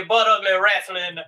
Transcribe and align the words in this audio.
monkey 0.00 0.08
butt 0.08 0.26
ugly 0.26 0.52
wrestling 0.60 1.18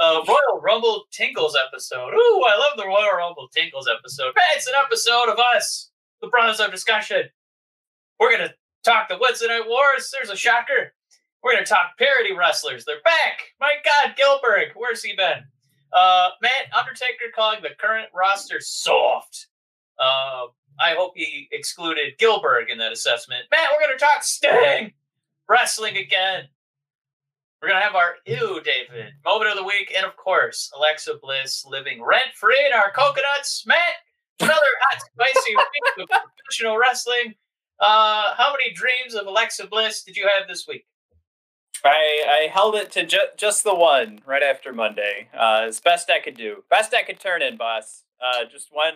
uh, 0.00 0.20
Royal 0.26 0.60
Rumble 0.62 1.04
Tinkles 1.10 1.56
episode. 1.56 2.14
Ooh, 2.14 2.44
I 2.46 2.56
love 2.56 2.76
the 2.76 2.86
Royal 2.86 3.16
Rumble 3.16 3.48
Tinkles 3.48 3.88
episode. 3.88 4.32
It's 4.54 4.66
an 4.66 4.74
episode 4.84 5.28
of 5.28 5.38
us, 5.38 5.90
the 6.20 6.28
Brothers 6.28 6.60
of 6.60 6.70
Discussion. 6.70 7.22
We're 8.20 8.30
gonna 8.30 8.54
talk 8.84 9.08
the 9.08 9.18
Wednesday 9.20 9.48
Night 9.48 9.66
Wars. 9.66 10.10
There's 10.12 10.30
a 10.30 10.36
shocker. 10.36 10.94
We're 11.42 11.54
gonna 11.54 11.66
talk 11.66 11.98
parody 11.98 12.32
wrestlers. 12.32 12.84
They're 12.84 13.02
back. 13.04 13.40
My 13.60 13.72
God, 13.84 14.16
Gillberg, 14.16 14.70
where's 14.74 15.02
he 15.02 15.14
been? 15.16 15.44
Uh, 15.92 16.30
Matt 16.42 16.72
Undertaker 16.76 17.32
calling 17.34 17.62
the 17.62 17.70
current 17.78 18.08
roster 18.14 18.60
soft. 18.60 19.48
Uh, 19.98 20.46
I 20.80 20.94
hope 20.96 21.12
he 21.16 21.48
excluded 21.50 22.18
Gillberg 22.18 22.70
in 22.70 22.78
that 22.78 22.92
assessment. 22.92 23.46
Matt, 23.50 23.68
we're 23.72 23.86
gonna 23.86 23.98
talk 23.98 24.22
Sting 24.22 24.92
wrestling 25.48 25.96
again. 25.96 26.48
We're 27.60 27.68
gonna 27.68 27.80
have 27.80 27.94
our 27.96 28.14
ew, 28.26 28.60
David 28.62 29.12
moment 29.24 29.50
of 29.50 29.56
the 29.56 29.64
week, 29.64 29.92
and 29.96 30.06
of 30.06 30.16
course, 30.16 30.70
Alexa 30.76 31.14
Bliss 31.20 31.64
living 31.66 32.02
rent 32.02 32.34
free 32.34 32.62
in 32.66 32.72
our 32.72 32.90
coconuts. 32.92 33.64
Matt, 33.66 33.78
another 34.40 34.54
hot, 34.82 35.00
spicy 35.00 35.56
week 35.56 36.08
of 36.08 36.08
professional 36.36 36.78
wrestling. 36.78 37.34
Uh, 37.80 38.34
how 38.36 38.52
many 38.52 38.72
dreams 38.74 39.14
of 39.14 39.26
Alexa 39.26 39.66
Bliss 39.66 40.02
did 40.04 40.16
you 40.16 40.28
have 40.28 40.46
this 40.48 40.66
week? 40.68 40.86
I, 41.84 42.24
I 42.44 42.48
held 42.52 42.74
it 42.74 42.90
to 42.92 43.04
ju- 43.06 43.18
just 43.36 43.62
the 43.62 43.74
one 43.74 44.20
right 44.26 44.42
after 44.42 44.72
Monday. 44.72 45.28
Uh, 45.32 45.64
as 45.68 45.80
best 45.80 46.10
I 46.10 46.18
could 46.20 46.36
do. 46.36 46.64
Best 46.70 46.92
I 46.92 47.02
could 47.04 47.20
turn 47.20 47.40
in, 47.42 47.56
boss. 47.56 48.02
Uh, 48.20 48.44
just 48.50 48.68
one 48.72 48.94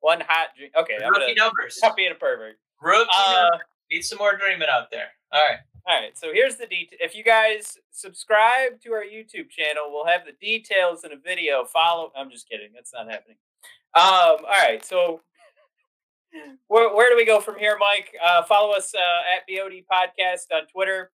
one 0.00 0.20
hot 0.20 0.48
dream. 0.56 0.70
Okay, 0.76 0.94
I'm 1.04 1.10
Rookie 1.10 1.34
gonna 1.36 1.48
numbers. 1.48 1.76
stop 1.76 1.96
being 1.96 2.10
a 2.12 2.14
pervert. 2.16 2.56
Rookie 2.82 3.08
Uh, 3.16 3.42
numbers. 3.50 3.66
Need 3.90 4.02
some 4.02 4.18
more 4.18 4.36
dreaming 4.36 4.68
out 4.68 4.90
there. 4.90 5.08
All 5.32 5.40
right. 5.48 5.58
All 5.88 6.00
right, 6.00 6.18
so 6.18 6.32
here's 6.32 6.56
the 6.56 6.66
detail. 6.66 6.98
If 7.00 7.14
you 7.14 7.22
guys 7.22 7.78
subscribe 7.92 8.80
to 8.82 8.92
our 8.92 9.04
YouTube 9.04 9.48
channel, 9.50 9.84
we'll 9.90 10.06
have 10.06 10.22
the 10.26 10.32
details 10.44 11.04
in 11.04 11.12
a 11.12 11.16
video. 11.16 11.64
Follow. 11.64 12.10
I'm 12.16 12.28
just 12.28 12.48
kidding. 12.48 12.70
That's 12.74 12.92
not 12.92 13.08
happening. 13.08 13.36
Um. 13.94 14.44
All 14.44 14.62
right. 14.62 14.84
So 14.84 15.20
where 16.68 16.92
where 16.94 17.08
do 17.08 17.16
we 17.16 17.24
go 17.24 17.40
from 17.40 17.56
here, 17.56 17.76
Mike? 17.78 18.12
Uh, 18.24 18.42
follow 18.42 18.72
us 18.74 18.92
uh, 18.94 19.36
at 19.36 19.46
BOD 19.46 19.82
Podcast 19.90 20.52
on 20.52 20.66
Twitter. 20.66 21.12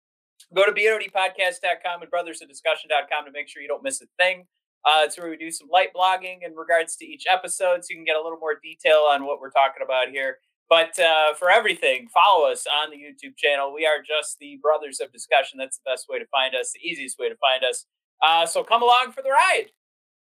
Go 0.55 0.65
to 0.65 0.71
BODpodcast.com 0.71 2.01
and 2.01 2.11
brothersofdiscussion.com 2.11 3.25
to 3.25 3.31
make 3.31 3.47
sure 3.47 3.61
you 3.61 3.67
don't 3.67 3.83
miss 3.83 4.01
a 4.01 4.05
thing. 4.17 4.45
Uh, 4.85 5.01
it's 5.03 5.17
where 5.17 5.29
we 5.29 5.35
do 5.35 5.51
some 5.51 5.67
light 5.71 5.89
blogging 5.95 6.39
in 6.45 6.55
regards 6.55 6.95
to 6.95 7.05
each 7.05 7.25
episode, 7.29 7.83
so 7.83 7.87
you 7.89 7.95
can 7.97 8.05
get 8.05 8.15
a 8.15 8.21
little 8.21 8.39
more 8.39 8.57
detail 8.63 9.05
on 9.09 9.25
what 9.25 9.41
we're 9.41 9.49
talking 9.49 9.83
about 9.83 10.09
here. 10.09 10.37
But 10.69 10.97
uh, 10.99 11.33
for 11.33 11.49
everything, 11.49 12.07
follow 12.09 12.47
us 12.47 12.67
on 12.67 12.91
the 12.91 12.97
YouTube 12.97 13.35
channel. 13.37 13.73
We 13.73 13.87
are 13.87 14.03
just 14.05 14.37
the 14.39 14.59
Brothers 14.61 14.99
of 14.99 15.11
Discussion. 15.11 15.57
That's 15.57 15.77
the 15.79 15.89
best 15.91 16.05
way 16.07 16.19
to 16.19 16.25
find 16.27 16.53
us, 16.55 16.71
the 16.73 16.87
easiest 16.87 17.17
way 17.17 17.27
to 17.27 17.35
find 17.37 17.63
us. 17.63 17.85
Uh, 18.21 18.45
so 18.45 18.63
come 18.63 18.83
along 18.83 19.11
for 19.13 19.23
the 19.23 19.31
ride. 19.31 19.65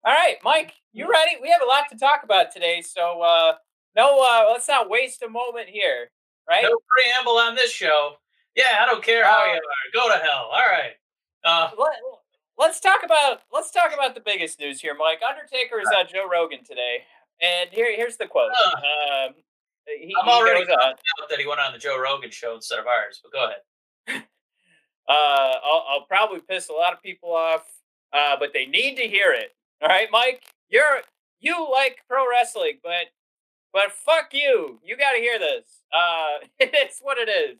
All 0.06 0.14
right, 0.14 0.38
Mike, 0.44 0.74
you 0.94 1.10
ready? 1.10 1.32
We 1.42 1.50
have 1.50 1.62
a 1.62 1.66
lot 1.66 1.86
to 1.92 1.98
talk 1.98 2.22
about 2.24 2.52
today, 2.54 2.82
so 2.82 3.22
uh, 3.22 3.54
no, 3.96 4.20
uh, 4.22 4.46
let's 4.52 4.68
not 4.68 4.90
waste 4.90 5.24
a 5.24 5.30
moment 5.30 5.68
here, 5.68 6.12
right? 6.48 6.64
No 6.64 6.78
preamble 6.96 7.38
on 7.38 7.56
this 7.56 7.72
show. 7.72 8.14
Yeah, 8.56 8.78
I 8.82 8.86
don't 8.86 9.04
care 9.04 9.26
how 9.26 9.46
you 9.46 9.52
Uh, 9.54 9.56
are. 9.56 10.10
Go 10.10 10.14
to 10.14 10.24
hell. 10.24 10.50
All 10.52 10.64
right. 10.72 10.94
Uh, 11.44 11.70
Let, 11.78 11.94
let's 12.58 12.80
talk 12.80 13.02
about 13.04 13.42
let's 13.52 13.72
talk 13.72 13.94
about 13.94 14.14
the 14.16 14.22
biggest 14.22 14.60
news 14.60 14.80
here, 14.80 14.94
Mike. 14.98 15.20
Undertaker 15.28 15.80
is 15.80 15.90
on 15.98 16.06
Joe 16.08 16.30
Rogan 16.32 16.64
today, 16.64 17.04
and 17.42 17.70
here 17.72 17.94
here's 17.96 18.18
the 18.18 18.28
quote. 18.28 18.52
Um, 18.52 19.34
he, 20.00 20.14
I'm 20.20 20.26
he 20.26 20.32
already 20.32 20.64
on. 20.72 20.80
out 20.82 21.00
that 21.30 21.40
he 21.40 21.48
went 21.48 21.60
on 21.60 21.74
the 21.74 21.80
Joe 21.80 22.00
Rogan 22.00 22.32
show 22.32 22.56
instead 22.56 22.80
of 22.80 22.86
ours, 22.88 23.20
but 23.24 23.32
go 23.32 23.46
ahead. 23.46 24.24
Uh, 25.10 25.56
I'll, 25.66 25.86
I'll 25.90 26.06
probably 26.06 26.40
piss 26.40 26.70
a 26.70 26.72
lot 26.72 26.94
of 26.94 27.02
people 27.02 27.34
off, 27.36 27.64
uh, 28.14 28.36
but 28.40 28.54
they 28.54 28.68
need 28.68 28.96
to 28.98 29.08
hear 29.08 29.32
it. 29.32 29.56
All 29.82 29.90
right, 29.90 30.08
Mike, 30.12 30.44
you're 30.70 31.02
you 31.40 31.68
like 31.72 31.98
pro 32.08 32.30
wrestling, 32.30 32.78
but 32.84 33.08
but 33.74 33.92
fuck 33.92 34.30
you. 34.34 34.80
You 34.84 34.98
got 34.98 35.14
to 35.14 35.20
hear 35.20 35.40
this. 35.40 35.82
Uh, 35.92 36.46
it's 36.60 37.00
what 37.02 37.18
it 37.18 37.28
is. 37.28 37.58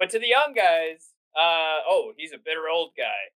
But 0.00 0.10
to 0.10 0.18
the 0.18 0.26
young 0.26 0.54
guys, 0.54 1.10
uh, 1.36 1.86
oh, 1.88 2.12
he's 2.16 2.32
a 2.32 2.38
bitter 2.38 2.68
old 2.72 2.90
guy. 2.96 3.30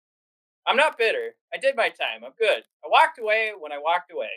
I'm 0.66 0.76
not 0.76 0.98
bitter. 0.98 1.34
I 1.52 1.58
did 1.58 1.76
my 1.76 1.88
time. 1.88 2.24
I'm 2.24 2.32
good. 2.38 2.62
I 2.84 2.88
walked 2.88 3.18
away 3.18 3.52
when 3.58 3.72
I 3.72 3.78
walked 3.78 4.12
away. 4.12 4.30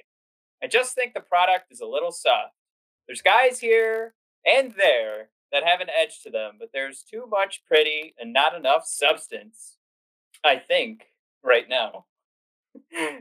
I 0.63 0.67
just 0.67 0.95
think 0.95 1.13
the 1.13 1.19
product 1.19 1.71
is 1.71 1.81
a 1.81 1.85
little 1.85 2.11
soft. 2.11 2.53
There's 3.07 3.21
guys 3.21 3.59
here 3.59 4.13
and 4.45 4.73
there 4.77 5.29
that 5.51 5.63
have 5.63 5.81
an 5.81 5.87
edge 5.89 6.21
to 6.23 6.29
them, 6.29 6.53
but 6.59 6.69
there's 6.73 7.03
too 7.03 7.25
much 7.29 7.63
pretty 7.67 8.15
and 8.19 8.33
not 8.33 8.55
enough 8.55 8.85
substance. 8.85 9.77
I 10.43 10.57
think 10.57 11.05
right 11.43 11.67
now. 11.69 12.05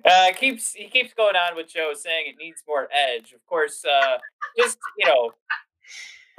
Uh, 0.04 0.32
keeps 0.38 0.72
he 0.72 0.88
keeps 0.88 1.12
going 1.12 1.36
on 1.36 1.54
with 1.54 1.68
Joe 1.68 1.92
saying 1.94 2.24
it 2.26 2.36
needs 2.42 2.62
more 2.66 2.88
edge. 2.90 3.32
Of 3.32 3.44
course, 3.46 3.84
uh, 3.84 4.16
just 4.58 4.78
you 4.98 5.06
know, 5.06 5.32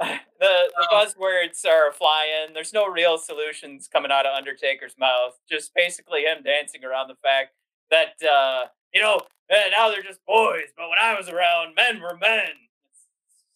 the 0.00 0.16
the 0.40 0.88
buzzwords 0.92 1.64
are 1.64 1.92
flying. 1.92 2.52
There's 2.52 2.72
no 2.72 2.88
real 2.88 3.16
solutions 3.16 3.88
coming 3.88 4.10
out 4.10 4.26
of 4.26 4.36
Undertaker's 4.36 4.96
mouth. 4.98 5.38
Just 5.48 5.72
basically 5.74 6.22
him 6.22 6.42
dancing 6.44 6.84
around 6.84 7.08
the 7.08 7.16
fact 7.22 7.54
that 7.90 8.14
uh, 8.28 8.66
you 8.92 9.00
know 9.00 9.20
now 9.50 9.90
they're 9.90 10.02
just 10.02 10.24
boys, 10.26 10.74
but 10.76 10.88
when 10.88 10.98
I 11.00 11.16
was 11.16 11.28
around, 11.28 11.74
men 11.76 12.00
were 12.00 12.18
men. 12.20 12.50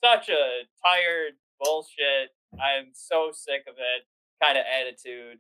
Such 0.03 0.29
a 0.29 0.63
tired 0.85 1.35
bullshit. 1.61 2.31
I'm 2.55 2.91
so 2.93 3.31
sick 3.33 3.65
of 3.69 3.75
it 3.75 4.07
kind 4.43 4.57
of 4.59 4.65
attitude. 4.65 5.39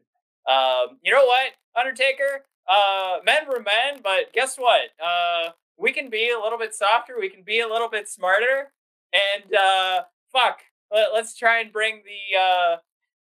Um, 0.48 0.98
you 1.02 1.12
know 1.12 1.24
what, 1.24 1.52
Undertaker? 1.78 2.44
Uh, 2.68 3.18
men 3.24 3.46
were 3.48 3.60
men, 3.60 4.00
but 4.02 4.32
guess 4.32 4.56
what? 4.56 4.90
Uh, 5.02 5.50
we 5.78 5.92
can 5.92 6.10
be 6.10 6.30
a 6.30 6.40
little 6.40 6.58
bit 6.58 6.74
softer. 6.74 7.14
We 7.18 7.28
can 7.28 7.42
be 7.42 7.60
a 7.60 7.68
little 7.68 7.88
bit 7.88 8.08
smarter. 8.08 8.72
And 9.12 9.54
uh, 9.54 10.02
fuck, 10.32 10.60
let, 10.92 11.12
us 11.12 11.36
try 11.36 11.60
and 11.60 11.72
bring 11.72 12.02
the 12.04 12.38
uh, 12.38 12.76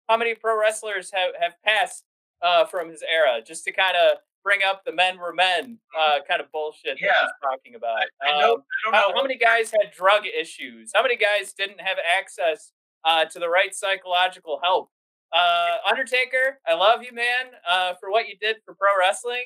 how 0.07 0.17
many 0.17 0.35
pro 0.35 0.59
wrestlers 0.59 1.11
have 1.13 1.31
have 1.39 1.53
passed 1.63 2.03
uh, 2.41 2.65
from 2.65 2.89
his 2.89 3.03
era, 3.03 3.41
just 3.45 3.65
to 3.65 3.71
kind 3.71 3.95
of 3.97 4.19
bring 4.45 4.61
up 4.65 4.85
the 4.85 4.93
men 4.93 5.17
were 5.19 5.33
men 5.33 5.79
uh, 5.99 6.19
kind 6.27 6.39
of 6.39 6.49
bullshit 6.53 6.97
that 6.99 7.05
Yeah. 7.05 7.11
he's 7.21 7.31
talking 7.43 7.75
about. 7.75 8.03
I 8.21 8.39
know. 8.39 8.53
Um, 8.53 8.61
I 8.61 8.85
don't 8.85 8.93
how, 8.93 9.07
know. 9.09 9.15
how 9.15 9.21
many 9.23 9.35
guys 9.37 9.71
had 9.71 9.91
drug 9.91 10.23
issues? 10.25 10.91
How 10.95 11.01
many 11.03 11.17
guys 11.17 11.51
didn't 11.51 11.81
have 11.81 11.97
access 12.17 12.71
uh, 13.03 13.25
to 13.25 13.39
the 13.39 13.49
right 13.49 13.73
psychological 13.75 14.59
help? 14.63 14.89
Uh, 15.33 15.77
Undertaker, 15.89 16.59
I 16.67 16.75
love 16.75 17.01
you, 17.03 17.11
man, 17.11 17.47
uh, 17.69 17.95
for 17.99 18.11
what 18.11 18.27
you 18.29 18.35
did 18.39 18.57
for 18.63 18.75
pro 18.75 18.89
wrestling. 18.97 19.45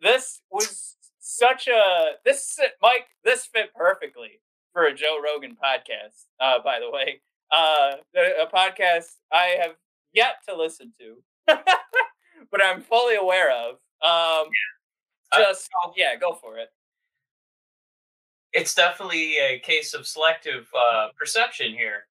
This 0.00 0.40
was 0.50 0.96
such 1.18 1.66
a 1.68 2.12
this 2.24 2.58
Mike. 2.80 3.08
This 3.24 3.44
fit 3.46 3.74
perfectly 3.74 4.40
for 4.72 4.84
a 4.84 4.94
Joe 4.94 5.18
Rogan 5.22 5.56
podcast. 5.62 6.26
Uh, 6.40 6.60
by 6.62 6.78
the 6.78 6.90
way, 6.90 7.20
uh, 7.50 7.96
a 8.14 8.46
podcast 8.46 9.06
I 9.32 9.56
have 9.60 9.72
yet 10.12 10.36
to 10.48 10.56
listen 10.56 10.92
to, 11.00 11.16
but 11.46 12.64
I'm 12.64 12.80
fully 12.82 13.16
aware 13.16 13.50
of. 13.50 13.76
Um, 14.06 14.48
I- 15.32 15.40
just 15.40 15.68
yeah, 15.96 16.16
go 16.16 16.34
for 16.34 16.58
it. 16.58 16.70
it's 18.52 18.74
definitely 18.74 19.36
a 19.38 19.58
case 19.60 19.94
of 19.94 20.06
selective 20.06 20.68
uh, 20.78 21.08
perception 21.18 21.72
here, 21.72 22.06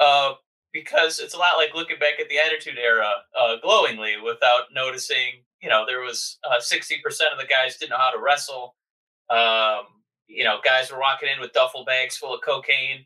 uh, 0.00 0.34
because 0.72 1.18
it's 1.20 1.34
a 1.34 1.38
lot 1.38 1.56
like 1.56 1.74
looking 1.74 1.98
back 1.98 2.18
at 2.20 2.28
the 2.28 2.38
Attitude 2.38 2.78
Era 2.78 3.10
uh, 3.38 3.56
glowingly 3.62 4.14
without 4.24 4.64
noticing. 4.74 5.44
You 5.60 5.68
know, 5.68 5.84
there 5.86 6.00
was 6.00 6.38
uh, 6.50 6.60
sixty 6.60 6.96
percent 7.02 7.30
of 7.32 7.38
the 7.38 7.46
guys 7.46 7.76
didn't 7.76 7.90
know 7.90 7.98
how 7.98 8.10
to 8.10 8.18
wrestle. 8.22 8.76
Um, 9.30 9.84
you 10.28 10.44
know, 10.44 10.58
guys 10.64 10.90
were 10.90 10.98
walking 11.00 11.28
in 11.34 11.40
with 11.40 11.52
duffel 11.52 11.84
bags 11.84 12.16
full 12.16 12.34
of 12.34 12.40
cocaine. 12.42 13.04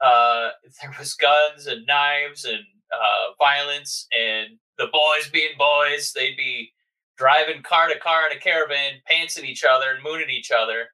Uh, 0.00 0.50
there 0.82 0.94
was 0.98 1.14
guns 1.14 1.66
and 1.66 1.86
knives 1.86 2.44
and 2.44 2.60
uh, 2.92 3.34
violence, 3.38 4.06
and 4.18 4.58
the 4.78 4.86
boys 4.92 5.28
being 5.32 5.50
boys, 5.58 6.12
they'd 6.14 6.36
be 6.36 6.72
driving 7.18 7.62
car 7.62 7.88
to 7.88 7.98
car 7.98 8.30
in 8.30 8.36
a 8.36 8.40
caravan, 8.40 8.94
pantsing 9.10 9.44
each 9.44 9.64
other 9.64 9.92
and 9.92 10.02
mooning 10.02 10.30
each 10.30 10.50
other. 10.50 10.88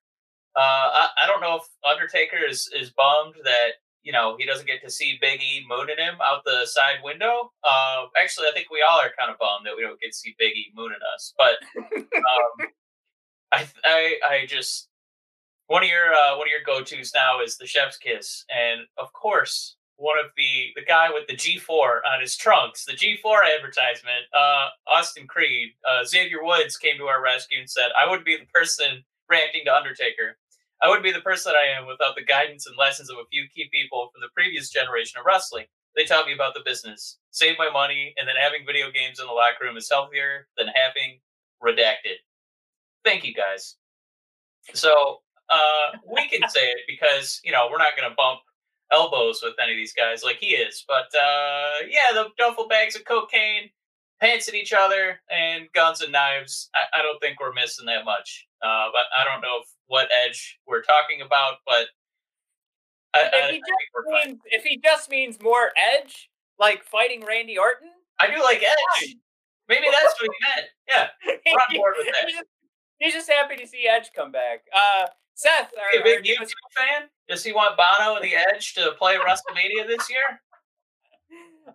Uh, 0.56 0.88
I, 0.92 1.08
I 1.22 1.26
don't 1.26 1.40
know 1.40 1.56
if 1.56 1.62
Undertaker 1.88 2.38
is, 2.48 2.70
is 2.74 2.90
bummed 2.90 3.34
that 3.44 3.72
you 4.02 4.12
know 4.12 4.36
he 4.38 4.46
doesn't 4.46 4.66
get 4.66 4.82
to 4.82 4.90
see 4.90 5.18
Big 5.20 5.40
E 5.40 5.64
mooning 5.68 5.98
him 5.98 6.14
out 6.22 6.44
the 6.44 6.66
side 6.66 6.98
window. 7.02 7.52
Uh, 7.62 8.06
actually, 8.20 8.46
I 8.48 8.52
think 8.54 8.70
we 8.70 8.84
all 8.88 9.00
are 9.00 9.12
kind 9.18 9.30
of 9.30 9.38
bummed 9.38 9.66
that 9.66 9.76
we 9.76 9.82
don't 9.82 10.00
get 10.00 10.12
to 10.12 10.16
see 10.16 10.34
Big 10.38 10.52
E 10.52 10.72
mooning 10.74 10.98
us. 11.14 11.34
But 11.36 11.56
um, 11.76 12.68
I, 13.52 13.66
I 13.84 14.18
I 14.24 14.46
just 14.46 14.88
one 15.66 15.82
of 15.82 15.88
your 15.88 16.12
uh, 16.12 16.36
one 16.38 16.46
of 16.46 16.50
your 16.50 16.64
go 16.64 16.82
tos 16.84 17.12
now 17.14 17.40
is 17.42 17.56
the 17.56 17.66
chef's 17.66 17.96
kiss, 17.96 18.44
and 18.54 18.82
of 18.96 19.12
course 19.12 19.76
one 19.96 20.18
of 20.18 20.30
the 20.36 20.72
the 20.76 20.84
guy 20.84 21.08
with 21.12 21.26
the 21.28 21.36
G4 21.36 22.00
on 22.12 22.20
his 22.20 22.36
trunks, 22.36 22.84
the 22.84 22.92
G4 22.92 23.38
advertisement. 23.56 24.26
Uh, 24.32 24.68
Austin 24.86 25.26
Creed, 25.26 25.70
uh, 25.88 26.04
Xavier 26.04 26.42
Woods 26.42 26.76
came 26.76 26.98
to 26.98 27.04
our 27.04 27.22
rescue 27.22 27.60
and 27.60 27.70
said, 27.70 27.90
"I 28.00 28.08
would 28.08 28.24
be 28.24 28.36
the 28.36 28.46
person 28.46 29.04
reacting 29.28 29.62
to 29.66 29.74
Undertaker. 29.74 30.38
I 30.82 30.88
would 30.88 31.02
be 31.02 31.12
the 31.12 31.20
person 31.20 31.54
I 31.56 31.66
am 31.78 31.86
without 31.86 32.14
the 32.16 32.24
guidance 32.24 32.66
and 32.66 32.76
lessons 32.76 33.10
of 33.10 33.16
a 33.18 33.26
few 33.30 33.46
key 33.54 33.68
people 33.72 34.10
from 34.12 34.20
the 34.20 34.28
previous 34.34 34.70
generation 34.70 35.18
of 35.18 35.26
wrestling. 35.26 35.66
They 35.96 36.04
taught 36.04 36.26
me 36.26 36.34
about 36.34 36.54
the 36.54 36.60
business, 36.64 37.18
save 37.30 37.56
my 37.56 37.70
money, 37.70 38.14
and 38.18 38.28
then 38.28 38.34
having 38.40 38.66
video 38.66 38.90
games 38.90 39.20
in 39.20 39.26
the 39.26 39.32
locker 39.32 39.64
room 39.64 39.76
is 39.76 39.88
healthier 39.88 40.48
than 40.58 40.66
having 40.74 41.20
redacted. 41.62 42.18
Thank 43.04 43.24
you 43.24 43.32
guys. 43.32 43.76
So 44.74 45.22
uh, 45.48 45.96
we 46.06 46.28
can 46.28 46.48
say 46.48 46.66
it 46.66 46.80
because 46.88 47.40
you 47.44 47.52
know 47.52 47.68
we're 47.70 47.78
not 47.78 47.96
going 47.96 48.08
to 48.08 48.16
bump 48.16 48.40
elbows 48.94 49.40
with 49.42 49.54
any 49.62 49.72
of 49.72 49.76
these 49.76 49.92
guys 49.92 50.22
like 50.22 50.38
he 50.38 50.54
is. 50.54 50.84
But 50.86 51.08
uh, 51.14 51.86
yeah, 51.88 52.12
the 52.12 52.28
duffel 52.38 52.68
bags 52.68 52.96
of 52.96 53.04
cocaine, 53.04 53.70
pants 54.20 54.48
at 54.48 54.54
each 54.54 54.72
other, 54.72 55.20
and 55.30 55.66
guns 55.74 56.00
and 56.00 56.12
knives. 56.12 56.70
I, 56.74 57.00
I 57.00 57.02
don't 57.02 57.20
think 57.20 57.40
we're 57.40 57.52
missing 57.52 57.86
that 57.86 58.04
much. 58.04 58.46
Uh, 58.62 58.88
but 58.92 59.04
I 59.16 59.24
don't 59.24 59.42
know 59.42 59.58
if, 59.62 59.68
what 59.86 60.08
edge 60.26 60.58
we're 60.66 60.82
talking 60.82 61.20
about, 61.20 61.54
but 61.66 61.86
I, 63.14 63.30
if, 63.32 63.50
he 63.50 63.62
I 63.62 64.26
means, 64.26 64.40
if 64.46 64.64
he 64.64 64.80
just 64.82 65.10
means 65.10 65.40
more 65.42 65.70
edge, 65.76 66.30
like 66.58 66.84
fighting 66.84 67.22
Randy 67.26 67.58
Orton, 67.58 67.90
I 68.20 68.26
do 68.26 68.42
like 68.42 68.62
edge. 68.62 69.16
Maybe 69.68 69.86
that's 69.90 70.14
what 70.20 70.30
he 70.30 70.46
meant. 70.46 70.66
Yeah, 70.88 71.08
we're 71.46 71.52
on 71.52 71.76
board 71.76 71.94
with 71.98 72.06
that. 72.06 72.44
He's 72.98 73.12
just 73.12 73.30
happy 73.30 73.56
to 73.56 73.66
see 73.66 73.88
Edge 73.88 74.10
come 74.14 74.30
back. 74.30 74.60
Uh, 74.72 75.06
Seth, 75.34 75.72
are, 75.74 75.94
you 75.94 76.00
a 76.00 76.04
big 76.04 76.24
U2 76.24 76.48
fan? 76.76 77.08
Does 77.28 77.42
he 77.42 77.52
want 77.52 77.76
Bono 77.76 78.16
and 78.16 78.24
the 78.24 78.34
Edge 78.34 78.74
to 78.74 78.92
play 78.98 79.16
WrestleMania 79.16 79.86
this 79.86 80.08
year? 80.10 80.40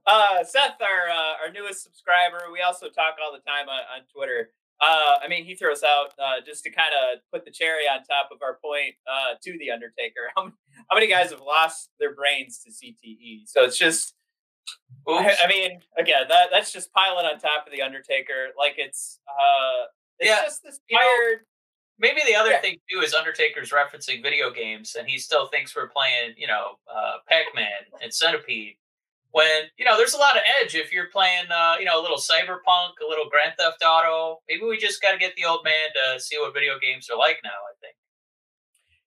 Uh, 0.05 0.43
Seth, 0.43 0.77
our 0.81 1.09
uh, 1.09 1.43
our 1.43 1.51
newest 1.51 1.83
subscriber, 1.83 2.41
we 2.53 2.61
also 2.61 2.89
talk 2.89 3.15
all 3.21 3.33
the 3.33 3.39
time 3.39 3.67
on, 3.67 3.81
on 3.93 4.01
Twitter. 4.15 4.51
Uh, 4.79 5.15
I 5.21 5.27
mean, 5.27 5.45
he 5.45 5.55
throws 5.55 5.83
out 5.83 6.13
uh, 6.17 6.41
just 6.45 6.63
to 6.63 6.69
kind 6.69 6.89
of 6.93 7.19
put 7.33 7.43
the 7.43 7.51
cherry 7.51 7.83
on 7.83 8.03
top 8.03 8.29
of 8.31 8.37
our 8.41 8.59
point 8.63 8.95
uh, 9.11 9.35
to 9.43 9.57
the 9.57 9.71
Undertaker. 9.71 10.29
How, 10.37 10.51
how 10.89 10.95
many 10.95 11.07
guys 11.07 11.31
have 11.31 11.41
lost 11.41 11.89
their 11.99 12.15
brains 12.15 12.63
to 12.63 12.71
CTE? 12.71 13.47
So 13.47 13.63
it's 13.63 13.77
just, 13.77 14.13
I, 15.07 15.35
I, 15.43 15.47
mean, 15.47 15.81
again, 15.97 16.23
that 16.29 16.47
that's 16.51 16.71
just 16.71 16.93
piling 16.93 17.25
on 17.25 17.39
top 17.39 17.67
of 17.67 17.73
the 17.73 17.81
Undertaker. 17.81 18.49
Like 18.57 18.75
it's, 18.77 19.19
uh, 19.27 19.87
it's 20.19 20.29
yeah, 20.29 20.41
just 20.43 20.63
this 20.63 20.79
tired. 20.91 21.41
Maybe 21.99 22.21
the 22.25 22.35
other 22.35 22.51
yeah. 22.51 22.61
thing 22.61 22.77
too 22.89 23.01
is 23.01 23.13
Undertaker's 23.13 23.71
referencing 23.71 24.23
video 24.23 24.51
games, 24.51 24.95
and 24.97 25.07
he 25.07 25.17
still 25.17 25.47
thinks 25.47 25.75
we're 25.75 25.89
playing, 25.89 26.33
you 26.37 26.47
know, 26.47 26.79
uh, 26.93 27.17
Pac-Man 27.27 27.67
and 28.01 28.13
Centipede. 28.13 28.75
When 29.31 29.69
you 29.77 29.85
know, 29.85 29.97
there's 29.97 30.13
a 30.13 30.17
lot 30.17 30.37
of 30.37 30.41
edge 30.59 30.73
if 30.73 30.91
you're 30.91 31.09
playing, 31.11 31.45
uh, 31.51 31.75
you 31.77 31.85
know, 31.85 31.99
a 31.99 32.01
little 32.01 32.17
Cyberpunk, 32.17 32.97
a 33.05 33.07
little 33.07 33.29
Grand 33.29 33.53
Theft 33.59 33.83
Auto. 33.85 34.39
Maybe 34.49 34.63
we 34.63 34.77
just 34.77 35.01
got 35.01 35.11
to 35.11 35.17
get 35.19 35.35
the 35.35 35.45
old 35.45 35.63
man 35.63 35.89
to 35.93 36.19
see 36.19 36.37
what 36.39 36.53
video 36.53 36.79
games 36.81 37.09
are 37.11 37.17
like 37.17 37.37
now. 37.43 37.49
I 37.49 37.75
think. 37.81 37.95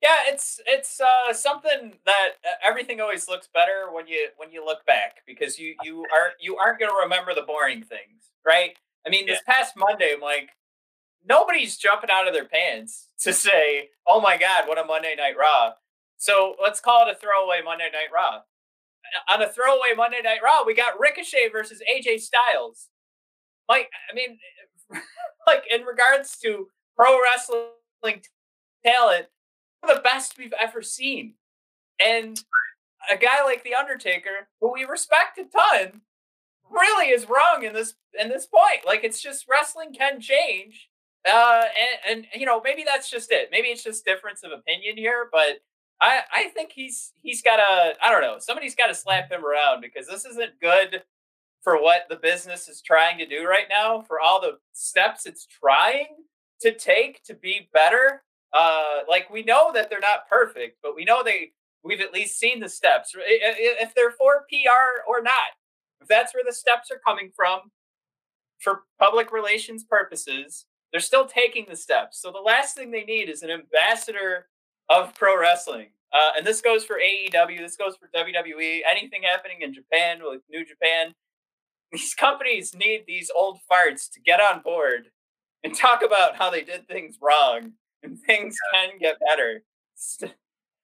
Yeah, 0.02 0.18
it's 0.26 0.60
it's 0.66 1.00
uh, 1.00 1.32
something 1.32 1.94
that 2.04 2.30
uh, 2.44 2.54
everything 2.62 3.00
always 3.00 3.26
looks 3.28 3.48
better 3.54 3.86
when 3.92 4.06
you 4.06 4.28
when 4.36 4.50
you 4.50 4.64
look 4.64 4.84
back 4.84 5.18
because 5.26 5.58
you 5.58 5.74
you 5.82 6.04
aren't 6.12 6.34
you 6.40 6.56
aren't 6.56 6.78
going 6.78 6.90
to 6.90 6.98
remember 7.02 7.34
the 7.34 7.42
boring 7.42 7.82
things, 7.82 8.32
right? 8.44 8.76
I 9.06 9.10
mean, 9.10 9.26
this 9.26 9.40
past 9.46 9.74
Monday, 9.76 10.12
I'm 10.14 10.20
like, 10.20 10.50
nobody's 11.28 11.76
jumping 11.76 12.10
out 12.10 12.26
of 12.26 12.34
their 12.34 12.46
pants 12.46 13.08
to 13.20 13.32
say, 13.32 13.90
"Oh 14.06 14.20
my 14.20 14.36
God, 14.36 14.68
what 14.68 14.78
a 14.78 14.84
Monday 14.84 15.14
Night 15.16 15.36
Raw." 15.38 15.72
So 16.16 16.56
let's 16.62 16.80
call 16.80 17.06
it 17.06 17.12
a 17.12 17.18
throwaway 17.18 17.62
Monday 17.64 17.90
Night 17.92 18.12
Raw. 18.14 18.42
On 19.28 19.42
a 19.42 19.48
throwaway 19.48 19.94
Monday 19.96 20.20
Night 20.22 20.40
Raw, 20.42 20.64
we 20.64 20.74
got 20.74 20.98
Ricochet 20.98 21.48
versus 21.50 21.82
AJ 21.90 22.20
Styles. 22.20 22.88
Like, 23.68 23.90
I 24.10 24.14
mean, 24.14 24.38
like 25.46 25.64
in 25.70 25.82
regards 25.82 26.38
to 26.38 26.68
pro 26.96 27.18
wrestling 27.20 28.22
talent, 28.84 29.26
the 29.86 30.00
best 30.02 30.38
we've 30.38 30.54
ever 30.58 30.82
seen. 30.82 31.34
And 32.04 32.42
a 33.10 33.16
guy 33.16 33.42
like 33.44 33.64
the 33.64 33.74
Undertaker, 33.74 34.48
who 34.60 34.72
we 34.72 34.84
respect 34.84 35.38
a 35.38 35.44
ton, 35.44 36.02
really 36.70 37.08
is 37.08 37.28
wrong 37.28 37.64
in 37.64 37.72
this 37.72 37.94
in 38.18 38.28
this 38.28 38.46
point. 38.46 38.86
Like 38.86 39.04
it's 39.04 39.20
just 39.20 39.46
wrestling 39.48 39.92
can 39.92 40.20
change, 40.20 40.88
uh, 41.30 41.64
and, 42.08 42.26
and 42.32 42.40
you 42.40 42.46
know, 42.46 42.60
maybe 42.62 42.84
that's 42.84 43.10
just 43.10 43.30
it. 43.30 43.48
Maybe 43.50 43.68
it's 43.68 43.84
just 43.84 44.04
difference 44.04 44.42
of 44.42 44.52
opinion 44.52 44.96
here, 44.96 45.28
but 45.32 45.60
I 46.00 46.20
I 46.32 46.48
think 46.48 46.72
he's 46.72 47.12
he's 47.22 47.42
got 47.42 47.56
to 47.56 47.94
I 48.04 48.10
don't 48.10 48.22
know. 48.22 48.38
Somebody's 48.38 48.74
got 48.74 48.88
to 48.88 48.94
slap 48.94 49.30
him 49.30 49.44
around 49.44 49.80
because 49.80 50.06
this 50.06 50.24
isn't 50.24 50.60
good 50.60 51.02
for 51.62 51.80
what 51.80 52.06
the 52.10 52.16
business 52.16 52.68
is 52.68 52.82
trying 52.82 53.18
to 53.18 53.26
do 53.26 53.46
right 53.46 53.66
now. 53.70 54.02
For 54.02 54.20
all 54.20 54.40
the 54.40 54.58
steps 54.72 55.26
it's 55.26 55.46
trying 55.46 56.08
to 56.60 56.72
take 56.72 57.22
to 57.24 57.34
be 57.34 57.68
better. 57.72 58.22
Uh, 58.52 59.00
like 59.08 59.30
we 59.30 59.42
know 59.42 59.72
that 59.72 59.88
they're 59.88 60.00
not 60.00 60.28
perfect, 60.28 60.78
but 60.82 60.96
we 60.96 61.04
know 61.04 61.22
they 61.22 61.52
we've 61.84 62.00
at 62.00 62.12
least 62.12 62.38
seen 62.38 62.60
the 62.60 62.68
steps. 62.68 63.14
If 63.16 63.94
they're 63.94 64.10
for 64.10 64.44
PR 64.50 65.08
or 65.08 65.22
not, 65.22 65.52
if 66.00 66.08
that's 66.08 66.34
where 66.34 66.44
the 66.44 66.52
steps 66.52 66.90
are 66.90 67.00
coming 67.06 67.30
from 67.34 67.60
for 68.58 68.82
public 68.98 69.32
relations 69.32 69.84
purposes, 69.84 70.66
they're 70.92 71.00
still 71.00 71.26
taking 71.26 71.66
the 71.68 71.76
steps. 71.76 72.20
So 72.20 72.30
the 72.30 72.38
last 72.38 72.76
thing 72.76 72.90
they 72.90 73.04
need 73.04 73.28
is 73.28 73.42
an 73.42 73.50
ambassador 73.50 74.46
of 74.88 75.14
pro 75.14 75.38
wrestling. 75.38 75.88
Uh, 76.12 76.32
and 76.36 76.46
this 76.46 76.60
goes 76.60 76.84
for 76.84 76.96
AEW, 76.96 77.58
this 77.58 77.76
goes 77.76 77.96
for 77.96 78.08
WWE, 78.14 78.80
anything 78.88 79.22
happening 79.22 79.62
in 79.62 79.72
Japan, 79.72 80.18
with 80.22 80.42
New 80.50 80.64
Japan. 80.64 81.14
These 81.90 82.14
companies 82.14 82.74
need 82.74 83.04
these 83.06 83.30
old 83.34 83.58
farts 83.70 84.10
to 84.12 84.20
get 84.20 84.40
on 84.40 84.60
board 84.62 85.08
and 85.64 85.74
talk 85.74 86.02
about 86.04 86.36
how 86.36 86.50
they 86.50 86.62
did 86.62 86.86
things 86.86 87.18
wrong 87.20 87.72
and 88.02 88.18
things 88.18 88.56
can 88.72 88.98
get 88.98 89.18
better. 89.26 89.62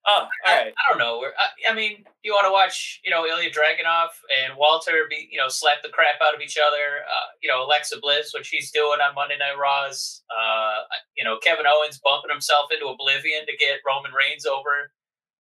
Oh, 0.09 0.25
all 0.25 0.57
right. 0.57 0.69
I, 0.69 0.71
I 0.73 0.83
don't 0.89 0.99
know. 0.99 1.21
I, 1.21 1.71
I, 1.71 1.75
mean, 1.75 2.05
you 2.25 2.33
want 2.33 2.47
to 2.47 2.53
watch, 2.53 2.99
you 3.05 3.11
know, 3.11 3.27
Ilya 3.27 3.51
Dragunov 3.51 4.09
and 4.41 4.57
Walter 4.57 5.05
be, 5.09 5.29
you 5.31 5.37
know, 5.37 5.49
slap 5.49 5.83
the 5.83 5.91
crap 5.91 6.17
out 6.25 6.35
of 6.35 6.41
each 6.41 6.57
other. 6.57 7.05
Uh, 7.05 7.29
you 7.43 7.49
know, 7.49 7.67
Alexa 7.67 8.01
Bliss, 8.01 8.33
what 8.33 8.47
she's 8.47 8.71
doing 8.71 9.01
on 9.05 9.15
Monday 9.15 9.37
Night 9.37 9.61
Raws. 9.61 10.23
Uh, 10.33 10.89
you 11.15 11.25
know, 11.25 11.37
Kevin 11.43 11.67
Owens 11.69 12.01
bumping 12.03 12.31
himself 12.31 12.73
into 12.73 12.89
oblivion 12.89 13.45
to 13.45 13.57
get 13.59 13.85
Roman 13.87 14.13
Reigns 14.17 14.47
over. 14.47 14.91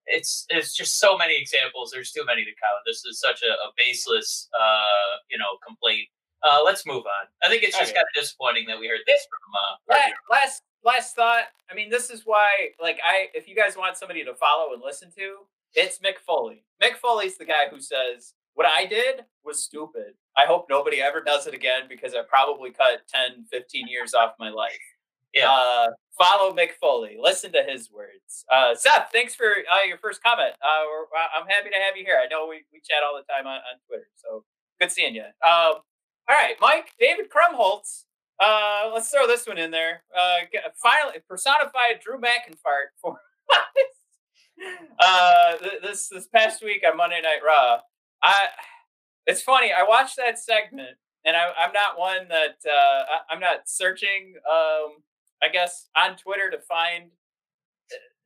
It's 0.04 0.44
it's 0.50 0.76
just 0.76 1.00
so 1.00 1.16
many 1.16 1.40
examples. 1.40 1.90
There's 1.90 2.12
too 2.12 2.25
many 2.26 2.44
to 2.44 2.52
count. 2.52 2.84
This 2.84 3.04
is 3.04 3.20
such 3.20 3.40
a, 3.40 3.52
a 3.52 3.72
baseless, 3.76 4.48
uh, 4.52 5.16
you 5.30 5.38
know, 5.38 5.56
complaint. 5.66 6.08
Uh, 6.44 6.60
let's 6.62 6.84
move 6.87 7.04
on. 7.08 7.25
I 7.42 7.48
think 7.48 7.62
it's 7.62 7.76
just 7.76 7.92
okay. 7.92 8.00
kind 8.00 8.06
of 8.06 8.20
disappointing 8.20 8.66
that 8.68 8.78
we 8.78 8.87
heard 8.87 9.00
this 9.06 9.26
from. 9.28 9.48
Uh, 9.56 9.75
last, 9.88 10.12
last 10.30 10.62
last 10.85 11.14
thought. 11.14 11.44
I 11.70 11.75
mean, 11.75 11.90
this 11.90 12.11
is 12.11 12.23
why, 12.25 12.70
like, 12.80 12.99
I 13.04 13.28
if 13.35 13.49
you 13.49 13.54
guys 13.54 13.76
want 13.76 13.97
somebody 13.97 14.25
to 14.25 14.35
follow 14.35 14.73
and 14.73 14.82
listen 14.82 15.11
to, 15.18 15.38
it's 15.75 15.99
Mick 15.99 16.18
Foley. 16.26 16.64
Mick 16.82 16.97
Foley's 16.97 17.37
the 17.37 17.44
guy 17.44 17.68
who 17.70 17.80
says, 17.80 18.35
What 18.54 18.66
I 18.66 18.87
did 18.87 19.25
was 19.44 19.62
stupid. 19.62 20.14
I 20.37 20.47
hope 20.47 20.66
nobody 20.70 21.00
ever 21.00 21.20
does 21.20 21.47
it 21.47 21.54
again 21.54 21.82
because 21.88 22.14
I 22.14 22.23
probably 22.28 22.70
cut 22.70 23.02
10, 23.08 23.44
15 23.50 23.88
years 23.88 24.14
off 24.14 24.32
my 24.38 24.50
life. 24.50 24.73
Yeah. 25.35 25.50
Uh, 25.50 25.88
follow 26.16 26.54
Mick 26.54 26.73
Foley. 26.80 27.16
Listen 27.20 27.52
to 27.52 27.62
his 27.62 27.90
words. 27.90 28.44
Uh, 28.50 28.75
Seth, 28.75 29.11
thanks 29.12 29.35
for 29.35 29.47
uh, 29.47 29.85
your 29.87 29.99
first 29.99 30.23
comment. 30.23 30.54
Uh, 30.62 31.38
I'm 31.38 31.47
happy 31.47 31.70
to 31.70 31.76
have 31.76 31.97
you 31.97 32.04
here. 32.04 32.18
I 32.23 32.28
know 32.28 32.47
we, 32.49 32.64
we 32.73 32.80
chat 32.80 33.02
all 33.06 33.16
the 33.16 33.30
time 33.32 33.47
on, 33.47 33.56
on 33.56 33.78
Twitter, 33.87 34.08
so 34.16 34.44
good 34.80 34.90
seeing 34.90 35.14
you. 35.14 35.23
Um, 35.23 35.82
all 36.28 36.37
right, 36.37 36.56
Mike, 36.61 36.92
David 36.99 37.26
Krumholtz 37.30 38.04
uh, 38.40 38.90
let's 38.92 39.11
throw 39.11 39.26
this 39.26 39.47
one 39.47 39.59
in 39.59 39.71
there. 39.71 40.02
Uh, 40.16 40.38
finally, 40.83 41.18
personified 41.28 42.00
Drew 42.02 42.18
McIntyre 42.18 42.90
for 43.00 43.18
uh, 45.00 45.52
this 45.83 46.09
this 46.09 46.26
past 46.28 46.62
week 46.62 46.83
on 46.88 46.97
Monday 46.97 47.21
Night 47.23 47.40
Raw. 47.45 47.80
I 48.23 48.49
it's 49.26 49.42
funny. 49.42 49.73
I 49.73 49.83
watched 49.83 50.16
that 50.16 50.38
segment, 50.38 50.97
and 51.25 51.37
I, 51.37 51.49
am 51.64 51.73
not 51.73 51.99
one 51.99 52.28
that 52.28 52.57
uh, 52.66 53.04
I, 53.30 53.35
am 53.35 53.40
not 53.40 53.68
searching. 53.68 54.35
Um, 54.50 55.02
I 55.42 55.49
guess 55.52 55.88
on 55.97 56.16
Twitter 56.16 56.50
to 56.50 56.59
find 56.59 57.11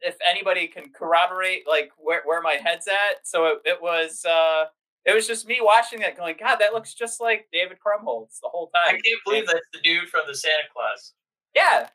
if 0.03 0.17
anybody 0.29 0.67
can 0.67 0.91
corroborate 0.93 1.63
like 1.69 1.91
where, 1.97 2.23
where 2.25 2.43
my 2.43 2.59
head's 2.63 2.89
at. 2.89 3.25
So 3.25 3.47
it, 3.47 3.59
it 3.65 3.79
was 3.81 4.25
uh, 4.25 4.65
it 5.05 5.15
was 5.15 5.27
just 5.27 5.47
me 5.47 5.59
watching 5.61 6.01
that, 6.01 6.17
going, 6.17 6.37
God, 6.39 6.57
that 6.57 6.73
looks 6.73 6.95
just 6.95 7.21
like 7.21 7.49
David 7.53 7.79
Krumholtz 7.85 8.39
the 8.41 8.49
whole 8.49 8.69
time. 8.69 8.89
I 8.89 8.93
can't 8.93 9.21
believe 9.25 9.47
that's 9.47 9.67
the 9.73 9.81
dude 9.81 10.09
from 10.09 10.23
the 10.29 10.35
Santa 10.35 10.65
Clause. 10.73 11.13
Yeah, 11.55 11.89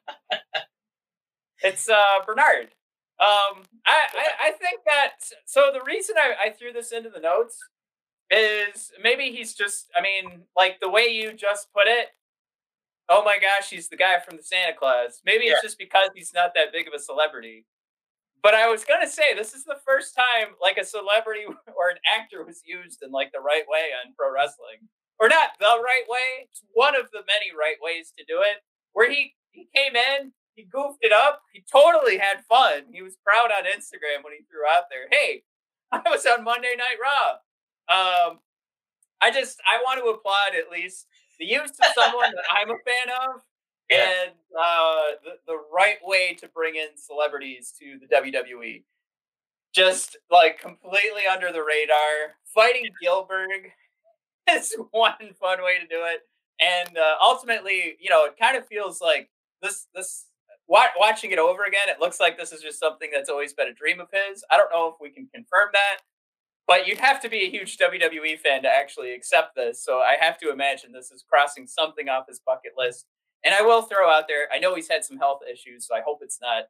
it's 1.62 1.88
uh, 1.88 2.24
Bernard. 2.26 2.68
Um, 3.20 3.64
I, 3.84 4.00
I, 4.14 4.28
I 4.40 4.50
think 4.52 4.80
that 4.86 5.14
so 5.44 5.70
the 5.72 5.82
reason 5.84 6.16
I, 6.18 6.48
I 6.48 6.50
threw 6.50 6.72
this 6.72 6.92
into 6.92 7.10
the 7.10 7.20
notes 7.20 7.58
is 8.30 8.90
maybe 9.02 9.30
he's 9.30 9.54
just 9.54 9.88
I 9.96 10.02
mean 10.02 10.42
like 10.56 10.80
the 10.80 10.88
way 10.88 11.08
you 11.08 11.32
just 11.32 11.72
put 11.72 11.86
it. 11.86 12.08
Oh 13.08 13.24
my 13.24 13.38
gosh, 13.40 13.70
he's 13.70 13.88
the 13.88 13.96
guy 13.96 14.18
from 14.20 14.36
the 14.36 14.42
Santa 14.42 14.72
Clause. 14.76 15.20
Maybe 15.24 15.46
yeah. 15.46 15.52
it's 15.52 15.62
just 15.62 15.78
because 15.78 16.10
he's 16.14 16.32
not 16.34 16.52
that 16.54 16.72
big 16.72 16.86
of 16.86 16.94
a 16.94 16.98
celebrity. 16.98 17.64
But 18.42 18.54
I 18.54 18.68
was 18.68 18.84
gonna 18.84 19.08
say 19.08 19.34
this 19.34 19.54
is 19.54 19.64
the 19.64 19.80
first 19.86 20.14
time 20.14 20.54
like 20.60 20.78
a 20.78 20.84
celebrity 20.84 21.44
or 21.76 21.90
an 21.90 21.98
actor 22.18 22.44
was 22.44 22.62
used 22.64 23.02
in 23.02 23.10
like 23.10 23.32
the 23.32 23.40
right 23.40 23.64
way 23.68 23.90
on 24.04 24.14
pro 24.16 24.32
wrestling, 24.32 24.86
or 25.18 25.28
not 25.28 25.58
the 25.58 25.66
right 25.82 26.06
way. 26.08 26.48
It's 26.50 26.62
one 26.72 26.94
of 26.94 27.10
the 27.12 27.22
many 27.26 27.50
right 27.58 27.76
ways 27.82 28.12
to 28.18 28.24
do 28.24 28.40
it. 28.40 28.62
Where 28.92 29.10
he 29.10 29.34
he 29.50 29.68
came 29.74 29.96
in, 29.96 30.32
he 30.54 30.64
goofed 30.64 31.02
it 31.02 31.12
up, 31.12 31.42
he 31.52 31.64
totally 31.70 32.18
had 32.18 32.44
fun. 32.48 32.84
He 32.92 33.02
was 33.02 33.16
proud 33.24 33.50
on 33.50 33.64
Instagram 33.64 34.22
when 34.22 34.34
he 34.34 34.44
threw 34.50 34.66
out 34.70 34.84
there, 34.90 35.08
"Hey, 35.10 35.42
I 35.92 36.02
was 36.08 36.26
on 36.26 36.44
Monday 36.44 36.74
Night 36.76 36.98
Raw." 37.00 37.38
Um, 37.88 38.40
I 39.20 39.30
just 39.30 39.58
I 39.66 39.82
want 39.82 39.98
to 40.00 40.10
applaud 40.10 40.54
at 40.56 40.70
least 40.70 41.06
the 41.38 41.46
use 41.46 41.70
of 41.70 41.86
someone 41.94 42.30
that 42.32 42.44
I'm 42.50 42.70
a 42.70 42.78
fan 42.84 43.08
of 43.26 43.42
yeah. 43.90 44.10
and 44.24 44.32
uh, 44.58 45.02
the, 45.24 45.30
the 45.46 45.60
right 45.72 45.98
way 46.02 46.34
to 46.34 46.48
bring 46.48 46.76
in 46.76 46.88
celebrities 46.96 47.72
to 47.78 47.98
the 47.98 48.14
WWE. 48.14 48.82
Just 49.74 50.16
like 50.30 50.60
completely 50.60 51.22
under 51.30 51.52
the 51.52 51.62
radar. 51.62 52.36
Fighting 52.54 52.90
Gillberg 53.02 53.70
is 54.50 54.74
one 54.90 55.12
fun 55.40 55.62
way 55.62 55.78
to 55.78 55.86
do 55.86 56.02
it. 56.04 56.20
And 56.60 56.96
uh, 56.96 57.14
ultimately, 57.22 57.96
you 58.00 58.10
know, 58.10 58.24
it 58.24 58.34
kind 58.38 58.56
of 58.56 58.66
feels 58.66 59.00
like 59.00 59.30
this, 59.62 59.86
this, 59.94 60.26
watching 60.66 61.30
it 61.30 61.38
over 61.38 61.64
again, 61.64 61.88
it 61.88 62.00
looks 62.00 62.20
like 62.20 62.36
this 62.36 62.52
is 62.52 62.60
just 62.60 62.80
something 62.80 63.10
that's 63.12 63.30
always 63.30 63.52
been 63.52 63.68
a 63.68 63.74
dream 63.74 64.00
of 64.00 64.08
his. 64.12 64.44
I 64.50 64.56
don't 64.56 64.70
know 64.72 64.88
if 64.88 64.94
we 65.00 65.10
can 65.10 65.28
confirm 65.32 65.70
that, 65.72 65.98
but 66.66 66.86
you'd 66.86 66.98
have 66.98 67.20
to 67.22 67.28
be 67.28 67.44
a 67.44 67.50
huge 67.50 67.78
WWE 67.78 68.38
fan 68.38 68.62
to 68.62 68.68
actually 68.68 69.14
accept 69.14 69.54
this. 69.54 69.82
So 69.84 69.98
I 69.98 70.16
have 70.20 70.38
to 70.38 70.50
imagine 70.50 70.92
this 70.92 71.10
is 71.10 71.24
crossing 71.28 71.66
something 71.66 72.08
off 72.08 72.26
his 72.28 72.40
bucket 72.40 72.72
list 72.76 73.06
and 73.44 73.54
I 73.54 73.62
will 73.62 73.82
throw 73.82 74.10
out 74.10 74.24
there, 74.28 74.48
I 74.52 74.58
know 74.58 74.74
he's 74.74 74.88
had 74.88 75.04
some 75.04 75.18
health 75.18 75.40
issues, 75.50 75.86
so 75.86 75.94
I 75.94 76.00
hope 76.04 76.18
it's 76.22 76.40
not 76.40 76.64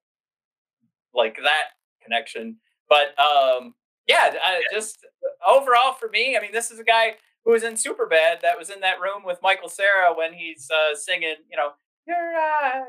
like 1.15 1.37
that 1.37 1.71
connection. 2.03 2.57
But 2.89 3.19
um, 3.19 3.75
yeah, 4.07 4.35
I, 4.43 4.63
just 4.73 5.05
overall 5.47 5.93
for 5.93 6.09
me, 6.09 6.37
I 6.37 6.41
mean, 6.41 6.53
this 6.53 6.71
is 6.71 6.79
a 6.79 6.85
guy 6.85 7.15
who 7.45 7.53
was 7.53 7.63
in 7.63 7.75
Superbad 7.75 8.41
that 8.43 8.59
was 8.59 8.71
in 8.71 8.81
that 8.81 9.01
room 9.01 9.23
with 9.25 9.39
Michael 9.43 9.69
Cera 9.69 10.15
when 10.15 10.33
he's 10.33 10.69
uh, 10.71 10.97
singing, 10.97 11.37
you 11.51 11.57
know, 11.57 11.71
your 12.07 12.37
eyes 12.37 12.85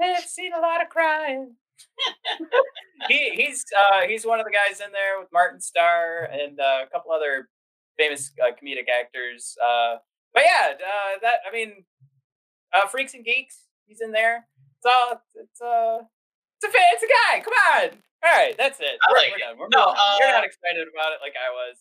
have 0.00 0.24
seen 0.24 0.52
a 0.52 0.60
lot 0.60 0.82
of 0.82 0.88
crying. 0.88 1.54
he 3.08 3.30
he's 3.34 3.64
uh, 3.76 4.02
he's 4.06 4.24
one 4.24 4.38
of 4.38 4.46
the 4.46 4.52
guys 4.52 4.80
in 4.80 4.92
there 4.92 5.18
with 5.18 5.28
Martin 5.32 5.60
Starr 5.60 6.28
and 6.32 6.60
uh, 6.60 6.84
a 6.84 6.86
couple 6.92 7.10
other 7.10 7.48
famous 7.98 8.32
uh, 8.42 8.50
comedic 8.50 8.88
actors. 8.88 9.56
Uh, 9.62 9.96
but 10.32 10.44
yeah, 10.44 10.72
uh, 10.72 11.18
that 11.22 11.36
I 11.48 11.52
mean, 11.52 11.84
uh, 12.74 12.86
Freaks 12.88 13.14
and 13.14 13.24
Geeks, 13.24 13.66
he's 13.86 14.00
in 14.00 14.12
there. 14.12 14.46
So 14.82 14.90
it's 15.34 15.60
uh 15.60 15.98
it's 16.60 16.74
a 16.74 16.78
it's 16.92 17.02
a 17.02 17.06
guy. 17.06 17.40
Come 17.40 17.54
on. 17.74 17.98
All 18.24 18.30
right, 18.30 18.54
that's 18.56 18.78
it. 18.80 18.98
I 19.02 19.10
we're, 19.10 19.16
like 19.16 19.32
we're 19.32 19.52
it. 19.52 19.58
We're 19.58 19.68
no, 19.72 19.82
uh, 19.82 20.16
you're 20.18 20.30
not 20.30 20.44
excited 20.44 20.86
about 20.92 21.12
it 21.12 21.18
like 21.22 21.34
I 21.36 21.50
was. 21.50 21.76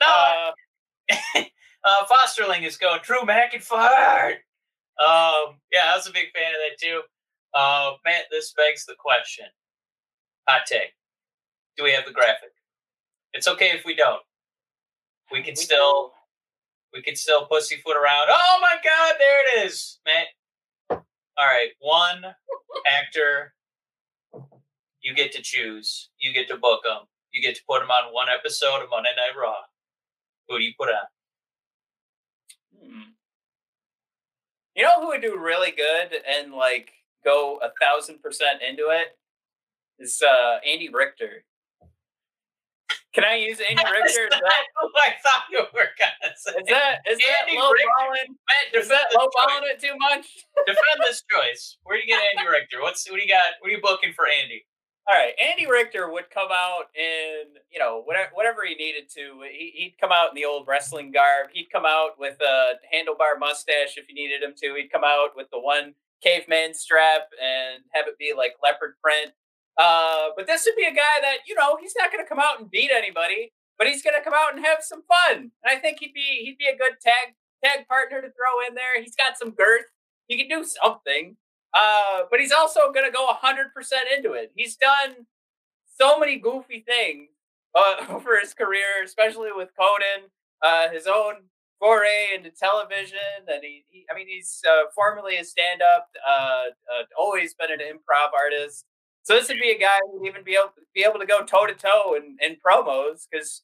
No. 0.00 1.40
Uh, 1.40 1.44
uh, 1.84 2.06
Fosterling 2.06 2.62
is 2.62 2.76
going 2.76 3.00
true 3.00 3.24
Mac 3.24 3.54
and 3.54 3.62
fart. 3.62 4.36
Um, 4.98 5.60
yeah, 5.72 5.92
I 5.92 5.96
was 5.96 6.06
a 6.06 6.12
big 6.12 6.26
fan 6.34 6.52
of 6.52 6.60
that 6.60 6.78
too. 6.80 7.00
Uh, 7.54 7.92
man, 8.04 8.22
this 8.30 8.52
begs 8.56 8.84
the 8.84 8.96
question. 8.98 9.46
Hot 10.48 10.66
take. 10.66 10.92
Do 11.76 11.84
we 11.84 11.92
have 11.92 12.04
the 12.04 12.12
graphic? 12.12 12.50
It's 13.32 13.48
okay 13.48 13.70
if 13.70 13.84
we 13.84 13.94
don't. 13.94 14.22
We 15.30 15.42
can 15.42 15.52
we 15.52 15.56
still 15.56 16.12
we 16.92 17.02
can 17.02 17.16
still 17.16 17.46
pussyfoot 17.46 17.96
around. 17.96 18.28
Oh 18.30 18.58
my 18.60 18.76
God, 18.82 19.14
there 19.18 19.40
it 19.40 19.66
is, 19.66 19.98
man. 20.06 20.24
All 20.90 21.46
right, 21.46 21.70
one 21.80 22.24
actor. 22.86 23.54
You 25.00 25.14
get 25.14 25.32
to 25.32 25.42
choose. 25.42 26.10
You 26.18 26.32
get 26.32 26.48
to 26.48 26.56
book 26.56 26.82
them. 26.84 27.06
You 27.32 27.40
get 27.40 27.54
to 27.56 27.62
put 27.68 27.80
them 27.80 27.90
on 27.90 28.12
one 28.12 28.28
episode 28.28 28.82
of 28.82 28.90
Monday 28.90 29.10
Night 29.16 29.38
Raw. 29.40 29.54
Who 30.48 30.58
do 30.58 30.64
you 30.64 30.72
put 30.78 30.88
on? 30.88 30.96
Hmm. 32.82 33.10
You 34.74 34.82
know 34.82 35.00
who 35.00 35.08
would 35.08 35.22
do 35.22 35.38
really 35.38 35.70
good 35.70 36.20
and 36.28 36.52
like 36.52 36.90
go 37.24 37.58
a 37.62 37.70
thousand 37.80 38.22
percent 38.22 38.62
into 38.68 38.88
it 38.90 39.16
is 39.98 40.22
uh, 40.22 40.58
Andy 40.66 40.88
Richter. 40.88 41.44
Can 43.18 43.26
I 43.26 43.34
use 43.34 43.58
Andy 43.58 43.82
Richter? 43.90 44.30
Is 44.30 44.38
that, 44.38 44.62
oh, 44.78 44.90
I 44.94 45.10
thought 45.18 45.50
you 45.50 45.66
were 45.74 45.90
gonna 45.98 46.30
say. 46.38 46.54
Is 46.54 46.68
that 46.70 47.02
is 47.02 47.18
Andy 47.18 47.58
that 47.58 47.66
low 47.66 47.74
balling? 47.74 48.30
Is 48.70 48.88
that 48.88 49.10
low 49.10 49.26
balling 49.34 49.66
it 49.74 49.82
too 49.82 49.98
much? 49.98 50.46
defend 50.66 51.02
this 51.02 51.24
choice. 51.26 51.78
Where 51.82 51.98
do 51.98 52.06
you 52.06 52.14
get 52.14 52.22
Andy 52.30 52.46
Richter? 52.46 52.78
What's 52.80 53.10
what 53.10 53.16
do 53.16 53.22
you 53.22 53.28
got? 53.28 53.58
What 53.58 53.70
are 53.70 53.74
you 53.74 53.82
booking 53.82 54.12
for 54.14 54.26
Andy? 54.30 54.62
All 55.10 55.18
right, 55.18 55.32
Andy 55.42 55.66
Richter 55.66 56.12
would 56.12 56.30
come 56.30 56.52
out 56.52 56.94
in 56.94 57.58
you 57.72 57.80
know 57.80 58.02
whatever 58.04 58.30
whatever 58.34 58.62
he 58.62 58.76
needed 58.78 59.10
to. 59.18 59.42
He, 59.50 59.74
he'd 59.74 59.96
come 60.00 60.12
out 60.14 60.30
in 60.30 60.36
the 60.36 60.46
old 60.46 60.68
wrestling 60.68 61.10
garb. 61.10 61.50
He'd 61.52 61.74
come 61.74 61.86
out 61.86 62.22
with 62.22 62.38
a 62.38 62.78
handlebar 62.86 63.34
mustache 63.40 63.98
if 63.98 64.06
you 64.08 64.14
needed 64.14 64.44
him 64.44 64.54
to. 64.62 64.78
He'd 64.78 64.92
come 64.94 65.02
out 65.02 65.34
with 65.34 65.50
the 65.50 65.58
one 65.58 65.94
caveman 66.22 66.72
strap 66.72 67.34
and 67.42 67.82
have 67.94 68.06
it 68.06 68.18
be 68.18 68.32
like 68.36 68.54
leopard 68.62 68.94
print 69.02 69.32
uh, 69.78 70.30
but 70.36 70.46
this 70.46 70.66
would 70.66 70.76
be 70.76 70.84
a 70.84 70.94
guy 70.94 71.20
that 71.22 71.38
you 71.46 71.54
know 71.54 71.78
he's 71.80 71.94
not 71.98 72.12
going 72.12 72.24
to 72.24 72.28
come 72.28 72.38
out 72.38 72.60
and 72.60 72.70
beat 72.70 72.90
anybody, 72.92 73.52
but 73.78 73.86
he's 73.86 74.02
going 74.02 74.16
to 74.16 74.24
come 74.24 74.34
out 74.36 74.54
and 74.54 74.64
have 74.64 74.78
some 74.80 75.02
fun. 75.02 75.50
And 75.62 75.68
I 75.68 75.76
think 75.76 75.98
he'd 76.00 76.14
be 76.14 76.44
he'd 76.44 76.58
be 76.58 76.66
a 76.66 76.76
good 76.76 77.00
tag 77.00 77.34
tag 77.64 77.86
partner 77.88 78.20
to 78.20 78.28
throw 78.28 78.66
in 78.68 78.74
there. 78.74 79.00
He's 79.00 79.16
got 79.16 79.38
some 79.38 79.50
girth. 79.50 79.86
He 80.26 80.36
can 80.36 80.48
do 80.48 80.64
something. 80.64 81.36
Uh, 81.74 82.22
but 82.30 82.40
he's 82.40 82.52
also 82.52 82.92
going 82.92 83.06
to 83.06 83.12
go 83.12 83.26
hundred 83.28 83.72
percent 83.74 84.06
into 84.16 84.32
it. 84.32 84.52
He's 84.54 84.76
done 84.76 85.26
so 85.98 86.18
many 86.18 86.38
goofy 86.38 86.84
things 86.86 87.28
uh, 87.74 88.06
over 88.10 88.38
his 88.38 88.54
career, 88.54 89.02
especially 89.04 89.50
with 89.54 89.70
Conan, 89.78 90.30
uh, 90.62 90.90
his 90.90 91.06
own 91.06 91.34
foray 91.78 92.28
into 92.34 92.50
television, 92.50 93.46
and 93.46 93.62
he, 93.62 93.84
he 93.88 94.04
I 94.10 94.16
mean, 94.16 94.26
he's 94.26 94.60
uh, 94.68 94.90
formerly 94.94 95.36
a 95.36 95.44
stand-up, 95.44 96.08
uh, 96.28 96.32
uh, 96.32 97.04
always 97.16 97.54
been 97.54 97.70
an 97.70 97.78
improv 97.78 98.32
artist. 98.36 98.84
So 99.28 99.34
this 99.34 99.48
would 99.48 99.60
be 99.60 99.72
a 99.72 99.78
guy 99.78 99.98
who 100.06 100.18
would 100.18 100.26
even 100.26 100.42
be 100.42 100.54
able 100.54 100.72
to 100.74 100.80
be 100.94 101.04
able 101.04 101.20
to 101.20 101.26
go 101.26 101.44
toe 101.44 101.66
to 101.66 101.74
toe 101.74 102.16
in, 102.16 102.38
in 102.40 102.56
promos 102.64 103.26
because 103.30 103.62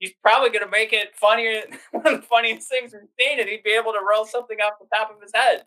he's 0.00 0.12
probably 0.20 0.50
going 0.50 0.64
to 0.64 0.70
make 0.70 0.92
it 0.92 1.14
funnier. 1.14 1.62
One 1.92 2.04
of 2.04 2.20
the 2.20 2.26
funniest 2.26 2.68
things 2.68 2.92
we've 2.92 3.08
seen, 3.16 3.38
and 3.38 3.48
he'd 3.48 3.62
be 3.62 3.78
able 3.78 3.92
to 3.92 4.00
roll 4.02 4.26
something 4.26 4.58
off 4.58 4.80
the 4.80 4.88
top 4.92 5.14
of 5.14 5.22
his 5.22 5.30
head. 5.32 5.62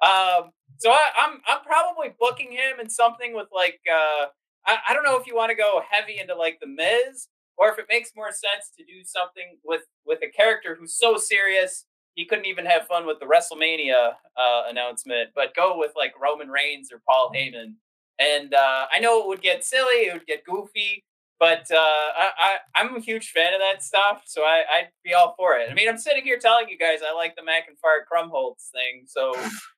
Um, 0.00 0.52
so 0.76 0.92
I, 0.92 1.02
am 1.18 1.32
I'm, 1.32 1.40
I'm 1.48 1.64
probably 1.64 2.14
booking 2.20 2.52
him 2.52 2.78
in 2.80 2.88
something 2.88 3.34
with 3.34 3.48
like 3.52 3.80
uh, 3.92 4.26
I, 4.64 4.78
I 4.88 4.94
don't 4.94 5.02
know 5.02 5.18
if 5.18 5.26
you 5.26 5.34
want 5.34 5.50
to 5.50 5.56
go 5.56 5.82
heavy 5.90 6.20
into 6.20 6.36
like 6.36 6.58
the 6.60 6.68
Miz 6.68 7.26
or 7.58 7.72
if 7.72 7.80
it 7.80 7.86
makes 7.88 8.12
more 8.14 8.30
sense 8.30 8.70
to 8.78 8.84
do 8.84 9.02
something 9.04 9.58
with 9.64 9.82
with 10.06 10.20
a 10.22 10.30
character 10.30 10.76
who's 10.78 10.96
so 10.96 11.16
serious 11.16 11.86
he 12.14 12.24
couldn't 12.24 12.46
even 12.46 12.64
have 12.64 12.86
fun 12.86 13.06
with 13.06 13.18
the 13.18 13.26
WrestleMania 13.26 14.12
uh, 14.36 14.62
announcement, 14.68 15.30
but 15.34 15.54
go 15.54 15.76
with 15.76 15.90
like 15.96 16.12
Roman 16.20 16.48
Reigns 16.48 16.92
or 16.92 17.02
Paul 17.08 17.32
Heyman 17.34 17.74
and 18.18 18.54
uh, 18.54 18.86
I 18.92 19.00
know 19.00 19.20
it 19.22 19.28
would 19.28 19.42
get 19.42 19.64
silly, 19.64 20.06
it 20.06 20.12
would 20.12 20.26
get 20.26 20.44
goofy, 20.44 21.04
but 21.40 21.66
uh, 21.70 21.76
I, 21.76 22.58
am 22.76 22.96
a 22.96 23.00
huge 23.00 23.30
fan 23.30 23.54
of 23.54 23.60
that 23.60 23.82
stuff, 23.82 24.22
so 24.24 24.42
I, 24.42 24.62
I'd 24.70 24.88
be 25.04 25.14
all 25.14 25.34
for 25.36 25.56
it. 25.56 25.68
I 25.70 25.74
mean, 25.74 25.88
I'm 25.88 25.98
sitting 25.98 26.24
here 26.24 26.38
telling 26.38 26.68
you 26.68 26.78
guys 26.78 27.00
I 27.06 27.12
like 27.12 27.36
the 27.36 27.44
Mac 27.44 27.68
and 27.68 27.78
Fart 27.78 28.06
Krumholtz 28.10 28.70
thing, 28.70 29.04
so 29.06 29.34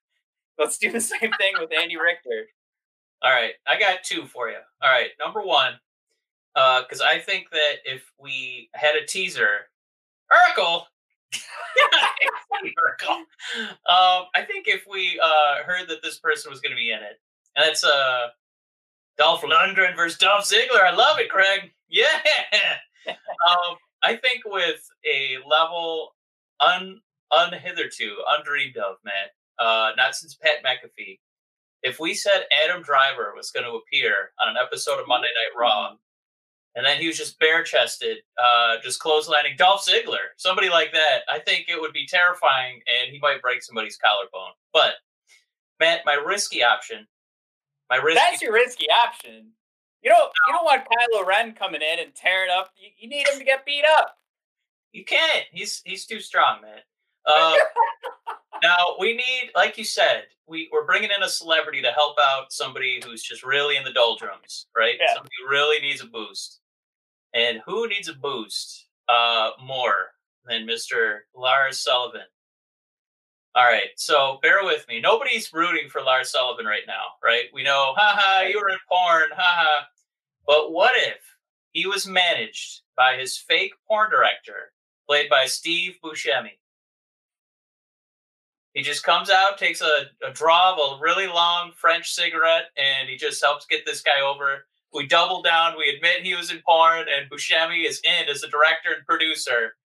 let's 0.59 0.79
do 0.79 0.93
the 0.93 1.01
same 1.01 1.33
thing 1.39 1.53
with 1.59 1.71
Andy 1.73 1.97
Richter. 1.97 2.47
All 3.23 3.33
right, 3.33 3.53
I 3.67 3.79
got 3.79 4.05
two 4.05 4.27
for 4.27 4.49
you. 4.51 4.59
All 4.83 4.91
right, 4.91 5.11
number 5.19 5.43
one, 5.43 5.75
because 6.55 7.01
uh, 7.01 7.07
I 7.07 7.19
think 7.19 7.51
that 7.51 7.77
if 7.85 8.03
we 8.19 8.69
had 8.75 8.95
a 8.95 9.07
teaser, 9.07 9.69
Urkel. 10.31 10.83
Urkel. 12.63 13.11
Um, 13.11 14.27
I 14.35 14.43
think 14.47 14.69
if 14.69 14.85
we 14.89 15.19
uh, 15.23 15.65
heard 15.65 15.89
that 15.89 16.03
this 16.03 16.19
person 16.19 16.51
was 16.51 16.61
going 16.61 16.73
to 16.73 16.77
be 16.77 16.91
in 16.91 16.99
it, 16.99 17.19
and 17.57 17.67
that's 17.67 17.85
uh 17.85 18.29
Dolph 19.19 19.43
Lundgren 19.43 19.97
versus 19.97 20.19
Dolph 20.19 20.45
Ziggler. 20.45 20.83
I 20.85 20.95
love 20.95 21.19
it, 21.19 21.31
Craig. 21.31 21.73
Yeah. 21.89 22.07
um, 23.09 23.77
I 24.03 24.17
think 24.17 24.43
with 24.45 24.87
a 25.05 25.37
level 25.49 26.15
un 26.61 27.01
unhitherto, 27.33 28.11
undreamed 28.29 28.77
of, 28.77 28.97
Matt, 29.05 29.31
uh, 29.59 29.93
not 29.97 30.15
since 30.15 30.35
Pat 30.35 30.63
McAfee. 30.65 31.19
If 31.83 31.99
we 31.99 32.15
said 32.15 32.47
Adam 32.65 32.83
Driver 32.83 33.33
was 33.37 33.51
going 33.51 33.65
to 33.65 33.79
appear 33.79 34.33
on 34.41 34.49
an 34.49 34.57
episode 34.63 35.01
of 35.01 35.09
Monday 35.09 35.29
Night 35.29 35.59
Raw, 35.59 35.95
and 36.75 36.85
then 36.85 37.01
he 37.01 37.07
was 37.07 37.17
just 37.17 37.39
bare 37.39 37.63
chested, 37.63 38.19
uh, 38.43 38.77
just 38.83 39.01
clotheslining 39.01 39.57
Dolph 39.57 39.87
Ziggler, 39.87 40.35
somebody 40.37 40.69
like 40.69 40.93
that, 40.93 41.21
I 41.29 41.39
think 41.39 41.67
it 41.69 41.81
would 41.81 41.93
be 41.93 42.07
terrifying 42.07 42.81
and 42.87 43.13
he 43.13 43.19
might 43.19 43.41
break 43.41 43.63
somebody's 43.63 43.97
collarbone. 43.97 44.53
But, 44.73 44.95
Matt, 45.81 46.03
my 46.05 46.15
risky 46.15 46.63
option 46.63 47.07
my 47.91 47.97
risky. 47.97 48.21
That's 48.21 48.43
your 48.43 48.53
risky 48.53 48.87
option. 48.91 49.53
You 50.03 50.11
don't. 50.11 50.33
You 50.47 50.53
don't 50.53 50.65
want 50.65 50.83
Kylo 50.85 51.27
Ren 51.27 51.53
coming 51.53 51.81
in 51.83 51.99
and 51.99 52.15
tearing 52.15 52.51
up. 52.57 52.71
You, 52.77 52.91
you 52.99 53.09
need 53.09 53.27
him 53.29 53.39
to 53.39 53.45
get 53.45 53.67
beat 53.67 53.85
up. 53.99 54.17
You 54.93 55.05
can't. 55.05 55.45
He's 55.53 55.83
he's 55.85 56.07
too 56.07 56.21
strong, 56.21 56.63
man. 56.63 56.79
Uh, 57.27 57.57
now 58.63 58.97
we 59.01 59.17
need, 59.17 59.51
like 59.55 59.77
you 59.77 59.85
said, 59.85 60.25
we 60.47 60.69
we're 60.73 60.87
bringing 60.87 61.11
in 61.17 61.23
a 61.23 61.29
celebrity 61.29 61.83
to 61.83 61.91
help 61.91 62.17
out 62.21 62.53
somebody 62.53 63.01
who's 63.05 63.23
just 63.23 63.43
really 63.43 63.77
in 63.77 63.85
the 63.85 63.93
doldrums, 63.93 64.67
right? 64.77 64.95
Yeah. 65.01 65.15
Somebody 65.15 65.35
who 65.43 65.51
really 65.51 65.81
needs 65.81 66.03
a 66.03 66.07
boost. 66.07 66.61
And 67.35 67.61
who 67.67 67.87
needs 67.89 68.09
a 68.09 68.15
boost 68.15 68.87
uh, 69.09 69.51
more 69.63 70.13
than 70.47 70.67
Mr. 70.67 71.19
Lars 71.35 71.81
Sullivan? 71.81 72.23
All 73.57 73.65
right, 73.65 73.89
so 73.97 74.39
bear 74.43 74.65
with 74.65 74.87
me. 74.87 75.01
Nobody's 75.01 75.51
rooting 75.51 75.89
for 75.89 76.03
Lars 76.03 76.29
Sullivan 76.29 76.67
right 76.67 76.83
now, 76.87 77.05
right? 77.25 77.45
We 77.55 77.63
know, 77.63 77.95
haha, 77.97 78.47
you 78.47 78.61
were 78.61 78.69
in 78.69 78.77
porn, 78.87 79.31
haha. 79.35 79.85
But 80.47 80.73
what 80.73 80.93
if 80.95 81.23
he 81.73 81.87
was 81.87 82.07
managed 82.07 82.83
by 82.99 83.17
his 83.17 83.39
fake 83.39 83.73
porn 83.89 84.11
director, 84.11 84.73
played 85.09 85.31
by 85.31 85.47
Steve 85.47 85.95
Buscemi? 86.05 86.59
He 88.75 88.83
just 88.83 89.05
comes 89.05 89.31
out, 89.31 89.57
takes 89.57 89.81
a, 89.81 90.05
a 90.23 90.33
draw 90.35 90.75
of 90.75 90.99
a 90.99 91.01
really 91.01 91.27
long 91.27 91.73
French 91.75 92.13
cigarette, 92.13 92.67
and 92.77 93.09
he 93.09 93.17
just 93.17 93.43
helps 93.43 93.65
get 93.65 93.87
this 93.87 94.03
guy 94.03 94.21
over. 94.21 94.67
We 94.93 95.07
double 95.07 95.41
down, 95.41 95.79
we 95.79 95.95
admit 95.97 96.27
he 96.27 96.35
was 96.35 96.51
in 96.51 96.61
porn, 96.61 97.07
and 97.09 97.31
Buscemi 97.31 97.89
is 97.89 98.03
in 98.05 98.29
as 98.29 98.43
the 98.43 98.49
director 98.49 98.91
and 98.95 99.07
producer 99.07 99.77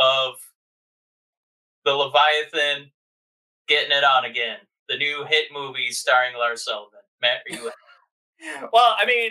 of 0.00 0.34
the 1.84 1.92
Leviathan 1.92 2.90
Getting 3.70 3.96
It 3.96 4.02
On 4.02 4.24
Again, 4.24 4.58
the 4.88 4.96
new 4.96 5.24
hit 5.28 5.44
movie 5.52 5.92
starring 5.92 6.34
Lars 6.36 6.64
Sullivan. 6.64 7.06
Matt, 7.22 7.42
are 7.48 7.54
you 7.54 7.70
well, 8.72 8.96
I 8.98 9.06
mean, 9.06 9.30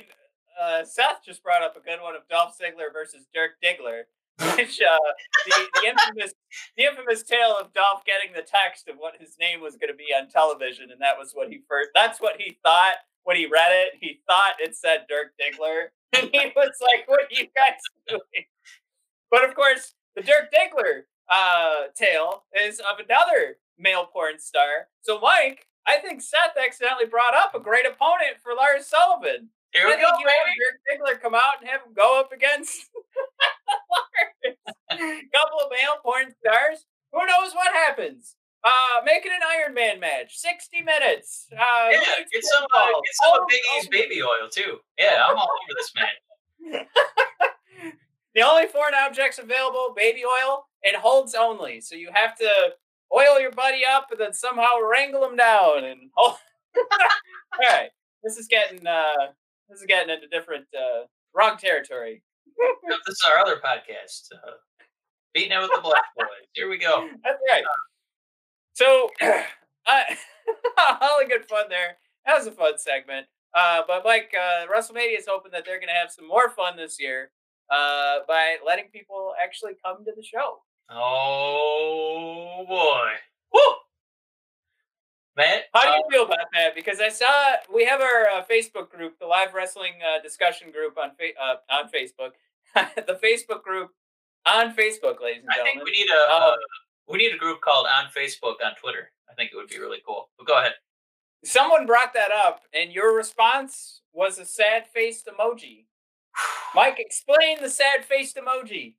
uh, 0.55 0.85
Seth 0.85 1.25
just 1.25 1.43
brought 1.43 1.61
up 1.61 1.75
a 1.75 1.81
good 1.81 1.99
one 2.01 2.15
of 2.15 2.21
Dolph 2.29 2.55
Ziggler 2.57 2.87
versus 2.93 3.27
Dirk 3.33 3.59
Diggler, 3.61 4.03
which 4.55 4.79
uh, 4.79 4.97
the, 5.45 5.67
the 5.73 5.87
infamous 5.89 6.33
the 6.77 6.85
infamous 6.85 7.23
tale 7.23 7.53
of 7.59 7.73
Dolph 7.73 8.05
getting 8.05 8.33
the 8.33 8.47
text 8.47 8.87
of 8.87 8.95
what 8.95 9.15
his 9.19 9.35
name 9.41 9.59
was 9.59 9.75
going 9.75 9.91
to 9.91 9.97
be 9.97 10.15
on 10.17 10.29
television, 10.29 10.89
and 10.89 11.01
that 11.01 11.19
was 11.19 11.33
what 11.33 11.49
he 11.49 11.59
first. 11.67 11.89
That's 11.93 12.21
what 12.21 12.39
he 12.39 12.57
thought 12.63 13.03
when 13.25 13.35
he 13.35 13.45
read 13.45 13.73
it. 13.73 13.95
He 13.99 14.21
thought 14.25 14.53
it 14.61 14.73
said 14.73 15.03
Dirk 15.09 15.33
Diggler, 15.35 15.91
and 16.13 16.29
he 16.31 16.53
was 16.55 16.77
like, 16.79 17.09
"What 17.09 17.23
are 17.23 17.27
you 17.29 17.47
guys 17.53 17.81
doing?" 18.07 18.45
But 19.29 19.43
of 19.43 19.53
course, 19.53 19.95
the 20.15 20.21
Dirk 20.21 20.47
Diggler 20.53 21.01
uh, 21.29 21.91
tale 21.93 22.45
is 22.55 22.79
of 22.79 23.03
another 23.03 23.57
male 23.79 24.05
porn 24.05 24.37
star. 24.39 24.87
So, 25.01 25.19
Mike, 25.19 25.65
I 25.87 25.97
think 25.97 26.21
Seth 26.21 26.57
accidentally 26.61 27.05
brought 27.07 27.33
up 27.33 27.55
a 27.55 27.59
great 27.59 27.85
opponent 27.85 28.37
for 28.43 28.53
Lars 28.53 28.85
Sullivan. 28.85 29.49
Here 29.73 29.85
I 29.85 29.95
we 29.95 30.01
go, 30.01 30.09
think 30.09 30.19
you 30.19 30.25
baby. 30.25 30.49
have 30.49 30.57
Dirk 30.59 31.17
Diggler 31.17 31.21
come 31.21 31.35
out 31.35 31.61
and 31.61 31.69
have 31.69 31.81
him 31.81 31.93
go 31.95 32.19
up 32.19 32.31
against 32.31 32.89
Lars. 33.89 34.55
couple 35.33 35.59
of 35.59 35.71
male 35.71 35.97
porn 36.03 36.33
stars. 36.43 36.85
Who 37.13 37.25
knows 37.25 37.53
what 37.53 37.73
happens? 37.73 38.35
Uh, 38.63 39.01
make 39.05 39.25
it 39.25 39.31
an 39.31 39.39
Iron 39.47 39.73
Man 39.73 39.99
match, 39.99 40.37
sixty 40.37 40.81
minutes. 40.81 41.47
Uh, 41.53 41.87
Yeah, 41.91 41.97
lights, 41.99 42.29
get 42.33 42.43
some, 42.43 42.63
uh, 42.75 42.87
get 42.87 43.15
some 43.23 43.31
Oh, 43.35 43.45
Big 43.47 43.61
E's 43.77 43.85
oh. 43.87 43.89
baby 43.91 44.21
oil 44.21 44.49
too. 44.51 44.79
Yeah, 44.97 45.23
I'm 45.25 45.37
all 45.37 45.47
over 45.63 45.73
this 45.77 45.93
man. 45.95 46.85
the 48.35 48.41
only 48.41 48.67
foreign 48.67 48.95
objects 48.95 49.39
available: 49.39 49.93
baby 49.95 50.23
oil 50.25 50.65
and 50.83 50.95
holds 50.95 51.35
only. 51.35 51.79
So 51.79 51.95
you 51.95 52.09
have 52.13 52.35
to 52.37 52.49
oil 53.13 53.39
your 53.39 53.51
buddy 53.51 53.81
up 53.85 54.07
and 54.11 54.19
then 54.19 54.33
somehow 54.33 54.79
wrangle 54.89 55.23
him 55.25 55.35
down. 55.35 55.83
And 55.83 56.09
oh, 56.17 56.37
all 56.77 57.59
right, 57.59 57.89
this 58.23 58.37
is 58.37 58.47
getting 58.47 58.85
uh, 58.85 59.31
this 59.69 59.79
is 59.79 59.85
getting 59.87 60.13
into 60.13 60.27
different 60.27 60.65
uh, 60.77 61.05
wrong 61.33 61.57
territory. 61.57 62.23
This 63.07 63.15
is 63.15 63.23
our 63.29 63.39
other 63.39 63.55
podcast, 63.55 64.33
uh, 64.33 64.51
beating 65.33 65.53
it 65.53 65.61
with 65.61 65.71
the 65.73 65.81
Black 65.81 66.03
Boys. 66.17 66.27
Here 66.53 66.69
we 66.69 66.77
go. 66.77 67.07
That's 67.23 67.39
right. 67.49 67.63
So, 68.73 69.09
I, 69.87 70.17
all 71.01 71.19
the 71.21 71.29
good 71.29 71.47
fun 71.47 71.65
there. 71.69 71.97
That 72.25 72.37
was 72.37 72.47
a 72.47 72.51
fun 72.51 72.77
segment. 72.77 73.27
Uh, 73.53 73.81
but 73.87 74.03
Mike, 74.03 74.33
uh, 74.37 74.65
WrestleMania 74.67 75.17
is 75.17 75.25
hoping 75.27 75.51
that 75.51 75.63
they're 75.65 75.79
going 75.79 75.87
to 75.87 75.93
have 75.93 76.11
some 76.11 76.27
more 76.27 76.49
fun 76.49 76.75
this 76.75 76.99
year 76.99 77.31
uh, 77.71 78.19
by 78.27 78.57
letting 78.65 78.89
people 78.91 79.33
actually 79.41 79.73
come 79.83 80.03
to 80.05 80.11
the 80.15 80.23
show. 80.23 80.61
Oh 80.91 82.65
boy, 82.67 83.09
woo! 83.53 83.61
Matt, 85.37 85.65
How 85.73 85.83
do 85.83 85.87
you 85.97 86.03
uh, 86.03 86.09
feel 86.11 86.23
about 86.25 86.47
that? 86.53 86.75
Because 86.75 86.99
I 86.99 87.09
saw 87.09 87.27
we 87.73 87.85
have 87.85 88.01
our 88.01 88.27
uh, 88.29 88.43
Facebook 88.49 88.89
group, 88.89 89.19
the 89.19 89.25
live 89.27 89.53
wrestling 89.53 89.93
uh, 90.03 90.21
discussion 90.21 90.71
group 90.71 90.97
on 90.97 91.11
fa- 91.11 91.39
uh, 91.41 91.55
on 91.71 91.89
Facebook, 91.89 92.31
the 93.05 93.19
Facebook 93.23 93.61
group 93.63 93.91
on 94.45 94.73
Facebook, 94.75 95.21
ladies 95.21 95.43
and 95.43 95.49
I 95.51 95.57
gentlemen. 95.57 95.73
think 95.73 95.83
we 95.85 95.91
need 95.91 96.07
a 96.09 96.33
uh, 96.33 96.47
Um, 96.51 96.57
we 97.07 97.17
need 97.17 97.33
a 97.33 97.37
group 97.37 97.61
called 97.61 97.85
on 97.87 98.09
Facebook 98.11 98.55
on 98.65 98.75
Twitter. 98.81 99.11
I 99.29 99.33
think 99.35 99.51
it 99.53 99.55
would 99.55 99.69
be 99.69 99.79
really 99.79 100.01
cool. 100.05 100.29
But 100.37 100.47
go 100.47 100.57
ahead. 100.59 100.73
Someone 101.45 101.85
brought 101.85 102.13
that 102.15 102.31
up, 102.31 102.61
and 102.73 102.91
your 102.91 103.15
response 103.15 104.01
was 104.11 104.39
a 104.39 104.45
sad 104.45 104.85
faced 104.93 105.27
emoji. 105.27 105.85
Mike, 106.75 106.97
explain 106.99 107.61
the 107.61 107.69
sad 107.69 108.03
faced 108.05 108.35
emoji. 108.37 108.95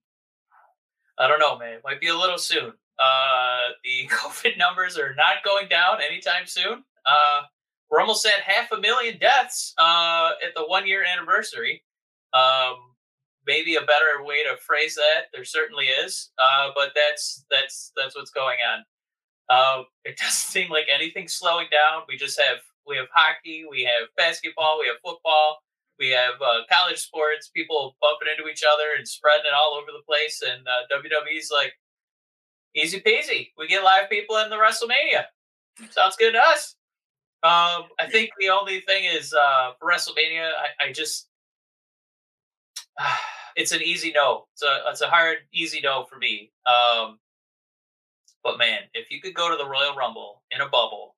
I 1.21 1.29
don't 1.29 1.39
know, 1.39 1.59
man. 1.59 1.75
It 1.75 1.83
might 1.85 2.01
be 2.01 2.09
a 2.09 2.17
little 2.17 2.39
soon. 2.39 2.73
Uh, 2.99 3.69
the 3.85 4.09
COVID 4.09 4.59
numbers 4.59 4.99
are 4.99 5.15
not 5.15 5.45
going 5.45 5.69
down 5.69 5.99
anytime 6.03 6.47
soon. 6.47 6.83
Uh, 7.07 7.43
we're 7.91 8.01
almost 8.01 8.25
at 8.25 8.41
half 8.43 8.73
a 8.73 8.81
million 8.81 9.19
deaths 9.19 9.75
uh, 9.79 10.31
at 10.45 10.55
the 10.55 10.65
one 10.65 10.87
year 10.87 11.05
anniversary. 11.05 11.83
Um, 12.33 12.77
maybe 13.47 13.75
a 13.75 13.81
better 13.81 14.23
way 14.25 14.45
to 14.45 14.57
phrase 14.57 14.95
that. 14.95 15.27
There 15.35 15.45
certainly 15.45 15.87
is, 15.87 16.31
uh, 16.39 16.71
but 16.75 16.93
that's 16.95 17.45
that's 17.51 17.93
that's 17.97 18.15
what's 18.15 18.31
going 18.31 18.59
on. 18.73 18.85
Uh, 19.49 19.83
it 20.05 20.17
doesn't 20.19 20.31
seem 20.31 20.71
like 20.71 20.87
anything's 20.93 21.33
slowing 21.33 21.67
down. 21.71 22.03
We 22.09 22.17
just 22.17 22.41
have 22.41 22.59
we 22.87 22.97
have 22.97 23.09
hockey, 23.13 23.65
we 23.69 23.83
have 23.83 24.09
basketball, 24.17 24.79
we 24.81 24.87
have 24.87 24.97
football, 25.05 25.63
we 26.01 26.11
have 26.11 26.41
uh, 26.41 26.65
college 26.73 26.99
sports. 26.99 27.51
People 27.55 27.95
bumping 28.01 28.29
into 28.37 28.51
each 28.51 28.65
other 28.65 28.97
and 28.97 29.07
spreading 29.07 29.45
it 29.47 29.55
all 29.55 29.75
over 29.75 29.93
the 29.93 30.03
place. 30.09 30.43
And 30.43 30.67
uh, 30.67 30.89
WWE's 30.91 31.51
like, 31.53 31.75
easy 32.75 33.01
peasy. 33.01 33.51
We 33.59 33.69
get 33.69 33.85
live 33.85 34.09
people 34.09 34.37
in 34.39 34.51
the 34.51 34.57
WrestleMania. 34.57 35.25
Sounds 35.91 36.17
good 36.17 36.33
to 36.33 36.41
us. 36.41 36.77
Um, 37.43 37.89
I 37.99 38.07
think 38.11 38.31
the 38.39 38.49
only 38.51 38.81
thing 38.81 39.05
is 39.05 39.33
uh, 39.33 39.73
for 39.79 39.91
WrestleMania, 39.91 40.49
I, 40.49 40.87
I 40.89 40.93
just 40.93 41.29
it's 43.57 43.73
an 43.73 43.83
easy 43.83 44.13
no. 44.15 44.47
It's 44.55 44.63
a 44.63 44.83
it's 44.89 45.01
a 45.01 45.07
hard 45.07 45.39
easy 45.53 45.81
no 45.83 46.05
for 46.05 46.17
me. 46.17 46.51
Um, 46.67 47.19
but 48.43 48.59
man, 48.59 48.81
if 48.95 49.11
you 49.11 49.21
could 49.21 49.35
go 49.35 49.51
to 49.51 49.57
the 49.57 49.69
Royal 49.69 49.95
Rumble 49.95 50.43
in 50.51 50.61
a 50.61 50.69
bubble, 50.69 51.17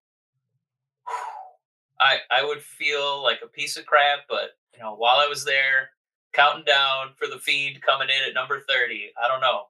I 2.01 2.19
I 2.31 2.45
would 2.45 2.63
feel 2.63 3.23
like 3.23 3.41
a 3.45 3.49
piece 3.49 3.77
of 3.77 3.87
crap. 3.87 4.21
But 4.29 4.51
you 4.75 4.81
know, 4.81 4.95
while 4.95 5.17
I 5.17 5.27
was 5.27 5.45
there, 5.45 5.91
counting 6.33 6.65
down 6.65 7.11
for 7.17 7.27
the 7.27 7.39
feed 7.39 7.83
coming 7.83 8.09
in 8.09 8.29
at 8.29 8.35
number 8.35 8.61
thirty, 8.69 9.13
I 9.23 9.29
don't 9.29 9.41
know. 9.41 9.65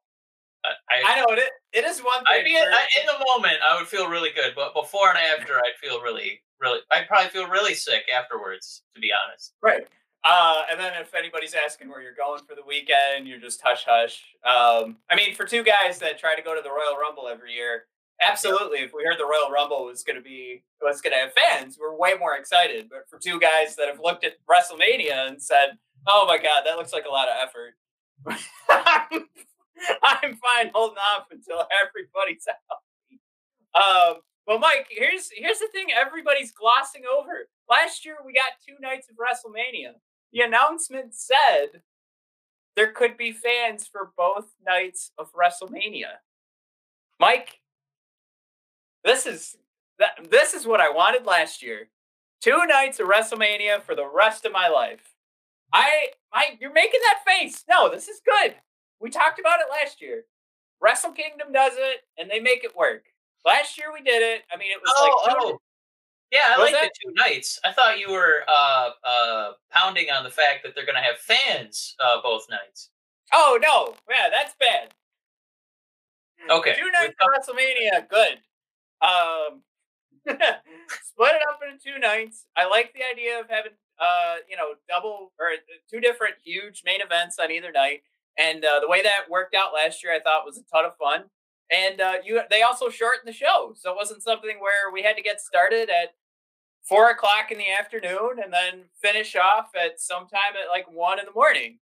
I, 0.65 0.71
I 0.91 1.13
I 1.13 1.21
know 1.21 1.35
it. 1.35 1.51
It 1.73 1.85
is 1.85 2.01
one 2.01 2.23
I 2.27 2.43
mean, 2.43 2.57
I, 2.57 2.87
in 3.01 3.07
the 3.07 3.25
moment, 3.35 3.59
I 3.69 3.77
would 3.77 3.89
feel 3.89 4.09
really 4.09 4.31
good, 4.35 4.55
but 4.55 4.75
before 4.75 5.11
and 5.11 5.19
after, 5.19 5.57
I'd 5.57 5.79
feel 5.81 6.01
really, 6.01 6.41
really. 6.61 6.81
I'd 6.91 7.09
probably 7.09 7.31
feel 7.31 7.49
really 7.49 7.75
sick 7.75 8.05
afterwards, 8.15 8.83
to 8.95 9.01
be 9.01 9.11
honest. 9.13 9.55
Right. 9.61 9.87
Uh, 10.25 10.63
and 10.71 10.79
then 10.79 10.93
if 11.01 11.15
anybody's 11.15 11.55
asking 11.55 11.89
where 11.89 12.01
you're 12.01 12.15
going 12.15 12.43
for 12.47 12.55
the 12.55 12.63
weekend, 12.65 13.27
you're 13.27 13.41
just 13.41 13.61
hush 13.61 13.85
hush. 13.85 14.23
Um, 14.45 14.99
I 15.11 15.17
mean, 15.17 15.35
for 15.35 15.45
two 15.45 15.65
guys 15.65 15.99
that 15.99 16.17
try 16.17 16.37
to 16.37 16.43
go 16.43 16.55
to 16.55 16.63
the 16.63 16.71
Royal 16.71 16.97
Rumble 17.01 17.27
every 17.27 17.53
year, 17.53 17.87
absolutely. 18.21 18.79
If 18.79 18.93
we 18.95 19.05
heard 19.05 19.19
the 19.19 19.25
Royal 19.25 19.51
Rumble 19.51 19.87
was 19.87 20.03
going 20.03 20.17
to 20.17 20.23
be 20.23 20.65
was 20.81 21.01
going 21.01 21.13
to 21.13 21.19
have 21.19 21.33
fans, 21.33 21.79
we're 21.81 21.97
way 21.97 22.15
more 22.19 22.37
excited. 22.37 22.89
But 22.91 23.09
for 23.09 23.19
two 23.19 23.39
guys 23.39 23.77
that 23.77 23.89
have 23.89 24.01
looked 24.01 24.25
at 24.25 24.35
WrestleMania 24.47 25.29
and 25.29 25.43
said, 25.43 25.79
"Oh 26.07 26.25
my 26.27 26.39
God, 26.39 26.63
that 26.65 26.77
looks 26.77 26.93
like 26.93 27.05
a 27.07 27.13
lot 27.13 27.29
of 27.29 27.35
effort," 27.43 27.75
I'm, 28.71 29.29
I'm 30.03 30.37
fine 30.37 30.71
holding 30.75 30.99
off 30.99 31.27
until 31.31 31.67
everybody's 31.83 32.47
out. 32.49 32.79
Um, 33.75 34.21
but 34.47 34.61
Mike, 34.61 34.89
here's 34.91 35.31
here's 35.35 35.59
the 35.59 35.69
thing: 35.73 35.89
everybody's 35.95 36.53
glossing 36.53 37.03
over. 37.07 37.49
Last 37.69 38.05
year 38.05 38.17
we 38.25 38.33
got 38.33 38.53
two 38.67 38.75
nights 38.81 39.09
of 39.09 39.17
WrestleMania. 39.17 39.93
The 40.33 40.41
announcement 40.41 41.15
said 41.15 41.83
there 42.75 42.93
could 42.93 43.17
be 43.17 43.33
fans 43.33 43.87
for 43.87 44.13
both 44.17 44.47
nights 44.67 45.13
of 45.19 45.29
WrestleMania. 45.33 46.19
Mike, 47.21 47.61
this 49.05 49.27
is 49.27 49.57
that 49.99 50.31
this 50.31 50.55
is 50.55 50.67
what 50.67 50.81
I 50.81 50.91
wanted 50.91 51.25
last 51.27 51.63
year. 51.63 51.89
Two 52.41 52.67
nights 52.67 52.99
of 52.99 53.07
WrestleMania 53.09 53.83
for 53.83 53.95
the 53.95 54.07
rest 54.07 54.45
of 54.45 54.53
my 54.53 54.69
life. 54.69 55.15
I 55.73 56.09
I 56.33 56.59
you're 56.61 56.73
making 56.73 57.01
that 57.03 57.23
face. 57.27 57.65
No, 57.69 57.89
this 57.91 58.09
is 58.09 58.21
good. 58.25 58.55
We 59.01 59.11
talked 59.11 59.39
about 59.39 59.61
it 59.61 59.67
last 59.71 60.01
year. 60.01 60.25
Wrestle 60.81 61.13
Kingdom 61.13 61.53
does 61.53 61.75
it 61.77 62.01
and 62.19 62.31
they 62.31 62.41
make 62.41 62.65
it 62.65 62.77
work. 62.77 63.05
Last 63.45 63.79
year 63.79 63.93
we 63.93 64.03
did 64.03 64.23
it. 64.23 64.43
I 64.53 64.57
mean, 64.57 64.71
it 64.73 64.81
was 64.81 64.93
Oh, 64.97 65.23
like 65.27 65.37
oh. 65.39 65.59
Yeah, 66.33 66.55
I 66.57 66.59
like 66.59 66.73
the 66.73 66.91
two 67.05 67.13
nights. 67.15 67.61
I 67.63 67.73
thought 67.73 67.99
you 67.99 68.11
were 68.11 68.43
uh, 68.49 68.91
uh, 69.05 69.53
pounding 69.71 70.07
on 70.11 70.25
the 70.25 70.31
fact 70.31 70.63
that 70.65 70.75
they're 70.75 70.87
going 70.87 70.97
to 70.97 71.03
have 71.03 71.19
fans 71.19 71.95
uh, 72.03 72.23
both 72.23 72.47
nights. 72.49 72.89
Oh 73.35 73.59
no, 73.61 73.95
yeah, 74.09 74.31
that's 74.33 74.55
bad. 74.59 74.95
Okay, 76.51 76.75
Two 76.75 76.91
nights 76.91 77.15
of 77.21 77.55
WrestleMania, 77.55 78.09
good. 78.09 78.39
Um, 79.03 79.63
split 80.27 81.35
it 81.35 81.43
up 81.49 81.61
into 81.67 81.83
two 81.83 81.99
nights. 81.99 82.47
I 82.57 82.69
like 82.69 82.95
the 82.95 83.03
idea 83.13 83.41
of 83.41 83.47
having 83.51 83.73
uh, 84.03 84.37
you 84.49 84.57
know, 84.57 84.75
double 84.89 85.33
or 85.39 85.47
uh, 85.47 85.79
two 85.91 86.01
different 86.01 86.35
huge 86.43 86.83
main 86.85 87.01
events 87.01 87.39
on 87.39 87.51
either 87.51 87.71
night. 87.73 88.03
And 88.39 88.65
uh, 88.65 88.81
the 88.81 88.89
way 88.89 89.03
that 89.03 89.31
worked 89.31 89.55
out 89.55 89.73
last 89.75 90.03
year, 90.03 90.13
I 90.13 90.21
thought 90.21 90.47
was 90.47 90.59
a 90.59 90.65
ton 90.75 90.85
of 90.85 90.97
fun. 90.97 91.25
And 91.71 92.01
uh, 92.01 92.15
you, 92.25 92.41
they 92.51 92.63
also 92.63 92.89
shortened 92.89 93.29
the 93.29 93.33
show, 93.33 93.75
so 93.77 93.93
it 93.93 93.97
wasn't 93.97 94.23
something 94.23 94.59
where 94.61 94.93
we 94.93 95.03
had 95.03 95.17
to 95.17 95.23
get 95.23 95.41
started 95.41 95.89
at 95.89 96.15
four 96.83 97.11
o'clock 97.11 97.51
in 97.51 97.59
the 97.59 97.71
afternoon 97.71 98.43
and 98.43 98.53
then 98.53 98.85
finish 99.01 99.37
off 99.37 99.71
at 99.75 100.01
sometime 100.01 100.53
at 100.61 100.71
like 100.71 100.87
one 100.93 101.19
in 101.19 101.25
the 101.25 101.33
morning. 101.33 101.79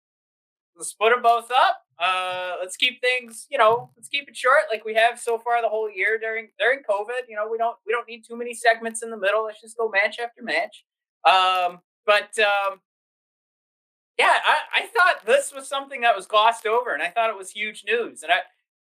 Let's 0.79 0.91
split 0.91 1.11
them 1.11 1.21
both 1.21 1.51
up. 1.51 1.81
Uh, 1.99 2.55
let's 2.61 2.77
keep 2.77 3.01
things, 3.01 3.45
you 3.51 3.57
know, 3.57 3.89
let's 3.97 4.07
keep 4.07 4.29
it 4.29 4.35
short 4.37 4.63
like 4.71 4.85
we 4.85 4.93
have 4.93 5.19
so 5.19 5.37
far 5.37 5.61
the 5.61 5.67
whole 5.67 5.91
year 5.91 6.17
during 6.17 6.47
during 6.57 6.79
COVID. 6.89 7.27
You 7.27 7.35
know, 7.35 7.47
we 7.51 7.57
don't 7.57 7.75
we 7.85 7.91
don't 7.91 8.07
need 8.07 8.23
too 8.25 8.37
many 8.37 8.53
segments 8.53 9.03
in 9.03 9.09
the 9.09 9.17
middle. 9.17 9.43
Let's 9.43 9.59
just 9.59 9.77
go 9.77 9.89
match 9.89 10.17
after 10.17 10.41
match. 10.41 10.85
Um, 11.25 11.79
but 12.05 12.31
um, 12.39 12.79
yeah, 14.17 14.37
I, 14.45 14.81
I 14.81 14.87
thought 14.87 15.25
this 15.25 15.53
was 15.53 15.67
something 15.67 16.01
that 16.01 16.15
was 16.15 16.25
glossed 16.25 16.65
over, 16.65 16.93
and 16.93 17.03
I 17.03 17.09
thought 17.09 17.29
it 17.29 17.37
was 17.37 17.51
huge 17.51 17.83
news. 17.85 18.23
And 18.23 18.31
I, 18.31 18.39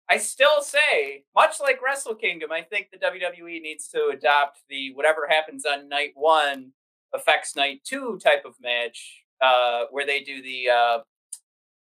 I 0.08 0.16
still 0.16 0.62
say, 0.62 1.24
much 1.34 1.60
like 1.60 1.82
Wrestle 1.82 2.14
Kingdom, 2.14 2.52
I 2.52 2.62
think 2.62 2.88
the 2.90 2.98
WWE 2.98 3.60
needs 3.60 3.88
to 3.88 4.10
adopt 4.12 4.60
the 4.68 4.92
whatever 4.94 5.26
happens 5.28 5.64
on 5.66 5.88
night 5.88 6.12
one 6.14 6.72
affects 7.14 7.56
night 7.56 7.80
two 7.84 8.18
type 8.22 8.44
of 8.44 8.54
match, 8.62 9.24
uh, 9.42 9.84
where 9.90 10.06
they 10.06 10.20
do 10.20 10.42
the 10.42 10.68
uh, 10.70 10.98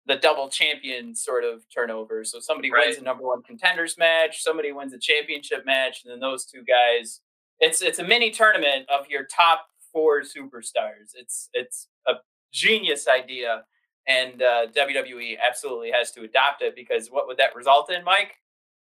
the 0.05 0.15
double 0.17 0.49
champion 0.49 1.15
sort 1.15 1.43
of 1.43 1.63
turnover. 1.73 2.23
So 2.25 2.39
somebody 2.39 2.71
right. 2.71 2.87
wins 2.87 2.97
a 2.97 3.03
number 3.03 3.23
one 3.23 3.41
contenders 3.43 3.97
match, 3.97 4.41
somebody 4.41 4.71
wins 4.71 4.93
a 4.93 4.99
championship 4.99 5.65
match, 5.65 6.03
and 6.03 6.11
then 6.11 6.19
those 6.19 6.45
two 6.45 6.63
guys. 6.63 7.21
It's 7.59 7.81
it's 7.81 7.99
a 7.99 8.03
mini 8.03 8.31
tournament 8.31 8.89
of 8.89 9.07
your 9.09 9.25
top 9.25 9.67
four 9.91 10.21
superstars. 10.21 11.13
It's 11.15 11.49
it's 11.53 11.87
a 12.07 12.15
genius 12.51 13.07
idea, 13.07 13.63
and 14.07 14.41
uh, 14.41 14.67
WWE 14.75 15.37
absolutely 15.39 15.91
has 15.91 16.11
to 16.11 16.23
adopt 16.23 16.61
it 16.61 16.75
because 16.75 17.09
what 17.09 17.27
would 17.27 17.37
that 17.37 17.55
result 17.55 17.91
in, 17.91 18.03
Mike? 18.03 18.33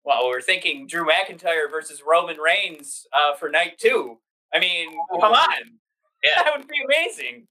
Well, 0.05 0.27
we're 0.27 0.41
thinking 0.41 0.87
Drew 0.87 1.05
McIntyre 1.05 1.69
versus 1.69 2.03
Roman 2.05 2.37
Reigns 2.37 3.05
uh, 3.13 3.35
for 3.35 3.49
night 3.49 3.77
two. 3.79 4.19
I 4.53 4.59
mean, 4.59 4.89
come 5.19 5.33
on, 5.33 5.79
yeah, 6.23 6.31
that 6.43 6.53
would 6.57 6.67
be 6.67 6.81
amazing. 6.85 7.47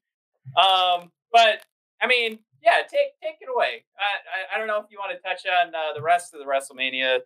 Um, 0.56 1.10
but 1.32 1.62
I 2.00 2.06
mean, 2.06 2.38
yeah, 2.62 2.86
take 2.88 3.18
take 3.22 3.36
it 3.40 3.48
away. 3.52 3.84
I, 3.98 4.54
I, 4.54 4.54
I 4.54 4.58
don't 4.58 4.66
know 4.66 4.78
if 4.78 4.86
you 4.90 4.98
want 4.98 5.12
to 5.12 5.20
touch 5.20 5.42
on 5.46 5.74
uh, 5.74 5.92
the 5.94 6.02
rest 6.02 6.32
of 6.32 6.40
the 6.40 6.46
WrestleMania 6.46 7.20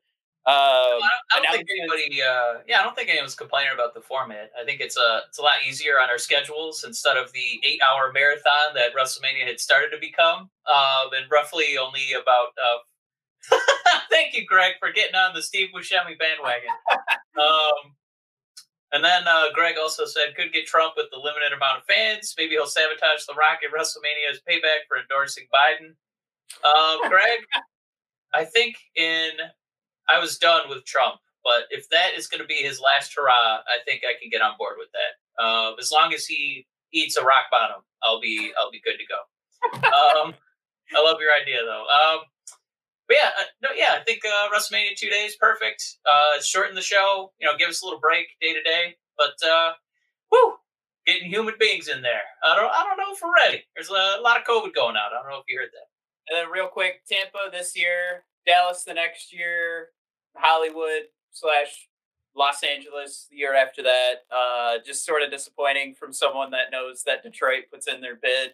uh, 0.46 0.50
I 0.50 1.00
don't, 1.34 1.46
I 1.48 1.50
don't 1.50 1.56
think 1.56 1.68
anybody. 1.76 2.22
Uh, 2.22 2.62
yeah, 2.68 2.78
I 2.78 2.84
don't 2.84 2.94
think 2.94 3.08
anyone's 3.10 3.34
complaining 3.34 3.72
about 3.74 3.94
the 3.94 4.00
format. 4.00 4.52
I 4.58 4.64
think 4.64 4.80
it's 4.80 4.96
a 4.96 5.22
it's 5.28 5.38
a 5.38 5.42
lot 5.42 5.56
easier 5.68 5.98
on 5.98 6.08
our 6.08 6.18
schedules 6.18 6.84
instead 6.86 7.16
of 7.16 7.32
the 7.32 7.60
eight 7.66 7.80
hour 7.82 8.12
marathon 8.12 8.74
that 8.74 8.94
WrestleMania 8.94 9.44
had 9.44 9.58
started 9.58 9.90
to 9.90 9.98
become. 10.00 10.48
Um, 10.70 11.10
and 11.18 11.28
roughly 11.30 11.76
only 11.78 12.12
about. 12.12 12.54
Uh, 12.54 13.58
thank 14.10 14.36
you, 14.36 14.46
Greg, 14.46 14.74
for 14.78 14.92
getting 14.92 15.16
on 15.16 15.34
the 15.34 15.42
Steve 15.42 15.70
Buscemi 15.74 16.16
bandwagon. 16.16 16.70
um, 17.40 17.94
and 18.92 19.04
then 19.04 19.26
uh, 19.26 19.46
Greg 19.54 19.76
also 19.80 20.06
said 20.06 20.36
could 20.36 20.52
get 20.52 20.66
Trump 20.66 20.94
with 20.96 21.06
the 21.10 21.18
limited 21.18 21.52
amount 21.52 21.78
of 21.78 21.84
fans. 21.84 22.34
Maybe 22.38 22.52
he'll 22.52 22.66
sabotage 22.66 23.24
The 23.26 23.34
Rock 23.34 23.60
at 23.64 23.74
WrestleMania 23.74 24.30
as 24.30 24.40
payback 24.48 24.86
for 24.88 24.98
endorsing 24.98 25.46
Biden. 25.52 25.94
Um, 26.64 27.00
Greg, 27.10 27.40
I 28.34 28.44
think 28.44 28.76
in 28.94 29.30
I 30.08 30.18
was 30.18 30.38
done 30.38 30.68
with 30.68 30.84
Trump. 30.84 31.16
But 31.44 31.66
if 31.70 31.88
that 31.90 32.14
is 32.16 32.26
going 32.26 32.40
to 32.40 32.46
be 32.46 32.54
his 32.54 32.80
last 32.80 33.14
hurrah, 33.14 33.62
I 33.62 33.78
think 33.84 34.02
I 34.02 34.18
can 34.20 34.30
get 34.30 34.42
on 34.42 34.58
board 34.58 34.74
with 34.78 34.88
that. 34.90 35.42
Uh, 35.42 35.74
as 35.78 35.92
long 35.92 36.12
as 36.12 36.26
he 36.26 36.66
eats 36.92 37.16
a 37.16 37.22
rock 37.22 37.46
bottom, 37.52 37.82
I'll 38.02 38.20
be 38.20 38.50
I'll 38.58 38.70
be 38.70 38.80
good 38.80 38.98
to 38.98 39.06
go. 39.06 39.86
um, 39.86 40.34
I 40.96 41.02
love 41.02 41.18
your 41.20 41.32
idea 41.32 41.58
though. 41.64 41.84
Um, 41.84 42.20
but 43.08 43.16
yeah, 43.16 43.30
uh, 43.38 43.44
no, 43.62 43.68
yeah, 43.76 43.98
I 44.00 44.04
think 44.04 44.22
uh, 44.24 44.48
WrestleMania 44.54 44.96
two 44.96 45.10
days 45.10 45.36
perfect. 45.36 45.82
Uh, 46.04 46.40
shorten 46.42 46.74
the 46.74 46.82
show, 46.82 47.32
you 47.40 47.46
know, 47.46 47.56
give 47.58 47.68
us 47.68 47.82
a 47.82 47.84
little 47.84 48.00
break 48.00 48.26
day 48.40 48.52
to 48.52 48.62
day. 48.62 48.96
But 49.16 49.34
uh, 49.46 49.72
whoo, 50.30 50.54
getting 51.06 51.30
human 51.30 51.54
beings 51.58 51.88
in 51.88 52.02
there. 52.02 52.22
I 52.44 52.56
don't 52.56 52.70
I 52.70 52.84
don't 52.84 52.98
know 52.98 53.12
if 53.12 53.20
we're 53.22 53.34
ready. 53.34 53.62
There's 53.74 53.88
a 53.88 54.20
lot 54.22 54.38
of 54.38 54.44
COVID 54.44 54.74
going 54.74 54.96
out. 54.96 55.12
I 55.12 55.22
don't 55.22 55.30
know 55.30 55.38
if 55.38 55.44
you 55.48 55.58
heard 55.58 55.70
that. 55.72 55.88
And 56.28 56.36
then 56.36 56.52
real 56.52 56.68
quick, 56.68 57.02
Tampa 57.08 57.50
this 57.52 57.76
year, 57.76 58.24
Dallas 58.46 58.84
the 58.84 58.94
next 58.94 59.32
year, 59.32 59.90
Hollywood 60.36 61.08
slash 61.30 61.88
Los 62.36 62.62
Angeles 62.64 63.28
the 63.30 63.36
year 63.36 63.54
after 63.54 63.82
that. 63.82 64.26
Uh, 64.30 64.78
just 64.84 65.06
sort 65.06 65.22
of 65.22 65.30
disappointing 65.30 65.94
from 65.94 66.12
someone 66.12 66.50
that 66.50 66.72
knows 66.72 67.04
that 67.06 67.22
Detroit 67.22 67.64
puts 67.72 67.86
in 67.86 68.00
their 68.00 68.16
bid 68.16 68.52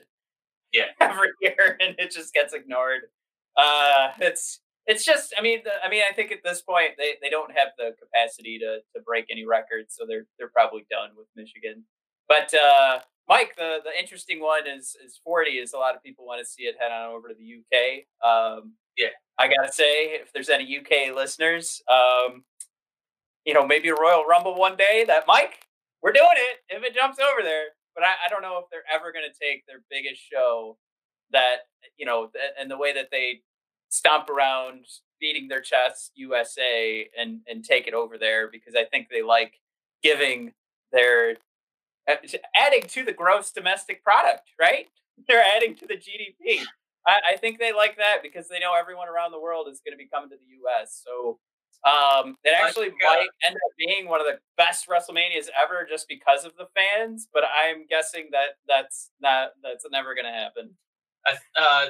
yeah 0.72 0.84
every 1.00 1.28
year 1.40 1.76
and 1.80 1.94
it 1.98 2.10
just 2.10 2.32
gets 2.32 2.52
ignored. 2.54 3.02
Uh, 3.56 4.10
it's 4.20 4.60
it's 4.86 5.04
just 5.04 5.34
I 5.38 5.42
mean 5.42 5.60
the, 5.64 5.70
I 5.84 5.88
mean 5.88 6.02
I 6.08 6.14
think 6.14 6.32
at 6.32 6.38
this 6.44 6.62
point 6.62 6.92
they, 6.98 7.14
they 7.22 7.30
don't 7.30 7.52
have 7.52 7.68
the 7.78 7.94
capacity 8.00 8.58
to 8.58 8.78
to 8.94 9.02
break 9.04 9.26
any 9.30 9.44
records, 9.46 9.94
so 9.98 10.04
they're 10.06 10.26
they're 10.38 10.50
probably 10.50 10.86
done 10.90 11.10
with 11.16 11.26
Michigan. 11.36 11.84
But 12.28 12.52
uh, 12.54 13.00
Mike, 13.28 13.54
the 13.56 13.78
the 13.84 13.98
interesting 13.98 14.40
one 14.40 14.66
is 14.66 14.96
is 15.04 15.20
forty. 15.24 15.52
Is 15.52 15.72
a 15.72 15.78
lot 15.78 15.94
of 15.94 16.02
people 16.02 16.26
want 16.26 16.40
to 16.44 16.50
see 16.50 16.64
it 16.64 16.76
head 16.80 16.92
on 16.92 17.10
over 17.12 17.28
to 17.28 17.34
the 17.34 17.60
UK. 17.60 18.04
Um, 18.26 18.74
yeah, 18.96 19.14
I 19.38 19.48
gotta 19.48 19.72
say, 19.72 20.14
if 20.14 20.32
there's 20.32 20.48
any 20.48 20.78
UK 20.78 21.14
listeners, 21.14 21.82
um, 21.88 22.44
you 23.44 23.54
know, 23.54 23.66
maybe 23.66 23.88
a 23.88 23.94
Royal 23.94 24.24
Rumble 24.24 24.56
one 24.56 24.76
day. 24.76 25.04
That 25.06 25.24
Mike, 25.26 25.66
we're 26.02 26.12
doing 26.12 26.28
it 26.34 26.76
if 26.76 26.82
it 26.82 26.94
jumps 26.94 27.18
over 27.18 27.42
there. 27.42 27.66
But 27.94 28.04
I, 28.04 28.12
I 28.26 28.28
don't 28.30 28.42
know 28.42 28.58
if 28.58 28.64
they're 28.70 28.88
ever 28.92 29.12
going 29.12 29.26
to 29.28 29.38
take 29.38 29.66
their 29.66 29.84
biggest 29.90 30.20
show 30.20 30.78
that 31.32 31.66
you 31.98 32.06
know, 32.06 32.30
and 32.58 32.70
the 32.70 32.78
way 32.78 32.92
that 32.92 33.08
they 33.10 33.40
stomp 33.88 34.30
around 34.30 34.86
beating 35.20 35.48
their 35.48 35.60
chest 35.60 36.12
USA 36.14 37.08
and 37.18 37.40
and 37.46 37.64
take 37.64 37.86
it 37.86 37.94
over 37.94 38.18
there 38.18 38.48
because 38.50 38.74
I 38.74 38.84
think 38.84 39.08
they 39.08 39.22
like 39.22 39.60
giving 40.02 40.52
their 40.92 41.36
adding 42.56 42.82
to 42.82 43.04
the 43.04 43.12
gross 43.12 43.52
domestic 43.52 44.02
product, 44.02 44.50
right? 44.60 44.86
They're 45.28 45.44
adding 45.56 45.76
to 45.76 45.86
the 45.86 45.94
GDP. 45.94 46.64
I, 47.06 47.34
I, 47.34 47.36
think 47.36 47.58
they 47.58 47.72
like 47.72 47.96
that 47.96 48.18
because 48.22 48.48
they 48.48 48.58
know 48.58 48.74
everyone 48.78 49.08
around 49.08 49.32
the 49.32 49.40
world 49.40 49.68
is 49.68 49.80
going 49.84 49.92
to 49.92 49.98
be 49.98 50.08
coming 50.08 50.30
to 50.30 50.36
the 50.36 50.56
U.S. 50.62 51.02
So 51.04 51.38
um, 51.84 52.36
it 52.44 52.54
actually 52.60 52.90
might 52.90 53.28
end 53.44 53.56
up 53.56 53.72
being 53.76 54.08
one 54.08 54.20
of 54.20 54.26
the 54.26 54.38
best 54.56 54.88
WrestleManias 54.88 55.48
ever 55.60 55.86
just 55.88 56.08
because 56.08 56.44
of 56.44 56.52
the 56.56 56.68
fans. 56.74 57.28
But 57.32 57.44
I'm 57.44 57.86
guessing 57.88 58.28
that 58.32 58.56
that's 58.68 59.10
not 59.20 59.50
that's 59.62 59.84
never 59.90 60.14
going 60.14 60.26
to 60.26 60.32
happen. 60.32 60.70
I 61.26 61.36
uh, 61.56 61.86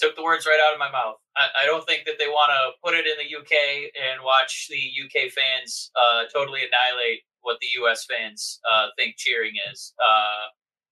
took 0.00 0.16
the 0.16 0.22
words 0.22 0.46
right 0.46 0.60
out 0.66 0.72
of 0.72 0.78
my 0.78 0.90
mouth. 0.90 1.16
I, 1.36 1.64
I 1.64 1.66
don't 1.66 1.84
think 1.86 2.04
that 2.06 2.18
they 2.18 2.28
want 2.28 2.50
to 2.50 2.78
put 2.82 2.94
it 2.94 3.06
in 3.06 3.16
the 3.18 3.28
UK 3.28 3.92
and 3.92 4.22
watch 4.24 4.68
the 4.70 4.80
UK 4.80 5.30
fans 5.30 5.90
uh, 5.96 6.24
totally 6.32 6.60
annihilate 6.60 7.20
what 7.42 7.58
the 7.60 7.82
US 7.82 8.06
fans 8.06 8.60
uh, 8.72 8.88
think 8.98 9.16
cheering 9.16 9.52
is. 9.70 9.92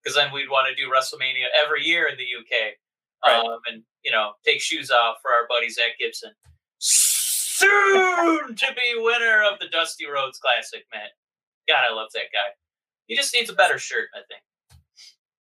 Because 0.03 0.17
uh, 0.17 0.23
then 0.23 0.33
we'd 0.33 0.49
want 0.49 0.67
to 0.69 0.75
do 0.75 0.91
WrestleMania 0.91 1.49
every 1.57 1.83
year 1.83 2.07
in 2.07 2.17
the 2.17 2.27
UK 2.27 2.77
right. 3.25 3.45
um, 3.45 3.59
and 3.67 3.83
you 4.03 4.11
know 4.11 4.31
take 4.45 4.61
shoes 4.61 4.91
off 4.91 5.17
for 5.21 5.31
our 5.31 5.47
buddy 5.47 5.69
Zack 5.69 5.97
Gibson, 5.99 6.31
soon 6.79 8.55
to 8.55 8.67
be 8.75 8.93
winner 8.97 9.43
of 9.43 9.59
the 9.59 9.67
Dusty 9.71 10.05
Rhodes 10.05 10.39
Classic. 10.39 10.83
Man, 10.93 11.09
God, 11.67 11.83
I 11.89 11.93
love 11.93 12.09
that 12.13 12.31
guy. 12.33 12.55
He 13.07 13.15
just 13.15 13.33
needs 13.33 13.49
a 13.49 13.53
better 13.53 13.77
shirt, 13.77 14.09
I 14.15 14.21
think. 14.29 14.41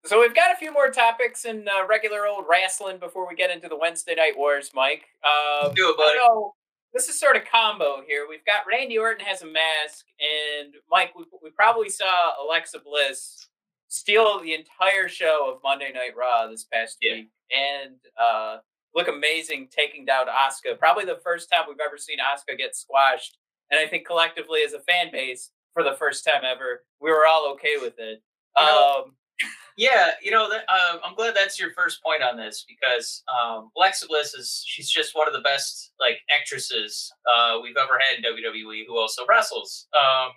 So 0.08 0.22
we've 0.22 0.34
got 0.34 0.54
a 0.54 0.56
few 0.56 0.72
more 0.72 0.90
topics 0.90 1.44
in 1.44 1.68
uh, 1.68 1.86
regular 1.86 2.28
old 2.28 2.46
wrestling 2.50 2.98
before 2.98 3.28
we 3.28 3.36
get 3.36 3.52
into 3.52 3.68
the 3.68 3.76
Wednesday 3.76 4.16
Night 4.16 4.38
Wars, 4.38 4.72
Mike. 4.74 5.04
Um, 5.22 5.74
Do 5.74 5.90
it, 5.90 5.98
buddy. 5.98 6.18
this 6.94 7.10
is 7.10 7.20
sort 7.20 7.36
of 7.36 7.42
combo 7.52 8.02
here. 8.08 8.26
We've 8.30 8.46
got 8.46 8.64
Randy 8.66 8.98
Orton 8.98 9.26
has 9.26 9.42
a 9.42 9.46
mask, 9.46 10.06
and 10.22 10.76
Mike, 10.90 11.12
we, 11.14 11.26
we 11.44 11.50
probably 11.50 11.90
saw 11.90 12.42
Alexa 12.42 12.80
Bliss 12.86 13.50
steal 13.90 14.42
the 14.42 14.54
entire 14.54 15.10
show 15.10 15.52
of 15.54 15.60
Monday 15.62 15.92
Night 15.92 16.16
Raw 16.18 16.48
this 16.48 16.64
past 16.64 17.00
yeah. 17.02 17.16
week 17.16 17.30
and 17.52 17.98
uh, 18.18 18.60
look 18.96 19.10
amazing 19.10 19.68
taking 19.76 20.06
down 20.06 20.28
Asuka. 20.28 20.80
Probably 20.80 21.04
the 21.04 21.20
first 21.22 21.52
time 21.52 21.64
we've 21.68 21.86
ever 21.86 21.98
seen 21.98 22.20
Asuka 22.20 22.58
get 22.58 22.78
squashed. 22.78 23.40
And 23.72 23.78
I 23.78 23.86
think 23.86 24.08
collectively 24.08 24.62
as 24.66 24.72
a 24.72 24.80
fan 24.80 25.12
base, 25.12 25.52
for 25.74 25.84
the 25.84 25.98
first 26.00 26.24
time 26.24 26.44
ever, 26.46 26.86
we 27.02 27.12
were 27.12 27.28
all 27.28 27.52
okay 27.56 27.76
with 27.82 27.96
it. 27.98 28.24
You 28.58 28.66
know, 28.66 29.04
um, 29.04 29.12
yeah, 29.78 30.12
you 30.22 30.32
know, 30.32 30.50
that, 30.50 30.64
uh, 30.68 30.98
I'm 31.04 31.16
glad 31.16 31.36
that's 31.36 31.60
your 31.60 31.72
first 31.72 32.04
point 32.04 32.24
on 32.24 32.38
this 32.38 32.66
because 32.68 33.24
um, 33.28 33.70
Alexa 33.78 34.08
Bliss 34.08 34.34
is 34.34 34.64
she's 34.66 34.90
just 34.90 35.16
one 35.16 35.28
of 35.28 35.34
the 35.34 35.42
best 35.42 35.92
like 36.00 36.20
actresses 36.36 37.12
uh, 37.34 37.58
we've 37.62 37.78
ever 37.78 38.00
had 38.00 38.18
in 38.18 38.24
WWE 38.24 38.84
who 38.88 38.98
also 38.98 39.24
wrestles. 39.28 39.88
Um, 39.98 40.32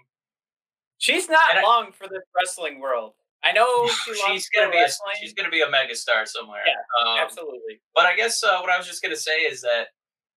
she's 0.98 1.28
not 1.28 1.62
long 1.64 1.86
I, 1.88 1.90
for 1.92 2.08
this 2.08 2.22
wrestling 2.36 2.80
world. 2.80 3.14
I 3.42 3.52
know 3.52 3.88
she 4.04 4.14
she's 4.26 4.48
gonna 4.50 4.70
be 4.70 4.78
a, 4.78 4.88
she's 5.20 5.32
gonna 5.32 5.50
be 5.50 5.62
a 5.62 5.66
megastar 5.66 6.26
somewhere. 6.26 6.62
Yeah, 6.66 7.10
um, 7.12 7.18
absolutely. 7.18 7.80
But 7.94 8.06
I 8.06 8.14
guess 8.14 8.42
uh, 8.44 8.58
what 8.60 8.70
I 8.70 8.76
was 8.76 8.86
just 8.86 9.02
gonna 9.02 9.16
say 9.16 9.40
is 9.40 9.62
that 9.62 9.86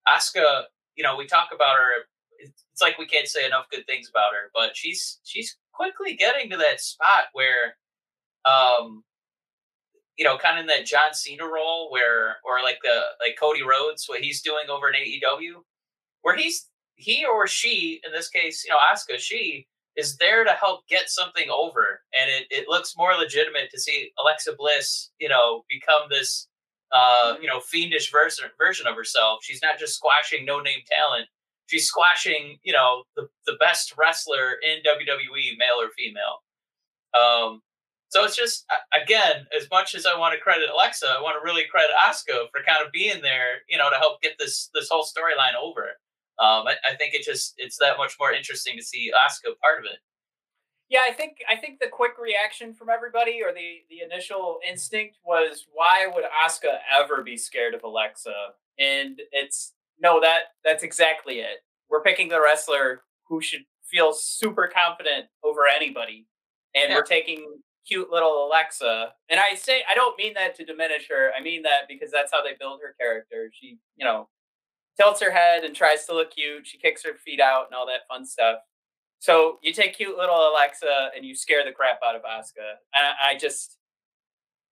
Asuka, 0.08 0.64
you 0.96 1.04
know, 1.04 1.18
we 1.18 1.28
talk 1.28 1.50
about 1.54 1.76
her 1.76 2.06
it's 2.72 2.82
like 2.82 2.98
we 2.98 3.06
can't 3.06 3.28
say 3.28 3.46
enough 3.46 3.70
good 3.72 3.86
things 3.86 4.10
about 4.10 4.34
her, 4.34 4.52
but 4.54 4.76
she's 4.76 5.20
she's 5.24 5.58
quickly 5.72 6.16
getting 6.16 6.50
to 6.50 6.58
that 6.58 6.82
spot 6.82 7.26
where, 7.34 7.78
um, 8.46 9.04
you 10.18 10.26
know, 10.26 10.38
kind 10.38 10.60
of 10.60 10.64
in 10.64 10.68
that 10.68 10.86
John 10.86 11.14
Cena 11.14 11.46
role 11.46 11.92
where, 11.92 12.38
or 12.46 12.62
like 12.64 12.80
the 12.84 13.02
like 13.20 13.36
Cody 13.40 13.64
Rhodes, 13.64 14.06
what 14.08 14.22
he's 14.22 14.42
doing 14.42 14.70
over 14.70 14.90
in 14.90 14.96
AEW, 14.96 15.62
where 16.22 16.36
he's 16.36 16.68
he 16.96 17.26
or 17.26 17.48
she, 17.48 18.00
in 18.06 18.12
this 18.12 18.30
case, 18.30 18.64
you 18.66 18.72
know, 18.72 18.78
Asuka, 18.78 19.20
she 19.20 19.68
is 19.96 20.18
there 20.18 20.44
to 20.44 20.52
help 20.52 20.88
get 20.88 21.10
something 21.10 21.50
over, 21.50 22.02
and 22.20 22.30
it, 22.30 22.48
it 22.50 22.68
looks 22.68 22.96
more 22.98 23.14
legitimate 23.16 23.70
to 23.72 23.80
see 23.80 24.12
Alexa 24.20 24.54
Bliss, 24.58 25.10
you 25.20 25.30
know, 25.30 25.64
become 25.70 26.04
this, 26.10 26.48
uh, 26.92 27.36
you 27.42 27.48
know, 27.48 27.60
fiendish 27.60 28.12
version 28.12 28.46
version 28.58 28.88
of 28.88 28.96
herself. 28.96 29.40
She's 29.44 29.62
not 29.62 29.80
just 29.80 29.96
squashing 29.96 30.46
no 30.46 30.60
name 30.60 30.80
talent; 30.90 31.28
she's 31.68 31.88
squashing, 31.88 32.58
you 32.64 32.74
know, 32.74 33.04
the 33.16 33.28
the 33.48 33.56
best 33.60 33.94
wrestler 33.98 34.58
in 34.64 34.80
WWE, 34.80 35.58
male 35.58 35.80
or 35.82 35.90
female. 35.98 36.42
Um, 37.14 37.62
so 38.14 38.24
it's 38.24 38.36
just 38.36 38.66
again, 38.94 39.48
as 39.58 39.68
much 39.72 39.96
as 39.96 40.06
I 40.06 40.18
want 40.18 40.34
to 40.34 40.40
credit 40.40 40.70
Alexa, 40.72 41.08
I 41.08 41.22
want 41.22 41.36
to 41.40 41.44
really 41.44 41.64
credit 41.70 41.90
Asuka 41.98 42.46
for 42.52 42.62
kind 42.66 42.86
of 42.86 42.92
being 42.92 43.22
there, 43.22 43.66
you 43.68 43.78
know, 43.78 43.90
to 43.90 43.98
help 43.98 44.22
get 44.22 44.34
this 44.38 44.70
this 44.76 44.90
whole 44.90 45.04
storyline 45.04 45.56
over 45.60 45.98
um, 46.40 46.66
I, 46.68 46.76
I, 46.90 46.96
think 46.96 47.14
it 47.14 47.24
just 47.24 47.54
it's 47.58 47.78
that 47.78 47.98
much 47.98 48.16
more 48.20 48.32
interesting 48.32 48.76
to 48.78 48.84
see 48.84 49.12
Asuka 49.12 49.58
part 49.62 49.80
of 49.80 49.86
it. 49.86 50.00
Yeah, 50.90 51.02
I 51.08 51.14
think 51.14 51.38
I 51.48 51.56
think 51.56 51.80
the 51.80 51.88
quick 51.88 52.14
reaction 52.20 52.74
from 52.74 52.90
everybody 52.90 53.42
or 53.46 53.54
the 53.54 53.82
the 53.90 54.00
initial 54.04 54.60
instinct 54.68 55.18
was 55.24 55.68
why 55.72 56.08
would 56.14 56.24
Asuka 56.24 56.80
ever 56.92 57.24
be 57.24 57.38
scared 57.38 57.76
of 57.76 57.84
Alexa? 57.84 58.34
And 58.80 59.22
it's 59.32 59.74
no 60.02 60.20
that 60.22 60.54
that's 60.66 60.84
exactly 60.84 61.36
it. 61.36 61.64
We're 61.90 62.02
picking 62.02 62.30
the 62.30 62.42
wrestler 62.42 63.04
who 63.28 63.40
should 63.40 63.64
feel 63.84 64.12
super 64.12 64.68
confident 64.68 65.28
over 65.44 65.68
anybody, 65.68 66.26
and 66.74 66.90
yeah. 66.90 66.96
we're 66.96 67.04
taking 67.04 67.46
cute 67.88 68.12
little 68.12 68.48
Alexa. 68.48 69.14
And 69.30 69.40
I 69.40 69.56
say 69.56 69.84
I 69.90 69.96
don't 69.96 70.18
mean 70.18 70.34
that 70.36 70.56
to 70.56 70.66
diminish 70.66 71.08
her. 71.10 71.32
I 71.38 71.42
mean 71.42 71.64
that 71.64 71.88
because 71.88 72.12
that's 72.12 72.32
how 72.32 72.44
they 72.44 72.54
build 72.60 72.80
her 72.82 72.96
character. 73.00 73.50
She, 73.54 73.78
you 73.96 74.06
know, 74.06 74.30
tilts 75.00 75.22
her 75.22 75.32
head 75.32 75.64
and 75.64 75.76
tries 75.76 76.06
to 76.06 76.14
look 76.14 76.32
cute. 76.32 76.68
She 76.68 76.78
kicks 76.78 77.04
her 77.04 77.14
feet 77.16 77.40
out 77.40 77.66
and 77.68 77.76
all 77.76 77.86
that 77.88 78.08
fun 78.08 78.26
stuff. 78.26 78.60
So 79.20 79.58
you 79.62 79.72
take 79.72 79.96
cute 79.96 80.18
little 80.18 80.50
Alexa 80.52 81.12
and 81.16 81.26
you 81.26 81.34
scare 81.34 81.64
the 81.64 81.72
crap 81.72 82.00
out 82.06 82.16
of 82.16 82.24
Asuka. 82.24 82.76
And 82.94 83.16
I, 83.24 83.38
just, 83.38 83.78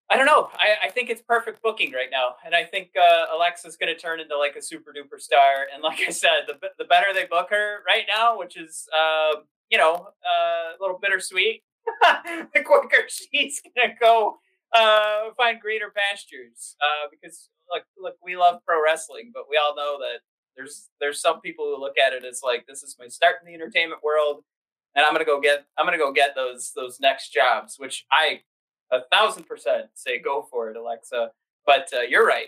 I 0.10 0.18
don't 0.18 0.26
know. 0.26 0.50
I, 0.54 0.88
I, 0.88 0.90
think 0.90 1.10
it's 1.10 1.22
perfect 1.22 1.62
booking 1.64 1.94
right 1.94 2.10
now. 2.12 2.36
And 2.46 2.54
I 2.54 2.66
think 2.66 2.90
uh, 3.02 3.28
Alexa's 3.34 3.78
going 3.78 3.96
to 3.96 4.00
turn 4.00 4.20
into 4.20 4.38
like 4.38 4.58
a 4.58 4.62
super 4.62 4.92
duper 4.92 5.22
star. 5.22 5.68
And 5.74 5.82
like 5.82 6.00
I 6.08 6.12
said, 6.12 6.48
the, 6.48 6.56
the 6.78 6.84
better 6.84 7.14
they 7.14 7.28
book 7.28 7.48
her 7.52 7.78
right 7.88 8.04
now, 8.14 8.38
which 8.38 8.58
is, 8.58 8.90
uh, 8.94 9.40
you 9.70 9.78
know, 9.78 9.94
uh, 9.96 10.76
a 10.76 10.78
little 10.82 11.00
bittersweet, 11.02 11.64
the 12.54 12.64
quicker 12.64 13.08
she's 13.08 13.62
to 13.62 13.90
go 14.00 14.38
uh, 14.74 15.32
find 15.38 15.60
greener 15.60 15.94
pastures. 15.96 16.76
Uh, 16.82 17.08
because 17.10 17.50
look, 17.70 17.84
look, 17.98 18.16
we 18.24 18.36
love 18.36 18.62
pro 18.66 18.82
wrestling, 18.84 19.32
but 19.34 19.44
we 19.50 19.58
all 19.58 19.76
know 19.76 19.98
that 20.00 20.20
there's 20.56 20.90
there's 21.00 21.22
some 21.22 21.42
people 21.42 21.66
who 21.66 21.80
look 21.80 21.98
at 21.98 22.14
it 22.14 22.26
as 22.26 22.42
like 22.44 22.66
this 22.68 22.84
is 22.84 22.96
my 23.00 23.08
start 23.08 23.38
in 23.42 23.48
the 23.48 23.54
entertainment 23.54 24.04
world, 24.04 24.44
and 24.96 25.06
I'm 25.06 25.14
gonna 25.14 25.26
go 25.26 25.40
get 25.40 25.66
I'm 25.78 25.86
gonna 25.86 25.98
go 25.98 26.12
get 26.12 26.36
those 26.36 26.72
those 26.76 27.00
next 27.00 27.30
jobs, 27.30 27.76
which 27.78 28.06
I 28.12 28.42
a 28.92 29.02
thousand 29.12 29.44
percent 29.44 29.88
say 29.94 30.20
go 30.20 30.48
for 30.50 30.70
it, 30.70 30.78
Alexa. 30.78 31.32
But 31.66 31.90
uh, 31.94 32.02
you're 32.02 32.26
right. 32.26 32.48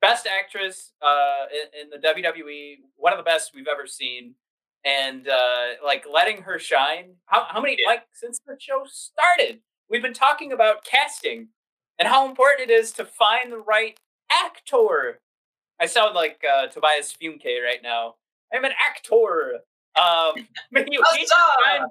Best 0.00 0.26
actress 0.26 0.92
uh, 1.02 1.44
in, 1.52 1.82
in, 1.82 1.90
the 1.90 1.98
WWE, 1.98 2.78
one 2.96 3.12
of 3.12 3.18
the 3.18 3.22
best 3.22 3.52
we've 3.54 3.68
ever 3.70 3.86
seen, 3.86 4.34
and 4.84 5.28
uh, 5.28 5.84
like 5.84 6.04
letting 6.10 6.42
her 6.42 6.58
shine. 6.58 7.14
How 7.26 7.46
how 7.48 7.60
many 7.60 7.76
yeah. 7.78 7.88
like 7.88 8.02
since 8.12 8.40
the 8.46 8.56
show 8.58 8.82
started, 8.86 9.60
we've 9.88 10.02
been 10.02 10.14
talking 10.14 10.52
about 10.52 10.84
casting 10.84 11.48
and 11.98 12.08
how 12.08 12.28
important 12.28 12.70
it 12.70 12.72
is 12.72 12.92
to 12.92 13.04
find 13.04 13.52
the 13.52 13.58
right 13.58 13.98
actor. 14.30 15.20
I 15.80 15.86
sound 15.86 16.14
like 16.14 16.42
uh, 16.50 16.66
Tobias 16.68 17.14
Funke 17.20 17.62
right 17.64 17.82
now. 17.82 18.14
I'm 18.52 18.64
an 18.64 18.72
actor. 18.88 19.60
Um, 19.96 20.34
you 20.72 20.82
need 20.82 21.26
to 21.26 21.34
find, 21.64 21.90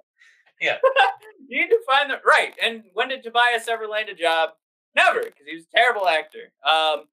yeah, 0.61 0.77
you 1.47 1.61
need 1.61 1.69
to 1.69 1.79
find 1.87 2.09
the 2.09 2.19
right. 2.25 2.53
And 2.61 2.83
when 2.93 3.09
did 3.09 3.23
Tobias 3.23 3.67
ever 3.67 3.87
land 3.87 4.09
a 4.09 4.15
job? 4.15 4.51
Never, 4.95 5.21
because 5.21 5.45
he 5.47 5.55
was 5.55 5.65
a 5.65 5.77
terrible 5.77 6.07
actor. 6.07 6.51
Um, 6.67 7.05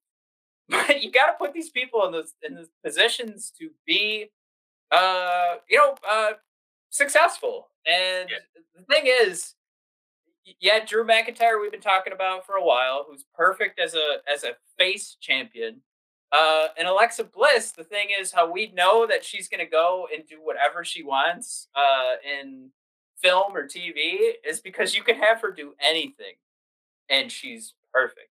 but 0.68 1.02
you 1.02 1.12
got 1.12 1.26
to 1.26 1.34
put 1.38 1.52
these 1.52 1.70
people 1.70 2.04
in 2.06 2.12
those 2.12 2.32
in 2.42 2.54
those 2.54 2.68
positions 2.84 3.52
to 3.58 3.70
be, 3.86 4.30
uh, 4.90 5.57
you 5.68 5.79
know, 5.79 5.94
uh, 6.09 6.33
successful. 6.90 7.68
And 7.87 8.29
yeah. 8.31 8.37
the 8.75 8.83
thing 8.83 9.05
is, 9.07 9.55
yeah, 10.61 10.85
Drew 10.85 11.05
McIntyre 11.05 11.61
we've 11.61 11.72
been 11.72 11.81
talking 11.81 12.12
about 12.12 12.46
for 12.46 12.55
a 12.55 12.64
while, 12.64 13.05
who's 13.09 13.25
perfect 13.35 13.79
as 13.79 13.94
a 13.94 14.18
as 14.33 14.44
a 14.44 14.57
face 14.79 15.16
champion. 15.20 15.81
Uh, 16.33 16.68
and 16.77 16.88
Alexa 16.88 17.25
Bliss, 17.25 17.70
the 17.70 17.85
thing 17.85 18.09
is 18.18 18.33
how 18.33 18.51
we 18.51 18.72
know 18.72 19.07
that 19.07 19.25
she's 19.25 19.49
going 19.49 19.64
to 19.64 19.70
go 19.70 20.09
and 20.14 20.27
do 20.27 20.38
whatever 20.42 20.85
she 20.85 21.03
wants 21.03 21.68
uh, 21.77 22.14
in 22.25 22.70
film 23.22 23.57
or 23.57 23.66
TV 23.66 24.33
is 24.49 24.61
because 24.61 24.94
you 24.94 25.03
can 25.03 25.16
have 25.16 25.40
her 25.40 25.51
do 25.51 25.75
anything, 25.81 26.35
and 27.09 27.31
she's 27.31 27.75
perfect. 27.92 28.31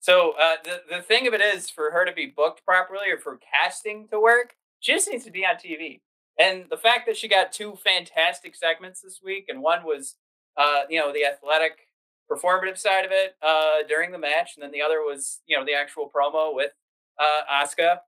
So 0.00 0.34
uh, 0.40 0.56
the 0.64 0.96
the 0.96 1.02
thing 1.02 1.26
of 1.26 1.34
it 1.34 1.40
is, 1.40 1.70
for 1.70 1.90
her 1.90 2.04
to 2.04 2.12
be 2.12 2.26
booked 2.26 2.64
properly 2.64 3.10
or 3.10 3.18
for 3.18 3.38
casting 3.52 4.08
to 4.08 4.20
work, 4.20 4.54
she 4.80 4.92
just 4.92 5.08
needs 5.10 5.24
to 5.24 5.30
be 5.30 5.44
on 5.44 5.56
TV. 5.56 6.00
And 6.38 6.66
the 6.70 6.76
fact 6.76 7.06
that 7.06 7.16
she 7.16 7.26
got 7.28 7.52
two 7.52 7.76
fantastic 7.76 8.54
segments 8.54 9.00
this 9.00 9.20
week, 9.22 9.46
and 9.48 9.60
one 9.60 9.84
was 9.84 10.16
uh, 10.58 10.82
you 10.90 10.98
know, 10.98 11.12
the 11.12 11.24
athletic 11.24 11.86
performative 12.30 12.76
side 12.76 13.04
of 13.04 13.12
it 13.12 13.36
uh, 13.46 13.86
during 13.88 14.10
the 14.10 14.18
match, 14.18 14.56
and 14.56 14.62
then 14.62 14.72
the 14.72 14.82
other 14.82 15.00
was, 15.00 15.40
you 15.46 15.56
know, 15.56 15.64
the 15.64 15.72
actual 15.72 16.10
promo 16.14 16.54
with 16.54 16.72
uh, 17.18 17.64
Asuka, 17.64 17.98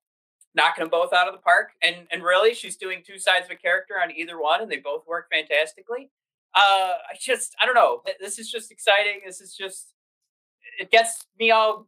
knocking 0.54 0.82
them 0.82 0.90
both 0.90 1.12
out 1.12 1.28
of 1.28 1.32
the 1.32 1.40
park. 1.40 1.70
And 1.82 2.06
and 2.10 2.22
really, 2.22 2.52
she's 2.52 2.76
doing 2.76 3.02
two 3.06 3.18
sides 3.18 3.46
of 3.46 3.52
a 3.52 3.56
character 3.56 3.94
on 4.02 4.10
either 4.10 4.40
one, 4.40 4.60
and 4.60 4.70
they 4.70 4.78
both 4.78 5.06
work 5.06 5.28
fantastically. 5.32 6.10
Uh, 6.54 6.98
I 7.08 7.16
just, 7.18 7.54
I 7.62 7.66
don't 7.66 7.76
know. 7.76 8.02
This 8.20 8.40
is 8.40 8.50
just 8.50 8.72
exciting. 8.72 9.20
This 9.24 9.40
is 9.40 9.54
just, 9.54 9.94
it 10.80 10.90
gets 10.90 11.24
me 11.38 11.52
all, 11.52 11.86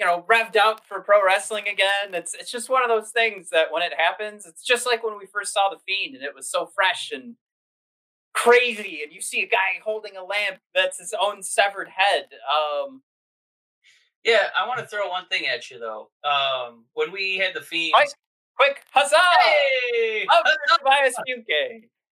you 0.00 0.06
know, 0.06 0.24
revved 0.28 0.56
up 0.56 0.86
for 0.86 1.00
pro 1.00 1.22
wrestling 1.24 1.68
again. 1.68 2.14
It's 2.14 2.34
it's 2.34 2.50
just 2.50 2.70
one 2.70 2.82
of 2.82 2.88
those 2.88 3.10
things 3.10 3.50
that 3.50 3.70
when 3.70 3.82
it 3.82 3.92
happens, 3.96 4.46
it's 4.46 4.64
just 4.64 4.86
like 4.86 5.04
when 5.04 5.18
we 5.18 5.26
first 5.26 5.52
saw 5.52 5.68
the 5.70 5.78
Fiend, 5.86 6.16
and 6.16 6.24
it 6.24 6.34
was 6.34 6.50
so 6.50 6.66
fresh 6.66 7.12
and 7.12 7.36
crazy 8.32 9.00
and 9.02 9.12
you 9.12 9.20
see 9.20 9.42
a 9.42 9.46
guy 9.46 9.80
holding 9.84 10.16
a 10.16 10.22
lamp 10.24 10.60
that's 10.74 10.98
his 10.98 11.12
own 11.20 11.42
severed 11.42 11.88
head 11.88 12.26
um 12.48 13.02
yeah 14.24 14.48
i 14.56 14.66
want 14.68 14.78
to 14.78 14.86
throw 14.86 15.08
one 15.08 15.26
thing 15.26 15.46
at 15.46 15.68
you 15.68 15.78
though 15.80 16.08
um 16.24 16.84
when 16.94 17.10
we 17.10 17.38
had 17.38 17.54
the 17.54 17.60
fiend 17.60 17.92
quick, 17.92 18.10
quick 18.56 18.82
huzzah 18.92 19.16
hey 19.42 20.24
huzzah! 20.30 20.56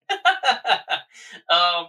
um 1.50 1.88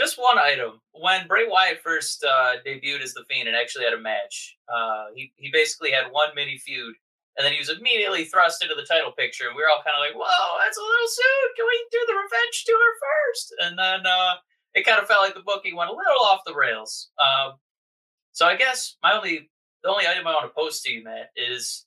just 0.00 0.18
one 0.18 0.38
item 0.38 0.80
when 0.92 1.26
bray 1.26 1.46
wyatt 1.46 1.80
first 1.82 2.24
uh 2.24 2.54
debuted 2.66 3.02
as 3.02 3.12
the 3.14 3.24
fiend 3.28 3.48
and 3.48 3.56
actually 3.56 3.84
had 3.84 3.94
a 3.94 4.00
match 4.00 4.56
uh 4.72 5.06
he, 5.14 5.32
he 5.36 5.50
basically 5.52 5.90
had 5.90 6.10
one 6.10 6.30
mini 6.34 6.56
feud 6.58 6.94
and 7.36 7.46
then 7.46 7.52
he 7.52 7.58
was 7.58 7.70
immediately 7.70 8.24
thrust 8.24 8.62
into 8.62 8.74
the 8.74 8.82
title 8.82 9.12
picture, 9.12 9.46
and 9.46 9.56
we 9.56 9.62
were 9.62 9.70
all 9.70 9.82
kind 9.82 9.96
of 9.96 10.04
like, 10.04 10.14
"Whoa, 10.14 10.58
that's 10.60 10.76
a 10.76 10.82
little 10.82 11.08
soon. 11.08 11.54
Can 11.56 11.64
we 11.64 11.86
do 11.90 12.00
the 12.06 12.14
revenge 12.14 12.64
tour 12.66 12.86
first? 13.00 13.54
And 13.60 13.78
then 13.78 14.04
uh, 14.04 14.34
it 14.74 14.84
kind 14.84 15.00
of 15.00 15.06
felt 15.06 15.22
like 15.22 15.34
the 15.34 15.46
booking 15.46 15.76
went 15.76 15.90
a 15.90 15.94
little 15.94 16.22
off 16.24 16.40
the 16.44 16.54
rails. 16.54 17.10
Um, 17.18 17.54
so 18.32 18.46
I 18.46 18.56
guess 18.56 18.96
my 19.02 19.16
only 19.16 19.48
the 19.82 19.88
only 19.88 20.06
item 20.06 20.26
I 20.26 20.32
want 20.32 20.50
to 20.50 20.54
post 20.54 20.84
to 20.84 20.92
you, 20.92 21.02
Matt, 21.04 21.30
is 21.36 21.86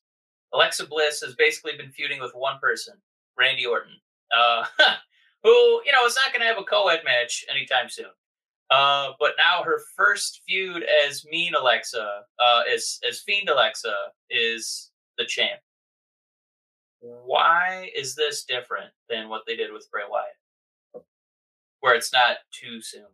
Alexa 0.53 0.87
Bliss 0.87 1.21
has 1.21 1.35
basically 1.35 1.77
been 1.77 1.91
feuding 1.91 2.19
with 2.19 2.31
one 2.33 2.59
person, 2.59 2.95
Randy 3.37 3.65
Orton, 3.65 3.97
uh, 4.35 4.65
who 5.43 5.81
you 5.85 5.91
know 5.91 6.05
is 6.05 6.15
not 6.15 6.33
going 6.33 6.41
to 6.41 6.47
have 6.47 6.57
a 6.57 6.63
co-ed 6.63 7.01
match 7.03 7.45
anytime 7.49 7.89
soon. 7.89 8.07
Uh, 8.69 9.11
but 9.19 9.33
now 9.37 9.61
her 9.63 9.81
first 9.95 10.41
feud 10.47 10.83
as 11.05 11.25
Mean 11.25 11.53
Alexa, 11.53 12.21
uh, 12.39 12.61
as 12.73 12.99
as 13.07 13.19
Fiend 13.19 13.49
Alexa, 13.49 13.93
is 14.29 14.91
the 15.17 15.25
champ. 15.25 15.59
Why 16.99 17.91
is 17.95 18.15
this 18.15 18.45
different 18.45 18.91
than 19.09 19.29
what 19.29 19.43
they 19.45 19.55
did 19.55 19.71
with 19.73 19.89
Bray 19.91 20.03
Wyatt? 20.09 21.05
Where 21.81 21.95
it's 21.95 22.13
not 22.13 22.37
too 22.51 22.81
soon. 22.81 23.05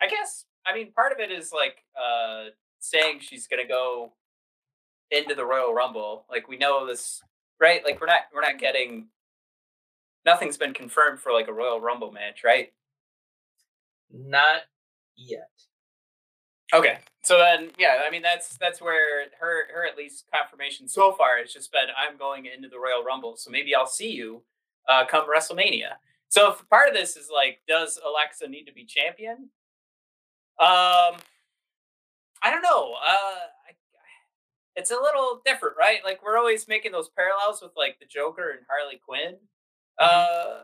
I 0.00 0.08
guess 0.08 0.44
I 0.66 0.74
mean 0.74 0.92
part 0.92 1.12
of 1.12 1.18
it 1.18 1.30
is 1.30 1.52
like 1.52 1.78
uh 2.00 2.50
saying 2.80 3.20
she's 3.20 3.46
gonna 3.46 3.66
go 3.66 4.12
into 5.10 5.34
the 5.34 5.44
Royal 5.44 5.72
Rumble. 5.72 6.26
Like 6.30 6.48
we 6.48 6.58
know 6.58 6.86
this 6.86 7.22
right? 7.60 7.82
Like 7.84 8.00
we're 8.00 8.08
not 8.08 8.22
we're 8.34 8.42
not 8.42 8.58
getting 8.58 9.06
nothing's 10.24 10.56
been 10.56 10.74
confirmed 10.74 11.20
for 11.20 11.32
like 11.32 11.48
a 11.48 11.52
Royal 11.52 11.80
Rumble 11.80 12.12
match, 12.12 12.42
right? 12.44 12.72
Not 14.10 14.62
yet. 15.16 15.50
Okay, 16.74 16.98
so 17.22 17.38
then 17.38 17.70
yeah, 17.78 18.02
I 18.06 18.10
mean 18.10 18.22
that's 18.22 18.56
that's 18.56 18.80
where 18.80 19.26
her 19.40 19.72
her 19.74 19.86
at 19.86 19.96
least 19.96 20.24
confirmation 20.34 20.88
so 20.88 21.12
far 21.12 21.38
has 21.38 21.52
just 21.52 21.70
been 21.70 21.88
I'm 21.96 22.16
going 22.16 22.46
into 22.46 22.68
the 22.68 22.78
Royal 22.78 23.04
Rumble, 23.04 23.36
so 23.36 23.50
maybe 23.50 23.74
I'll 23.74 23.86
see 23.86 24.10
you 24.10 24.42
uh, 24.88 25.04
come 25.06 25.26
WrestleMania. 25.28 25.96
So 26.28 26.52
if 26.52 26.66
part 26.70 26.88
of 26.88 26.94
this 26.94 27.16
is 27.16 27.28
like, 27.32 27.60
does 27.68 28.00
Alexa 28.02 28.48
need 28.48 28.64
to 28.64 28.72
be 28.72 28.86
champion? 28.86 29.50
Um, 30.58 31.20
I 32.42 32.50
don't 32.50 32.62
know. 32.62 32.94
Uh, 32.94 33.48
I, 33.68 33.72
it's 34.74 34.90
a 34.90 34.94
little 34.94 35.42
different, 35.44 35.76
right? 35.78 35.98
Like 36.04 36.24
we're 36.24 36.38
always 36.38 36.66
making 36.66 36.92
those 36.92 37.10
parallels 37.10 37.60
with 37.62 37.72
like 37.76 37.98
the 38.00 38.06
Joker 38.06 38.50
and 38.50 38.60
Harley 38.68 39.00
Quinn. 39.06 39.36
Mm-hmm. 40.02 40.50
Uh, 40.50 40.62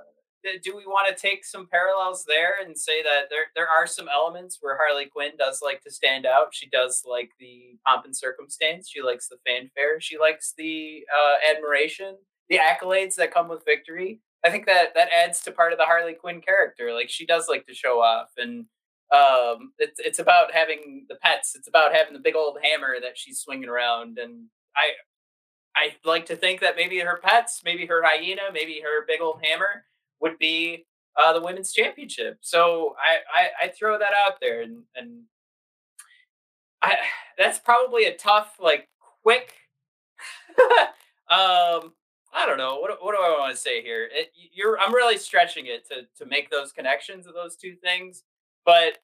do 0.63 0.77
we 0.77 0.87
want 0.87 1.09
to 1.09 1.21
take 1.21 1.45
some 1.45 1.67
parallels 1.71 2.25
there 2.27 2.55
and 2.65 2.77
say 2.77 3.03
that 3.03 3.25
there 3.31 3.47
there 3.55 3.69
are 3.69 3.87
some 3.87 4.09
elements 4.09 4.59
where 4.61 4.77
Harley 4.77 5.07
Quinn 5.07 5.33
does 5.39 5.61
like 5.63 5.83
to 5.83 5.91
stand 5.91 6.27
out? 6.27 6.49
She 6.55 6.69
does 6.69 7.03
like 7.07 7.31
the 7.39 7.77
pomp 7.87 8.05
and 8.05 8.17
circumstance. 8.17 8.89
She 8.89 9.03
likes 9.03 9.29
the 9.29 9.39
fanfare. 9.47 10.01
She 10.01 10.19
likes 10.19 10.55
the 10.57 11.05
uh, 11.17 11.55
admiration, 11.55 12.17
the 12.49 12.59
accolades 12.59 13.17
that 13.17 13.35
come 13.35 13.49
with 13.49 13.65
victory. 13.65 14.21
I 14.45 14.51
think 14.51 14.67
that 14.67 14.95
that 14.95 15.09
adds 15.13 15.41
to 15.43 15.53
part 15.53 15.73
of 15.73 15.79
the 15.79 15.85
Harley 15.85 16.15
Quinn 16.15 16.41
character. 16.41 16.93
Like 16.95 17.11
she 17.11 17.27
does 17.27 17.49
like 17.49 17.67
to 17.67 17.75
show 17.75 18.01
off, 18.01 18.29
and 18.37 18.67
um, 19.13 19.73
it's 19.79 20.01
it's 20.01 20.21
about 20.21 20.53
having 20.53 21.07
the 21.09 21.17
pets. 21.17 21.55
It's 21.57 21.69
about 21.69 21.95
having 21.95 22.13
the 22.13 22.21
big 22.21 22.37
old 22.37 22.59
hammer 22.63 22.97
that 23.03 23.19
she's 23.19 23.41
swinging 23.41 23.69
around, 23.69 24.19
and 24.19 24.47
I 24.77 24.91
I 25.79 25.95
like 26.05 26.27
to 26.27 26.37
think 26.37 26.61
that 26.61 26.77
maybe 26.77 26.99
her 26.99 27.21
pets, 27.23 27.63
maybe 27.65 27.87
her 27.87 28.03
hyena, 28.05 28.43
maybe 28.53 28.81
her 28.83 29.07
big 29.07 29.21
old 29.21 29.41
hammer 29.45 29.85
would 30.21 30.37
be 30.39 30.87
uh, 31.17 31.33
the 31.33 31.41
women's 31.41 31.73
championship. 31.73 32.39
So 32.41 32.97
I, 32.99 33.43
I, 33.43 33.67
I 33.67 33.69
throw 33.69 33.99
that 33.99 34.13
out 34.27 34.41
there, 34.41 34.63
and 34.63 34.83
and 34.97 35.23
I 36.83 36.97
that's 37.39 37.59
probably 37.59 38.07
a 38.07 38.17
tough 38.17 38.57
like 38.61 38.89
quick. 39.23 39.55
um, 41.31 41.93
I 42.35 42.45
don't 42.47 42.59
know 42.59 42.79
what 42.81 42.99
what 43.01 43.15
do 43.15 43.23
I 43.23 43.39
want 43.39 43.55
to 43.55 43.61
say 43.61 43.81
here. 43.83 44.09
It, 44.13 44.33
you're 44.53 44.79
I'm 44.81 44.95
really 44.95 45.19
stretching 45.19 45.67
it 45.67 45.89
to 45.89 46.07
to 46.19 46.29
make 46.29 46.51
those 46.51 46.73
connections 46.73 47.27
of 47.27 47.35
those 47.35 47.57
two 47.57 47.77
things, 47.77 48.25
but 48.65 48.99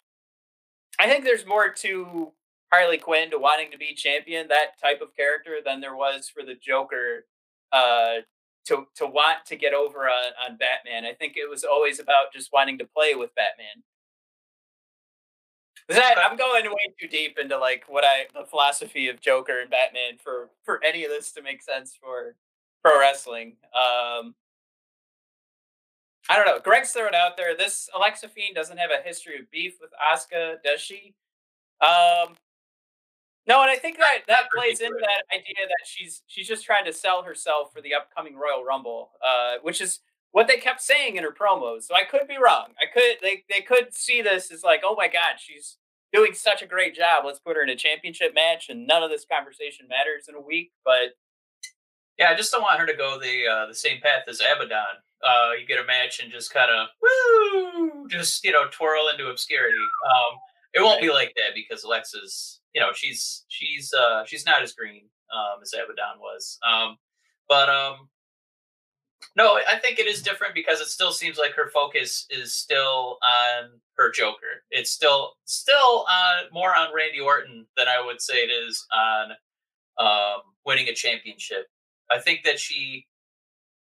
I 0.99 1.09
think 1.09 1.25
there's 1.25 1.47
more 1.47 1.69
to 1.69 2.33
Harley 2.75 2.99
Quinn 2.99 3.31
to 3.31 3.39
wanting 3.39 3.71
to 3.71 3.79
be 3.79 3.95
champion, 3.95 4.49
that 4.49 4.81
type 4.83 5.01
of 5.01 5.15
character, 5.15 5.59
than 5.65 5.81
there 5.81 5.95
was 5.95 6.29
for 6.29 6.43
the 6.43 6.57
Joker 6.57 7.25
uh, 7.71 8.17
to 8.67 8.87
to 8.97 9.07
want 9.07 9.47
to 9.47 9.57
get 9.57 9.75
over 9.75 10.09
on, 10.09 10.33
on 10.45 10.57
Batman. 10.57 11.05
I 11.05 11.15
think 11.15 11.37
it 11.37 11.49
was 11.49 11.63
always 11.63 12.01
about 12.01 12.33
just 12.33 12.53
wanting 12.53 12.79
to 12.79 12.85
play 12.85 13.15
with 13.15 13.35
Batman. 13.37 13.83
That, 15.89 16.17
I'm 16.19 16.37
going 16.37 16.65
way 16.65 16.95
too 16.99 17.07
deep 17.07 17.39
into 17.39 17.59
like 17.59 17.85
what 17.89 18.05
I 18.05 18.27
the 18.35 18.47
philosophy 18.47 19.09
of 19.09 19.21
Joker 19.21 19.61
and 19.61 19.71
Batman 19.71 20.19
for 20.19 20.51
for 20.65 20.83
any 20.83 21.05
of 21.05 21.11
this 21.11 21.31
to 21.33 21.43
make 21.43 21.63
sense 21.63 21.97
for 22.01 22.35
pro 22.83 22.99
wrestling. 22.99 23.57
Um, 23.75 24.35
I 26.29 26.37
don't 26.37 26.47
know. 26.47 26.59
Greg's 26.59 26.91
throwing 26.91 27.15
out 27.15 27.37
there. 27.37 27.57
This 27.57 27.89
Alexa 27.95 28.29
Fiend 28.29 28.57
doesn't 28.57 28.79
have 28.79 28.91
a 28.91 29.07
history 29.07 29.39
of 29.39 29.51
beef 29.51 29.75
with 29.81 29.91
Asuka, 30.13 30.57
does 30.65 30.81
she? 30.81 31.15
Um, 31.83 32.35
no, 33.47 33.61
and 33.61 33.71
I 33.71 33.77
think 33.77 33.99
that 33.99 34.19
that 34.29 34.49
plays 34.55 34.81
into 34.81 34.99
that 35.01 35.25
idea 35.35 35.67
that 35.67 35.87
she's 35.87 36.23
she's 36.27 36.49
just 36.49 36.65
trying 36.65 36.85
to 36.87 36.93
sell 36.93 37.23
herself 37.23 37.73
for 37.73 37.81
the 37.83 37.95
upcoming 37.95 38.37
Royal 38.37 38.65
Rumble, 38.65 39.11
uh, 39.23 39.57
which 39.63 39.81
is 39.81 40.01
what 40.33 40.49
they 40.49 40.57
kept 40.57 40.81
saying 40.81 41.17
in 41.17 41.23
her 41.23 41.31
promos. 41.31 41.85
So 41.85 41.95
I 41.95 42.05
could 42.05 42.27
be 42.27 42.39
wrong. 42.43 42.69
I 42.81 42.87
could 42.93 43.19
they 43.23 43.45
they 43.51 43.61
could 43.61 43.95
see 43.95 44.23
this 44.23 44.51
as 44.51 44.63
like, 44.63 44.81
oh 44.85 44.95
my 44.97 45.09
god, 45.09 45.37
she's 45.39 45.77
doing 46.13 46.33
such 46.33 46.63
a 46.63 46.67
great 46.67 46.95
job. 46.95 47.25
Let's 47.27 47.39
put 47.39 47.57
her 47.57 47.63
in 47.63 47.69
a 47.69 47.77
championship 47.77 48.35
match, 48.35 48.69
and 48.71 48.87
none 48.87 49.03
of 49.03 49.11
this 49.11 49.27
conversation 49.31 49.89
matters 49.89 50.27
in 50.29 50.35
a 50.35 50.41
week. 50.41 50.73
But 50.85 51.15
yeah, 52.19 52.31
I 52.31 52.35
just 52.35 52.51
don't 52.51 52.63
want 52.63 52.81
her 52.81 52.87
to 52.87 52.97
go 52.97 53.19
the 53.21 53.47
uh, 53.47 53.67
the 53.67 53.75
same 53.75 54.01
path 54.01 54.23
as 54.29 54.41
Abaddon. 54.41 55.03
Uh, 55.23 55.51
you 55.59 55.67
get 55.67 55.83
a 55.83 55.87
match 55.87 56.21
and 56.23 56.33
just 56.33 56.53
kind 56.53 56.71
of 56.71 56.89
woo, 57.03 58.09
just 58.09 58.45
you 58.45 58.53
know 58.53 58.67
twirl 58.71 59.09
into 59.09 59.29
obscurity. 59.29 59.77
Um, 59.77 60.39
it 60.75 60.83
won't 60.83 61.01
be 61.01 61.11
like 61.11 61.33
that 61.37 61.55
because 61.55 61.85
Alexa's 61.85 62.61
you 62.75 62.81
know 62.81 62.89
she's 62.95 63.45
she's 63.49 63.93
uh 63.95 64.25
she's 64.27 64.45
not 64.45 64.63
as 64.63 64.73
green 64.73 65.03
um 65.35 65.61
as 65.63 65.73
Abaddon 65.73 66.21
was. 66.21 66.59
Um 66.69 66.97
but 67.49 67.69
um 67.69 68.09
no, 69.37 69.59
I 69.69 69.79
think 69.79 69.99
it 69.99 70.07
is 70.07 70.23
different 70.23 70.55
because 70.55 70.81
it 70.81 70.87
still 70.89 71.11
seems 71.11 71.39
like 71.39 71.55
her 71.55 71.71
focus 71.71 72.27
is 72.31 72.55
still 72.55 73.19
on 73.23 73.71
her 73.97 74.11
Joker. 74.11 74.63
It's 74.71 74.91
still 74.91 75.33
still 75.45 76.07
uh 76.11 76.43
more 76.53 76.75
on 76.77 76.95
Randy 76.95 77.21
Orton 77.21 77.67
than 77.77 77.89
I 77.89 78.05
would 78.05 78.21
say 78.21 78.35
it 78.35 78.51
is 78.51 78.85
on 78.95 79.31
um 79.99 80.43
winning 80.67 80.89
a 80.89 80.95
championship. 80.95 81.67
I 82.11 82.19
think 82.19 82.41
that 82.45 82.59
she 82.59 83.07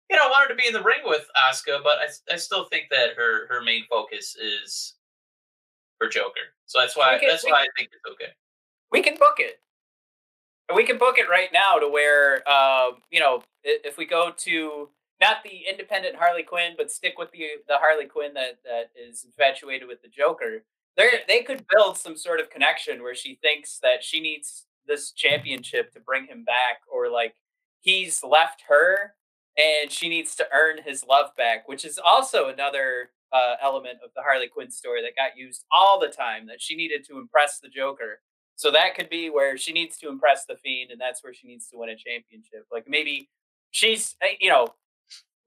you 0.09 0.17
know 0.17 0.27
wanted 0.29 0.49
to 0.49 0.55
be 0.55 0.67
in 0.67 0.73
the 0.73 0.83
ring 0.83 1.01
with 1.05 1.27
Asuka, 1.37 1.83
but 1.83 1.99
I 1.99 2.33
I 2.33 2.37
still 2.37 2.65
think 2.65 2.85
that 2.91 3.15
her 3.15 3.47
her 3.47 3.61
main 3.61 3.85
focus 3.89 4.35
is 4.35 4.95
for 6.01 6.09
Joker. 6.09 6.49
So 6.65 6.79
that's 6.79 6.97
why 6.97 7.19
can, 7.19 7.29
that's 7.29 7.45
why 7.45 7.61
I 7.61 7.67
think 7.77 7.89
it's 7.93 8.11
okay. 8.13 8.31
We 8.91 9.03
can 9.03 9.17
book 9.17 9.35
it. 9.37 9.59
We 10.73 10.83
can 10.83 10.97
book 10.97 11.17
it 11.17 11.29
right 11.29 11.49
now 11.53 11.77
to 11.77 11.87
where 11.87 12.41
uh, 12.49 12.91
you 13.11 13.19
know 13.19 13.43
if 13.63 13.97
we 13.97 14.05
go 14.05 14.31
to 14.35 14.89
not 15.19 15.43
the 15.43 15.69
independent 15.69 16.15
Harley 16.15 16.41
Quinn, 16.41 16.73
but 16.75 16.89
stick 16.89 17.19
with 17.19 17.31
the 17.31 17.45
the 17.67 17.77
Harley 17.77 18.05
Quinn 18.05 18.33
that 18.33 18.59
that 18.63 18.89
is 18.95 19.23
infatuated 19.23 19.87
with 19.87 20.01
the 20.01 20.07
Joker. 20.07 20.63
They 20.97 21.09
they 21.27 21.43
could 21.43 21.65
build 21.69 21.97
some 21.97 22.17
sort 22.17 22.39
of 22.39 22.49
connection 22.49 23.03
where 23.03 23.15
she 23.15 23.35
thinks 23.35 23.77
that 23.79 24.03
she 24.03 24.19
needs 24.19 24.65
this 24.87 25.11
championship 25.11 25.93
to 25.93 25.99
bring 25.99 26.25
him 26.25 26.43
back, 26.43 26.81
or 26.91 27.11
like 27.11 27.35
he's 27.79 28.23
left 28.23 28.63
her 28.69 29.13
and 29.57 29.91
she 29.91 30.09
needs 30.09 30.35
to 30.35 30.47
earn 30.53 30.81
his 30.83 31.05
love 31.05 31.35
back, 31.35 31.67
which 31.67 31.85
is 31.85 31.99
also 32.03 32.47
another 32.47 33.11
uh, 33.33 33.55
element 33.61 33.99
of 34.03 34.11
the 34.15 34.21
Harley 34.21 34.47
Quinn 34.47 34.71
story 34.71 35.01
that 35.01 35.15
got 35.15 35.37
used 35.37 35.65
all 35.71 35.99
the 35.99 36.07
time 36.07 36.47
that 36.47 36.61
she 36.61 36.75
needed 36.75 37.05
to 37.05 37.17
impress 37.17 37.59
the 37.59 37.69
Joker. 37.69 38.19
So 38.55 38.71
that 38.71 38.95
could 38.95 39.09
be 39.09 39.29
where 39.29 39.57
she 39.57 39.73
needs 39.73 39.97
to 39.97 40.09
impress 40.09 40.45
the 40.45 40.55
Fiend, 40.63 40.91
and 40.91 40.99
that's 41.01 41.23
where 41.23 41.33
she 41.33 41.47
needs 41.47 41.67
to 41.69 41.77
win 41.77 41.89
a 41.89 41.95
championship. 41.95 42.67
Like 42.71 42.85
maybe 42.87 43.29
she's, 43.71 44.15
eh, 44.21 44.35
you 44.39 44.49
know, 44.49 44.67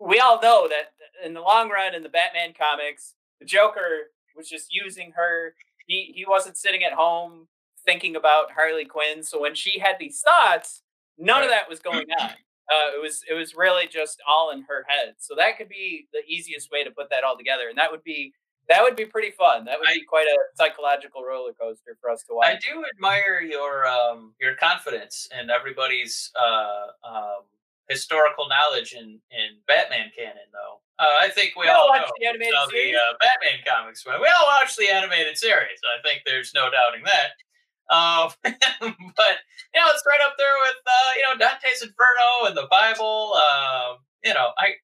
we 0.00 0.18
all 0.18 0.40
know 0.40 0.68
that 0.68 0.92
in 1.24 1.34
the 1.34 1.40
long 1.40 1.70
run 1.70 1.94
in 1.94 2.02
the 2.02 2.08
Batman 2.08 2.54
comics, 2.58 3.14
the 3.40 3.46
Joker 3.46 4.10
was 4.36 4.48
just 4.48 4.72
using 4.72 5.12
her. 5.14 5.54
He 5.86 6.12
he 6.14 6.24
wasn't 6.26 6.56
sitting 6.56 6.82
at 6.82 6.92
home 6.92 7.46
thinking 7.84 8.16
about 8.16 8.50
Harley 8.50 8.84
Quinn. 8.84 9.22
So 9.22 9.40
when 9.40 9.54
she 9.54 9.78
had 9.78 9.96
these 10.00 10.20
thoughts, 10.20 10.82
none 11.18 11.36
right. 11.36 11.44
of 11.44 11.50
that 11.50 11.68
was 11.68 11.80
going 11.80 12.06
on. 12.18 12.30
Uh, 12.70 12.96
it 12.96 13.02
was 13.02 13.22
it 13.28 13.34
was 13.34 13.54
really 13.54 13.86
just 13.86 14.22
all 14.26 14.50
in 14.50 14.62
her 14.62 14.84
head. 14.88 15.14
So 15.18 15.34
that 15.36 15.58
could 15.58 15.68
be 15.68 16.08
the 16.12 16.20
easiest 16.26 16.70
way 16.70 16.82
to 16.84 16.90
put 16.90 17.10
that 17.10 17.24
all 17.24 17.36
together, 17.36 17.68
and 17.68 17.76
that 17.78 17.90
would 17.90 18.04
be 18.04 18.32
that 18.68 18.82
would 18.82 18.96
be 18.96 19.04
pretty 19.04 19.30
fun. 19.32 19.64
That 19.64 19.78
would 19.78 19.88
I, 19.88 19.94
be 19.94 20.04
quite 20.04 20.26
a 20.26 20.38
psychological 20.56 21.22
roller 21.22 21.52
coaster 21.52 21.96
for 22.00 22.10
us 22.10 22.22
to 22.24 22.34
watch. 22.34 22.46
I 22.46 22.54
do 22.54 22.84
admire 22.94 23.42
your 23.42 23.86
um, 23.86 24.32
your 24.40 24.54
confidence 24.54 25.28
and 25.36 25.50
everybody's 25.50 26.32
uh, 26.40 26.86
um, 27.06 27.44
historical 27.88 28.48
knowledge 28.48 28.94
in, 28.94 29.20
in 29.30 29.60
Batman 29.68 30.10
canon, 30.16 30.48
though. 30.52 30.80
Uh, 30.98 31.20
I 31.20 31.28
think 31.28 31.54
we, 31.56 31.66
we 31.66 31.68
all, 31.68 31.88
all 31.88 31.94
know 31.94 32.06
the 32.20 32.26
animated 32.26 32.54
series. 32.70 32.94
The, 32.94 32.98
uh, 32.98 33.18
Batman 33.20 33.60
comics. 33.66 34.06
We 34.06 34.12
all 34.12 34.46
watch 34.46 34.76
the 34.76 34.88
animated 34.88 35.36
series. 35.36 35.78
I 35.84 36.00
think 36.06 36.22
there's 36.24 36.54
no 36.54 36.70
doubting 36.70 37.04
that. 37.04 37.36
Um, 37.90 38.30
but 38.42 38.54
you 38.80 39.80
know, 39.80 39.88
it's 39.92 40.04
right 40.06 40.20
up 40.24 40.34
there 40.38 40.54
with 40.62 40.76
uh, 40.86 41.10
you 41.16 41.22
know 41.22 41.38
Dante's 41.38 41.82
Inferno 41.82 42.48
and 42.48 42.56
the 42.56 42.68
Bible. 42.70 43.34
Um, 43.34 43.98
you 44.24 44.34
know, 44.34 44.50
I 44.58 44.74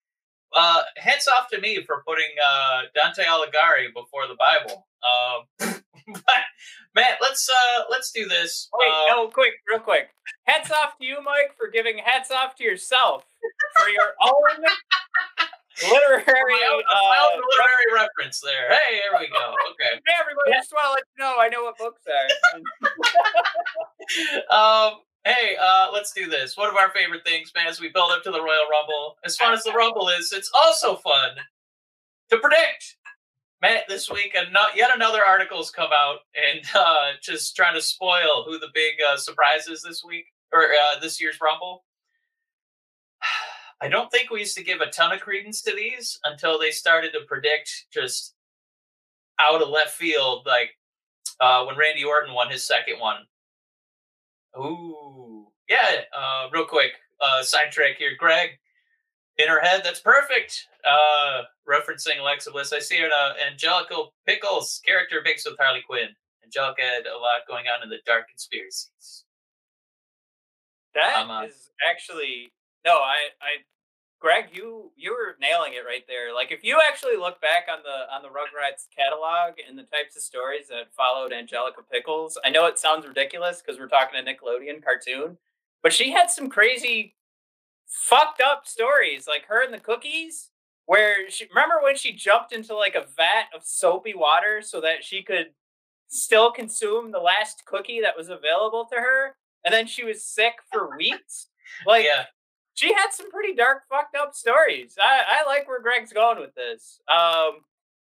uh, 0.55 0.83
hats 0.97 1.29
off 1.29 1.49
to 1.51 1.61
me 1.61 1.83
for 1.85 2.03
putting 2.07 2.31
uh, 2.45 2.83
Dante 2.95 3.25
Alighieri 3.25 3.93
before 3.95 4.27
the 4.27 4.37
Bible. 4.37 4.87
Um, 5.03 5.47
but 6.13 6.45
Matt, 6.95 7.19
let's 7.21 7.49
uh, 7.49 7.85
let's 7.91 8.11
do 8.13 8.27
this. 8.27 8.69
Wait, 8.75 8.91
um, 8.91 9.05
no, 9.09 9.29
quick, 9.29 9.53
real 9.69 9.81
quick. 9.81 10.11
Hats 10.45 10.71
off 10.71 10.99
to 10.99 11.05
you, 11.05 11.19
Mike, 11.23 11.57
for 11.57 11.69
giving 11.69 11.99
hats 11.99 12.31
off 12.31 12.57
to 12.57 12.65
yourself 12.65 13.25
for 13.77 13.89
your 13.89 14.15
own 14.23 14.65
literary, 15.83 16.25
uh, 16.25 17.37
literary 17.37 17.89
reference 17.95 18.41
there. 18.41 18.69
Hey, 18.71 18.97
here 18.97 19.13
we 19.19 19.29
go. 19.29 19.55
Okay. 19.71 20.01
Hey, 20.07 20.15
everybody, 20.21 20.53
just 20.53 20.73
want 20.73 20.87
to 20.87 20.93
let 20.93 21.05
you 21.07 21.19
know 21.23 21.35
I 21.39 21.49
know 21.49 21.63
what 21.65 21.79
books 21.79 22.03
are. 22.09 22.29
um. 24.91 25.01
Hey, 25.25 25.55
uh, 25.61 25.89
let's 25.93 26.15
do 26.15 26.31
this. 26.31 26.57
One 26.57 26.71
of 26.71 26.77
our 26.77 26.91
favorite 26.93 27.27
things, 27.27 27.53
man, 27.55 27.67
as 27.67 27.79
we 27.79 27.91
build 27.91 28.11
up 28.11 28.23
to 28.23 28.31
the 28.31 28.41
Royal 28.41 28.65
Rumble. 28.71 29.17
As 29.23 29.37
fun 29.37 29.53
as 29.53 29.63
the 29.63 29.73
Rumble 29.73 30.09
is, 30.09 30.33
it's 30.33 30.51
also 30.57 30.97
fun 30.97 31.33
to 32.31 32.39
predict. 32.39 32.97
Matt, 33.61 33.85
this 33.89 34.11
week, 34.11 34.35
and 34.35 34.51
not, 34.53 34.75
yet 34.75 34.91
another 34.95 35.21
article's 35.27 35.71
come 35.71 35.91
out 35.95 36.21
and 36.35 36.65
uh, 36.75 37.13
just 37.23 37.55
trying 37.55 37.75
to 37.75 37.83
spoil 37.83 38.45
who 38.47 38.59
the 38.59 38.71
big 38.73 38.95
uh, 39.07 39.19
surprise 39.19 39.67
is 39.67 39.83
this 39.83 40.03
week 40.03 40.25
or 40.53 40.63
uh, 40.65 40.99
this 41.01 41.21
year's 41.21 41.37
Rumble. 41.43 41.85
I 43.83 43.89
don't 43.89 44.11
think 44.11 44.31
we 44.31 44.41
used 44.41 44.57
to 44.57 44.65
give 44.65 44.81
a 44.81 44.91
ton 44.91 45.13
of 45.13 45.21
credence 45.21 45.63
to 45.63 45.75
these 45.75 46.19
until 46.25 46.59
they 46.59 46.71
started 46.71 47.13
to 47.13 47.21
predict 47.27 47.87
just 47.93 48.35
out 49.41 49.63
of 49.63 49.69
left 49.69 49.93
field, 49.93 50.47
like 50.47 50.71
uh, 51.41 51.65
when 51.65 51.77
Randy 51.77 52.05
Orton 52.05 52.35
won 52.35 52.51
his 52.51 52.67
second 52.67 53.01
one. 53.01 53.23
Ooh, 54.59 55.47
yeah. 55.69 56.03
Uh, 56.17 56.49
real 56.53 56.67
quick, 56.67 56.93
uh, 57.21 57.43
sidetrack 57.43 57.97
here, 57.97 58.13
Greg. 58.19 58.51
In 59.39 59.49
her 59.49 59.61
head, 59.61 59.81
that's 59.83 60.01
perfect. 60.01 60.67
Uh, 60.85 61.43
referencing 61.67 62.21
Alexa 62.21 62.51
Bliss, 62.51 62.75
I 62.75 62.81
see 62.81 62.99
her. 62.99 63.09
Uh, 63.09 63.33
Angelica 63.51 63.95
Pickles 64.27 64.83
character 64.85 65.23
mixed 65.25 65.47
with 65.49 65.59
Harley 65.59 65.83
Quinn. 65.89 66.09
Angelica 66.45 66.83
had 66.83 67.07
a 67.07 67.17
lot 67.17 67.47
going 67.49 67.65
on 67.67 67.83
in 67.83 67.89
the 67.89 67.99
dark 68.05 68.29
conspiracies. 68.29 69.25
That 70.95 71.23
um, 71.23 71.31
uh, 71.31 71.45
is 71.45 71.71
actually 71.89 72.53
no. 72.85 72.93
I 72.93 73.31
I 73.41 73.65
Greg, 74.21 74.47
you 74.53 74.93
you 74.97 75.13
were 75.13 75.37
nailing 75.41 75.73
it 75.73 75.87
right 75.87 76.05
there. 76.07 76.35
Like 76.35 76.53
if 76.53 76.63
you 76.63 76.79
actually 76.87 77.17
look 77.17 77.41
back 77.41 77.69
on 77.73 77.79
the 77.83 78.15
on 78.15 78.23
the 78.23 78.29
Rugrats 78.29 78.87
catalog 78.95 79.55
and 79.67 79.79
the 79.79 79.85
types 79.85 80.15
of 80.15 80.23
stories 80.23 80.69
that 80.69 80.95
followed 80.95 81.33
Angelica 81.33 81.81
Pickles, 81.91 82.39
I 82.45 82.51
know 82.51 82.67
it 82.67 82.79
sounds 82.79 83.07
ridiculous 83.07 83.63
because 83.63 83.81
we're 83.81 83.89
talking 83.89 84.21
a 84.21 84.23
Nickelodeon 84.23 84.85
cartoon, 84.85 85.39
but 85.83 85.95
she 85.95 86.11
had 86.11 86.31
some 86.31 86.51
crazy 86.51 87.15
fucked 87.87 88.43
up 88.43 88.67
stories, 88.67 89.27
like 89.27 89.47
her 89.47 89.65
and 89.65 89.73
the 89.73 89.81
cookies, 89.81 90.51
where 90.85 91.31
she 91.31 91.47
remember 91.49 91.81
when 91.83 91.97
she 91.97 92.13
jumped 92.13 92.53
into 92.53 92.75
like 92.77 92.95
a 92.95 93.07
vat 93.17 93.47
of 93.57 93.65
soapy 93.65 94.15
water 94.15 94.61
so 94.61 94.83
that 94.83 95.03
she 95.03 95.23
could 95.23 95.47
still 96.09 96.53
consume 96.53 97.11
the 97.11 97.19
last 97.19 97.65
cookie 97.65 98.03
that 98.03 98.19
was 98.19 98.29
available 98.29 98.85
to 98.93 98.97
her, 98.97 99.37
and 99.65 99.73
then 99.73 99.87
she 99.87 100.05
was 100.05 100.23
sick 100.23 100.57
for 100.71 100.95
weeks. 100.95 101.47
Like 101.87 102.05
yeah 102.05 102.25
she 102.75 102.93
had 102.93 103.09
some 103.13 103.31
pretty 103.31 103.55
dark, 103.55 103.83
fucked 103.89 104.17
up 104.17 104.35
stories. 104.35 104.97
I, 105.01 105.41
I 105.41 105.47
like 105.47 105.69
where 105.69 105.83
Greg's 105.83 106.13
going 106.13 106.41
with 106.41 106.55
this. 106.55 107.01
Um, 107.09 107.61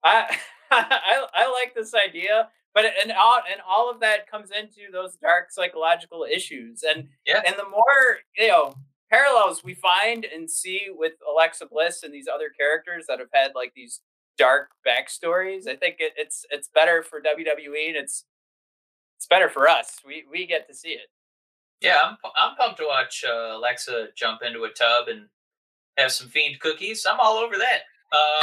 I, 0.04 0.36
I 0.70 1.26
I 1.34 1.50
like 1.50 1.74
this 1.74 1.94
idea, 1.94 2.48
but 2.74 2.84
and 3.02 3.12
all 3.12 3.40
and 3.50 3.60
all 3.68 3.90
of 3.90 4.00
that 4.00 4.30
comes 4.30 4.50
into 4.50 4.90
those 4.90 5.16
dark 5.16 5.50
psychological 5.50 6.24
issues, 6.30 6.82
and 6.82 7.08
yeah. 7.26 7.42
and 7.46 7.56
the 7.56 7.68
more 7.68 8.18
you 8.36 8.48
know 8.48 8.74
parallels 9.10 9.62
we 9.62 9.74
find 9.74 10.24
and 10.24 10.50
see 10.50 10.88
with 10.90 11.12
Alexa 11.30 11.66
Bliss 11.66 12.02
and 12.02 12.14
these 12.14 12.28
other 12.32 12.48
characters 12.48 13.04
that 13.08 13.18
have 13.18 13.28
had 13.32 13.52
like 13.54 13.72
these 13.76 14.00
dark 14.38 14.70
backstories, 14.86 15.68
I 15.68 15.76
think 15.76 15.96
it, 15.98 16.14
it's 16.16 16.46
it's 16.50 16.68
better 16.68 17.02
for 17.02 17.20
WWE 17.20 17.88
and 17.88 17.96
it's 17.96 18.24
it's 19.16 19.26
better 19.26 19.48
for 19.48 19.68
us. 19.68 19.96
We 20.06 20.24
we 20.30 20.46
get 20.46 20.66
to 20.68 20.74
see 20.74 20.90
it. 20.90 21.08
Yeah, 21.82 21.98
I'm 22.04 22.16
I'm 22.36 22.56
pumped 22.56 22.78
to 22.78 22.86
watch 22.86 23.24
uh, 23.28 23.56
Alexa 23.56 24.08
jump 24.16 24.42
into 24.42 24.64
a 24.64 24.70
tub 24.70 25.08
and 25.08 25.26
have 25.96 26.12
some 26.12 26.28
fiend 26.28 26.60
cookies. 26.60 27.04
I'm 27.10 27.18
all 27.20 27.38
over 27.38 27.56
that. 27.56 27.80
Uh, 28.12 28.42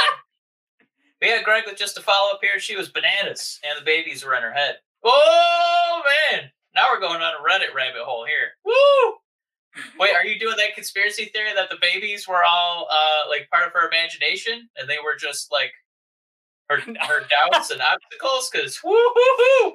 but 1.20 1.28
yeah, 1.28 1.42
Greg, 1.42 1.64
with 1.66 1.78
just 1.78 1.98
a 1.98 2.02
follow 2.02 2.32
up 2.32 2.40
here, 2.42 2.58
she 2.58 2.76
was 2.76 2.90
bananas, 2.90 3.58
and 3.64 3.80
the 3.80 3.84
babies 3.84 4.24
were 4.24 4.34
in 4.34 4.42
her 4.42 4.52
head. 4.52 4.76
Oh 5.02 6.02
man! 6.32 6.50
Now 6.74 6.88
we're 6.92 7.00
going 7.00 7.22
on 7.22 7.32
a 7.32 7.42
Reddit 7.42 7.74
rabbit 7.74 8.02
hole 8.04 8.26
here. 8.26 8.52
Woo! 8.64 9.14
Wait, 9.98 10.14
are 10.14 10.24
you 10.24 10.38
doing 10.38 10.56
that 10.56 10.74
conspiracy 10.74 11.26
theory 11.26 11.54
that 11.54 11.70
the 11.70 11.78
babies 11.80 12.28
were 12.28 12.44
all 12.44 12.88
uh, 12.90 13.28
like 13.28 13.48
part 13.50 13.66
of 13.66 13.72
her 13.72 13.88
imagination, 13.88 14.68
and 14.76 14.88
they 14.88 14.98
were 15.02 15.16
just 15.18 15.50
like 15.50 15.72
her 16.68 16.80
her 16.80 17.26
doubts 17.52 17.70
and 17.70 17.80
obstacles? 17.80 18.50
Because 18.52 18.80
woo 18.84 18.92
hoo 18.92 19.36
hoo, 19.38 19.72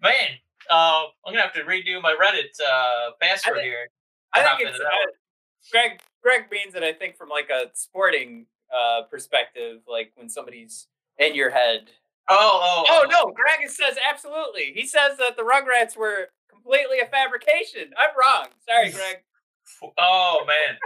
man, 0.00 0.38
uh, 0.70 1.04
I'm 1.26 1.32
gonna 1.32 1.42
have 1.42 1.52
to 1.54 1.62
redo 1.62 2.00
my 2.00 2.14
Reddit 2.14 2.60
uh, 2.60 3.10
password 3.20 3.58
I 3.58 3.60
think, 3.60 3.64
here. 3.64 3.88
I 4.34 4.56
think 4.56 4.68
it's 4.68 4.80
uh, 4.80 5.10
Greg. 5.70 6.00
Greg 6.22 6.44
means 6.50 6.74
it. 6.74 6.82
I 6.82 6.92
think 6.92 7.16
from 7.16 7.28
like 7.28 7.50
a 7.50 7.70
sporting 7.74 8.46
uh, 8.74 9.02
perspective, 9.10 9.80
like 9.88 10.12
when 10.14 10.28
somebody's 10.28 10.86
in 11.18 11.34
your 11.34 11.50
head. 11.50 11.90
Oh, 12.30 12.60
oh, 12.62 12.84
oh, 12.88 13.02
oh 13.02 13.08
no! 13.10 13.32
Greg 13.32 13.68
says 13.68 13.96
absolutely. 14.08 14.72
He 14.74 14.86
says 14.86 15.18
that 15.18 15.36
the 15.36 15.42
Rugrats 15.42 15.96
were 15.96 16.28
completely 16.48 17.00
a 17.00 17.06
fabrication. 17.06 17.92
I'm 17.98 18.14
wrong. 18.16 18.48
Sorry, 18.68 18.90
Greg. 18.92 19.16
oh 19.98 20.44
man, 20.46 20.78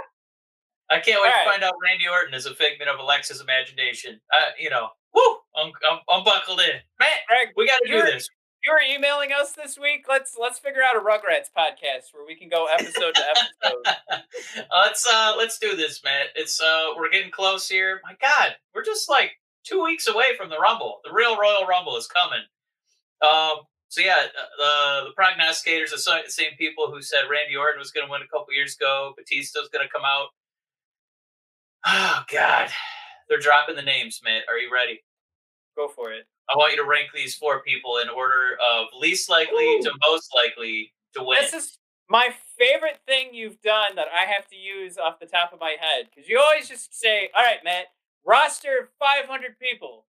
I 0.91 1.01
can't 1.01 1.21
wait 1.23 1.29
right. 1.29 1.45
to 1.45 1.51
find 1.51 1.63
out 1.63 1.75
Randy 1.83 2.09
Orton 2.09 2.35
is 2.35 2.47
a 2.47 2.55
figment 2.55 2.91
of 2.91 2.99
Alexa's 2.99 3.41
imagination. 3.41 4.19
Uh, 4.33 4.51
you 4.59 4.71
know, 4.71 4.89
woo! 5.15 5.37
I'm, 5.57 5.73
I'm, 5.91 5.99
I'm 6.09 6.25
buckled 6.25 6.61
in, 6.61 6.81
man. 6.99 7.09
Greg, 7.29 7.49
we 7.57 7.67
got 7.67 7.81
to 7.85 7.91
do 7.91 8.03
this 8.03 8.29
you 8.67 8.73
were 8.73 8.97
emailing 8.97 9.31
us 9.33 9.53
this 9.53 9.79
week. 9.79 10.07
Let's 10.09 10.37
let's 10.41 10.59
figure 10.59 10.83
out 10.83 10.97
a 10.97 11.01
Rugrats 11.01 11.51
podcast 11.57 12.13
where 12.13 12.27
we 12.27 12.35
can 12.35 12.49
go 12.49 12.67
episode 12.67 13.15
to 13.15 13.23
episode. 13.31 14.25
let's 14.85 15.07
uh 15.07 15.35
let's 15.39 15.59
do 15.59 15.77
this, 15.77 16.03
Matt. 16.03 16.27
It's 16.35 16.61
uh 16.61 16.87
we're 16.97 17.11
getting 17.11 17.31
close 17.31 17.69
here. 17.69 18.01
My 18.03 18.15
God, 18.21 18.57
we're 18.75 18.85
just 18.85 19.09
like 19.09 19.33
two 19.65 19.85
weeks 19.85 20.09
away 20.09 20.37
from 20.37 20.51
the 20.51 20.59
Rumble. 20.59 20.99
The 21.05 21.13
real 21.13 21.39
Royal 21.39 21.67
Rumble 21.67 21.97
is 21.97 22.09
coming. 22.09 22.43
Um. 23.23 23.65
So 23.89 24.01
yeah, 24.01 24.17
uh, 24.17 25.05
the 25.05 25.11
the 25.11 25.23
prognosticators, 25.23 25.91
the 25.91 26.23
same 26.27 26.53
people 26.59 26.91
who 26.91 27.01
said 27.03 27.31
Randy 27.31 27.55
Orton 27.57 27.79
was 27.79 27.93
going 27.93 28.05
to 28.05 28.11
win 28.11 28.23
a 28.23 28.27
couple 28.27 28.53
years 28.53 28.75
ago, 28.75 29.15
Batista's 29.17 29.69
going 29.73 29.87
to 29.87 29.93
come 29.93 30.05
out. 30.05 30.29
Oh 31.89 32.25
God, 32.33 32.69
they're 33.29 33.39
dropping 33.39 33.77
the 33.77 33.83
names, 33.83 34.21
Matt. 34.25 34.43
Are 34.49 34.59
you 34.59 34.73
ready? 34.73 35.05
Go 35.77 35.87
for 35.87 36.11
it. 36.13 36.27
I 36.53 36.57
want 36.57 36.73
you 36.73 36.79
to 36.79 36.89
rank 36.89 37.11
these 37.15 37.35
four 37.35 37.63
people 37.63 37.99
in 37.99 38.09
order 38.09 38.57
of 38.71 38.87
least 38.99 39.29
likely 39.29 39.65
Ooh. 39.65 39.83
to 39.83 39.93
most 40.09 40.31
likely 40.35 40.93
to 41.15 41.23
win. 41.23 41.39
This 41.41 41.53
is 41.53 41.79
my 42.09 42.31
favorite 42.59 43.01
thing 43.07 43.31
you've 43.33 43.61
done 43.63 43.97
that 43.97 44.07
I 44.15 44.25
have 44.25 44.47
to 44.49 44.57
use 44.57 44.97
off 44.97 45.19
the 45.19 45.27
top 45.27 45.53
of 45.53 45.61
my 45.61 45.77
head 45.79 46.09
because 46.09 46.29
you 46.29 46.39
always 46.39 46.69
just 46.69 46.95
say, 46.95 47.31
"All 47.35 47.43
right, 47.43 47.63
Matt, 47.65 47.87
roster 48.25 48.91
500 48.99 49.59
people. 49.59 50.07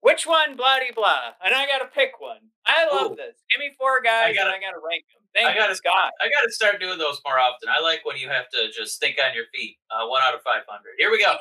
Which 0.00 0.26
one? 0.26 0.56
Blah 0.56 0.78
blah." 0.94 1.34
And 1.44 1.54
I 1.54 1.66
got 1.66 1.78
to 1.78 1.86
pick 1.86 2.20
one. 2.20 2.40
I 2.66 2.86
love 2.92 3.12
Ooh. 3.12 3.16
this. 3.16 3.36
Give 3.50 3.60
me 3.60 3.74
four 3.78 4.00
guys, 4.00 4.30
I 4.30 4.34
gotta, 4.34 4.50
and 4.50 4.56
I 4.56 4.60
got 4.60 4.72
to 4.72 4.82
rank 4.84 5.04
them. 5.12 5.20
Thank 5.34 5.48
I 5.48 5.54
gotta, 5.54 5.78
God. 5.84 6.10
I 6.20 6.28
gotta 6.28 6.50
start 6.50 6.80
doing 6.80 6.98
those 6.98 7.20
more 7.24 7.38
often. 7.38 7.68
I 7.68 7.80
like 7.80 8.04
when 8.04 8.16
you 8.16 8.28
have 8.28 8.48
to 8.50 8.68
just 8.76 8.98
think 9.00 9.16
on 9.24 9.34
your 9.34 9.44
feet. 9.54 9.76
Uh, 9.90 10.06
one 10.08 10.22
out 10.24 10.34
of 10.34 10.42
five 10.42 10.62
hundred. 10.68 10.94
Here 10.98 11.10
we 11.10 11.22
go. 11.22 11.32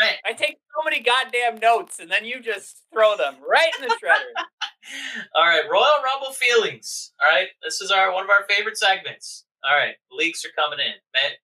I. 0.00 0.16
I 0.26 0.32
take 0.34 0.58
so 0.76 0.84
many 0.84 1.00
goddamn 1.00 1.58
notes, 1.58 2.00
and 2.00 2.10
then 2.10 2.24
you 2.24 2.40
just 2.40 2.82
throw 2.92 3.16
them 3.16 3.36
right 3.48 3.70
in 3.80 3.88
the 3.88 3.94
shredder. 3.94 4.34
All 5.36 5.44
right, 5.44 5.62
Royal 5.70 6.02
Rumble 6.04 6.34
feelings. 6.34 7.12
All 7.22 7.30
right, 7.34 7.48
this 7.62 7.80
is 7.80 7.90
our 7.90 8.12
one 8.12 8.24
of 8.24 8.30
our 8.30 8.44
favorite 8.48 8.76
segments. 8.76 9.46
All 9.64 9.74
right, 9.74 9.94
leaks 10.12 10.44
are 10.44 10.52
coming 10.54 10.78
in. 10.78 10.92
Matt, 11.14 11.38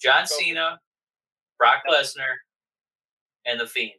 John 0.00 0.26
Cena, 0.26 0.78
Brock 1.58 1.82
Lesnar, 1.90 2.36
and 3.44 3.58
the 3.58 3.66
Fiend. 3.66 3.98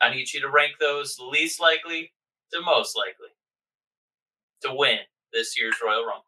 I 0.00 0.14
need 0.14 0.32
you 0.32 0.40
to 0.40 0.48
rank 0.48 0.72
those 0.80 1.18
least 1.18 1.60
likely 1.60 2.12
to 2.52 2.60
most 2.62 2.96
likely 2.96 3.28
to 4.62 4.74
win 4.74 4.98
this 5.32 5.58
year's 5.58 5.76
Royal 5.84 6.04
Rumble. 6.04 6.24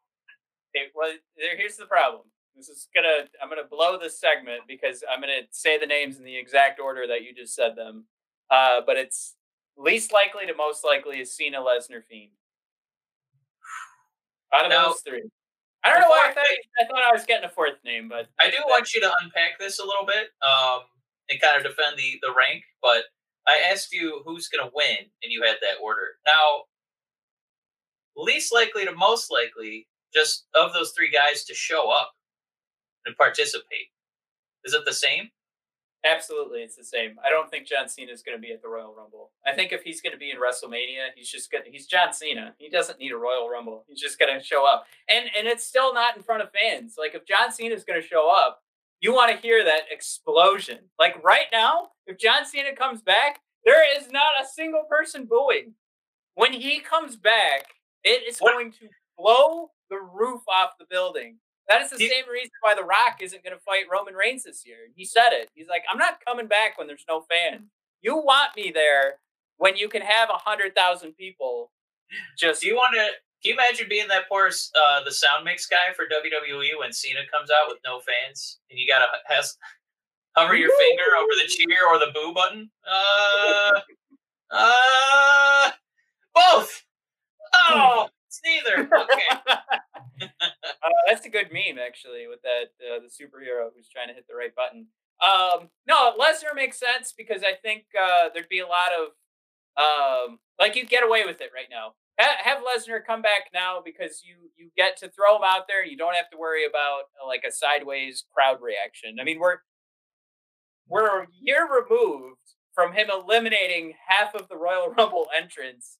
Okay, 0.75 0.87
well, 0.95 1.13
here's 1.37 1.77
the 1.77 1.87
problem. 1.87 2.23
This 2.57 2.69
is 2.69 2.89
gonna 2.95 3.27
I'm 3.43 3.49
gonna 3.49 3.69
blow 3.69 3.99
this 3.99 4.21
segment 4.21 4.63
because 4.69 5.03
I'm 5.11 5.21
gonna 5.21 5.43
say 5.51 5.79
the 5.79 5.87
names 5.87 6.19
in 6.19 6.25
the 6.25 6.37
exact 6.37 6.81
order 6.81 7.07
that 7.07 7.23
you 7.23 7.35
just 7.35 7.55
said 7.55 7.77
them. 7.77 8.05
Uh, 8.51 8.81
but 8.87 8.97
it's 8.97 9.37
least 9.77 10.13
likely 10.13 10.47
to 10.47 10.55
most 10.55 10.85
likely 10.85 11.21
is 11.21 11.35
Cena 11.35 11.59
Lesnar 11.59 12.05
Fiend. 12.09 12.33
Out 14.55 14.67
of 14.67 14.71
now, 14.71 14.89
those 14.89 15.01
three. 15.01 15.23
I 15.85 15.91
don't 15.91 16.01
know 16.01 16.09
why 16.11 16.29
I 16.29 16.33
thought, 16.33 16.45
I 16.81 16.85
thought 16.85 17.03
I 17.09 17.13
was 17.13 17.25
getting 17.25 17.47
a 17.47 17.49
fourth 17.49 17.83
name, 17.85 18.09
but 18.09 18.29
I 18.39 18.51
do 18.51 18.59
want 18.67 18.95
you 18.95 19.01
to 19.01 19.11
unpack 19.23 19.59
this 19.59 19.81
a 19.81 19.85
little 19.85 20.07
bit 20.07 20.29
um, 20.47 20.81
and 21.29 21.41
kind 21.41 21.57
of 21.57 21.63
defend 21.65 21.97
the 21.97 22.19
the 22.23 22.33
rank. 22.37 22.63
But 22.83 23.05
I 23.47 23.59
asked 23.71 23.93
you 23.93 24.23
who's 24.25 24.49
going 24.49 24.65
to 24.65 24.73
win, 24.75 24.99
and 25.23 25.33
you 25.33 25.43
had 25.43 25.57
that 25.63 25.83
order. 25.83 26.17
Now, 26.27 26.65
least 28.17 28.53
likely 28.53 28.85
to 28.85 28.95
most 28.95 29.31
likely, 29.31 29.89
just 30.15 30.47
of 30.55 30.73
those 30.73 30.93
three 30.93 31.11
guys 31.11 31.45
to 31.45 31.55
show 31.55 31.91
up 31.91 32.13
and 33.07 33.17
participate. 33.17 33.91
Is 34.65 34.75
it 34.75 34.85
the 34.85 34.93
same? 34.93 35.31
Absolutely, 36.05 36.63
it's 36.63 36.75
the 36.75 36.85
same. 36.85 37.17
I 37.25 37.31
don't 37.31 37.49
think 37.49 37.67
John 37.67 37.89
Cena 37.89 38.11
is 38.11 38.23
going 38.23 38.37
to 38.37 38.43
be 38.43 38.53
at 38.53 38.61
the 38.61 38.69
Royal 38.69 38.93
Rumble. 38.93 39.31
I 39.47 39.53
think 39.55 39.71
if 39.71 39.83
he's 39.83 40.01
going 40.01 40.13
to 40.13 40.19
be 40.19 40.33
in 40.33 40.37
WrestleMania, 40.39 41.15
he's 41.15 41.31
just 41.31 41.51
going. 41.51 41.63
He's 41.71 41.87
John 41.87 42.13
Cena. 42.13 42.55
He 42.59 42.69
doesn't 42.69 42.99
need 42.99 43.13
a 43.13 43.17
Royal 43.17 43.49
Rumble. 43.49 43.85
He's 43.87 44.01
just 44.01 44.19
going 44.19 44.37
to 44.37 44.45
show 44.45 44.67
up, 44.67 44.87
and 45.09 45.27
and 45.39 45.47
it's 45.47 45.65
still 45.65 45.95
not 45.95 46.17
in 46.17 46.25
front 46.25 46.43
of 46.43 46.49
fans. 46.51 46.97
Like 46.99 47.15
if 47.15 47.25
John 47.25 47.53
Cena 47.53 47.75
is 47.75 47.85
going 47.85 48.03
to 48.03 48.07
show 48.07 48.29
up, 48.29 48.63
you 49.03 49.13
want 49.13 49.33
to 49.33 49.37
hear 49.37 49.65
that 49.65 49.83
explosion. 49.91 50.79
Like 50.99 51.23
right 51.23 51.47
now, 51.53 51.89
if 52.07 52.19
John 52.19 52.47
Cena 52.47 52.75
comes 52.75 53.03
back, 53.03 53.41
there 53.65 53.85
is 53.99 54.11
not 54.11 54.33
a 54.41 54.47
single 54.47 54.85
person 54.89 55.27
booing. 55.27 55.75
When 56.35 56.53
he 56.53 56.81
comes 56.81 57.17
back, 57.17 57.67
it 58.05 58.23
is 58.27 58.39
what? 58.39 58.53
going 58.53 58.73
to 58.73 58.89
blow 59.19 59.71
the 59.91 59.99
roof 59.99 60.41
off 60.49 60.79
the 60.79 60.87
building. 60.89 61.37
That 61.69 61.83
is 61.83 61.91
the 61.91 61.99
same 61.99 62.29
reason 62.31 62.51
why 62.61 62.75
The 62.75 62.83
Rock 62.83 63.19
isn't 63.21 63.45
going 63.45 63.57
to 63.57 63.63
fight 63.63 63.85
Roman 63.91 64.15
Reigns 64.15 64.45
this 64.45 64.65
year. 64.67 64.79
He 64.97 65.05
said 65.05 65.31
it. 65.31 65.49
He's 65.55 65.69
like, 65.69 65.85
I'm 65.91 65.99
not 65.99 66.25
coming 66.25 66.47
back 66.47 66.77
when 66.77 66.87
there's 66.87 67.05
no 67.09 67.25
fans. 67.31 67.69
You 68.01 68.17
want 68.17 68.57
me 68.57 68.73
there 68.75 69.19
when 69.59 69.77
you 69.77 69.89
can 69.89 70.03
have 70.03 70.29
a 70.29 70.39
hundred 70.39 70.75
thousand 70.75 71.13
people. 71.13 71.71
Just 72.37 72.63
do 72.63 72.69
you 72.69 72.75
want 72.75 72.95
to? 72.95 73.07
Can 73.43 73.51
you 73.51 73.55
imagine 73.55 73.87
being 73.89 74.09
that 74.09 74.29
poor 74.29 74.49
uh, 74.49 75.05
the 75.05 75.11
sound 75.11 75.45
mix 75.45 75.67
guy 75.67 75.93
for 75.97 76.05
WWE 76.05 76.79
when 76.79 76.93
Cena 76.93 77.21
comes 77.33 77.51
out 77.51 77.69
with 77.69 77.79
no 77.85 78.01
fans 78.01 78.59
and 78.71 78.79
you 78.79 78.87
gotta 78.87 79.07
has 79.27 79.57
hover 80.37 80.55
your 80.55 80.71
finger 80.79 81.17
over 81.19 81.33
the 81.37 81.49
cheer 81.49 81.87
or 81.89 81.99
the 81.99 82.13
boo 82.15 82.33
button? 82.33 82.71
Uh, 82.89 83.81
uh, 84.53 85.71
Both. 86.35 86.85
Oh, 87.55 88.09
it's 88.29 88.41
neither. 88.45 88.83
Okay. 88.83 89.41
uh, 90.23 90.89
that's 91.09 91.27
a 91.27 91.31
good 91.31 91.53
meme, 91.53 91.79
actually, 91.85 92.27
with 92.29 92.41
that 92.43 92.71
uh, 92.81 93.01
the 93.01 93.09
superhero 93.09 93.69
who's 93.75 93.89
trying 93.89 94.09
to 94.09 94.15
hit 94.15 94.27
the 94.29 94.37
right 94.37 94.55
button. 94.55 94.87
Um, 95.23 95.69
no, 95.87 96.15
Lesnar 96.19 96.55
makes 96.55 96.79
sense 96.79 97.13
because 97.17 97.43
I 97.43 97.55
think 97.63 97.85
uh, 98.01 98.29
there'd 98.33 98.49
be 98.49 98.61
a 98.61 98.67
lot 98.67 98.91
of 98.99 99.09
um, 99.77 100.39
like 100.59 100.77
you'd 100.77 100.89
get 100.89 101.05
away 101.05 101.25
with 101.25 101.41
it 101.41 101.51
right 101.55 101.69
now. 101.71 101.95
Ha- 102.23 102.43
have 102.45 102.59
Lesnar 102.63 103.05
come 103.05 103.23
back 103.23 103.51
now 103.53 103.81
because 103.85 104.23
you 104.25 104.37
you 104.57 104.71
get 104.77 104.97
to 104.99 105.11
throw 105.11 105.37
him 105.37 105.43
out 105.45 105.67
there. 105.69 105.85
You 105.85 105.97
don't 105.97 106.15
have 106.15 106.31
to 106.31 106.39
worry 106.39 106.65
about 106.65 107.11
uh, 107.23 107.27
like 107.27 107.43
a 107.47 107.53
sideways 107.53 108.25
crowd 108.33 108.59
reaction. 108.63 109.19
I 109.21 109.25
mean, 109.25 109.41
we're 109.41 109.59
we're 110.89 111.23
a 111.23 111.27
year 111.41 111.67
removed 111.67 112.39
from 112.75 112.93
him 112.93 113.09
eliminating 113.13 113.95
half 114.07 114.35
of 114.35 114.49
the 114.49 114.57
Royal 114.57 114.89
Rumble 114.97 115.27
entrance, 115.37 115.99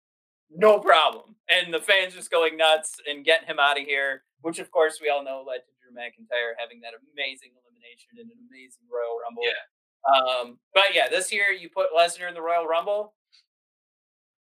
no 0.51 0.79
problem, 0.79 1.37
and 1.49 1.73
the 1.73 1.81
fans 1.81 2.15
just 2.15 2.31
going 2.31 2.57
nuts 2.57 2.95
and 3.09 3.25
getting 3.25 3.49
him 3.49 3.59
out 3.59 3.81
of 3.81 3.87
here. 3.87 4.23
Which, 4.43 4.59
of 4.59 4.71
course, 4.71 4.99
we 5.01 5.09
all 5.09 5.25
know 5.25 5.45
led 5.47 5.63
to 5.63 5.73
Drew 5.79 5.95
McIntyre 5.95 6.59
having 6.59 6.81
that 6.83 6.95
amazing 6.99 7.55
elimination 7.55 8.19
and 8.19 8.31
an 8.31 8.39
amazing 8.51 8.83
Royal 8.91 9.19
Rumble. 9.23 9.45
Yeah. 9.47 9.63
Um, 10.03 10.59
but 10.75 10.95
yeah, 10.95 11.09
this 11.09 11.33
year 11.33 11.53
you 11.53 11.69
put 11.71 11.95
Lesnar 11.97 12.29
in 12.29 12.35
the 12.35 12.43
Royal 12.43 12.67
Rumble. 12.67 13.15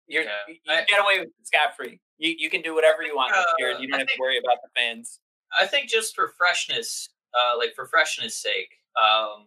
You're, 0.06 0.24
Yeah. 0.24 0.30
you 0.48 0.56
I- 0.68 0.84
get 0.88 1.00
away 1.00 1.20
with 1.20 1.28
it 1.28 1.46
scot 1.46 1.76
free. 1.76 2.00
You 2.18 2.34
you 2.38 2.50
can 2.50 2.62
do 2.62 2.74
whatever 2.74 3.02
you 3.02 3.14
want 3.16 3.32
this 3.34 3.44
year, 3.58 3.70
and 3.70 3.80
you 3.80 3.88
don't 3.88 3.96
I 3.96 4.00
have 4.00 4.08
to 4.08 4.20
worry 4.20 4.38
about 4.38 4.58
the 4.62 4.68
fans. 4.76 5.20
I 5.58 5.66
think 5.66 5.88
just 5.88 6.14
for 6.14 6.28
freshness, 6.36 7.10
uh, 7.38 7.56
like 7.58 7.74
for 7.74 7.86
freshness' 7.86 8.36
sake, 8.40 8.70
um, 9.00 9.46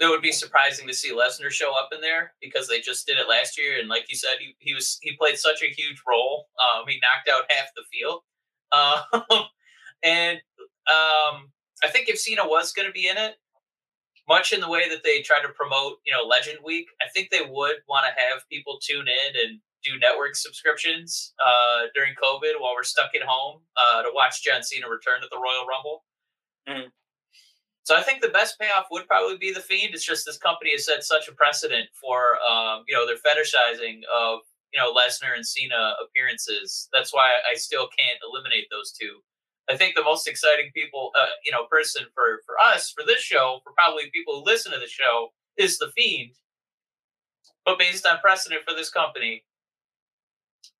it 0.00 0.06
would 0.06 0.22
be 0.22 0.30
surprising 0.32 0.86
to 0.86 0.94
see 0.94 1.12
Lesnar 1.12 1.50
show 1.50 1.72
up 1.76 1.88
in 1.92 2.00
there 2.00 2.34
because 2.40 2.68
they 2.68 2.80
just 2.80 3.06
did 3.06 3.18
it 3.18 3.28
last 3.28 3.58
year, 3.58 3.78
and 3.80 3.88
like 3.88 4.06
you 4.08 4.16
said, 4.16 4.36
he, 4.38 4.54
he 4.60 4.74
was 4.74 4.98
he 5.02 5.16
played 5.16 5.38
such 5.38 5.62
a 5.62 5.66
huge 5.74 6.00
role. 6.06 6.46
Um, 6.62 6.84
he 6.86 7.00
knocked 7.00 7.28
out 7.28 7.50
half 7.50 7.68
the 7.76 7.82
field, 7.92 8.22
uh, 8.72 9.02
and 10.04 10.38
um, 10.88 11.50
I 11.82 11.88
think 11.90 12.08
if 12.08 12.18
Cena 12.18 12.46
was 12.46 12.72
going 12.72 12.86
to 12.86 12.92
be 12.92 13.08
in 13.08 13.16
it, 13.16 13.34
much 14.28 14.52
in 14.52 14.60
the 14.60 14.68
way 14.68 14.88
that 14.88 15.02
they 15.02 15.22
try 15.22 15.40
to 15.40 15.48
promote, 15.48 15.98
you 16.04 16.12
know, 16.12 16.22
Legend 16.26 16.58
Week, 16.64 16.86
I 17.00 17.06
think 17.14 17.30
they 17.30 17.42
would 17.48 17.76
want 17.88 18.06
to 18.06 18.20
have 18.20 18.48
people 18.50 18.78
tune 18.80 19.06
in 19.08 19.48
and 19.48 19.60
do 19.82 19.98
network 19.98 20.36
subscriptions 20.36 21.34
uh, 21.44 21.86
during 21.94 22.14
COVID 22.22 22.60
while 22.60 22.74
we're 22.74 22.82
stuck 22.82 23.10
at 23.14 23.26
home 23.26 23.62
uh, 23.76 24.02
to 24.02 24.10
watch 24.14 24.42
John 24.42 24.62
Cena 24.62 24.88
return 24.88 25.20
to 25.22 25.28
the 25.30 25.38
Royal 25.38 25.66
Rumble. 25.66 26.04
Mhm. 26.68 26.92
So 27.84 27.96
I 27.96 28.02
think 28.02 28.20
the 28.20 28.28
best 28.28 28.58
payoff 28.58 28.88
would 28.90 29.06
probably 29.06 29.38
be 29.38 29.50
the 29.50 29.60
Fiend. 29.60 29.94
It's 29.94 30.04
just 30.04 30.26
this 30.26 30.36
company 30.36 30.72
has 30.72 30.84
set 30.84 31.02
such 31.04 31.26
a 31.28 31.32
precedent 31.32 31.88
for 31.94 32.36
um, 32.46 32.84
you 32.86 32.94
know 32.94 33.06
their 33.06 33.16
fetishizing 33.16 34.04
of 34.12 34.40
you 34.74 34.78
know 34.78 34.92
Lesnar 34.92 35.34
and 35.34 35.46
Cena 35.46 35.94
appearances. 36.04 36.90
That's 36.92 37.14
why 37.14 37.32
I 37.50 37.54
still 37.54 37.88
can't 37.98 38.18
eliminate 38.28 38.66
those 38.70 38.92
two. 38.92 39.22
I 39.70 39.76
think 39.76 39.94
the 39.94 40.02
most 40.02 40.26
exciting 40.26 40.70
people, 40.74 41.12
uh, 41.18 41.26
you 41.44 41.52
know, 41.52 41.66
person 41.66 42.04
for 42.14 42.40
for 42.46 42.56
us 42.58 42.90
for 42.90 43.04
this 43.04 43.20
show, 43.20 43.60
for 43.64 43.72
probably 43.72 44.10
people 44.12 44.40
who 44.40 44.44
listen 44.44 44.72
to 44.72 44.78
the 44.78 44.86
show, 44.86 45.28
is 45.56 45.78
the 45.78 45.90
Fiend. 45.96 46.32
But 47.64 47.78
based 47.78 48.06
on 48.06 48.18
precedent 48.18 48.62
for 48.66 48.74
this 48.74 48.90
company, 48.90 49.44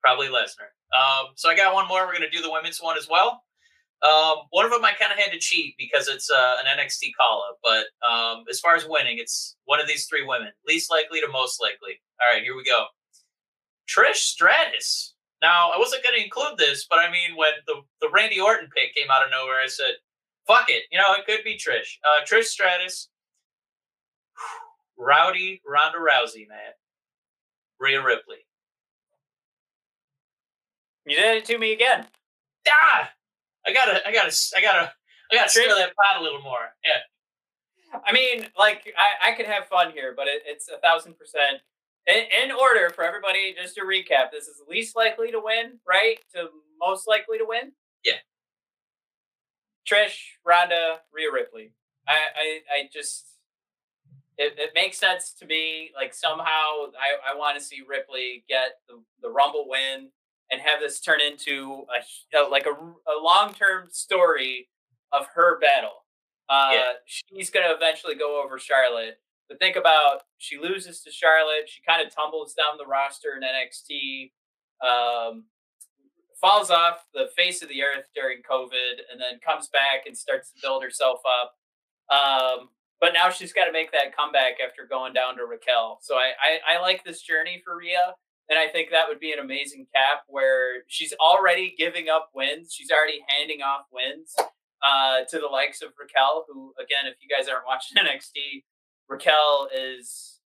probably 0.01 0.29
Lesnar. 0.29 0.73
Um, 0.97 1.29
so 1.35 1.51
I 1.51 1.57
got 1.57 1.75
one 1.75 1.87
more. 1.87 2.07
We're 2.07 2.17
going 2.17 2.31
to 2.31 2.37
do 2.37 2.43
the 2.43 2.51
women's 2.51 2.79
one 2.79 2.97
as 2.97 3.09
well. 3.11 3.43
Um, 4.03 4.47
one 4.51 4.65
of 4.65 4.71
them 4.71 4.85
I 4.85 4.93
kind 4.93 5.13
of 5.13 5.19
had 5.19 5.33
to 5.33 5.39
cheat 5.39 5.75
because 5.77 6.09
it's 6.09 6.31
uh, 6.31 6.57
an 6.61 6.79
NXT 6.79 7.11
call 7.19 7.45
up. 7.49 7.59
But 7.63 7.87
um, 8.09 8.45
as 8.49 8.61
far 8.61 8.77
as 8.77 8.87
winning, 8.89 9.19
it's 9.19 9.57
one 9.65 9.81
of 9.81 9.89
these 9.89 10.07
three 10.07 10.25
women, 10.25 10.49
least 10.67 10.91
likely 10.91 11.21
to 11.21 11.29
most 11.29 11.61
likely. 11.61 12.01
All 12.21 12.33
right, 12.33 12.43
here 12.43 12.57
we 12.57 12.65
go. 12.65 12.87
Trish 13.89 14.17
Stratus. 14.17 15.15
Now 15.41 15.71
I 15.71 15.79
wasn't 15.79 16.03
going 16.03 16.17
to 16.17 16.25
include 16.25 16.59
this, 16.59 16.87
but 16.89 16.99
I 16.99 17.11
mean, 17.11 17.37
when 17.37 17.53
the 17.67 17.83
the 18.01 18.11
Randy 18.11 18.41
Orton 18.41 18.69
pick 18.75 18.95
came 18.95 19.11
out 19.11 19.25
of 19.25 19.31
nowhere, 19.31 19.61
I 19.63 19.69
said, 19.69 19.95
"Fuck 20.47 20.69
it," 20.69 20.85
you 20.91 20.99
know, 20.99 21.15
it 21.17 21.27
could 21.27 21.45
be 21.45 21.55
Trish. 21.57 21.99
Uh, 22.05 22.25
Trish 22.25 22.45
Stratus, 22.45 23.09
Rowdy 24.99 25.63
Ronda 25.67 25.99
Rousey, 25.99 26.49
man, 26.49 26.73
Rhea 27.79 28.03
Ripley. 28.03 28.47
You 31.07 31.17
did 31.17 31.37
it 31.39 31.45
to 31.47 31.59
me 31.59 31.73
again. 31.73 32.07
Ah, 32.69 33.11
I 33.67 33.73
gotta, 33.73 34.07
I 34.07 34.13
gotta, 34.13 34.35
I 34.57 34.61
gotta, 34.61 34.93
I 35.33 35.37
gotta 35.37 35.49
stir 35.49 35.69
that 35.69 35.95
pot 35.97 36.21
a 36.21 36.23
little 36.23 36.43
more. 36.43 36.75
Yeah. 36.85 37.01
I 38.05 38.13
mean, 38.13 38.47
like 38.59 38.93
I, 38.99 39.31
I 39.31 39.35
could 39.35 39.47
have 39.47 39.67
fun 39.69 39.93
here, 39.93 40.13
but 40.15 40.27
it, 40.27 40.43
it's 40.45 40.69
a 40.69 40.79
thousand 40.79 41.17
percent 41.17 41.63
in, 42.09 42.25
in 42.45 42.53
order 42.53 42.91
for 42.91 43.05
everybody. 43.05 43.55
Just 43.61 43.75
to 43.77 43.83
recap, 43.83 44.31
this 44.33 44.49
is 44.49 44.61
least 44.69 44.97
likely 44.97 45.31
to 45.31 45.41
win, 45.43 45.79
right? 45.89 46.19
To 46.35 46.49
most 46.81 47.07
likely 47.07 47.39
to 47.39 47.45
win. 47.47 47.73
Yeah. 48.05 48.15
Trish, 49.89 50.19
Ronda, 50.45 50.99
Rhea 51.13 51.33
Ripley. 51.33 51.73
I, 52.07 52.13
I, 52.13 52.61
I 52.75 52.89
just 52.93 53.27
it, 54.39 54.55
it 54.57 54.71
makes 54.75 54.99
sense 54.99 55.33
to 55.41 55.47
me. 55.47 55.91
Like 55.95 56.15
somehow, 56.15 56.45
I, 56.47 57.33
I 57.33 57.37
want 57.37 57.59
to 57.59 57.65
see 57.65 57.83
Ripley 57.87 58.45
get 58.49 58.79
the, 58.89 59.03
the 59.23 59.29
Rumble 59.29 59.67
win 59.69 60.09
and 60.51 60.61
have 60.61 60.81
this 60.81 61.01
turn 61.01 61.21
into 61.21 61.85
a, 62.35 62.49
like 62.49 62.67
a, 62.67 62.71
a 62.71 63.17
long 63.23 63.53
term 63.53 63.89
story 63.91 64.69
of 65.13 65.27
her 65.35 65.59
battle. 65.59 66.05
Uh, 66.49 66.71
Yeah. 66.73 66.93
She's 67.05 67.51
going 67.51 67.67
to 67.69 67.75
eventually 67.75 68.15
go 68.15 68.43
over 68.43 68.59
Charlotte. 68.59 69.19
But 69.49 69.59
think 69.59 69.77
about 69.77 70.23
she 70.39 70.59
loses 70.59 71.03
to 71.03 71.11
Charlotte. 71.11 71.69
She 71.69 71.81
kind 71.83 72.07
of 72.07 72.15
tumbles 72.15 72.55
down 72.55 72.77
the 72.79 72.87
roster 72.87 73.29
in 73.37 73.43
NXT, 73.43 74.33
um, 74.87 75.45
falls 76.41 76.71
off 76.71 77.07
the 77.15 77.29
face 77.37 77.63
of 77.63 77.69
the 77.69 77.83
earth 77.83 78.07
during 78.15 78.39
COVID, 78.49 79.01
and 79.11 79.21
then 79.21 79.41
comes 79.45 79.69
back 79.69 80.07
and 80.07 80.17
starts 80.17 80.53
to 80.53 80.61
build 80.63 80.83
herself 80.83 81.21
up. 81.27 81.55
Um, 82.15 82.69
but 83.01 83.13
now 83.15 83.31
she's 83.31 83.53
got 83.53 83.67
to 83.67 83.73
make 83.73 83.93
that 83.93 84.17
comeback 84.17 84.55
after 84.65 84.87
going 84.89 85.13
down 85.13 85.37
to 85.37 85.45
Raquel. 85.45 85.99
So 86.03 86.17
I, 86.17 86.33
I, 86.43 86.77
I 86.77 86.81
like 86.81 87.05
this 87.05 87.23
journey 87.23 87.63
for 87.65 87.77
Rhea. 87.77 88.15
And 88.49 88.59
I 88.59 88.67
think 88.67 88.91
that 88.91 89.05
would 89.09 89.21
be 89.21 89.33
an 89.33 89.39
amazing 89.39 89.87
cap 89.95 90.23
where 90.27 90.85
she's 90.87 91.13
already 91.21 91.75
giving 91.77 92.09
up 92.09 92.31
wins. 92.35 92.73
She's 92.73 92.91
already 92.91 93.21
handing 93.29 93.61
off 93.61 93.85
wins 93.93 94.35
uh, 94.83 95.25
to 95.29 95.39
the 95.39 95.47
likes 95.47 95.83
of 95.83 95.91
Raquel, 96.01 96.47
who, 96.49 96.73
again, 96.81 97.05
if 97.05 97.17
you 97.21 97.29
guys 97.29 97.49
aren't 97.49 97.67
watching 97.67 97.99
NXT, 98.03 98.65
Raquel 99.09 99.69
is. 99.75 100.41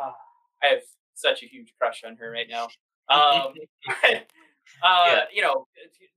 Uh, 0.00 0.12
I 0.62 0.68
have 0.68 0.82
such 1.14 1.42
a 1.42 1.46
huge 1.46 1.74
crush 1.78 2.02
on 2.06 2.16
her 2.16 2.30
right 2.30 2.46
now. 2.48 2.68
Um, 3.10 3.52
uh, 4.02 4.20
Yeah. 4.82 5.22
You 5.32 5.42
know, 5.42 5.66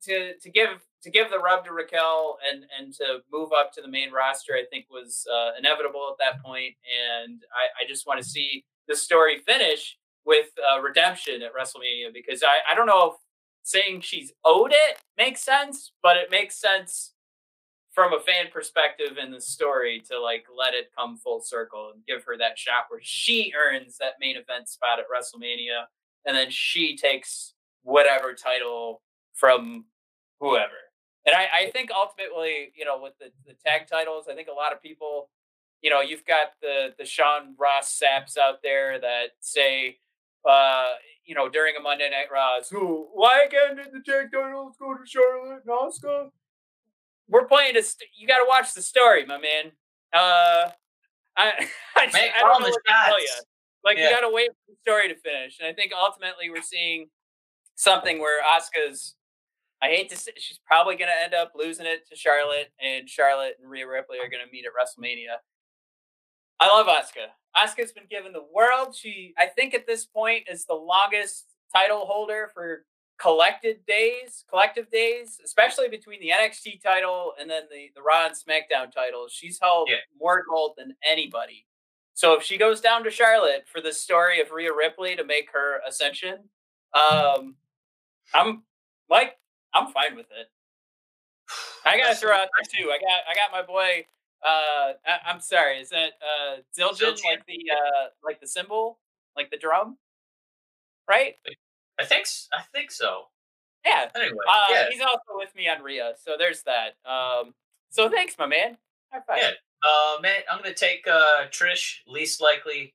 to 0.03 0.34
to 0.41 0.49
give 0.49 0.70
to 1.03 1.11
give 1.11 1.30
the 1.30 1.39
rub 1.39 1.65
to 1.65 1.72
Raquel 1.72 2.38
and 2.49 2.65
and 2.78 2.93
to 2.95 3.20
move 3.32 3.49
up 3.57 3.72
to 3.74 3.82
the 3.82 3.88
main 3.88 4.11
roster, 4.11 4.53
I 4.53 4.63
think 4.70 4.86
was 4.89 5.26
uh, 5.32 5.51
inevitable 5.57 6.07
at 6.11 6.18
that 6.24 6.43
point. 6.43 6.76
and 7.26 7.41
I, 7.53 7.84
I 7.84 7.88
just 7.88 8.07
want 8.07 8.22
to 8.22 8.28
see 8.28 8.63
the 8.88 8.95
story 8.95 9.39
finish 9.39 9.97
with 10.26 10.47
uh, 10.72 10.82
redemption 10.82 11.41
at 11.41 11.53
WrestleMania 11.53 12.13
because 12.13 12.43
I 12.43 12.72
I 12.72 12.76
don't 12.76 12.88
know 12.88 13.11
if 13.11 13.15
saying 13.63 14.01
she's 14.01 14.32
owed 14.45 14.72
it 14.72 14.97
makes 15.18 15.41
sense, 15.43 15.91
but 16.01 16.15
it 16.18 16.32
makes 16.32 16.55
sense 16.59 17.13
from 17.97 18.13
a 18.13 18.19
fan 18.19 18.45
perspective 18.53 19.17
in 19.19 19.31
the 19.31 19.41
story 19.41 19.99
to 20.07 20.19
like 20.21 20.45
let 20.55 20.75
it 20.75 20.91
come 20.95 21.17
full 21.17 21.41
circle 21.41 21.89
and 21.91 22.05
give 22.05 22.23
her 22.23 22.37
that 22.37 22.55
shot 22.55 22.85
where 22.89 22.99
she 23.01 23.51
earns 23.57 23.97
that 23.97 24.13
main 24.21 24.37
event 24.37 24.69
spot 24.69 24.99
at 24.99 25.05
WrestleMania 25.09 25.85
and 26.27 26.37
then 26.37 26.51
she 26.51 26.95
takes 26.95 27.55
whatever 27.81 28.35
title 28.35 29.01
from 29.33 29.85
whoever. 30.39 30.77
And 31.25 31.35
I, 31.35 31.47
I 31.65 31.71
think 31.71 31.89
ultimately, 31.89 32.71
you 32.75 32.85
know, 32.85 33.01
with 33.01 33.13
the, 33.19 33.31
the 33.47 33.55
tag 33.65 33.87
titles, 33.87 34.25
I 34.29 34.35
think 34.35 34.47
a 34.47 34.53
lot 34.53 34.73
of 34.73 34.79
people, 34.79 35.31
you 35.81 35.89
know, 35.89 36.01
you've 36.01 36.25
got 36.25 36.49
the 36.61 36.93
the 36.99 37.05
Sean 37.05 37.55
Ross 37.57 37.99
Sapps 37.99 38.37
out 38.37 38.61
there 38.61 38.99
that 38.99 39.29
say, 39.39 39.97
uh, 40.47 40.89
you 41.25 41.33
know, 41.33 41.49
during 41.49 41.75
a 41.75 41.81
Monday 41.81 42.11
Night 42.11 42.27
Raw, 42.31 42.61
so 42.61 43.07
why 43.15 43.47
did 43.49 43.87
the 43.91 44.01
tag 44.05 44.27
titles 44.31 44.75
go 44.79 44.93
to 44.93 45.03
Charlotte 45.03 45.63
and 45.65 45.71
Asuka? 45.71 46.29
We're 47.30 47.45
playing 47.45 47.75
a. 47.78 47.84
St- 47.84 48.09
you 48.17 48.28
got 48.28 48.38
to 48.38 48.45
watch 48.47 48.73
the 48.73 48.82
story, 48.82 49.25
my 49.25 49.38
man. 49.38 49.71
Uh, 50.13 50.71
I 51.36 51.67
I, 51.95 52.05
just- 52.05 52.15
I 52.17 52.39
don't 52.41 52.61
know 52.61 52.69
what 52.69 52.82
to 52.86 52.93
tell 53.05 53.19
you. 53.21 53.28
Like 53.84 53.97
you 53.97 54.09
got 54.09 54.21
to 54.21 54.30
wait 54.34 54.49
for 54.49 54.71
the 54.71 54.75
story 54.82 55.07
to 55.07 55.15
finish, 55.15 55.59
and 55.59 55.67
I 55.67 55.73
think 55.73 55.91
ultimately 55.97 56.49
we're 56.49 56.61
seeing 56.61 57.09
something 57.75 58.19
where 58.19 58.41
Asuka's. 58.43 59.15
I 59.82 59.88
hate 59.89 60.09
to 60.09 60.17
say, 60.17 60.32
she's 60.38 60.59
probably 60.65 60.95
going 60.95 61.11
to 61.15 61.23
end 61.23 61.36
up 61.36 61.51
losing 61.55 61.86
it 61.86 62.07
to 62.09 62.15
Charlotte, 62.15 62.69
and 62.84 63.07
Charlotte 63.07 63.57
and 63.61 63.69
Rhea 63.69 63.88
Ripley 63.88 64.17
are 64.17 64.28
going 64.28 64.43
to 64.43 64.51
meet 64.51 64.65
at 64.65 64.71
WrestleMania. 64.73 65.36
I 66.59 66.67
love 66.67 66.88
Asuka. 66.88 67.28
Asuka's 67.55 67.91
been 67.91 68.07
given 68.09 68.34
the 68.34 68.43
world. 68.51 68.95
She, 68.95 69.36
I 69.38 69.45
think, 69.45 69.75
at 69.75 69.86
this 69.86 70.03
point, 70.05 70.45
is 70.51 70.65
the 70.65 70.73
longest 70.73 71.45
title 71.71 72.07
holder 72.07 72.49
for 72.53 72.86
collected 73.18 73.86
days, 73.86 74.45
collective 74.49 74.89
days, 74.91 75.39
especially 75.43 75.89
between 75.89 76.20
the 76.22 76.30
NXT 76.30 76.82
title 76.82 77.34
and 77.39 77.49
then 77.49 77.63
the 77.72 77.89
the 77.95 78.01
Raw 78.01 78.26
and 78.28 78.36
SmackDown 78.36 78.91
titles. 78.91 79.32
She's 79.34 79.59
held 79.59 79.89
Yeah. 79.89 79.97
more 80.20 80.43
gold 80.47 80.76
than 80.78 80.95
anybody. 81.03 81.65
So 82.13 82.34
if 82.34 82.43
she 82.43 82.57
goes 82.57 82.82
down 82.82 83.03
to 83.03 83.11
Charlotte 83.11 83.68
for 83.68 83.80
the 83.82 83.93
story 83.93 84.41
of 84.41 84.51
Rhea 84.51 84.74
Ripley 84.74 85.15
to 85.15 85.24
make 85.24 85.51
her 85.51 85.82
ascension, 85.88 86.49
um, 86.93 87.55
I'm 88.34 88.63
Mike. 89.09 89.38
I'm 89.74 89.91
fine 89.91 90.15
with 90.15 90.28
it. 90.32 90.47
I 91.86 91.97
gotta 91.97 92.15
throw 92.15 92.34
out 92.34 92.49
there 92.57 92.65
too. 92.84 92.91
I 92.91 92.97
got 92.99 93.22
I 93.30 93.36
got 93.36 93.51
my 93.51 93.61
boy. 93.61 94.05
Uh, 94.45 94.93
I, 95.05 95.32
am 95.32 95.39
sorry. 95.39 95.80
Is 95.80 95.89
that 95.89 96.13
uh 96.22 96.57
Zildjian, 96.78 97.24
like 97.24 97.45
the 97.47 97.72
uh 97.72 98.07
like 98.24 98.39
the 98.39 98.47
cymbal, 98.47 98.99
like 99.36 99.49
the 99.49 99.57
drum, 99.57 99.97
right? 101.07 101.36
I 101.99 102.05
think 102.05 102.27
I 102.53 102.61
think 102.73 102.91
so. 102.91 103.23
Yeah. 103.85 104.09
Anyway, 104.15 104.37
uh, 104.47 104.63
yeah. 104.71 104.85
he's 104.91 105.01
also 105.01 105.35
with 105.35 105.55
me 105.55 105.67
on 105.69 105.81
Rhea, 105.81 106.13
so 106.23 106.35
there's 106.37 106.63
that. 106.63 106.95
Um, 107.09 107.53
so 107.89 108.09
thanks, 108.09 108.35
my 108.37 108.45
man. 108.45 108.77
High 109.11 109.21
five. 109.25 109.37
Yeah. 109.39 109.51
Uh, 109.83 110.19
man, 110.21 110.41
I'm 110.51 110.57
gonna 110.57 110.73
take 110.73 111.07
uh 111.07 111.47
Trish 111.49 111.99
least 112.07 112.41
likely. 112.41 112.93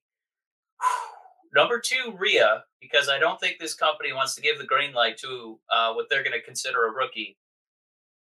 Number 1.54 1.78
two, 1.78 2.14
Rhea, 2.18 2.64
because 2.80 3.10
I 3.10 3.18
don't 3.18 3.38
think 3.38 3.58
this 3.58 3.74
company 3.74 4.12
wants 4.14 4.34
to 4.36 4.40
give 4.40 4.58
the 4.58 4.64
green 4.64 4.94
light 4.94 5.18
to 5.18 5.58
uh, 5.70 5.92
what 5.92 6.08
they're 6.08 6.22
going 6.22 6.32
to 6.32 6.40
consider 6.40 6.86
a 6.86 6.90
rookie. 6.90 7.36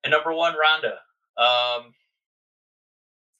And 0.05 0.11
number 0.11 0.35
one, 0.35 0.55
Ronda. 0.59 0.99
Um, 1.39 1.95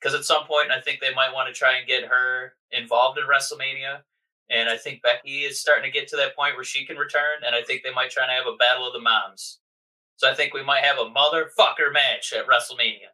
because 0.01 0.19
at 0.19 0.25
some 0.25 0.45
point, 0.47 0.71
I 0.71 0.81
think 0.81 1.01
they 1.01 1.15
might 1.15 1.33
want 1.33 1.49
to 1.49 1.59
try 1.59 1.77
and 1.77 1.87
get 1.87 2.05
her 2.05 2.55
involved 2.73 3.19
in 3.19 3.25
WrestleMania. 3.25 4.01
And 4.51 4.69
I 4.69 4.77
think 4.77 5.03
Becky 5.03 5.41
is 5.41 5.61
starting 5.61 5.91
to 5.91 5.91
get 5.91 6.09
to 6.09 6.17
that 6.17 6.37
point 6.37 6.55
where 6.55 6.65
she 6.65 6.85
can 6.85 6.97
return. 6.97 7.43
And 7.47 7.55
I 7.55 7.63
think 7.63 7.83
they 7.83 7.93
might 7.93 8.11
try 8.11 8.27
to 8.27 8.33
have 8.33 8.47
a 8.47 8.57
battle 8.57 8.87
of 8.87 8.93
the 8.93 9.01
moms. 9.01 9.61
So 10.17 10.31
I 10.31 10.35
think 10.35 10.55
we 10.55 10.63
might 10.63 10.85
have 10.85 10.99
a 10.99 11.11
motherfucker 11.11 11.93
match 11.93 12.33
at 12.33 12.47
WrestleMania. 12.47 13.11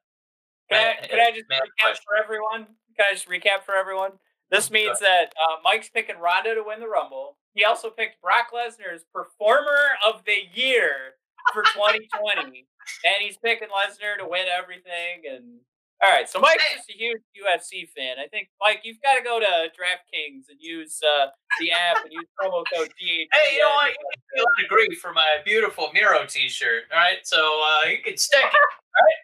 Can 0.70 0.94
I, 1.02 1.06
can 1.06 1.18
I 1.18 1.30
just 1.30 1.48
recap 1.48 1.66
question. 1.80 2.04
for 2.06 2.16
everyone? 2.22 2.66
Can 2.96 3.06
I 3.10 3.12
just 3.12 3.28
recap 3.28 3.64
for 3.64 3.74
everyone? 3.74 4.12
This 4.50 4.70
means 4.70 4.98
that 4.98 5.32
uh, 5.38 5.56
Mike's 5.62 5.88
picking 5.88 6.18
Ronda 6.18 6.54
to 6.54 6.64
win 6.66 6.80
the 6.80 6.88
Rumble. 6.88 7.36
He 7.54 7.64
also 7.64 7.90
picked 7.90 8.20
Brock 8.20 8.48
Lesnar's 8.54 9.04
Performer 9.12 9.94
of 10.06 10.24
the 10.24 10.42
Year 10.54 11.14
for 11.52 11.62
2020, 11.62 12.66
and 13.04 13.14
he's 13.20 13.36
picking 13.38 13.68
Lesnar 13.68 14.18
to 14.18 14.28
win 14.28 14.46
everything. 14.46 15.22
And 15.30 15.60
all 16.02 16.10
right, 16.10 16.28
so 16.28 16.40
Mike's 16.40 16.64
just 16.74 16.88
a 16.88 16.94
huge 16.94 17.20
UFC 17.36 17.86
fan. 17.88 18.16
I 18.18 18.26
think 18.26 18.48
Mike, 18.58 18.80
you've 18.84 19.00
got 19.02 19.16
to 19.16 19.22
go 19.22 19.38
to 19.38 19.46
DraftKings 19.46 20.48
and 20.48 20.58
use 20.58 20.98
uh, 21.02 21.26
the 21.60 21.72
app 21.72 22.02
and 22.02 22.10
use 22.10 22.24
promo 22.40 22.64
code 22.74 22.88
DH. 22.88 23.28
Hey, 23.32 23.54
you 23.54 23.60
know 23.60 23.74
what? 23.76 23.92
You 24.34 24.44
agree 24.64 24.94
for 24.96 25.12
my 25.12 25.38
beautiful 25.44 25.90
Miro 25.92 26.24
T-shirt. 26.26 26.84
All 26.92 26.98
right, 26.98 27.18
so 27.24 27.36
uh, 27.36 27.88
you 27.88 27.98
can 28.02 28.16
stick 28.16 28.40
it. 28.40 28.54
All 28.54 29.04
right, 29.04 29.20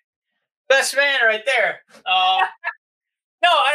best 0.69 0.95
man 0.95 1.21
right 1.25 1.45
there. 1.47 1.81
Uh, 2.05 2.45
no, 3.43 3.49
I 3.49 3.75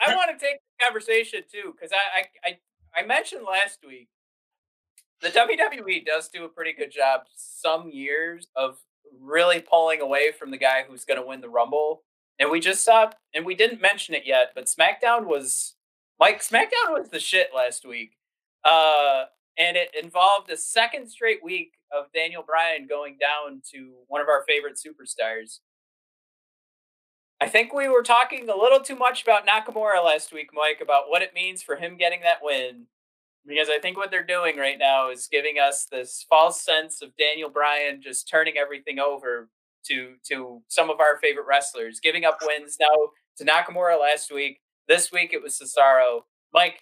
I, 0.00 0.12
I 0.12 0.16
want 0.16 0.30
to 0.38 0.42
take 0.42 0.56
the 0.56 0.84
conversation 0.86 1.42
too 1.52 1.74
because 1.74 1.92
I, 1.92 2.20
I 2.20 2.50
I 2.96 3.02
I 3.02 3.06
mentioned 3.06 3.42
last 3.46 3.80
week 3.86 4.08
the 5.20 5.28
WWE 5.28 6.06
does 6.06 6.28
do 6.28 6.44
a 6.44 6.48
pretty 6.48 6.72
good 6.72 6.90
job 6.90 7.22
some 7.36 7.90
years 7.90 8.46
of 8.56 8.78
really 9.20 9.60
pulling 9.60 10.00
away 10.00 10.32
from 10.32 10.50
the 10.50 10.56
guy 10.56 10.84
who's 10.88 11.04
going 11.04 11.20
to 11.20 11.26
win 11.26 11.40
the 11.40 11.48
Rumble 11.48 12.04
and 12.38 12.50
we 12.50 12.60
just 12.60 12.84
saw, 12.84 13.10
and 13.34 13.44
we 13.44 13.54
didn't 13.54 13.80
mention 13.80 14.14
it 14.14 14.26
yet, 14.26 14.52
but 14.54 14.66
SmackDown 14.66 15.26
was 15.26 15.74
Mike. 16.20 16.40
SmackDown 16.40 16.90
was 16.90 17.08
the 17.10 17.20
shit 17.20 17.48
last 17.54 17.86
week, 17.86 18.16
uh, 18.64 19.24
and 19.58 19.76
it 19.76 19.90
involved 20.00 20.50
a 20.50 20.56
second 20.56 21.08
straight 21.08 21.42
week 21.42 21.72
of 21.92 22.12
Daniel 22.12 22.44
Bryan 22.46 22.86
going 22.86 23.16
down 23.18 23.62
to 23.72 23.92
one 24.06 24.20
of 24.20 24.28
our 24.28 24.44
favorite 24.46 24.76
superstars. 24.76 25.58
I 27.40 27.48
think 27.48 27.72
we 27.72 27.88
were 27.88 28.02
talking 28.02 28.48
a 28.48 28.56
little 28.56 28.80
too 28.80 28.96
much 28.96 29.22
about 29.22 29.46
Nakamura 29.46 30.04
last 30.04 30.32
week, 30.32 30.50
Mike, 30.52 30.80
about 30.82 31.08
what 31.08 31.22
it 31.22 31.34
means 31.34 31.62
for 31.62 31.76
him 31.76 31.96
getting 31.96 32.20
that 32.22 32.38
win. 32.42 32.86
Because 33.46 33.68
I 33.70 33.78
think 33.78 33.96
what 33.96 34.10
they're 34.10 34.26
doing 34.26 34.58
right 34.58 34.78
now 34.78 35.10
is 35.10 35.28
giving 35.30 35.58
us 35.58 35.86
this 35.86 36.26
false 36.28 36.60
sense 36.60 37.00
of 37.00 37.16
Daniel 37.16 37.48
Bryan 37.48 38.02
just 38.02 38.28
turning 38.28 38.58
everything 38.58 38.98
over 38.98 39.48
to 39.88 40.14
to 40.28 40.62
some 40.68 40.90
of 40.90 41.00
our 41.00 41.18
favorite 41.18 41.46
wrestlers, 41.46 42.00
giving 42.00 42.24
up 42.24 42.38
wins 42.42 42.76
now 42.80 42.86
to 43.36 43.44
Nakamura 43.44 44.00
last 44.00 44.32
week. 44.32 44.60
This 44.86 45.12
week 45.12 45.32
it 45.32 45.42
was 45.42 45.58
Cesaro. 45.58 46.22
Mike, 46.52 46.80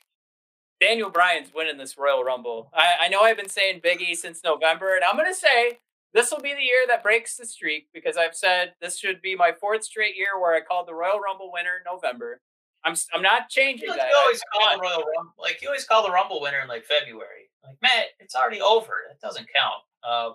Daniel 0.80 1.10
Bryan's 1.10 1.52
winning 1.54 1.78
this 1.78 1.98
Royal 1.98 2.22
Rumble. 2.22 2.70
I, 2.74 2.94
I 3.02 3.08
know 3.08 3.20
I've 3.20 3.36
been 3.36 3.48
saying 3.48 3.80
Biggie 3.80 4.14
since 4.14 4.44
November, 4.44 4.94
and 4.94 5.04
I'm 5.04 5.16
going 5.16 5.32
to 5.32 5.34
say 5.34 5.78
this 6.12 6.30
will 6.30 6.40
be 6.40 6.54
the 6.54 6.62
year 6.62 6.84
that 6.88 7.02
breaks 7.02 7.36
the 7.36 7.46
streak 7.46 7.88
because 7.92 8.16
I've 8.16 8.34
said 8.34 8.74
this 8.80 8.98
should 8.98 9.20
be 9.22 9.34
my 9.34 9.52
fourth 9.52 9.84
straight 9.84 10.16
year 10.16 10.40
where 10.40 10.54
I 10.54 10.60
called 10.60 10.88
the 10.88 10.94
Royal 10.94 11.20
Rumble 11.20 11.50
winner 11.52 11.76
in 11.78 11.92
November. 11.92 12.40
I'm 12.84 12.94
I'm 13.12 13.22
not 13.22 13.48
changing 13.48 13.88
like 13.88 13.98
that. 13.98 14.08
You 14.08 14.16
always 14.16 14.40
I, 14.40 14.58
call 14.58 14.76
the 14.76 14.82
Royal 14.82 15.04
Rumble, 15.16 15.34
like 15.38 15.60
you 15.60 15.68
always 15.68 15.84
call 15.84 16.04
the 16.04 16.12
Rumble 16.12 16.40
winner 16.40 16.60
in 16.60 16.68
like 16.68 16.84
February. 16.84 17.50
Like 17.64 17.76
Matt, 17.82 18.06
it's 18.20 18.36
already 18.36 18.60
over. 18.60 18.92
It 19.10 19.20
doesn't 19.20 19.46
count. 19.54 19.82
Uh, 20.04 20.34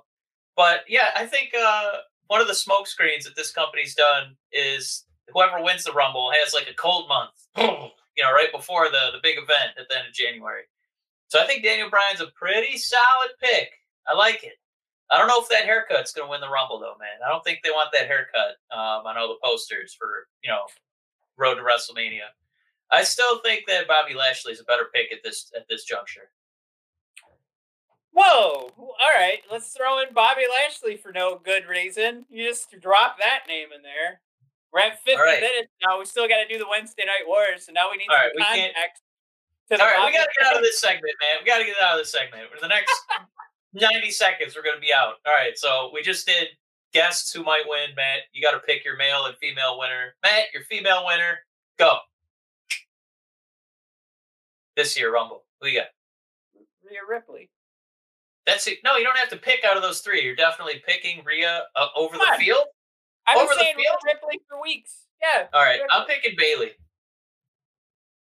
but 0.57 0.81
yeah, 0.89 1.11
I 1.15 1.25
think 1.25 1.51
uh, 1.57 1.91
one 2.31 2.39
of 2.39 2.47
the 2.47 2.55
smoke 2.55 2.87
screens 2.87 3.25
that 3.25 3.35
this 3.35 3.51
company's 3.51 3.93
done 3.93 4.37
is 4.53 5.03
whoever 5.33 5.61
wins 5.61 5.83
the 5.83 5.91
Rumble 5.91 6.31
has 6.31 6.53
like 6.53 6.69
a 6.71 6.73
cold 6.73 7.09
month, 7.09 7.35
you 7.57 8.23
know, 8.23 8.31
right 8.31 8.47
before 8.53 8.85
the 8.85 9.11
the 9.11 9.19
big 9.21 9.35
event 9.35 9.75
at 9.77 9.89
the 9.89 9.97
end 9.97 10.07
of 10.07 10.13
January. 10.13 10.63
So 11.27 11.41
I 11.41 11.45
think 11.45 11.61
Daniel 11.61 11.89
Bryan's 11.89 12.21
a 12.21 12.27
pretty 12.27 12.77
solid 12.77 13.31
pick. 13.43 13.71
I 14.07 14.15
like 14.15 14.45
it. 14.45 14.53
I 15.11 15.17
don't 15.17 15.27
know 15.27 15.41
if 15.41 15.49
that 15.49 15.65
haircut's 15.65 16.13
going 16.13 16.25
to 16.25 16.31
win 16.31 16.39
the 16.39 16.47
Rumble 16.47 16.79
though, 16.79 16.95
man. 17.01 17.19
I 17.19 17.29
don't 17.29 17.43
think 17.43 17.59
they 17.65 17.69
want 17.69 17.91
that 17.91 18.07
haircut 18.07 18.55
um, 18.71 19.05
on 19.05 19.17
all 19.17 19.27
the 19.27 19.43
posters 19.43 19.93
for 19.93 20.29
you 20.41 20.49
know 20.49 20.61
Road 21.37 21.55
to 21.55 21.63
WrestleMania. 21.63 22.31
I 22.93 23.03
still 23.03 23.39
think 23.39 23.63
that 23.67 23.89
Bobby 23.89 24.13
Lashley 24.13 24.53
is 24.53 24.61
a 24.61 24.71
better 24.71 24.87
pick 24.95 25.11
at 25.11 25.19
this 25.21 25.51
at 25.53 25.67
this 25.67 25.83
juncture. 25.83 26.31
Whoa! 28.13 28.69
All 28.77 29.13
right, 29.15 29.39
let's 29.51 29.71
throw 29.71 30.01
in 30.01 30.13
Bobby 30.13 30.43
Lashley 30.49 30.97
for 30.97 31.11
no 31.11 31.39
good 31.43 31.65
reason. 31.67 32.25
You 32.29 32.47
just 32.47 32.69
drop 32.81 33.17
that 33.19 33.41
name 33.47 33.69
in 33.75 33.81
there. 33.81 34.19
We're 34.73 34.81
at 34.81 35.01
50 35.03 35.19
right. 35.19 35.41
minutes 35.41 35.71
now. 35.85 35.99
We 35.99 36.05
still 36.05 36.27
got 36.27 36.43
to 36.43 36.47
do 36.47 36.57
the 36.57 36.67
Wednesday 36.69 37.03
Night 37.05 37.27
Wars, 37.27 37.65
so 37.65 37.71
now 37.71 37.91
we 37.91 37.97
need 37.97 38.07
All 38.09 38.15
some 38.15 38.37
right, 38.37 38.71
context. 38.73 39.03
All 39.71 39.77
right, 39.77 40.05
we 40.05 40.11
got 40.11 40.25
to 40.25 40.31
get 40.37 40.47
out 40.47 40.55
of 40.57 40.61
this 40.61 40.79
segment, 40.79 41.13
man. 41.21 41.39
We 41.39 41.45
got 41.45 41.59
to 41.59 41.65
get 41.65 41.75
out 41.81 41.93
of 41.93 41.99
this 41.99 42.11
segment. 42.11 42.43
For 42.53 42.59
the 42.59 42.67
next 42.67 42.91
90 43.73 44.11
seconds, 44.11 44.55
we're 44.55 44.63
going 44.63 44.75
to 44.75 44.81
be 44.81 44.93
out. 44.93 45.15
All 45.25 45.33
right, 45.33 45.57
so 45.57 45.91
we 45.93 46.01
just 46.01 46.25
did 46.25 46.49
guests 46.93 47.31
who 47.31 47.43
might 47.43 47.63
win. 47.65 47.95
Matt, 47.95 48.27
you 48.33 48.41
got 48.41 48.51
to 48.51 48.59
pick 48.59 48.83
your 48.83 48.97
male 48.97 49.25
and 49.25 49.35
female 49.37 49.79
winner. 49.79 50.15
Matt, 50.23 50.51
your 50.53 50.63
female 50.63 51.05
winner. 51.05 51.39
Go. 51.79 51.97
This 54.75 54.97
year, 54.97 55.13
Rumble. 55.13 55.43
Who 55.61 55.67
you 55.67 55.79
got? 55.79 55.87
Rhea 56.83 56.99
Ripley. 57.07 57.49
That's 58.51 58.67
it. 58.67 58.79
No, 58.83 58.97
you 58.97 59.03
don't 59.03 59.17
have 59.17 59.29
to 59.29 59.37
pick 59.37 59.63
out 59.63 59.77
of 59.77 59.81
those 59.81 60.01
three. 60.01 60.23
You're 60.23 60.35
definitely 60.35 60.81
picking 60.85 61.23
Rhea 61.23 61.63
uh, 61.75 61.87
over 61.95 62.17
the 62.17 62.27
field. 62.37 62.65
I've 63.25 63.37
over 63.37 63.47
been 63.47 63.59
saying 63.59 63.75
the 63.77 63.83
field? 63.83 63.95
Rhea 64.05 64.15
Ripley 64.15 64.41
for 64.49 64.61
weeks. 64.61 65.07
Yeah. 65.21 65.47
All 65.53 65.63
right, 65.63 65.79
I'm 65.89 66.05
picking 66.05 66.35
Bayley. 66.37 66.71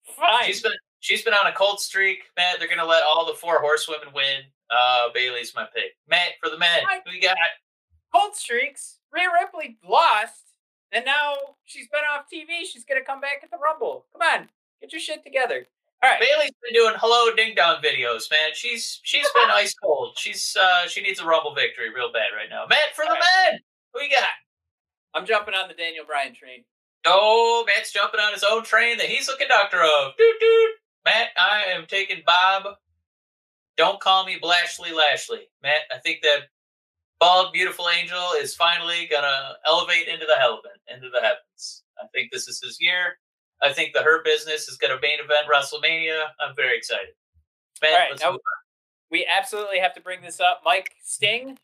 Fine. 0.05 0.45
She's 0.45 0.63
been 0.63 0.73
she's 1.01 1.23
been 1.23 1.35
on 1.35 1.47
a 1.47 1.53
cold 1.53 1.81
streak, 1.81 2.25
Matt. 2.37 2.59
They're 2.59 2.69
gonna 2.69 2.85
let 2.85 3.05
all 3.05 3.27
the 3.27 3.35
four 3.35 3.61
horsewomen 3.61 4.13
win. 4.15 4.43
Uh, 4.71 5.09
Bayley's 5.15 5.55
my 5.55 5.67
pick. 5.75 5.97
Matt 6.09 6.33
for 6.43 6.51
the 6.51 6.59
men. 6.59 6.81
Who 7.07 7.13
you 7.13 7.23
got? 7.23 7.37
Cold 8.15 8.37
streaks. 8.37 8.99
Rhea 9.13 9.29
Ripley 9.41 9.79
lost, 9.89 10.45
and 10.93 11.05
now 11.05 11.35
she's 11.65 11.89
been 11.89 12.03
off 12.13 12.27
TV. 12.33 12.67
She's 12.71 12.85
gonna 12.85 13.05
come 13.05 13.21
back 13.21 13.41
at 13.43 13.51
the 13.51 13.59
Rumble. 13.59 14.07
Come 14.13 14.23
on, 14.23 14.49
get 14.81 14.93
your 14.93 15.01
shit 15.01 15.25
together. 15.25 15.67
All 16.03 16.11
right. 16.11 16.21
Bayley's 16.21 16.53
been 16.63 16.75
doing 16.75 16.95
hello 16.99 17.35
ding 17.35 17.55
dong 17.57 17.83
videos, 17.83 18.31
man. 18.31 18.51
She's 18.55 19.01
she's 19.03 19.29
been 19.35 19.51
ice 19.53 19.75
cold. 19.75 20.17
She's 20.17 20.57
uh 20.61 20.87
she 20.89 21.03
needs 21.03 21.21
a 21.21 21.27
rumble 21.27 21.55
victory 21.55 21.93
real 21.95 22.13
bad 22.13 22.31
right 22.37 22.49
now. 22.49 22.67
Matt 22.69 22.95
for 22.95 23.05
the 23.05 23.13
right. 23.13 23.51
men. 23.53 23.61
Who 23.95 24.03
you 24.03 24.11
got? 24.11 24.29
I'm 25.15 25.27
jumping 25.27 25.55
on 25.55 25.69
the 25.69 25.75
Daniel 25.75 26.05
Bryan 26.07 26.35
train. 26.35 26.65
Oh, 27.07 27.65
Matt's 27.67 27.93
jumping 27.93 28.21
on 28.21 28.33
his 28.33 28.45
own 28.49 28.63
train 28.65 28.99
that 28.99 29.07
he's 29.07 29.27
the 29.27 29.37
conductor 29.39 29.81
of. 29.83 30.13
Doot 30.17 30.41
doot. 30.41 30.71
Matt, 31.05 31.29
I 31.37 31.65
am 31.73 31.87
taking 31.87 32.23
Bob. 32.27 32.75
Don't 33.77 34.01
call 34.01 34.25
me 34.25 34.39
Blashley 34.41 34.93
Lashley. 34.93 35.49
Matt, 35.63 35.83
I 35.95 35.99
think 35.99 36.23
that 36.23 36.43
bald, 37.19 37.53
beautiful 37.53 37.89
angel 37.89 38.33
is 38.39 38.55
finally 38.55 39.09
gonna 39.11 39.57
elevate 39.67 40.09
into 40.09 40.27
the 40.27 40.37
heaven, 40.39 40.59
into 40.93 41.09
the 41.11 41.21
heavens. 41.21 41.83
I 42.01 42.07
think 42.15 42.31
this 42.31 42.47
is 42.47 42.61
his 42.63 42.77
year. 42.81 43.19
I 43.63 43.73
think 43.73 43.93
the 43.93 44.03
Hurt 44.03 44.25
Business 44.25 44.69
is 44.69 44.77
going 44.77 44.95
to 44.95 45.01
main 45.01 45.19
event 45.19 45.47
WrestleMania. 45.53 46.27
I'm 46.41 46.55
very 46.55 46.77
excited. 46.77 47.15
Man, 47.83 47.93
All 47.93 47.99
right, 47.99 48.21
now, 48.21 48.39
we 49.11 49.27
absolutely 49.27 49.79
have 49.79 49.95
to 49.95 50.01
bring 50.01 50.21
this 50.23 50.41
up. 50.41 50.63
Mike 50.65 50.93
Sting 51.03 51.59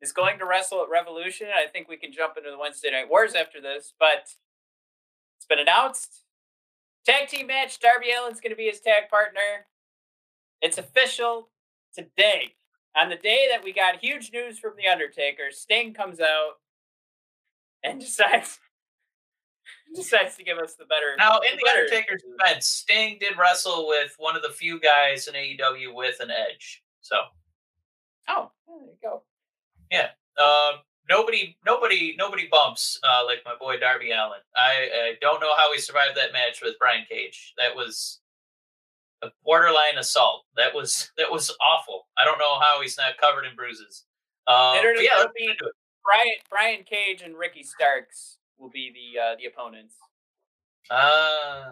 is 0.00 0.12
going 0.12 0.38
to 0.38 0.46
wrestle 0.46 0.82
at 0.82 0.88
Revolution. 0.88 1.48
I 1.54 1.66
think 1.66 1.88
we 1.88 1.96
can 1.96 2.12
jump 2.12 2.36
into 2.36 2.50
the 2.50 2.58
Wednesday 2.58 2.90
Night 2.90 3.08
Wars 3.08 3.34
after 3.34 3.60
this, 3.60 3.92
but 3.98 4.32
it's 5.36 5.46
been 5.48 5.58
announced. 5.58 6.24
Tag 7.04 7.28
team 7.28 7.46
match. 7.46 7.80
Darby 7.80 8.12
Allin's 8.12 8.40
going 8.40 8.50
to 8.50 8.56
be 8.56 8.66
his 8.66 8.80
tag 8.80 9.08
partner. 9.10 9.66
It's 10.60 10.78
official 10.78 11.48
today. 11.94 12.54
On 12.96 13.08
the 13.08 13.16
day 13.16 13.46
that 13.50 13.64
we 13.64 13.72
got 13.72 13.96
huge 14.00 14.32
news 14.32 14.58
from 14.58 14.72
The 14.76 14.88
Undertaker, 14.88 15.50
Sting 15.50 15.94
comes 15.94 16.20
out 16.20 16.58
and 17.82 18.00
decides 18.00 18.58
decides 19.94 20.36
to 20.36 20.44
give 20.44 20.58
us 20.58 20.74
the 20.74 20.84
better. 20.86 21.14
Now, 21.18 21.38
in 21.38 21.56
the 21.56 21.62
the 21.64 21.70
Undertaker's 21.70 22.22
defense, 22.22 22.66
Sting 22.66 23.18
did 23.20 23.38
wrestle 23.38 23.86
with 23.88 24.14
one 24.18 24.36
of 24.36 24.42
the 24.42 24.50
few 24.50 24.80
guys 24.80 25.28
in 25.28 25.34
AEW 25.34 25.94
with 25.94 26.20
an 26.20 26.30
edge. 26.30 26.82
So, 27.00 27.16
Oh, 28.28 28.50
there 28.68 28.78
you 28.78 28.92
go. 29.02 29.22
Yeah. 29.90 30.10
Um, 30.38 30.80
nobody, 31.08 31.56
nobody, 31.66 32.14
nobody 32.18 32.48
bumps 32.50 32.98
uh, 33.02 33.24
like 33.26 33.38
my 33.44 33.54
boy 33.58 33.78
Darby 33.78 34.12
Allin. 34.12 34.38
I, 34.56 34.88
I 34.92 35.14
don't 35.20 35.40
know 35.40 35.54
how 35.56 35.72
he 35.72 35.80
survived 35.80 36.16
that 36.16 36.32
match 36.32 36.62
with 36.62 36.78
Brian 36.78 37.04
Cage. 37.08 37.54
That 37.58 37.74
was 37.74 38.20
a 39.22 39.28
borderline 39.44 39.98
assault. 39.98 40.44
That 40.56 40.74
was 40.74 41.10
that 41.16 41.30
was 41.30 41.54
awful. 41.60 42.06
I 42.16 42.24
don't 42.24 42.38
know 42.38 42.58
how 42.60 42.80
he's 42.80 42.96
not 42.96 43.18
covered 43.18 43.44
in 43.44 43.56
bruises. 43.56 44.04
Um, 44.46 44.76
yeah, 44.82 45.18
let's 45.18 45.32
be- 45.36 45.44
into 45.44 45.66
it. 45.66 45.72
Brian 46.04 46.34
Brian 46.48 46.84
Cage 46.84 47.22
and 47.22 47.36
Ricky 47.36 47.62
Starks 47.62 48.38
will 48.60 48.70
be 48.70 48.92
the 48.92 49.20
uh, 49.20 49.36
the 49.38 49.46
opponents. 49.46 49.94
Ah, 50.90 51.70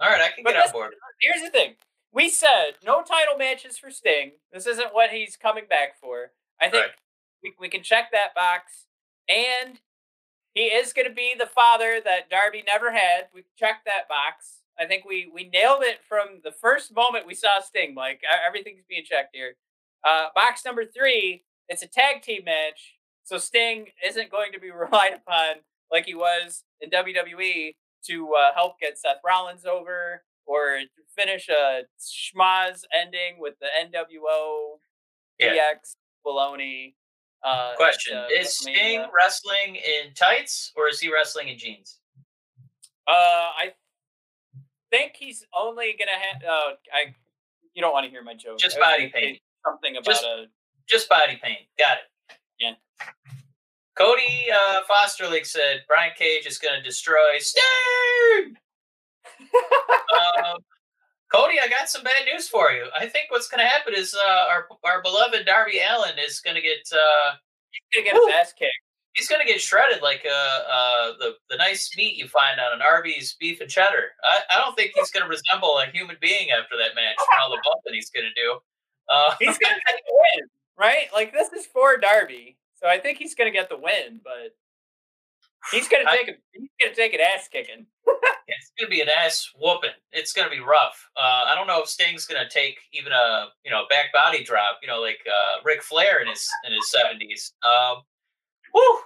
all 0.00 0.08
right, 0.10 0.20
I 0.22 0.28
can 0.34 0.44
But 0.44 0.54
get 0.54 0.66
on 0.66 0.72
board. 0.72 0.94
Here's 1.20 1.42
the 1.42 1.50
thing: 1.50 1.74
we 2.12 2.28
said 2.28 2.72
no 2.84 3.02
title 3.02 3.36
matches 3.38 3.78
for 3.78 3.90
Sting. 3.90 4.32
This 4.52 4.66
isn't 4.66 4.94
what 4.94 5.10
he's 5.10 5.36
coming 5.36 5.64
back 5.68 5.98
for. 6.00 6.32
I 6.60 6.68
think 6.68 6.84
Right. 6.84 6.92
we 7.42 7.54
we 7.60 7.68
can 7.68 7.82
check 7.82 8.10
that 8.12 8.34
box, 8.34 8.86
and 9.28 9.80
he 10.54 10.64
is 10.64 10.92
going 10.92 11.08
to 11.08 11.14
be 11.14 11.34
the 11.38 11.46
father 11.46 12.00
that 12.04 12.28
Darby 12.30 12.62
never 12.66 12.92
had. 12.92 13.28
We 13.34 13.44
checked 13.58 13.84
that 13.86 14.08
box. 14.08 14.58
I 14.78 14.86
think 14.86 15.04
we 15.04 15.30
we 15.32 15.48
nailed 15.48 15.82
it 15.82 16.00
from 16.08 16.40
the 16.44 16.52
first 16.52 16.94
moment 16.94 17.26
we 17.26 17.34
saw 17.34 17.60
Sting. 17.60 17.94
Mike, 17.94 18.20
E- 18.22 18.46
everything's 18.46 18.84
being 18.88 19.04
checked 19.04 19.34
here. 19.34 19.56
Uh, 20.04 20.28
box 20.34 20.64
number 20.64 20.84
three. 20.84 21.44
It's 21.68 21.82
a 21.82 21.86
tag 21.86 22.22
team 22.22 22.44
match, 22.44 22.96
so 23.22 23.38
Sting 23.38 23.86
isn't 24.04 24.30
going 24.30 24.52
to 24.52 24.58
be 24.60 24.70
relied 24.72 25.14
upon 25.14 25.56
like 25.92 26.06
he 26.06 26.14
was 26.14 26.64
in 26.80 26.90
WWE 26.90 27.74
to 28.06 28.28
uh, 28.34 28.54
help 28.54 28.80
get 28.80 28.98
Seth 28.98 29.18
Rollins 29.24 29.64
over 29.66 30.22
or 30.46 30.80
finish 31.16 31.48
a 31.48 31.82
schmaz 32.00 32.82
ending 32.98 33.36
with 33.38 33.54
the 33.60 33.66
NWO 33.84 34.78
Yeah. 35.38 35.52
DX 35.54 35.96
baloney. 36.26 36.94
Uh, 37.44 37.70
at, 37.72 37.76
Question: 37.76 38.16
uh, 38.16 38.26
Is 38.36 38.56
Sting 38.56 39.04
wrestling 39.16 39.76
in 39.76 40.14
tights 40.14 40.72
or 40.76 40.88
is 40.88 41.00
he 41.00 41.12
wrestling 41.12 41.48
in 41.48 41.58
jeans? 41.58 41.98
Uh, 43.08 43.10
I 43.12 43.72
think 44.90 45.16
he's 45.16 45.44
only 45.56 45.96
gonna 45.98 46.12
have. 46.12 46.42
Uh, 46.42 46.74
I. 46.92 47.14
You 47.74 47.80
don't 47.82 47.92
want 47.92 48.04
to 48.04 48.10
hear 48.10 48.22
my 48.22 48.34
joke. 48.34 48.58
Just 48.58 48.78
body 48.78 49.10
paint. 49.12 49.38
Something 49.66 49.96
about 49.96 50.04
Just- 50.04 50.24
a. 50.24 50.46
Just 50.88 51.08
body 51.08 51.38
paint. 51.42 51.60
Got 51.78 51.98
it. 51.98 52.36
Yeah. 52.60 52.74
Cody 54.02 54.46
uh, 54.52 54.80
Fosterling 54.90 55.44
said 55.46 55.82
Brian 55.86 56.10
Cage 56.18 56.44
is 56.46 56.58
going 56.58 56.74
to 56.76 56.82
destroy 56.82 57.38
Sting. 57.38 58.56
um, 60.44 60.56
Cody, 61.32 61.54
I 61.62 61.68
got 61.68 61.88
some 61.88 62.02
bad 62.02 62.24
news 62.32 62.48
for 62.48 62.72
you. 62.72 62.86
I 62.98 63.06
think 63.06 63.26
what's 63.30 63.46
going 63.48 63.60
to 63.60 63.66
happen 63.70 63.94
is 63.96 64.14
uh, 64.14 64.44
our 64.50 64.66
our 64.84 65.02
beloved 65.02 65.46
Darby 65.46 65.78
Allin 65.88 66.18
is 66.18 66.40
going 66.40 66.56
to 66.56 66.60
get 66.62 66.78
uh, 66.92 67.34
He's 67.70 68.02
gonna 68.04 68.04
get 68.04 68.14
his 68.14 68.34
ass 68.40 68.52
kicked. 68.52 68.72
he's 69.14 69.28
going 69.28 69.40
to 69.40 69.46
get 69.50 69.60
shredded 69.60 70.02
like 70.02 70.26
uh, 70.26 70.58
uh, 70.68 71.12
the 71.20 71.34
the 71.48 71.56
nice 71.56 71.90
meat 71.96 72.16
you 72.16 72.26
find 72.28 72.58
on 72.60 72.72
an 72.74 72.82
Arby's 72.82 73.36
beef 73.38 73.60
and 73.60 73.70
cheddar. 73.70 74.10
I, 74.24 74.38
I 74.50 74.58
don't 74.58 74.74
think 74.74 74.92
he's 74.96 75.10
going 75.12 75.24
to 75.24 75.30
resemble 75.30 75.78
a 75.78 75.86
human 75.86 76.16
being 76.20 76.50
after 76.50 76.76
that 76.76 76.94
match. 76.96 77.16
and 77.18 77.42
All 77.42 77.50
the 77.50 77.62
bumping 77.64 77.94
he's 77.94 78.10
going 78.10 78.26
to 78.26 78.34
do. 78.34 78.58
Uh, 79.08 79.34
He's 79.38 79.58
gonna 79.58 79.74
win, 80.10 80.48
right? 80.78 81.06
Like 81.14 81.32
this 81.32 81.52
is 81.52 81.66
for 81.66 81.96
Darby, 81.96 82.56
so 82.82 82.88
I 82.88 82.98
think 82.98 83.18
he's 83.18 83.34
gonna 83.34 83.52
get 83.52 83.68
the 83.68 83.78
win, 83.78 84.20
but 84.24 84.56
he's 85.70 85.88
gonna 85.88 86.04
take 86.10 86.28
a 86.28 86.32
he's 86.52 86.68
gonna 86.82 86.94
take 86.94 87.14
an 87.14 87.20
ass 87.20 87.48
kicking. 87.50 87.86
It's 88.48 88.72
gonna 88.78 88.90
be 88.90 89.00
an 89.00 89.08
ass 89.08 89.48
whooping. 89.58 89.96
It's 90.10 90.32
gonna 90.32 90.50
be 90.50 90.60
rough. 90.60 91.08
Uh, 91.16 91.44
I 91.46 91.54
don't 91.54 91.66
know 91.66 91.80
if 91.80 91.88
Sting's 91.88 92.26
gonna 92.26 92.48
take 92.48 92.76
even 92.92 93.12
a 93.12 93.46
you 93.64 93.70
know 93.70 93.84
back 93.88 94.12
body 94.12 94.44
drop. 94.44 94.78
You 94.82 94.88
know, 94.88 95.00
like 95.00 95.20
uh, 95.26 95.62
Ric 95.64 95.82
Flair 95.82 96.20
in 96.20 96.28
his 96.28 96.46
in 96.66 96.72
his 96.72 96.90
seventies. 96.90 97.52
Um, 97.64 98.02
whew. 98.72 99.00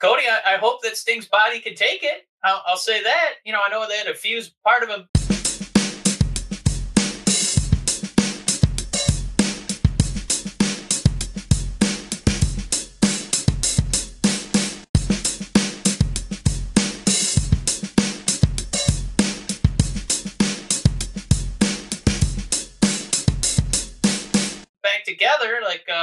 Cody, 0.00 0.22
I, 0.28 0.54
I 0.54 0.56
hope 0.56 0.82
that 0.82 0.96
Sting's 0.96 1.26
body 1.26 1.60
can 1.60 1.74
take 1.74 2.02
it. 2.02 2.26
I'll, 2.44 2.62
I'll 2.66 2.76
say 2.76 3.02
that. 3.02 3.34
You 3.44 3.52
know, 3.52 3.60
I 3.64 3.70
know 3.70 3.86
they 3.86 3.98
had 3.98 4.08
a 4.08 4.14
fuse 4.14 4.52
part 4.64 4.82
of 4.82 4.88
him. 4.88 5.06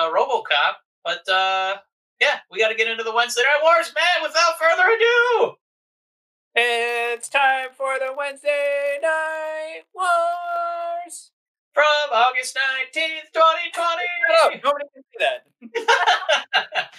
Uh, 0.09 0.13
RoboCop. 0.13 0.73
But 1.03 1.27
uh, 1.29 1.77
yeah, 2.21 2.39
we 2.51 2.59
got 2.59 2.69
to 2.69 2.75
get 2.75 2.87
into 2.89 3.03
the 3.03 3.13
Wednesday 3.13 3.41
Night 3.41 3.61
Wars, 3.63 3.93
man. 3.95 4.23
Without 4.23 4.57
further 4.59 4.83
ado, 4.89 5.53
It's 6.55 7.29
time 7.29 7.69
for 7.77 7.97
the 7.99 8.13
Wednesday 8.17 8.97
night 9.01 9.83
wars. 9.93 11.31
from 11.73 11.85
August 12.11 12.57
nineteenth, 12.57 13.31
twenty 13.33 13.71
twenty. 13.73 14.61
nobody 14.63 14.85
can 14.93 15.03
see 15.03 15.19
that. 15.19 15.45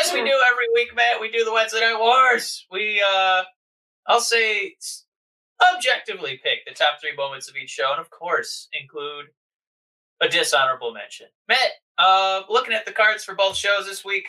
As 0.00 0.12
we 0.12 0.20
do 0.20 0.32
every 0.50 0.68
week, 0.74 0.94
Matt, 0.94 1.20
we 1.20 1.30
do 1.30 1.44
the 1.44 1.52
Wednesday 1.52 1.80
Night 1.80 1.98
Wars. 1.98 2.66
We, 2.70 3.02
uh, 3.12 3.42
I'll 4.06 4.20
say, 4.20 4.76
objectively 5.74 6.40
pick 6.42 6.64
the 6.66 6.74
top 6.74 7.00
three 7.00 7.16
moments 7.16 7.48
of 7.48 7.56
each 7.56 7.70
show, 7.70 7.90
and 7.92 8.00
of 8.00 8.10
course, 8.10 8.68
include 8.78 9.26
a 10.20 10.28
dishonorable 10.28 10.92
mention. 10.92 11.26
Matt, 11.48 11.72
uh, 11.98 12.42
looking 12.48 12.72
at 12.74 12.86
the 12.86 12.92
cards 12.92 13.24
for 13.24 13.34
both 13.34 13.56
shows 13.56 13.86
this 13.86 14.04
week, 14.04 14.28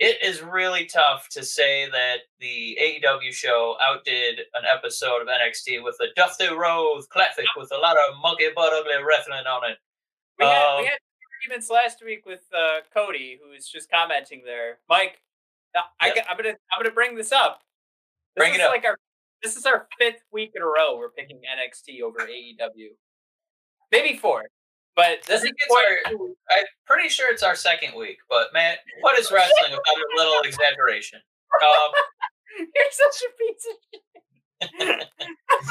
it 0.00 0.18
is 0.22 0.42
really 0.42 0.86
tough 0.86 1.28
to 1.30 1.42
say 1.44 1.88
that 1.90 2.18
the 2.38 2.78
AEW 2.80 3.32
show 3.32 3.76
outdid 3.82 4.40
an 4.54 4.62
episode 4.72 5.20
of 5.22 5.28
NXT 5.28 5.82
with 5.82 5.96
a 6.00 6.06
Dusty 6.16 6.48
Rhodes 6.48 7.06
Classic 7.06 7.44
with 7.56 7.70
a 7.72 7.78
lot 7.78 7.96
of 7.96 8.16
monkey 8.22 8.46
butt 8.54 8.72
ugly 8.72 9.02
wrestling 9.06 9.46
on 9.46 9.70
it. 9.70 9.76
We 10.38 10.46
had, 10.46 10.74
we 10.76 10.78
Um, 10.80 10.84
had 10.86 10.98
arguments 11.42 11.70
last 11.70 12.02
week 12.04 12.24
with 12.26 12.42
uh, 12.56 12.80
Cody, 12.94 13.38
who 13.42 13.52
is 13.52 13.68
just 13.68 13.90
commenting 13.90 14.42
there. 14.44 14.78
Mike, 14.88 15.20
uh, 15.76 15.80
I, 16.00 16.08
am 16.10 16.36
gonna 16.36 16.50
I'm 16.72 16.78
gonna 16.82 16.94
bring 16.94 17.14
this 17.16 17.32
up. 17.32 17.62
This 18.36 18.42
Bring 18.42 18.54
is 18.54 18.60
it 18.60 18.62
up. 18.64 18.70
like 18.70 18.84
our 18.84 18.96
this 19.42 19.56
is 19.56 19.66
our 19.66 19.88
fifth 19.98 20.22
week 20.32 20.52
in 20.54 20.62
a 20.62 20.66
row 20.66 20.96
we're 20.96 21.10
picking 21.10 21.38
NXT 21.38 22.02
over 22.02 22.18
AEW. 22.20 22.88
Maybe 23.90 24.16
four, 24.18 24.44
but 24.96 25.22
this 25.26 25.42
is 25.42 25.50
think 25.50 25.56
our- 25.70 26.20
I'm 26.50 26.64
pretty 26.86 27.08
sure 27.08 27.32
it's 27.32 27.42
our 27.42 27.54
second 27.54 27.94
week, 27.96 28.18
but 28.28 28.52
man, 28.52 28.76
what 29.00 29.18
is 29.18 29.30
wrestling 29.30 29.70
without 29.70 29.96
a 29.96 30.06
little 30.16 30.40
exaggeration? 30.42 31.20
Um, 31.62 31.92
You're 32.58 32.90
such 32.90 33.22
a 33.22 33.30
piece 33.38 33.66
of 33.70 33.76
shit. 34.88 35.08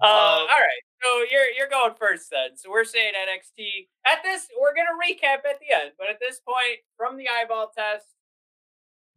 uh, 0.00 0.06
Um, 0.06 0.08
all 0.40 0.46
right, 0.46 0.82
so 1.02 1.08
you're 1.30 1.50
you're 1.56 1.68
going 1.68 1.92
first 1.98 2.30
then. 2.30 2.56
So 2.56 2.70
we're 2.70 2.84
saying 2.84 3.12
NXT 3.14 3.88
at 4.06 4.22
this. 4.24 4.48
We're 4.58 4.74
gonna 4.74 4.96
recap 4.98 5.44
at 5.48 5.60
the 5.60 5.74
end, 5.74 5.92
but 5.98 6.08
at 6.08 6.18
this 6.20 6.40
point, 6.40 6.80
from 6.96 7.16
the 7.18 7.26
eyeball 7.28 7.70
test, 7.76 8.06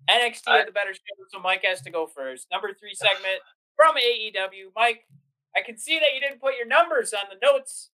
NXT 0.10 0.44
I- 0.48 0.58
had 0.58 0.68
the 0.68 0.72
better 0.74 0.94
show, 0.94 1.24
so 1.32 1.40
Mike 1.40 1.64
has 1.64 1.82
to 1.84 1.90
go 1.90 2.06
first. 2.08 2.48
Number 2.52 2.74
three 2.78 2.94
segment 2.94 3.40
from 3.78 3.96
AEW. 3.96 4.72
Mike, 4.76 5.08
I 5.56 5.62
can 5.62 5.78
see 5.78 5.98
that 6.00 6.14
you 6.14 6.20
didn't 6.20 6.42
put 6.42 6.58
your 6.58 6.68
numbers 6.68 7.14
on 7.14 7.26
the 7.32 7.38
notes. 7.42 7.90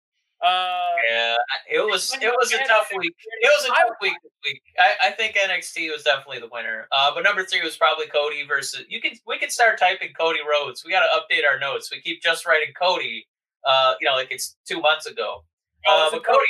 Uh, 0.43 0.93
yeah, 1.09 1.35
it 1.71 1.79
was 1.79 2.13
it 2.21 2.31
was 2.39 2.53
a 2.53 2.57
tough 2.67 2.89
week. 2.95 3.13
It 3.41 3.47
was 3.47 3.65
a 3.65 3.69
tough 3.69 3.97
week 4.01 4.13
week. 4.45 4.61
I, 4.79 5.07
I 5.07 5.11
think 5.11 5.35
NXT 5.35 5.91
was 5.91 6.03
definitely 6.03 6.39
the 6.39 6.49
winner. 6.51 6.87
Uh, 6.91 7.11
but 7.13 7.23
number 7.23 7.43
three 7.43 7.61
was 7.61 7.75
probably 7.77 8.07
Cody 8.07 8.45
versus. 8.47 8.85
You 8.87 9.01
can 9.01 9.13
we 9.25 9.37
can 9.39 9.49
start 9.49 9.79
typing 9.79 10.13
Cody 10.13 10.39
Rhodes. 10.49 10.83
We 10.85 10.91
got 10.91 11.01
to 11.01 11.19
update 11.19 11.45
our 11.45 11.59
notes. 11.59 11.89
We 11.91 12.01
keep 12.01 12.21
just 12.21 12.45
writing 12.45 12.73
Cody. 12.79 13.27
Uh, 13.65 13.93
you 13.99 14.07
know, 14.07 14.15
like 14.15 14.31
it's 14.31 14.55
two 14.67 14.79
months 14.79 15.05
ago. 15.07 15.43
Oh, 15.87 16.07
Uh, 16.07 16.11
but 16.11 16.25
Cody, 16.25 16.45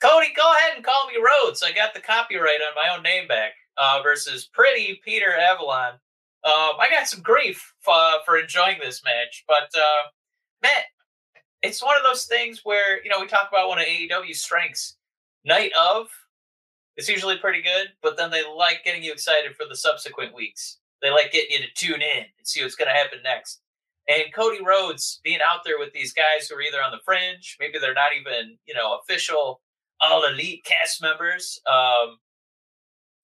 Cody, 0.00 0.32
go 0.34 0.52
ahead 0.52 0.72
and 0.76 0.84
call 0.84 1.06
me 1.06 1.14
Rhodes. 1.16 1.62
I 1.62 1.72
got 1.72 1.94
the 1.94 2.00
copyright 2.00 2.60
on 2.60 2.74
my 2.74 2.94
own 2.96 3.02
name 3.02 3.28
back. 3.28 3.52
Uh, 3.76 4.00
versus 4.02 4.48
Pretty 4.52 5.00
Peter 5.04 5.32
Avalon. 5.32 5.92
Um, 6.44 6.72
I 6.78 6.88
got 6.90 7.06
some 7.06 7.22
grief 7.22 7.72
uh, 7.86 8.18
for 8.24 8.38
enjoying 8.38 8.76
this 8.82 9.02
match, 9.04 9.44
but 9.46 9.70
uh, 9.74 10.08
Matt, 10.62 10.84
it's 11.62 11.82
one 11.82 11.96
of 11.96 12.02
those 12.02 12.24
things 12.24 12.60
where 12.64 13.02
you 13.04 13.10
know 13.10 13.20
we 13.20 13.26
talk 13.26 13.48
about 13.50 13.68
one 13.68 13.78
of 13.78 13.84
AEW's 13.86 14.42
strengths. 14.42 14.96
Night 15.44 15.72
of 15.78 16.08
it's 16.96 17.08
usually 17.08 17.38
pretty 17.38 17.62
good, 17.62 17.88
but 18.02 18.16
then 18.18 18.30
they 18.30 18.42
like 18.44 18.84
getting 18.84 19.02
you 19.02 19.12
excited 19.12 19.56
for 19.56 19.64
the 19.66 19.76
subsequent 19.76 20.34
weeks. 20.34 20.78
They 21.00 21.10
like 21.10 21.32
getting 21.32 21.52
you 21.52 21.66
to 21.66 21.72
tune 21.74 22.02
in 22.02 22.24
and 22.36 22.46
see 22.46 22.62
what's 22.62 22.74
going 22.74 22.88
to 22.88 22.94
happen 22.94 23.20
next. 23.24 23.60
And 24.06 24.34
Cody 24.34 24.58
Rhodes 24.62 25.20
being 25.24 25.38
out 25.48 25.60
there 25.64 25.78
with 25.78 25.92
these 25.94 26.12
guys 26.12 26.46
who 26.48 26.56
are 26.56 26.62
either 26.62 26.82
on 26.82 26.90
the 26.90 26.98
fringe, 27.04 27.56
maybe 27.58 27.78
they're 27.78 27.94
not 27.94 28.12
even 28.18 28.58
you 28.66 28.74
know 28.74 28.98
official 28.98 29.60
all 30.00 30.24
elite 30.26 30.64
cast 30.64 31.02
members. 31.02 31.60
Um, 31.70 32.18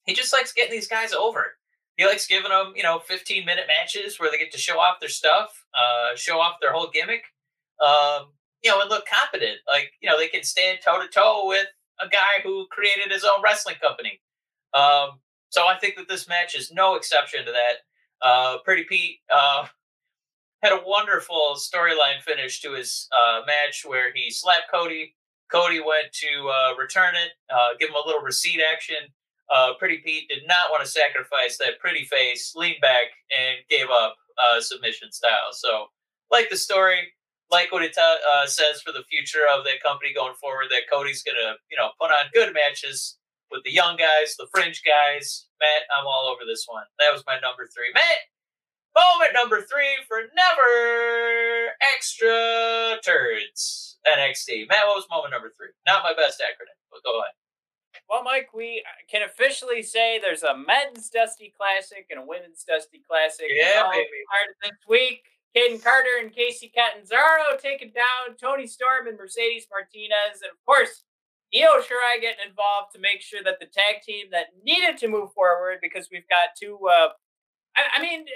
he 0.05 0.15
just 0.15 0.33
likes 0.33 0.53
getting 0.53 0.73
these 0.73 0.89
guys 0.89 1.13
over. 1.13 1.57
he 1.97 2.07
likes 2.07 2.27
giving 2.27 2.51
them, 2.51 2.73
you 2.77 2.83
know, 2.83 2.99
15 3.01 3.45
minute 3.45 3.65
matches 3.67 4.21
where 4.21 4.31
they 4.31 4.39
get 4.39 4.53
to 4.53 4.59
show 4.59 4.79
off 4.79 5.01
their 5.01 5.09
stuff, 5.09 5.65
uh, 5.75 6.15
show 6.15 6.39
off 6.39 6.57
their 6.61 6.73
whole 6.73 6.91
gimmick, 6.93 7.25
um, 7.85 8.33
you 8.63 8.71
know, 8.71 8.81
and 8.81 8.91
look 8.91 9.05
competent. 9.07 9.59
Like, 9.69 9.93
you 10.01 10.09
know, 10.09 10.19
they 10.19 10.29
can 10.29 10.43
stand 10.43 10.79
toe 10.85 11.01
to 11.01 11.09
toe 11.09 11.45
with 11.47 11.67
a 12.01 12.09
guy 12.09 12.43
who 12.43 12.67
created 12.71 13.13
his 13.13 13.25
own 13.25 13.43
wrestling 13.43 13.77
company. 13.81 14.21
Um, 14.75 15.21
so 15.51 15.67
I 15.67 15.79
think 15.79 15.97
that 15.97 16.09
this 16.09 16.29
match 16.29 16.55
is 16.55 16.73
no 16.73 16.97
exception 16.97 17.45
to 17.45 17.53
that. 17.53 18.27
Uh, 18.27 18.59
Pretty 18.65 18.85
Pete 18.85 19.21
uh, 19.35 19.67
had 20.63 20.73
a 20.73 20.83
wonderful 20.85 21.57
storyline 21.57 22.21
finish 22.23 22.61
to 22.63 22.73
his 22.73 23.09
uh, 23.17 23.43
match 23.47 23.85
where 23.87 24.13
he 24.15 24.31
slapped 24.31 24.71
Cody. 24.73 25.15
Cody 25.51 25.81
went 25.81 26.13
to 26.13 26.49
uh, 26.49 26.75
return 26.77 27.15
it, 27.15 27.31
uh, 27.55 27.71
give 27.79 27.91
him 27.91 27.95
a 27.95 28.07
little 28.07 28.23
receipt 28.23 28.61
action. 28.61 28.97
Uh, 29.49 29.75
pretty 29.79 29.99
Pete 29.99 30.29
did 30.29 30.43
not 30.49 30.71
want 30.71 30.85
to 30.85 30.91
sacrifice 30.91 31.57
that 31.59 31.79
pretty 31.79 32.05
face, 32.05 32.53
leaned 32.57 32.81
back, 32.81 33.07
and 33.39 33.59
gave 33.71 33.87
up 33.91 34.17
submission 34.59 35.13
style. 35.13 35.53
So, 35.53 35.87
like 36.33 36.51
the 36.51 36.57
story, 36.57 37.13
like 37.51 37.71
what 37.71 37.83
it 37.83 37.97
uh, 37.97 38.47
says 38.47 38.83
for 38.83 38.93
the 38.93 39.05
future 39.11 39.47
of 39.51 39.65
that 39.65 39.83
company 39.83 40.13
going 40.13 40.35
forward, 40.35 40.67
that 40.71 40.91
Cody's 40.91 41.23
going 41.23 41.37
to, 41.37 41.55
you 41.71 41.77
know, 41.77 41.91
put 42.01 42.11
on 42.11 42.31
good 42.35 42.53
matches 42.53 43.19
with 43.51 43.63
the 43.65 43.73
young 43.73 43.97
guys, 43.97 44.35
the 44.37 44.49
fringe 44.53 44.83
guys. 44.83 45.47
Matt, 45.61 45.87
I'm 45.95 46.07
all 46.07 46.27
over 46.27 46.43
this 46.47 46.67
one. 46.67 46.85
That 46.99 47.13
was 47.13 47.23
my 47.27 47.39
number 47.41 47.69
three. 47.71 47.95
Matt, 47.95 48.27
moment 48.95 49.33
number 49.35 49.63
three 49.63 49.95
for 50.09 50.27
never 50.35 51.71
extra 51.95 52.99
turds 53.05 53.99
NXT. 54.07 54.69
Matt, 54.69 54.87
what 54.87 54.97
was 54.97 55.07
moment 55.11 55.31
number 55.31 55.53
three? 55.57 55.71
Not 55.87 56.03
my 56.03 56.15
best 56.15 56.43
acronym, 56.43 56.79
but 56.91 57.05
go 57.05 57.21
ahead. 57.21 57.35
Well, 58.09 58.23
Mike, 58.23 58.51
we 58.55 58.85
can 59.11 59.23
officially 59.23 59.83
say 59.83 60.21
there's 60.21 60.43
a 60.43 60.57
men's 60.57 61.11
Dusty 61.11 61.53
Classic 61.57 62.07
and 62.11 62.21
a 62.21 62.27
women's 62.27 62.63
Dusty 62.63 63.03
Classic. 63.07 63.47
Yeah, 63.51 63.89
baby. 63.91 64.23
Part 64.31 64.51
of 64.51 64.57
This 64.63 64.79
week, 64.89 65.23
Kayden 65.57 65.83
Carter 65.83 66.21
and 66.21 66.35
Kacy 66.35 66.71
Catanzaro 66.73 67.57
taking 67.59 67.91
down 67.91 68.37
Toni 68.37 68.67
Storm 68.67 69.07
and 69.09 69.17
Mercedes 69.17 69.67
Martinez. 69.71 70.43
And 70.43 70.51
of 70.51 70.63
course, 70.67 71.05
Io 71.55 71.81
Shirai 71.81 72.21
getting 72.21 72.45
involved 72.47 72.93
to 72.95 73.01
make 73.01 73.23
sure 73.23 73.43
that 73.43 73.59
the 73.59 73.67
tag 73.67 74.03
team 74.05 74.27
that 74.33 74.47
needed 74.63 74.99
to 74.99 75.09
move 75.09 75.33
forward 75.33 75.79
because 75.81 76.09
we've 76.13 76.29
got 76.29 76.53
two. 76.61 76.79
Uh, 76.87 77.09
I, 77.75 77.99
I 77.99 78.03
mean, 78.03 78.27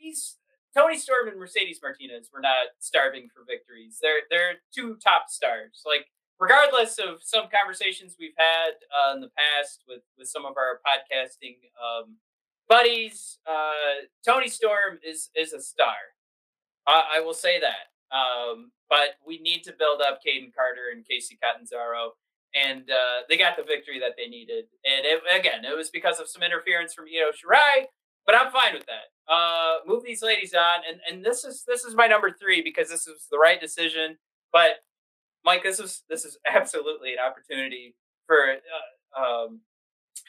these 0.00 0.36
Toni 0.74 0.96
Storm 0.96 1.28
and 1.28 1.38
Mercedes 1.38 1.80
Martinez 1.82 2.30
were 2.32 2.40
not 2.40 2.72
starving 2.78 3.28
for 3.28 3.44
victories. 3.46 3.98
They're 4.00 4.22
they're 4.30 4.54
two 4.74 4.96
top 4.96 5.28
stars. 5.28 5.82
Like 5.84 6.06
regardless 6.38 6.98
of 6.98 7.22
some 7.22 7.44
conversations 7.52 8.16
we've 8.18 8.38
had 8.38 8.72
uh, 8.88 9.14
in 9.14 9.20
the 9.20 9.30
past 9.36 9.82
with 9.86 10.02
with 10.16 10.28
some 10.28 10.46
of 10.46 10.54
our 10.56 10.80
podcasting 10.86 11.58
um, 11.76 12.16
buddies, 12.68 13.38
uh, 13.46 14.06
Toni 14.24 14.48
Storm 14.48 14.98
is 15.04 15.28
is 15.34 15.52
a 15.52 15.60
star. 15.60 16.16
I, 16.86 17.16
I 17.16 17.20
will 17.20 17.34
say 17.34 17.60
that. 17.60 17.90
Um, 18.14 18.72
but 18.88 19.16
we 19.24 19.38
need 19.38 19.62
to 19.64 19.72
build 19.72 20.00
up 20.00 20.20
Kayden 20.26 20.52
Carter 20.54 20.90
and 20.92 21.04
Kacy 21.04 21.38
Catanzaro, 21.40 22.12
and 22.54 22.90
uh, 22.90 23.22
they 23.28 23.36
got 23.36 23.56
the 23.56 23.62
victory 23.62 24.00
that 24.00 24.14
they 24.16 24.26
needed. 24.26 24.64
And 24.84 25.06
it, 25.06 25.22
again, 25.32 25.64
it 25.64 25.76
was 25.76 25.90
because 25.90 26.18
of 26.18 26.28
some 26.28 26.42
interference 26.42 26.92
from 26.92 27.04
Io 27.06 27.30
Shirai, 27.30 27.86
but 28.26 28.34
I'm 28.34 28.50
fine 28.50 28.74
with 28.74 28.86
that. 28.86 29.32
Uh, 29.32 29.78
move 29.86 30.02
these 30.04 30.22
ladies 30.22 30.54
on, 30.54 30.80
and 30.88 31.00
and 31.08 31.24
this 31.24 31.44
is 31.44 31.62
this 31.66 31.84
is 31.84 31.94
my 31.94 32.08
number 32.08 32.30
three 32.32 32.62
because 32.62 32.88
this 32.88 33.06
is 33.06 33.28
the 33.30 33.38
right 33.38 33.60
decision. 33.60 34.18
But 34.52 34.82
Mike, 35.44 35.62
this 35.62 35.78
is 35.78 36.02
this 36.08 36.24
is 36.24 36.36
absolutely 36.52 37.12
an 37.12 37.18
opportunity 37.20 37.94
for 38.26 38.56
uh, 38.56 39.22
um, 39.22 39.60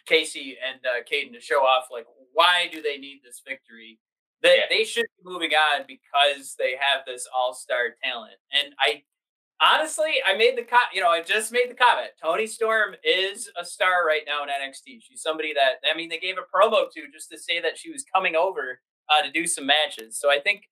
Kacy 0.07 0.55
and 0.61 0.79
uh, 0.85 1.03
Kayden 1.11 1.33
to 1.33 1.41
show 1.41 1.61
off 1.61 1.85
like 1.91 2.05
why 2.33 2.69
do 2.71 2.81
they 2.81 2.97
need 2.97 3.21
this 3.23 3.41
victory? 3.45 3.99
That 4.43 4.55
yeah. 4.55 4.63
they 4.69 4.83
should 4.83 5.05
be 5.17 5.31
moving 5.31 5.51
on 5.51 5.85
because 5.87 6.55
they 6.57 6.71
have 6.71 7.05
this 7.05 7.27
all 7.35 7.53
star 7.53 7.95
talent. 8.03 8.37
And 8.51 8.73
I 8.79 9.03
honestly, 9.61 10.13
I 10.25 10.35
made 10.35 10.57
the 10.57 10.63
co- 10.63 10.77
you 10.93 11.01
know 11.01 11.09
I 11.09 11.21
just 11.21 11.51
made 11.51 11.69
the 11.69 11.75
comment. 11.75 12.09
Toni 12.21 12.47
Storm 12.47 12.95
is 13.03 13.49
a 13.59 13.63
star 13.63 14.05
right 14.05 14.23
now 14.25 14.43
in 14.43 14.49
NXT. 14.49 15.01
She's 15.01 15.21
somebody 15.21 15.53
that 15.53 15.75
I 15.89 15.95
mean 15.95 16.09
they 16.09 16.19
gave 16.19 16.37
a 16.37 16.41
promo 16.41 16.91
to 16.91 17.01
just 17.13 17.29
to 17.31 17.37
say 17.37 17.61
that 17.61 17.77
she 17.77 17.91
was 17.91 18.03
coming 18.13 18.35
over 18.35 18.81
uh, 19.09 19.21
to 19.21 19.31
do 19.31 19.45
some 19.45 19.65
matches. 19.65 20.17
So 20.19 20.31
I 20.31 20.39
think 20.39 20.63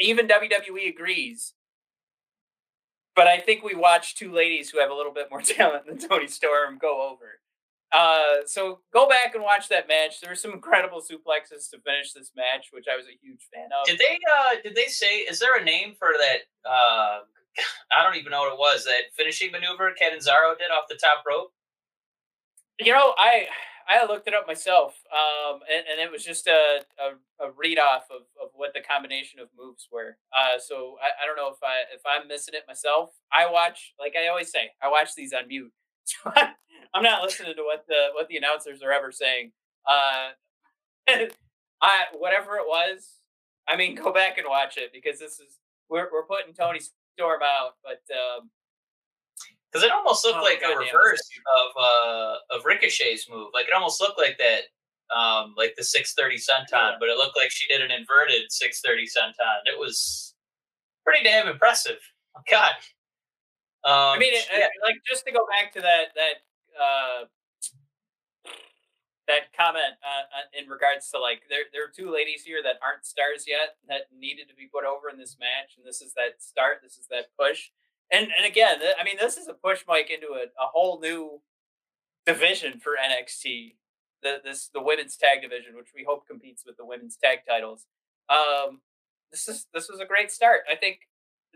even 0.00 0.28
WWE 0.28 0.88
agrees 0.88 1.54
but 3.18 3.26
I 3.26 3.40
think 3.40 3.64
we 3.64 3.74
watched 3.74 4.16
two 4.16 4.32
ladies 4.32 4.70
who 4.70 4.78
have 4.78 4.92
a 4.92 4.94
little 4.94 5.12
bit 5.12 5.26
more 5.28 5.42
talent 5.42 5.86
than 5.86 5.98
Toni 5.98 6.28
Storm 6.28 6.78
go 6.78 7.02
over. 7.10 7.40
Uh, 7.92 8.44
so 8.46 8.80
go 8.92 9.08
back 9.08 9.34
and 9.34 9.42
watch 9.42 9.68
that 9.68 9.88
match. 9.88 10.20
There 10.20 10.30
were 10.30 10.36
some 10.36 10.52
incredible 10.52 11.00
suplexes 11.00 11.70
to 11.70 11.80
finish 11.80 12.12
this 12.12 12.32
match, 12.36 12.68
which 12.72 12.84
I 12.92 12.96
was 12.96 13.06
a 13.06 13.16
huge 13.20 13.48
fan 13.52 13.68
of. 13.72 13.86
Did 13.86 13.98
they? 13.98 14.18
Uh, 14.38 14.56
did 14.62 14.74
they 14.74 14.86
say? 14.86 15.20
Is 15.20 15.40
there 15.40 15.56
a 15.58 15.64
name 15.64 15.94
for 15.98 16.10
that? 16.18 16.68
Uh, 16.68 17.20
I 17.96 18.02
don't 18.02 18.16
even 18.16 18.30
know 18.30 18.40
what 18.40 18.52
it 18.52 18.58
was. 18.58 18.84
That 18.84 19.14
finishing 19.16 19.52
maneuver 19.52 19.92
Catanzaro 19.98 20.54
did 20.58 20.70
off 20.70 20.84
the 20.88 20.96
top 20.96 21.24
rope. 21.26 21.52
You 22.78 22.92
know, 22.92 23.14
I 23.16 23.46
I 23.88 24.04
looked 24.04 24.28
it 24.28 24.34
up 24.34 24.46
myself, 24.46 24.94
um, 25.10 25.60
and, 25.72 25.84
and 25.90 25.98
it 25.98 26.12
was 26.12 26.22
just 26.22 26.46
a, 26.46 26.84
a, 27.00 27.46
a 27.46 27.50
read 27.56 27.78
off 27.78 28.04
of, 28.10 28.28
of 28.40 28.50
what 28.52 28.74
the 28.74 28.80
combination 28.80 29.40
of 29.40 29.48
moves 29.58 29.88
were. 29.90 30.18
Uh, 30.30 30.60
so 30.60 30.96
I, 31.00 31.24
I 31.24 31.26
don't 31.26 31.36
know 31.36 31.48
if 31.48 31.62
I 31.62 31.88
if 31.94 32.02
I'm 32.04 32.28
missing 32.28 32.52
it 32.52 32.64
myself. 32.68 33.12
I 33.32 33.50
watch, 33.50 33.94
like 33.98 34.12
I 34.14 34.28
always 34.28 34.52
say, 34.52 34.72
I 34.82 34.88
watch 34.88 35.14
these 35.16 35.32
on 35.32 35.48
mute. 35.48 35.72
So 36.24 36.32
I'm 36.94 37.02
not 37.02 37.22
listening 37.22 37.54
to 37.54 37.62
what 37.62 37.84
the 37.86 38.08
what 38.14 38.28
the 38.28 38.38
announcers 38.38 38.82
are 38.82 38.90
ever 38.92 39.12
saying. 39.12 39.52
Uh, 39.86 40.30
I 41.82 42.04
whatever 42.14 42.56
it 42.56 42.66
was, 42.66 43.18
I 43.68 43.76
mean, 43.76 43.94
go 44.02 44.12
back 44.12 44.38
and 44.38 44.46
watch 44.48 44.76
it 44.78 44.90
because 44.92 45.18
this 45.18 45.32
is 45.32 45.58
we're 45.90 46.08
we're 46.12 46.24
putting 46.24 46.54
Toni 46.54 46.80
Storm 46.80 47.40
out, 47.42 47.72
but 47.84 48.00
um, 48.14 48.50
because 49.70 49.84
it 49.84 49.92
almost 49.92 50.24
looked 50.24 50.38
oh, 50.40 50.42
like 50.42 50.62
a 50.62 50.78
reverse 50.78 51.28
of 51.58 51.82
uh 51.82 52.56
of 52.56 52.64
Ricochet's 52.64 53.28
move. 53.30 53.48
Like 53.52 53.66
it 53.66 53.74
almost 53.74 54.00
looked 54.00 54.18
like 54.18 54.38
that, 54.38 55.14
um, 55.14 55.54
like 55.56 55.74
the 55.76 55.84
six 55.84 56.14
thirty 56.14 56.36
senton, 56.36 56.72
yeah. 56.72 56.96
but 56.98 57.10
it 57.10 57.18
looked 57.18 57.36
like 57.36 57.50
she 57.50 57.68
did 57.68 57.82
an 57.82 57.90
inverted 57.90 58.50
six 58.50 58.80
thirty 58.80 59.04
senton. 59.04 59.60
It 59.66 59.78
was 59.78 60.34
pretty 61.04 61.22
damn 61.22 61.48
impressive. 61.48 61.98
God. 62.50 62.72
Um, 63.84 64.16
I 64.16 64.18
mean, 64.18 64.34
it, 64.34 64.46
yeah. 64.50 64.66
like 64.82 64.96
just 65.08 65.24
to 65.26 65.32
go 65.32 65.46
back 65.46 65.72
to 65.74 65.80
that 65.80 66.14
that 66.14 66.36
uh, 66.74 67.24
that 69.28 69.52
comment 69.52 70.00
uh, 70.02 70.24
uh, 70.32 70.46
in 70.58 70.68
regards 70.68 71.10
to 71.10 71.20
like 71.20 71.42
there 71.48 71.68
there 71.72 71.84
are 71.84 71.92
two 71.94 72.10
ladies 72.10 72.42
here 72.42 72.58
that 72.64 72.80
aren't 72.82 73.04
stars 73.04 73.44
yet 73.46 73.76
that 73.86 74.08
needed 74.10 74.48
to 74.48 74.56
be 74.56 74.66
put 74.66 74.84
over 74.84 75.08
in 75.08 75.18
this 75.18 75.36
match, 75.38 75.76
and 75.76 75.86
this 75.86 76.00
is 76.00 76.14
that 76.14 76.42
start. 76.42 76.80
This 76.82 76.98
is 76.98 77.06
that 77.08 77.30
push. 77.38 77.70
And 78.10 78.28
and 78.34 78.46
again, 78.46 78.78
I 78.98 79.04
mean, 79.04 79.16
this 79.20 79.36
is 79.36 79.46
a 79.46 79.54
push, 79.54 79.84
Mike, 79.86 80.10
into 80.10 80.32
a, 80.34 80.48
a 80.58 80.66
whole 80.72 80.98
new 80.98 81.40
division 82.26 82.80
for 82.80 82.92
NXT. 82.96 83.76
The 84.22 84.40
this 84.42 84.68
the 84.72 84.82
women's 84.82 85.16
tag 85.16 85.42
division, 85.42 85.76
which 85.76 85.92
we 85.94 86.04
hope 86.04 86.26
competes 86.26 86.64
with 86.66 86.76
the 86.76 86.86
women's 86.86 87.16
tag 87.16 87.40
titles. 87.46 87.86
Um, 88.28 88.80
this 89.30 89.46
is 89.46 89.66
this 89.74 89.88
was 89.88 90.00
a 90.00 90.06
great 90.06 90.30
start. 90.30 90.60
I 90.70 90.74
think 90.74 91.07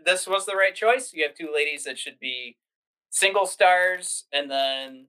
this 0.03 0.27
was 0.27 0.45
the 0.45 0.55
right 0.55 0.75
choice. 0.75 1.13
You 1.13 1.23
have 1.23 1.35
two 1.35 1.51
ladies 1.53 1.83
that 1.85 1.97
should 1.97 2.19
be 2.19 2.57
single 3.09 3.45
stars, 3.45 4.25
and 4.31 4.49
then 4.49 5.07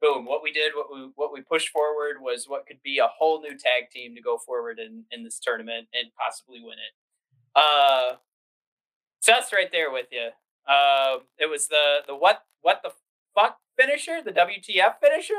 boom, 0.00 0.26
what 0.26 0.42
we 0.42 0.52
did, 0.52 0.72
what 0.74 0.86
we 0.92 1.10
what 1.14 1.32
we 1.32 1.40
pushed 1.40 1.68
forward 1.68 2.16
was 2.20 2.46
what 2.48 2.66
could 2.66 2.82
be 2.82 2.98
a 2.98 3.06
whole 3.06 3.40
new 3.40 3.56
tag 3.56 3.90
team 3.90 4.14
to 4.14 4.22
go 4.22 4.38
forward 4.38 4.78
in 4.78 5.04
in 5.10 5.24
this 5.24 5.38
tournament 5.38 5.88
and 5.92 6.10
possibly 6.18 6.60
win 6.60 6.78
it. 6.78 6.94
Uh, 7.54 8.16
Seth's 9.20 9.52
right 9.52 9.70
there 9.72 9.90
with 9.90 10.06
you. 10.10 10.30
Uh, 10.68 11.18
it 11.38 11.50
was 11.50 11.68
the 11.68 12.00
the 12.06 12.14
what 12.14 12.44
what 12.62 12.80
the 12.82 12.92
fuck 13.34 13.58
finisher, 13.78 14.22
the 14.22 14.32
WTF 14.32 15.00
finisher. 15.00 15.34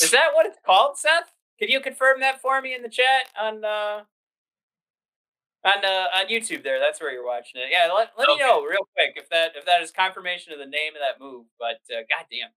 Is 0.00 0.10
that 0.10 0.30
what 0.34 0.46
it's 0.46 0.58
called, 0.64 0.96
Seth? 0.98 1.32
Can 1.58 1.68
you 1.68 1.80
confirm 1.80 2.20
that 2.20 2.40
for 2.40 2.60
me 2.60 2.74
in 2.74 2.82
the 2.82 2.88
chat 2.88 3.28
on 3.40 3.64
uh, 3.64 4.02
on 5.64 5.84
uh, 5.84 6.06
on 6.18 6.26
YouTube? 6.28 6.62
There, 6.62 6.80
that's 6.80 7.00
where 7.00 7.12
you're 7.12 7.26
watching 7.26 7.60
it. 7.60 7.68
Yeah, 7.70 7.92
let, 7.92 8.10
let 8.18 8.28
okay. 8.28 8.38
me 8.38 8.46
know 8.46 8.62
real 8.62 8.86
quick 8.94 9.14
if 9.16 9.28
that 9.30 9.52
if 9.56 9.64
that 9.66 9.82
is 9.82 9.90
confirmation 9.90 10.52
of 10.52 10.58
the 10.58 10.66
name 10.66 10.94
of 10.94 11.00
that 11.00 11.22
move. 11.22 11.46
But 11.58 11.80
uh, 11.90 12.02
goddamn. 12.08 12.50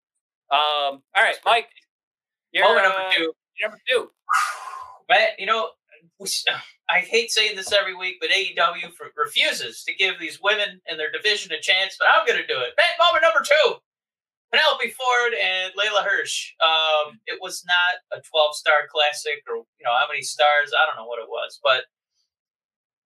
Um, 0.50 1.02
all 1.14 1.22
right, 1.22 1.36
Mike. 1.44 1.68
You're, 2.52 2.64
Moment 2.64 2.84
number 2.84 2.98
uh, 2.98 3.12
two. 3.12 3.32
Number 3.60 3.78
two. 3.88 4.10
But 5.08 5.36
you 5.36 5.44
know, 5.44 5.68
I 6.88 7.00
hate 7.00 7.30
saying 7.30 7.56
this 7.56 7.72
every 7.72 7.94
week, 7.94 8.16
but 8.20 8.30
AEW 8.30 8.94
for, 8.96 9.10
refuses 9.16 9.84
to 9.84 9.94
give 9.94 10.18
these 10.18 10.40
women 10.42 10.80
and 10.86 10.98
their 10.98 11.10
division 11.10 11.52
a 11.52 11.60
chance. 11.60 11.96
But 11.98 12.08
I'm 12.08 12.26
going 12.26 12.40
to 12.40 12.46
do 12.46 12.58
it. 12.60 12.76
Bet 12.76 12.96
moment 12.98 13.22
number 13.22 13.44
two: 13.44 13.82
Penelope 14.52 14.90
Ford 14.90 15.32
and 15.32 15.72
Leyla 15.72 16.04
Hirsch. 16.04 16.52
Um, 16.60 17.18
it 17.26 17.40
was 17.40 17.64
not 17.66 18.18
a 18.18 18.22
12 18.22 18.56
star 18.56 18.86
classic, 18.92 19.42
or 19.48 19.56
you 19.56 19.84
know 19.84 19.92
how 19.92 20.06
many 20.08 20.22
stars? 20.22 20.72
I 20.72 20.86
don't 20.86 20.96
know 20.96 21.08
what 21.08 21.20
it 21.20 21.28
was, 21.28 21.58
but 21.62 21.84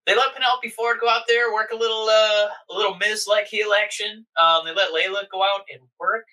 they 0.07 0.15
let 0.15 0.35
Penelope 0.35 0.69
Ford 0.71 0.99
go 1.01 1.09
out 1.09 1.23
there 1.27 1.53
work 1.53 1.71
a 1.73 1.77
little, 1.77 2.09
uh, 2.09 2.49
a 2.71 2.75
little 2.75 2.97
Miz 2.97 3.27
like 3.29 3.47
heel 3.47 3.73
action. 3.79 4.25
Um, 4.41 4.65
they 4.65 4.73
let 4.73 4.93
Leyla 4.93 5.29
go 5.31 5.43
out 5.43 5.63
and 5.73 5.83
work. 5.99 6.27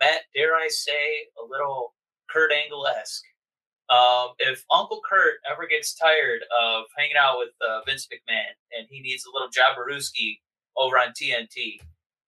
Matt, 0.00 0.22
dare 0.34 0.56
I 0.56 0.68
say, 0.68 1.28
a 1.40 1.44
little 1.48 1.94
Kurt 2.28 2.52
Angle 2.52 2.86
esque. 2.86 3.24
Um, 3.88 4.30
if 4.40 4.64
Uncle 4.72 5.00
Kurt 5.08 5.34
ever 5.50 5.66
gets 5.68 5.94
tired 5.94 6.42
of 6.60 6.84
hanging 6.98 7.16
out 7.16 7.38
with 7.38 7.50
uh, 7.62 7.80
Vince 7.86 8.08
McMahon 8.12 8.50
and 8.76 8.86
he 8.90 9.00
needs 9.00 9.24
a 9.24 9.30
little 9.32 9.48
Jabarooski 9.48 10.40
over 10.76 10.98
on 10.98 11.14
TNT, 11.14 11.78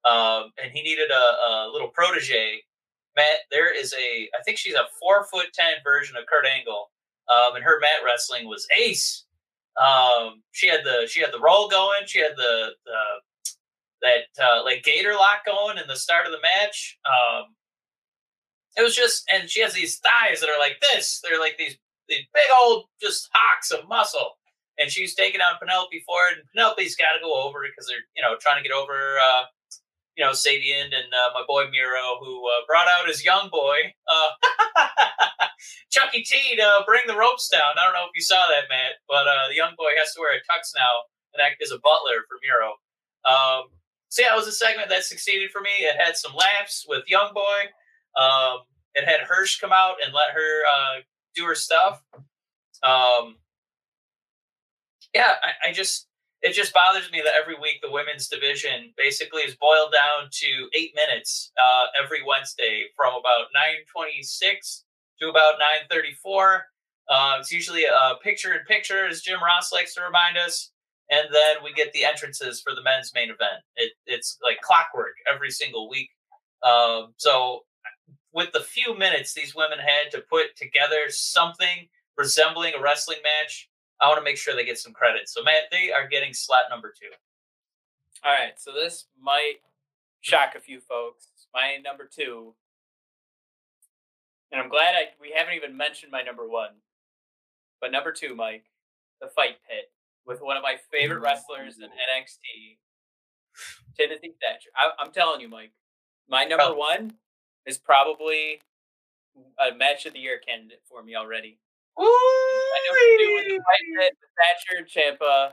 um, 0.09 0.53
and 0.63 0.71
he 0.73 0.83
needed 0.83 1.11
a, 1.11 1.15
a, 1.15 1.71
little 1.73 1.89
protege, 1.89 2.63
Matt, 3.17 3.39
there 3.51 3.75
is 3.75 3.93
a, 3.93 4.29
I 4.39 4.43
think 4.45 4.59
she's 4.59 4.75
a 4.75 4.87
four 5.01 5.27
foot 5.27 5.47
ten 5.53 5.75
version 5.83 6.17
of 6.17 6.27
Kurt 6.27 6.47
Angle, 6.47 6.91
um, 7.29 7.57
and 7.57 7.65
her 7.65 7.81
mat 7.81 8.05
wrestling 8.05 8.47
was 8.47 8.67
ace. 8.79 9.25
Um, 9.81 10.43
she 10.53 10.69
had 10.69 10.81
the 10.85 11.07
she 11.09 11.21
had 11.21 11.33
the 11.33 11.41
roll 11.41 11.69
going, 11.69 12.03
she 12.07 12.21
had 12.21 12.33
the, 12.37 12.71
the 12.85 12.99
that 14.03 14.45
uh, 14.45 14.65
like 14.65 14.83
gator 14.83 15.15
lock 15.15 15.45
going 15.47 15.79
in 15.79 15.87
the 15.87 15.97
start 15.97 16.27
of 16.27 16.33
the 16.33 16.41
match. 16.41 16.99
Um, 17.07 17.55
it 18.77 18.83
was 18.83 18.95
just, 18.95 19.25
and 19.33 19.51
she 19.51 19.61
has 19.61 19.75
these 19.75 19.99
thighs 19.99 20.41
that 20.41 20.49
are 20.49 20.59
like 20.59 20.81
this. 20.81 21.21
They're 21.23 21.41
like 21.41 21.59
these 21.59 21.77
these 22.09 22.25
big 22.33 22.51
old 22.61 22.85
just 23.01 23.29
hocks 23.33 23.71
of 23.71 23.89
muscle. 23.89 24.33
And 24.81 24.91
she's 24.91 25.17
taking 25.17 25.41
on 25.41 25.59
Penelope 25.59 26.05
Ford, 26.07 26.39
and 26.39 26.47
Penelope's 26.55 26.95
got 26.95 27.13
to 27.13 27.21
go 27.21 27.35
over 27.43 27.67
because 27.67 27.89
they're 27.89 28.07
you 28.17 28.23
know 28.23 28.37
trying 28.41 28.63
to 28.63 28.69
get 28.69 28.75
over 28.75 29.19
uh, 29.19 29.43
you 30.19 30.25
know 30.25 30.33
Sabian 30.33 30.91
and 30.91 31.15
uh, 31.15 31.31
my 31.33 31.45
boy 31.47 31.71
Miro, 31.71 32.19
who 32.21 32.43
uh, 32.43 32.67
brought 32.67 32.89
out 32.89 33.07
his 33.07 33.25
young 33.25 33.49
boy 33.51 33.79
uh, 34.11 34.31
Chuckie 35.91 36.25
T 36.25 36.57
to 36.57 36.83
bring 36.87 37.03
the 37.07 37.17
ropes 37.17 37.49
down. 37.49 37.79
I 37.79 37.85
don't 37.85 37.95
know 37.95 38.11
if 38.11 38.17
you 38.17 38.23
saw 38.23 38.43
that, 38.51 38.69
Matt, 38.69 38.99
but 39.07 39.29
uh, 39.29 39.49
the 39.49 39.55
young 39.55 39.79
boy 39.79 39.95
has 39.97 40.13
to 40.15 40.21
wear 40.21 40.35
a 40.35 40.43
tux 40.43 40.75
now 40.77 41.07
and 41.33 41.41
act 41.41 41.63
as 41.63 41.71
a 41.71 41.79
butler 41.79 42.27
for 42.27 42.37
Miro. 42.43 42.75
Um, 43.25 43.71
so 44.09 44.23
yeah, 44.23 44.35
it 44.35 44.37
was 44.37 44.49
a 44.49 44.53
segment 44.53 44.89
that 44.89 45.05
succeeded 45.05 45.51
for 45.53 45.61
me. 45.61 45.71
It 45.87 45.95
had 45.97 46.17
some 46.17 46.35
laughs 46.35 46.85
with 46.89 47.05
young 47.07 47.33
boy. 47.33 48.21
Um, 48.21 48.67
it 48.95 49.05
had 49.05 49.21
Hirsch 49.21 49.61
come 49.61 49.73
out 49.73 49.97
and 50.05 50.13
let 50.13 50.35
her 50.35 50.63
uh, 50.67 51.01
do 51.37 51.45
her 51.45 51.55
stuff. 51.55 52.03
Um, 52.83 53.37
yeah, 55.15 55.35
I, 55.43 55.69
I, 55.69 55.73
just 55.73 56.08
it 56.43 56.53
just 56.53 56.73
bothers 56.73 57.11
me 57.11 57.21
that 57.25 57.35
every 57.41 57.57
week 57.61 57.81
the 57.83 57.91
women's 57.91 58.29
division 58.29 58.93
basically 58.97 59.43
is 59.43 59.57
boiled 59.57 59.93
down 59.93 60.29
to 60.31 60.69
eight 60.77 60.93
minutes 60.95 61.53
uh, 61.61 61.87
every 62.03 62.21
Wednesday 62.27 62.85
from 62.97 63.15
about 63.15 63.49
nine 63.55 63.85
twenty 63.93 64.23
six 64.23 64.85
to 65.21 65.29
about 65.29 65.55
nine 65.59 65.89
thirty 65.91 66.13
four. 66.23 66.65
Uh, 67.09 67.37
it's 67.41 67.51
usually 67.51 67.85
a 67.85 68.15
picture 68.23 68.53
in 68.53 68.61
picture, 68.67 69.07
as 69.07 69.23
Jim 69.23 69.43
Ross 69.43 69.73
likes 69.73 69.95
to 69.95 70.03
remind 70.03 70.37
us, 70.37 70.71
and 71.11 71.27
then 71.33 71.57
we 71.65 71.73
get 71.73 71.93
the 71.93 72.05
entrances 72.05 72.61
for 72.61 72.75
the 72.75 72.83
men's 72.83 73.13
main 73.15 73.31
event. 73.31 73.63
It, 73.77 73.93
it's 74.07 74.39
like 74.45 74.61
clockwork 74.61 75.15
every 75.33 75.51
single 75.51 75.89
week. 75.89 76.11
Um, 76.63 77.15
so 77.17 77.65
with 78.33 78.53
the 78.53 78.61
few 78.61 78.97
minutes 78.97 79.33
these 79.33 79.55
women 79.55 79.79
had 79.79 80.11
to 80.13 80.23
put 80.29 80.55
together 80.57 81.09
something 81.09 81.89
resembling 82.17 82.75
a 82.77 82.83
wrestling 82.83 83.19
match, 83.23 83.68
I 84.01 84.09
want 84.09 84.19
to 84.19 84.25
make 84.25 84.37
sure 84.37 84.55
they 84.55 84.65
get 84.65 84.79
some 84.79 84.93
credit. 84.93 85.29
So, 85.29 85.43
Matt, 85.43 85.65
they 85.71 85.91
are 85.93 86.07
getting 86.07 86.33
slot 86.33 86.65
number 86.71 86.93
two. 86.99 87.11
All 88.25 88.33
right. 88.33 88.53
So, 88.57 88.73
this 88.73 89.07
might 89.21 89.57
shock 90.21 90.55
a 90.57 90.61
few 90.61 90.81
folks. 90.81 91.29
My 91.55 91.79
number 91.83 92.09
two, 92.11 92.55
and 94.53 94.61
I'm 94.61 94.69
glad 94.69 94.95
I 94.95 95.09
we 95.21 95.33
haven't 95.37 95.55
even 95.55 95.77
mentioned 95.77 96.13
my 96.13 96.23
number 96.23 96.49
one, 96.49 96.71
but 97.81 97.93
number 97.93 98.13
two, 98.13 98.35
Mike, 98.35 98.65
the 99.21 99.29
fight 99.29 99.57
pit 99.69 99.91
with 100.27 100.41
one 100.41 100.57
of 100.57 100.63
my 100.63 100.77
favorite 100.93 101.21
wrestlers 101.21 101.79
in 101.79 101.85
NXT, 101.85 102.77
Timothy 103.97 104.35
Thatcher. 104.41 104.71
I, 104.77 104.91
am 105.03 105.11
telling 105.13 105.41
you, 105.41 105.49
Mike, 105.49 105.73
my 106.29 106.45
number 106.45 106.75
one 106.75 107.15
is 107.67 107.79
probably 107.79 108.61
a 109.59 109.75
match 109.75 110.07
of 110.07 110.13
the 110.13 110.19
year 110.19 110.39
candidate 110.39 110.83
for 110.89 111.03
me 111.03 111.15
already. 111.15 111.59
Ooh, 112.01 112.05
I 112.05 112.79
know 112.85 113.59
with 113.99 114.13
Thatcher 114.39 114.87
Ciampa. 114.87 115.53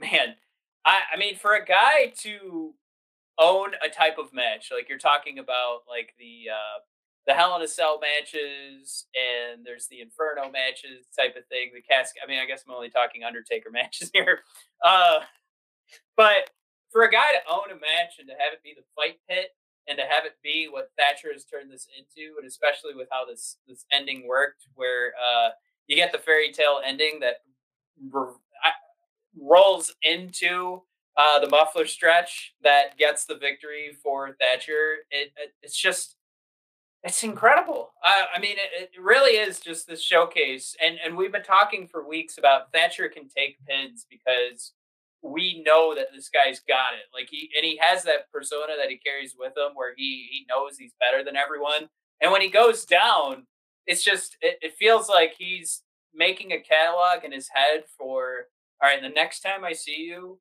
Man, 0.00 0.36
I 0.84 1.00
I 1.14 1.18
mean, 1.18 1.36
for 1.36 1.54
a 1.54 1.64
guy 1.64 2.12
to 2.22 2.74
own 3.38 3.72
a 3.84 3.88
type 3.90 4.18
of 4.18 4.32
match, 4.32 4.70
like 4.74 4.88
you're 4.88 4.98
talking 4.98 5.38
about, 5.38 5.80
like 5.88 6.14
the 6.18 6.50
uh, 6.52 6.80
the 7.26 7.34
Hell 7.34 7.56
in 7.56 7.62
a 7.62 7.68
Cell 7.68 8.00
matches, 8.00 9.06
and 9.14 9.64
there's 9.66 9.88
the 9.88 10.00
Inferno 10.00 10.50
matches 10.50 11.06
type 11.18 11.36
of 11.36 11.46
thing. 11.48 11.72
The 11.74 11.82
casket. 11.82 12.22
I 12.24 12.28
mean, 12.28 12.40
I 12.40 12.46
guess 12.46 12.64
I'm 12.68 12.74
only 12.74 12.90
talking 12.90 13.24
Undertaker 13.24 13.70
matches 13.72 14.10
here. 14.14 14.40
Uh, 14.84 15.20
but 16.16 16.50
for 16.92 17.02
a 17.02 17.10
guy 17.10 17.32
to 17.32 17.52
own 17.52 17.70
a 17.70 17.74
match 17.80 18.18
and 18.18 18.28
to 18.28 18.34
have 18.34 18.52
it 18.52 18.62
be 18.62 18.74
the 18.76 18.84
fight 18.96 19.18
pit 19.28 19.50
and 19.88 19.98
to 19.98 20.04
have 20.04 20.24
it 20.24 20.36
be 20.42 20.68
what 20.70 20.90
Thatcher 20.96 21.32
has 21.32 21.44
turned 21.44 21.70
this 21.70 21.86
into, 21.98 22.36
and 22.38 22.46
especially 22.46 22.94
with 22.94 23.08
how 23.10 23.24
this 23.24 23.58
this 23.68 23.84
ending 23.92 24.26
worked, 24.26 24.66
where 24.74 25.12
uh, 25.22 25.50
you 25.86 25.96
get 25.96 26.12
the 26.12 26.18
fairy 26.18 26.52
tale 26.52 26.80
ending 26.84 27.20
that 27.20 27.36
r- 28.14 28.34
rolls 29.40 29.94
into 30.02 30.82
uh, 31.16 31.38
the 31.38 31.48
muffler 31.48 31.86
stretch 31.86 32.54
that 32.62 32.96
gets 32.98 33.24
the 33.24 33.36
victory 33.36 33.96
for 34.02 34.36
Thatcher. 34.40 34.96
It, 35.10 35.32
it 35.36 35.54
it's 35.62 35.78
just 35.80 36.16
it's 37.02 37.22
incredible. 37.22 37.92
I, 38.02 38.26
I 38.36 38.40
mean, 38.40 38.56
it, 38.56 38.90
it 38.94 39.00
really 39.00 39.36
is 39.36 39.60
just 39.60 39.86
this 39.86 40.02
showcase, 40.02 40.74
and 40.82 40.98
and 41.04 41.16
we've 41.16 41.32
been 41.32 41.42
talking 41.42 41.86
for 41.86 42.08
weeks 42.08 42.38
about 42.38 42.72
Thatcher 42.72 43.08
can 43.08 43.28
take 43.28 43.64
pins 43.66 44.06
because 44.08 44.72
we 45.24 45.62
know 45.66 45.94
that 45.94 46.08
this 46.14 46.28
guy's 46.28 46.60
got 46.60 46.92
it. 46.92 47.08
Like 47.12 47.28
he 47.30 47.50
and 47.56 47.64
he 47.64 47.78
has 47.80 48.04
that 48.04 48.30
persona 48.30 48.74
that 48.78 48.90
he 48.90 48.98
carries 48.98 49.34
with 49.38 49.56
him 49.56 49.72
where 49.74 49.94
he 49.96 50.28
he 50.30 50.46
knows 50.48 50.76
he's 50.78 50.92
better 51.00 51.24
than 51.24 51.36
everyone. 51.36 51.88
And 52.20 52.30
when 52.30 52.42
he 52.42 52.48
goes 52.48 52.84
down, 52.84 53.46
it's 53.86 54.04
just 54.04 54.36
it, 54.42 54.58
it 54.60 54.76
feels 54.78 55.08
like 55.08 55.34
he's 55.38 55.82
making 56.14 56.52
a 56.52 56.60
catalog 56.60 57.24
in 57.24 57.32
his 57.32 57.48
head 57.48 57.84
for 57.96 58.46
all 58.82 58.90
right, 58.90 59.00
the 59.00 59.08
next 59.08 59.40
time 59.40 59.64
I 59.64 59.72
see 59.72 60.02
you, 60.02 60.38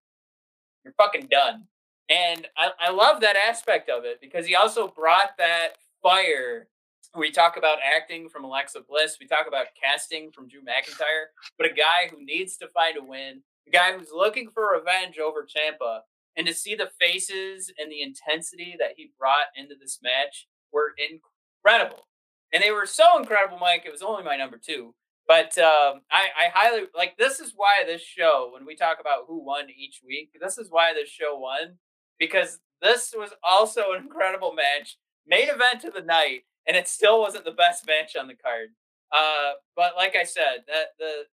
you're 0.83 0.93
fucking 0.97 1.27
done. 1.31 1.63
And 2.09 2.47
I, 2.57 2.71
I 2.87 2.91
love 2.91 3.21
that 3.21 3.37
aspect 3.37 3.89
of 3.89 4.03
it 4.03 4.19
because 4.19 4.45
he 4.45 4.55
also 4.55 4.87
brought 4.87 5.37
that 5.37 5.75
fire. 6.01 6.67
We 7.15 7.31
talk 7.31 7.55
about 7.57 7.77
acting 7.81 8.27
from 8.27 8.43
Alexa 8.43 8.81
Bliss. 8.89 9.17
We 9.19 9.27
talk 9.27 9.47
about 9.47 9.67
casting 9.81 10.31
from 10.31 10.49
Drew 10.49 10.61
McIntyre, 10.61 11.31
but 11.57 11.71
a 11.71 11.73
guy 11.73 12.09
who 12.11 12.25
needs 12.25 12.57
to 12.57 12.67
find 12.67 12.97
a 12.97 13.03
win, 13.03 13.43
the 13.65 13.71
guy 13.71 13.97
who's 13.97 14.11
looking 14.13 14.49
for 14.49 14.71
revenge 14.71 15.17
over 15.19 15.45
Ciampa, 15.45 16.01
and 16.35 16.47
to 16.47 16.53
see 16.53 16.75
the 16.75 16.91
faces 16.99 17.71
and 17.77 17.91
the 17.91 18.01
intensity 18.01 18.75
that 18.79 18.93
he 18.97 19.11
brought 19.19 19.47
into 19.55 19.75
this 19.79 19.99
match 20.01 20.47
were 20.71 20.93
incredible. 20.97 22.07
And 22.51 22.63
they 22.63 22.71
were 22.71 22.85
so 22.85 23.17
incredible, 23.17 23.57
Mike. 23.59 23.83
It 23.85 23.91
was 23.91 24.01
only 24.01 24.23
my 24.23 24.35
number 24.35 24.59
two. 24.63 24.93
But 25.27 25.57
um, 25.57 26.01
I, 26.11 26.27
I 26.37 26.49
highly 26.53 26.83
like 26.95 27.17
this 27.17 27.39
is 27.39 27.53
why 27.55 27.83
this 27.85 28.01
show, 28.01 28.49
when 28.53 28.65
we 28.65 28.75
talk 28.75 28.97
about 28.99 29.25
who 29.27 29.43
won 29.43 29.69
each 29.69 30.01
week, 30.05 30.31
this 30.39 30.57
is 30.57 30.69
why 30.69 30.93
this 30.93 31.09
show 31.09 31.37
won 31.37 31.77
because 32.19 32.59
this 32.81 33.13
was 33.17 33.31
also 33.41 33.93
an 33.93 34.03
incredible 34.03 34.53
match, 34.53 34.97
main 35.25 35.49
event 35.49 35.85
of 35.85 35.93
the 35.93 36.01
night, 36.01 36.41
and 36.67 36.75
it 36.75 36.87
still 36.87 37.19
wasn't 37.19 37.45
the 37.45 37.51
best 37.51 37.87
match 37.87 38.15
on 38.15 38.27
the 38.27 38.35
card. 38.35 38.69
Uh, 39.11 39.53
but 39.75 39.95
like 39.95 40.15
I 40.15 40.23
said, 40.23 40.63
that 40.67 40.87
the 40.99 41.23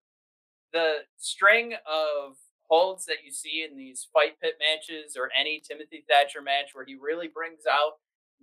the 0.73 0.99
string 1.17 1.75
of 1.87 2.37
holds 2.69 3.05
that 3.07 3.25
you 3.25 3.33
see 3.33 3.67
in 3.69 3.77
these 3.77 4.07
fight 4.13 4.41
pit 4.41 4.55
matches 4.61 5.17
or 5.17 5.29
any 5.39 5.61
Timothy 5.61 6.05
Thatcher 6.09 6.41
match 6.41 6.71
where 6.73 6.85
he 6.85 6.95
really 6.95 7.29
brings 7.29 7.63
out 7.71 7.95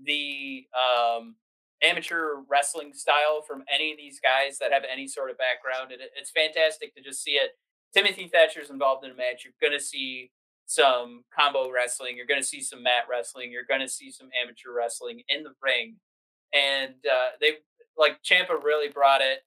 the 0.04 0.68
um, 0.76 1.36
amateur 1.82 2.44
wrestling 2.50 2.94
style 2.94 3.42
from 3.48 3.64
any 3.74 3.92
of 3.92 3.98
these 3.98 4.20
guys 4.20 4.58
that 4.60 4.74
have 4.74 4.84
any 4.92 5.08
sort 5.08 5.32
of 5.32 5.38
background. 5.38 5.92
And 5.92 6.02
it, 6.02 6.10
it's 6.20 6.32
fantastic 6.32 6.94
to 6.96 7.02
just 7.02 7.24
see 7.24 7.32
it. 7.32 7.52
Timothy 7.94 8.30
Thatcher's 8.32 8.70
involved 8.70 9.06
in 9.06 9.12
a 9.12 9.16
match. 9.16 9.46
You're 9.46 9.54
going 9.62 9.78
to 9.78 9.84
see 9.84 10.32
some 10.66 11.24
combo 11.34 11.72
wrestling. 11.72 12.18
You're 12.18 12.28
going 12.28 12.42
to 12.42 12.48
see 12.48 12.62
some 12.62 12.84
mat 12.84 13.04
wrestling. 13.10 13.52
You're 13.52 13.64
going 13.68 13.82
to 13.82 13.88
see 13.88 14.12
some 14.12 14.30
amateur 14.42 14.76
wrestling 14.76 15.22
in 15.30 15.44
the 15.44 15.54
ring. 15.64 15.96
And 16.54 16.96
uh, 17.10 17.30
they, 17.40 17.52
like, 17.98 18.22
Ciampa 18.24 18.62
really 18.62 18.90
brought 18.90 19.22
it 19.22 19.40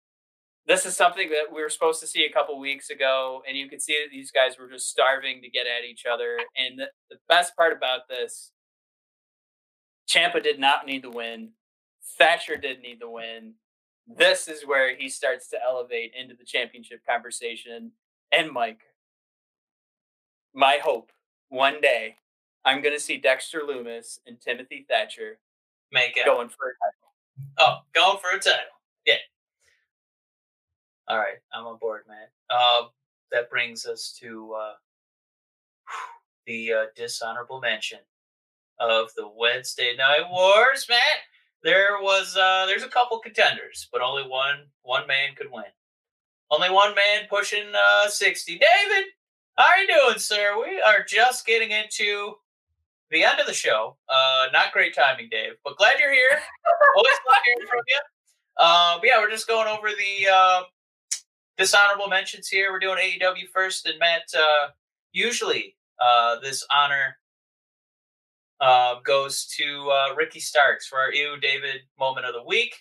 this 0.71 0.87
is 0.87 0.97
something 0.97 1.29
that 1.31 1.53
we 1.53 1.61
were 1.61 1.69
supposed 1.69 1.99
to 1.99 2.07
see 2.07 2.25
a 2.25 2.33
couple 2.33 2.57
weeks 2.61 2.91
ago, 2.91 3.43
and 3.49 3.59
you 3.59 3.69
could 3.69 3.83
see 3.83 3.95
that 3.95 4.13
these 4.13 4.31
guys 4.31 4.57
were 4.57 4.69
just 4.69 4.89
starving 4.89 5.43
to 5.43 5.51
get 5.51 5.67
at 5.67 5.85
each 5.85 6.05
other. 6.07 6.39
And 6.57 6.79
the, 6.79 6.87
the 7.11 7.17
best 7.29 7.57
part 7.57 7.77
about 7.77 8.03
this, 8.09 8.53
Ciampa 10.09 10.41
did 10.41 10.61
not 10.61 10.87
need 10.87 11.03
the 11.03 11.11
win. 11.11 11.51
Thatcher 12.17 12.57
did 12.57 12.83
need 12.83 13.01
the 13.01 13.11
win. 13.11 13.55
This 14.07 14.47
is 14.47 14.65
where 14.65 14.95
he 14.97 15.09
starts 15.09 15.49
to 15.49 15.59
elevate 15.61 16.13
into 16.17 16.37
the 16.37 16.45
championship 16.45 17.01
conversation. 17.05 17.91
And 18.31 18.53
Mike, 18.53 18.83
my 20.55 20.79
hope 20.81 21.11
one 21.49 21.81
day, 21.81 22.15
I'm 22.65 22.81
going 22.81 22.95
to 22.95 23.01
see 23.01 23.17
Dexter 23.17 23.63
Lumis 23.69 24.21
and 24.25 24.41
Timothy 24.41 24.87
Thatcher 24.89 25.41
make 25.91 26.17
it 26.17 26.27
going 26.27 26.49
for 26.49 26.69
a 26.69 26.75
title. 26.79 27.55
Oh, 27.59 27.79
going 27.93 28.19
for 28.19 28.37
a 28.37 28.39
title. 28.39 28.79
Yeah. 29.05 29.15
All 31.11 31.19
right, 31.19 31.39
I'm 31.53 31.67
on 31.67 31.77
board, 31.79 32.03
man. 32.07 32.29
Uh, 32.49 32.83
that 33.33 33.51
brings 33.51 33.85
us 33.85 34.17
to 34.21 34.55
uh, 34.55 34.73
the 36.47 36.73
uh, 36.73 36.85
dishonorable 36.95 37.61
mention 37.61 37.99
of 38.79 39.11
the 39.17 39.29
Wednesday 39.37 39.95
Night 39.99 40.31
Wars, 40.31 40.87
man. 40.89 41.01
there 41.65 41.99
was 42.01 42.37
uh, 42.37 42.65
there's 42.67 42.85
a 42.85 42.89
couple 42.89 43.19
contenders, 43.19 43.89
but 43.93 44.03
only 44.03 44.23
one 44.23 44.67
one 44.83 45.05
man 45.09 45.31
could 45.37 45.51
win. 45.51 45.65
Only 46.49 46.71
one 46.71 46.95
man 46.95 47.27
pushing 47.29 47.67
uh, 47.75 48.09
sixty. 48.09 48.53
David, 48.53 49.07
how 49.57 49.65
are 49.65 49.79
you 49.79 49.89
doing, 49.89 50.19
sir? 50.21 50.63
We 50.65 50.81
are 50.81 51.03
just 51.03 51.45
getting 51.45 51.73
into 51.73 52.35
the 53.11 53.25
end 53.25 53.41
of 53.41 53.49
the 53.49 53.53
show. 53.53 53.97
Uh, 54.09 54.47
not 54.53 54.73
great 54.73 54.95
timing, 54.95 55.29
Dave, 55.29 55.55
but 55.65 55.77
glad 55.77 55.95
you're 55.99 56.13
here. 56.13 56.39
Always 56.97 57.15
love 57.27 57.43
hearing 57.45 57.69
from 57.69 57.81
you. 57.89 58.01
Uh, 58.59 58.99
but 59.01 59.09
yeah, 59.09 59.19
we're 59.19 59.29
just 59.29 59.49
going 59.49 59.67
over 59.67 59.89
the 59.89 60.29
uh, 60.33 60.63
dishonorable 61.61 62.09
mentions 62.09 62.49
here. 62.49 62.73
We're 62.73 62.79
doing 62.79 62.97
AEW 62.97 63.49
first, 63.53 63.87
and 63.87 63.99
Matt. 63.99 64.23
Uh, 64.35 64.69
usually, 65.13 65.77
uh, 66.01 66.41
this 66.41 66.67
honor 66.75 67.19
uh, 68.61 68.97
goes 69.05 69.47
to 69.59 69.91
uh, 69.91 70.15
Ricky 70.17 70.41
Starks 70.41 70.87
for 70.87 70.99
our 70.99 71.13
Ew 71.13 71.37
David 71.39 71.83
moment 71.99 72.25
of 72.25 72.33
the 72.33 72.43
week 72.43 72.75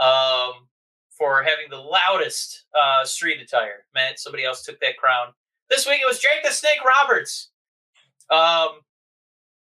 um, 0.00 0.66
for 1.10 1.42
having 1.42 1.66
the 1.68 1.76
loudest 1.76 2.64
uh, 2.80 3.04
street 3.04 3.42
attire. 3.42 3.84
Matt, 3.94 4.18
somebody 4.18 4.44
else 4.44 4.62
took 4.62 4.80
that 4.80 4.96
crown. 4.96 5.28
This 5.68 5.86
week 5.86 6.00
it 6.00 6.06
was 6.06 6.18
Jake 6.18 6.42
the 6.42 6.50
Snake 6.50 6.82
Roberts. 6.82 7.50
Um, 8.30 8.80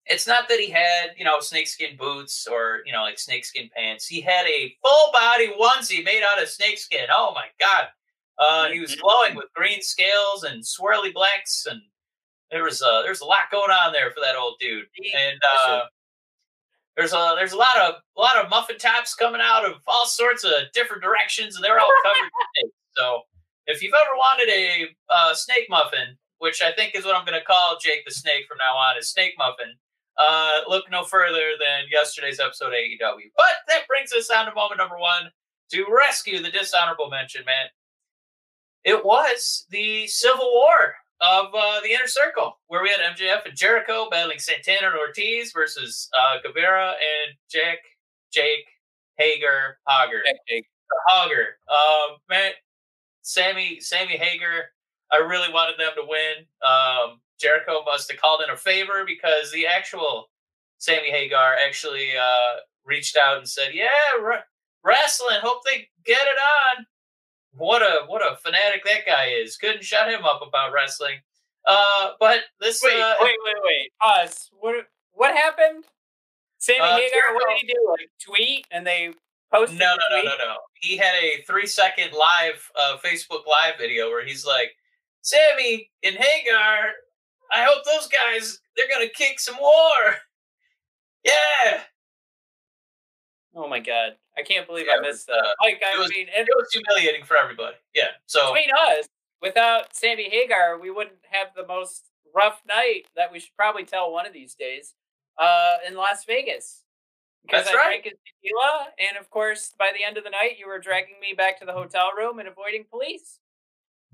it's 0.07 0.29
not 0.29 0.49
that 0.49 0.61
he 0.61 0.71
had, 0.71 1.15
you 1.17 1.25
know, 1.25 1.41
snakeskin 1.41 1.97
boots 1.97 2.47
or, 2.47 2.79
you 2.87 2.93
know, 2.93 3.03
like 3.03 3.19
snakeskin 3.19 3.69
pants. 3.77 4.07
He 4.07 4.21
had 4.21 4.47
a 4.47 4.77
full 4.81 5.13
body 5.13 5.53
onesie 5.61 6.05
made 6.05 6.23
out 6.23 6.41
of 6.41 6.49
snakeskin. 6.49 7.07
Oh 7.13 7.33
my 7.35 7.47
God. 7.59 7.87
Uh, 8.39 8.69
he 8.69 8.81
was 8.81 8.93
mm-hmm. 8.93 9.01
glowing 9.01 9.35
with 9.35 9.47
green 9.55 9.81
scales 9.81 10.45
and 10.45 10.63
swirly 10.63 11.13
blacks 11.13 11.67
and 11.69 11.81
there 12.51 12.65
was 12.65 12.83
a 12.83 13.03
there's 13.05 13.21
a 13.21 13.25
lot 13.25 13.51
going 13.51 13.71
on 13.71 13.93
there 13.93 14.11
for 14.11 14.21
that 14.21 14.37
old 14.37 14.57
dude, 14.61 14.87
and 15.17 15.39
uh, 15.67 15.81
there's 16.97 17.13
a 17.13 17.35
there's 17.37 17.53
a 17.53 17.57
lot 17.57 17.77
of 17.77 17.95
a 18.17 18.21
lot 18.21 18.37
of 18.37 18.51
muffin 18.51 18.79
tops 18.79 19.15
coming 19.15 19.41
out 19.43 19.65
of 19.65 19.75
all 19.87 20.07
sorts 20.07 20.45
of 20.45 20.53
different 20.73 21.03
directions, 21.03 21.57
and 21.57 21.65
they're 21.65 21.81
all 21.81 21.93
covered 22.05 22.31
in 22.63 22.63
snakes. 22.63 22.77
So 22.97 23.23
if 23.67 23.83
you've 23.83 23.95
ever 23.95 24.17
wanted 24.17 24.49
a 24.49 24.87
uh, 25.11 25.35
snake 25.35 25.67
muffin, 25.69 26.17
which 26.39 26.63
I 26.63 26.73
think 26.73 26.95
is 26.95 27.05
what 27.05 27.17
I'm 27.17 27.27
going 27.27 27.39
to 27.39 27.45
call 27.45 27.79
Jake 27.81 28.05
the 28.07 28.15
Snake 28.15 28.47
from 28.49 28.59
now 28.59 28.77
on, 28.77 28.97
is 28.97 29.11
snake 29.11 29.35
muffin. 29.39 29.75
Uh, 30.19 30.61
look 30.67 30.85
no 30.91 31.05
further 31.05 31.59
than 31.61 31.85
yesterday's 31.91 32.41
episode 32.41 32.69
of 32.69 32.73
AEW. 32.73 33.29
But 33.37 33.67
that 33.69 33.87
brings 33.87 34.13
us 34.15 34.31
on 34.31 34.47
to 34.47 34.55
moment 34.55 34.79
number 34.79 34.97
one 34.97 35.31
to 35.73 35.85
rescue 35.91 36.41
the 36.41 36.51
dishonorable 36.51 37.11
mention, 37.11 37.45
man. 37.45 37.67
It 38.87 39.05
was 39.05 39.67
the 39.71 40.07
Civil 40.07 40.49
War 40.55 40.95
of 41.21 41.47
uh, 41.53 41.81
the 41.83 41.91
inner 41.91 42.07
circle, 42.07 42.61
where 42.69 42.85
we 42.85 42.89
had 42.89 43.01
MJF 43.17 43.45
and 43.45 43.57
Jericho 43.57 44.07
battling 44.09 44.39
Santana 44.39 44.87
and 44.87 44.97
Ortiz 44.97 45.51
versus 45.53 46.09
uh, 46.17 46.37
Guevara 46.41 46.91
and 46.91 47.35
Jack, 47.51 47.79
Jake, 48.33 48.65
Hager, 49.19 49.79
Hager, 49.89 50.23
Jake. 50.49 50.67
Hager. 51.09 51.59
Um, 51.69 52.19
man, 52.31 52.53
Sammy, 53.23 53.81
Sammy 53.81 54.17
Hager. 54.17 54.67
I 55.13 55.17
really 55.17 55.53
wanted 55.53 55.81
them 55.81 55.93
to 55.97 56.07
win. 56.07 56.47
Um, 56.65 57.21
Jericho 57.41 57.83
must 57.85 58.09
have 58.13 58.21
called 58.21 58.43
in 58.47 58.55
a 58.55 58.57
favor 58.57 59.05
because 59.05 59.51
the 59.51 59.67
actual 59.67 60.31
Sammy 60.79 61.11
Hagar 61.11 61.57
actually 61.57 62.11
uh, 62.17 62.61
reached 62.85 63.17
out 63.17 63.39
and 63.39 63.49
said, 63.49 63.71
"Yeah, 63.75 63.89
r- 64.23 64.45
wrestling. 64.85 65.39
Hope 65.43 65.65
they 65.65 65.89
get 66.05 66.23
it 66.23 66.39
on." 66.79 66.87
What 67.57 67.83
a 67.83 68.07
what 68.07 68.23
a 68.23 68.37
fanatic 68.37 68.85
that 68.85 69.07
guy 69.07 69.27
is. 69.29 69.57
Couldn't 69.57 69.85
shut 69.85 70.11
him 70.11 70.25
up 70.25 70.43
about 70.47 70.73
wrestling. 70.73 71.17
Uh, 71.67 72.11
but 72.21 72.41
this 72.61 72.81
wait, 72.83 73.01
uh, 73.01 73.15
wait, 73.21 73.37
wait, 73.45 73.55
wait. 73.65 73.93
Pause. 74.01 74.51
What 74.59 74.75
what 75.13 75.35
happened? 75.35 75.85
Sammy 76.59 76.81
uh, 76.81 76.97
Hagar, 76.97 77.35
what 77.35 77.45
did 77.49 77.59
he 77.61 77.67
do? 77.67 77.87
Like 77.91 78.11
tweet 78.21 78.67
and 78.71 78.87
they 78.87 79.13
posted. 79.53 79.79
No, 79.79 79.95
no, 80.11 80.17
no, 80.17 80.23
no, 80.23 80.31
no. 80.39 80.57
He 80.75 80.97
had 80.97 81.15
a 81.15 81.43
three 81.47 81.67
second 81.67 82.13
live 82.13 82.71
uh, 82.79 82.97
Facebook 83.05 83.47
live 83.47 83.79
video 83.79 84.09
where 84.11 84.25
he's 84.25 84.45
like, 84.47 84.73
"Sammy 85.23 85.91
and 86.03 86.15
Hager, 86.15 86.93
I 87.53 87.65
hope 87.65 87.85
those 87.85 88.09
guys 88.09 88.61
they're 88.77 88.89
gonna 88.89 89.09
kick 89.09 89.41
some 89.41 89.57
war." 89.61 89.73
Yeah, 91.25 91.81
Oh 93.57 93.67
my 93.67 93.81
god, 93.81 94.17
I 94.39 94.43
can't 94.43 94.67
believe 94.67 94.87
yeah, 94.87 94.99
I 94.99 95.01
missed 95.01 95.27
that. 95.29 95.35
Uh, 95.35 95.55
like, 95.63 95.83
I 95.87 95.99
was, 95.99 96.11
mean, 96.11 96.27
it 96.29 96.47
was 96.55 96.69
humiliating 96.73 97.25
for 97.25 97.37
everybody. 97.37 97.77
Yeah. 97.95 98.09
So 98.27 98.53
between 98.53 98.71
us, 98.89 99.09
without 99.41 99.95
Sammy 99.97 100.29
Hagar, 100.29 100.79
we 100.79 100.91
wouldn't 100.91 101.17
have 101.31 101.49
the 101.57 101.67
most 101.67 102.11
rough 102.35 102.61
night 102.69 103.05
that 103.17 103.33
we 103.33 103.41
should 103.41 103.57
probably 103.57 103.85
tell 103.85 104.13
one 104.13 104.27
of 104.27 104.33
these 104.33 104.55
days 104.55 104.95
uh, 105.39 105.77
in 105.89 105.95
Las 105.95 106.25
Vegas. 106.25 106.83
Because 107.47 107.67
I 107.69 107.75
right. 107.75 107.85
drank 107.87 108.05
his 108.05 108.15
tequila, 108.27 108.89
and 108.99 109.17
of 109.19 109.31
course, 109.31 109.73
by 109.79 109.93
the 109.97 110.05
end 110.05 110.19
of 110.19 110.25
the 110.25 110.31
night, 110.31 110.59
you 110.59 110.67
were 110.67 110.81
dragging 110.81 111.15
me 111.21 111.33
back 111.33 111.61
to 111.61 111.65
the 111.65 111.73
hotel 111.73 112.11
room 112.17 112.41
and 112.41 112.49
avoiding 112.49 112.85
police. 112.91 113.39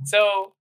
So, 0.04 0.52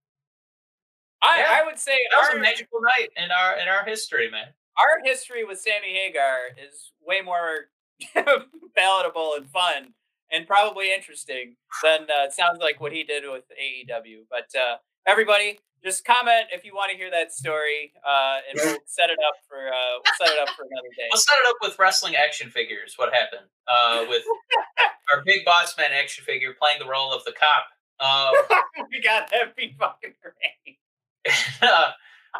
I, 1.22 1.40
yeah, 1.40 1.60
I 1.62 1.66
would 1.66 1.78
say 1.78 1.98
that 2.10 2.18
our, 2.18 2.30
was 2.30 2.40
a 2.40 2.42
magical 2.42 2.80
night 2.80 3.10
in 3.18 3.30
our 3.30 3.60
in 3.60 3.68
our 3.68 3.84
history, 3.84 4.32
man. 4.32 4.48
Our 4.78 5.04
history 5.04 5.44
with 5.44 5.60
Sammy 5.60 5.94
Hagar 5.94 6.56
is 6.58 6.94
way 7.06 7.22
more 7.22 7.68
palatable 8.76 9.34
and 9.38 9.50
fun 9.50 9.94
and 10.32 10.48
probably 10.48 10.94
interesting 10.94 11.56
than 11.84 12.04
uh, 12.04 12.26
it 12.26 12.34
sounds 12.34 12.60
like 12.60 12.80
what 12.80 12.92
he 12.92 13.04
did 13.04 13.24
with 13.30 13.44
AEW. 13.52 14.24
But 14.30 14.58
uh, 14.58 14.78
everybody, 15.06 15.60
just 15.84 16.06
comment 16.06 16.46
if 16.52 16.64
you 16.64 16.74
want 16.74 16.92
to 16.92 16.98
hear 16.98 17.12
that 17.12 17.32
story, 17.34 17.92
uh, 18.06 18.38
and 18.50 18.60
we'll 18.64 18.78
set 18.86 19.10
it 19.10 19.20
up 19.28 19.36
for 19.48 19.68
uh, 19.68 19.98
we'll 20.04 20.28
set 20.28 20.36
it 20.36 20.42
up 20.42 20.50
for 20.56 20.64
another 20.64 20.90
day. 20.96 21.08
We'll 21.12 21.20
set 21.20 21.36
it 21.44 21.50
up 21.50 21.58
with 21.62 21.78
wrestling 21.80 22.16
action 22.16 22.50
figures. 22.50 22.94
What 22.98 23.14
happened 23.14 23.48
uh, 23.68 24.06
with 24.08 24.24
our 25.14 25.24
big 25.26 25.44
boss 25.44 25.76
man 25.78 25.92
action 25.92 26.24
figure 26.24 26.54
playing 26.60 26.80
the 26.80 26.88
role 26.88 27.14
of 27.14 27.24
the 27.26 27.34
cop? 27.34 27.66
Um, 28.00 28.60
we 28.92 29.02
got 29.02 29.30
that 29.32 29.56
be 29.56 29.76
fucking 29.78 30.14
great. 30.22 30.78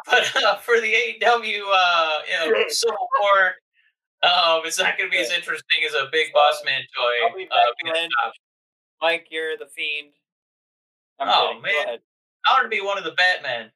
but 0.06 0.36
uh, 0.44 0.56
for 0.56 0.80
the 0.80 0.92
AEW, 0.92 1.44
you 1.44 1.62
know, 1.62 2.64
Civil 2.68 3.08
War 3.20 3.54
um, 4.22 4.62
it's 4.64 4.78
not 4.78 4.96
going 4.96 5.10
to 5.10 5.14
be 5.14 5.22
as 5.22 5.30
interesting 5.30 5.82
as 5.86 5.94
a 5.94 6.08
Big 6.12 6.32
Boss 6.32 6.62
Man 6.64 6.80
toy. 6.96 7.28
I'll 7.28 7.36
be 7.36 7.44
back 7.46 8.08
uh, 8.24 8.30
Mike, 9.00 9.26
you're 9.30 9.56
the 9.56 9.66
fiend. 9.66 10.12
I'm 11.18 11.28
oh 11.28 11.60
kidding. 11.62 11.62
man, 11.62 11.98
I 12.46 12.52
want 12.52 12.64
to 12.64 12.68
be 12.68 12.84
one 12.84 12.98
of 12.98 13.04
the 13.04 13.12
Batman. 13.12 13.70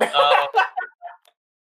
Uh, 0.00 0.46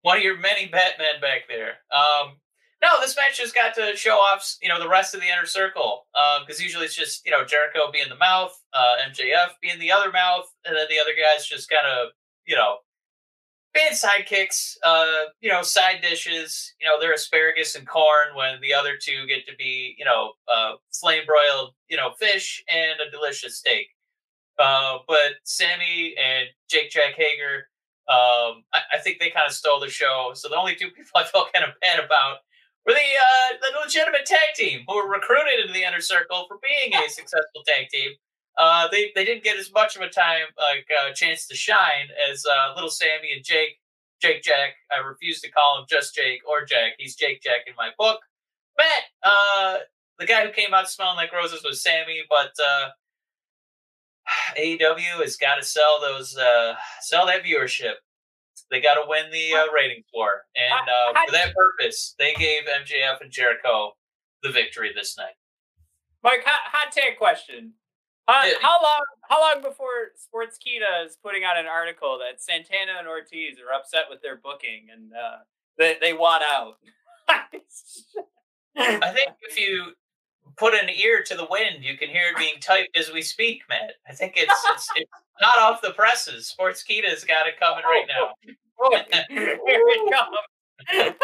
one 0.01 0.17
of 0.17 0.23
your 0.23 0.37
many 0.37 0.67
Batman 0.67 1.21
back 1.21 1.47
there. 1.47 1.77
Um, 1.91 2.37
no, 2.83 2.89
this 2.99 3.15
match 3.15 3.37
just 3.37 3.55
got 3.55 3.73
to 3.75 3.95
show 3.95 4.15
off, 4.15 4.57
you 4.61 4.67
know, 4.67 4.79
the 4.79 4.89
rest 4.89 5.15
of 5.15 5.21
the 5.21 5.27
inner 5.27 5.45
circle. 5.45 6.05
Because 6.41 6.59
um, 6.59 6.63
usually 6.63 6.85
it's 6.85 6.95
just, 6.95 7.25
you 7.25 7.31
know, 7.31 7.45
Jericho 7.45 7.89
being 7.91 8.09
the 8.09 8.17
mouth, 8.17 8.53
uh, 8.73 8.95
MJF 9.09 9.51
being 9.61 9.79
the 9.79 9.91
other 9.91 10.11
mouth, 10.11 10.45
and 10.65 10.75
then 10.75 10.85
the 10.89 10.99
other 10.99 11.13
guys 11.15 11.47
just 11.47 11.69
kind 11.69 11.87
of, 11.87 12.09
you 12.45 12.57
know, 12.57 12.77
being 13.73 13.91
sidekicks, 13.91 14.77
uh, 14.83 15.25
you 15.41 15.49
know, 15.49 15.63
side 15.63 15.99
dishes, 16.01 16.73
you 16.79 16.87
know, 16.87 16.99
they're 16.99 17.13
asparagus 17.13 17.75
and 17.75 17.87
corn 17.87 18.35
when 18.35 18.61
the 18.61 18.73
other 18.73 18.97
two 19.01 19.25
get 19.27 19.45
to 19.47 19.55
be, 19.57 19.95
you 19.97 20.05
know, 20.05 20.33
uh, 20.53 20.73
flame 20.91 21.23
broiled, 21.25 21.73
you 21.89 21.97
know, 21.97 22.11
fish 22.19 22.63
and 22.71 22.99
a 23.05 23.09
delicious 23.09 23.57
steak. 23.57 23.87
Uh, 24.59 24.99
but 25.07 25.33
Sammy 25.43 26.15
and 26.23 26.47
Jake 26.69 26.91
Jack 26.91 27.15
Hager, 27.15 27.67
um, 28.07 28.63
I, 28.73 28.81
I, 28.93 28.99
think 28.99 29.19
they 29.19 29.31
kind 29.31 29.47
of 29.47 29.53
stole 29.53 29.79
the 29.79 29.89
show. 29.89 30.31
So 30.35 30.47
the 30.47 30.55
only 30.55 30.75
two 30.75 30.89
people 30.95 31.11
I 31.15 31.23
felt 31.23 31.51
kind 31.53 31.65
of 31.65 31.71
bad 31.81 31.99
about 31.99 32.37
were 32.85 32.93
the 32.93 32.99
uh, 32.99 33.57
the 33.61 33.79
legitimate 33.83 34.25
tag 34.25 34.53
team 34.55 34.83
who 34.87 34.95
were 34.95 35.09
recruited 35.09 35.61
into 35.61 35.73
the 35.73 35.83
inner 35.83 36.01
circle 36.01 36.45
for 36.47 36.59
being 36.61 36.93
a 36.93 37.09
successful 37.09 37.63
tag 37.65 37.87
team. 37.89 38.11
Uh, 38.57 38.87
they 38.91 39.11
they 39.15 39.25
didn't 39.25 39.43
get 39.43 39.57
as 39.57 39.71
much 39.73 39.95
of 39.95 40.01
a 40.01 40.09
time 40.09 40.45
like 40.57 40.85
uh, 41.01 41.11
chance 41.13 41.47
to 41.47 41.55
shine 41.55 42.07
as 42.29 42.45
uh, 42.45 42.73
little 42.75 42.89
Sammy 42.89 43.31
and 43.35 43.43
Jake 43.43 43.79
Jake 44.21 44.43
Jack. 44.43 44.75
I 44.91 44.99
refuse 45.05 45.41
to 45.41 45.51
call 45.51 45.79
him 45.79 45.85
just 45.89 46.15
Jake 46.15 46.41
or 46.47 46.63
Jack. 46.63 46.93
He's 46.97 47.15
Jake 47.15 47.41
Jack 47.41 47.61
in 47.67 47.73
my 47.75 47.89
book. 47.97 48.19
Matt, 48.77 49.03
uh, 49.23 49.77
the 50.19 50.25
guy 50.25 50.45
who 50.45 50.51
came 50.51 50.73
out 50.73 50.89
smelling 50.89 51.17
like 51.17 51.33
roses 51.33 51.63
was 51.63 51.81
Sammy, 51.81 52.21
but 52.29 52.51
uh, 52.63 52.89
AEW 54.57 55.21
has 55.21 55.35
got 55.35 55.55
to 55.55 55.63
sell 55.63 55.99
those 55.99 56.37
uh, 56.37 56.75
sell 57.01 57.25
that 57.25 57.43
viewership. 57.43 57.93
They 58.71 58.81
got 58.81 58.95
to 58.95 59.03
win 59.07 59.31
the 59.31 59.53
uh, 59.53 59.71
ratings 59.73 60.05
war, 60.13 60.29
and 60.55 60.89
uh, 60.89 61.25
for 61.25 61.31
that 61.31 61.53
purpose, 61.53 62.15
they 62.17 62.33
gave 62.35 62.63
MJF 62.63 63.21
and 63.21 63.31
Jericho 63.31 63.91
the 64.41 64.49
victory 64.49 64.91
this 64.95 65.17
night. 65.17 65.35
Mike, 66.23 66.43
hot, 66.45 66.71
hot 66.71 66.91
take 66.91 67.17
question: 67.17 67.73
uh, 68.27 68.43
how 68.61 68.77
long? 68.81 69.05
How 69.29 69.41
long 69.41 69.61
before 69.61 70.11
Sportskeeda 70.15 71.05
is 71.05 71.17
putting 71.21 71.43
out 71.43 71.57
an 71.57 71.65
article 71.65 72.19
that 72.19 72.41
Santana 72.41 72.93
and 72.99 73.07
Ortiz 73.07 73.57
are 73.59 73.73
upset 73.77 74.05
with 74.09 74.21
their 74.21 74.37
booking 74.37 74.87
and 74.93 75.11
uh, 75.13 75.37
they 75.77 75.97
they 76.01 76.13
want 76.13 76.43
out? 76.51 76.77
I 78.77 79.11
think 79.11 79.31
if 79.41 79.59
you 79.59 79.93
put 80.57 80.73
an 80.73 80.89
ear 80.89 81.23
to 81.23 81.35
the 81.35 81.47
wind, 81.49 81.83
you 81.83 81.97
can 81.97 82.09
hear 82.09 82.27
it 82.29 82.37
being 82.37 82.59
typed 82.61 82.97
as 82.97 83.11
we 83.11 83.21
speak, 83.21 83.61
Matt. 83.69 83.93
I 84.07 84.13
think 84.13 84.33
it's 84.35 84.53
it's, 84.69 84.89
it's 84.95 85.11
not 85.41 85.57
off 85.57 85.81
the 85.81 85.91
presses. 85.91 86.53
Sportskeeda's 86.57 87.23
got 87.23 87.47
it 87.47 87.59
coming 87.59 87.83
right 87.83 88.05
now. 88.07 88.33
Here 89.29 89.59
it 89.67 90.13
comes. 90.13 90.37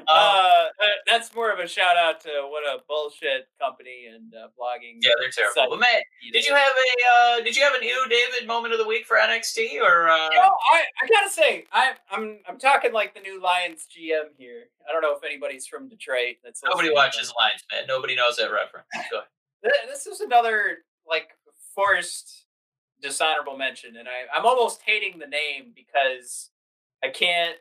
uh, 0.08 0.10
uh, 0.10 0.68
that's 1.06 1.34
more 1.34 1.52
of 1.52 1.58
a 1.58 1.66
shout 1.66 1.96
out 1.96 2.20
to 2.20 2.28
what 2.48 2.62
a 2.64 2.82
bullshit 2.88 3.48
company 3.60 4.06
and 4.12 4.32
uh, 4.34 4.48
blogging. 4.58 4.98
Yeah, 5.00 5.12
they're 5.18 5.30
terrible. 5.30 5.76
But 5.76 5.80
man, 5.80 6.02
did 6.32 6.46
you 6.46 6.54
have 6.54 6.72
a 6.72 7.40
uh, 7.40 7.44
did 7.44 7.56
you 7.56 7.62
have 7.62 7.74
a 7.74 7.80
new 7.80 8.06
David 8.08 8.46
moment 8.46 8.72
of 8.72 8.78
the 8.78 8.86
week 8.86 9.06
for 9.06 9.16
NXT 9.16 9.80
or? 9.80 10.08
Uh... 10.08 10.28
You 10.30 10.36
know, 10.36 10.54
I, 10.72 10.82
I 11.02 11.08
gotta 11.08 11.30
say 11.30 11.64
I 11.72 11.92
I'm 12.10 12.38
I'm 12.48 12.58
talking 12.58 12.92
like 12.92 13.14
the 13.14 13.20
new 13.20 13.42
Lions 13.42 13.86
GM 13.90 14.36
here. 14.36 14.64
I 14.88 14.92
don't 14.92 15.02
know 15.02 15.14
if 15.16 15.24
anybody's 15.24 15.66
from 15.66 15.88
Detroit. 15.88 16.36
That's 16.44 16.62
nobody 16.64 16.92
watches 16.92 17.32
Lions, 17.38 17.64
man. 17.72 17.84
Nobody 17.86 18.14
knows 18.14 18.36
that 18.36 18.50
reference. 18.50 18.86
Go 19.10 19.18
ahead. 19.18 19.72
This 19.88 20.06
is 20.06 20.20
another 20.20 20.78
like 21.08 21.28
forced 21.74 22.46
dishonorable 23.02 23.56
mention, 23.56 23.96
and 23.96 24.08
I 24.08 24.36
I'm 24.36 24.46
almost 24.46 24.80
hating 24.84 25.18
the 25.18 25.26
name 25.26 25.72
because 25.74 26.50
I 27.02 27.08
can't 27.08 27.56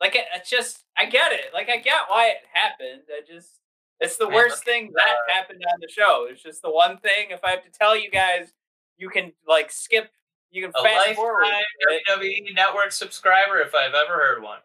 like 0.00 0.14
it, 0.14 0.24
it's 0.34 0.50
just 0.50 0.84
I 0.96 1.06
get 1.06 1.32
it. 1.32 1.46
Like 1.52 1.68
I 1.68 1.78
get 1.78 2.02
why 2.08 2.28
it 2.28 2.38
happened. 2.52 3.02
I 3.08 3.20
just 3.26 3.60
it's 4.00 4.16
the 4.16 4.26
Man, 4.26 4.34
worst 4.34 4.64
thing 4.64 4.92
that 4.94 5.06
uh, 5.06 5.32
happened 5.32 5.62
on 5.72 5.80
the 5.80 5.88
show. 5.88 6.26
It's 6.30 6.42
just 6.42 6.62
the 6.62 6.70
one 6.70 6.98
thing. 6.98 7.30
If 7.30 7.44
I 7.44 7.50
have 7.50 7.64
to 7.64 7.70
tell 7.70 7.96
you 7.96 8.10
guys, 8.10 8.52
you 8.98 9.08
can 9.08 9.32
like 9.46 9.70
skip. 9.70 10.10
You 10.50 10.62
can 10.62 10.72
fast 10.72 11.16
forward. 11.16 11.46
WWE 12.08 12.54
Network 12.54 12.92
subscriber, 12.92 13.60
if 13.60 13.74
I've 13.74 13.94
ever 13.94 14.14
heard 14.14 14.42
one. 14.42 14.60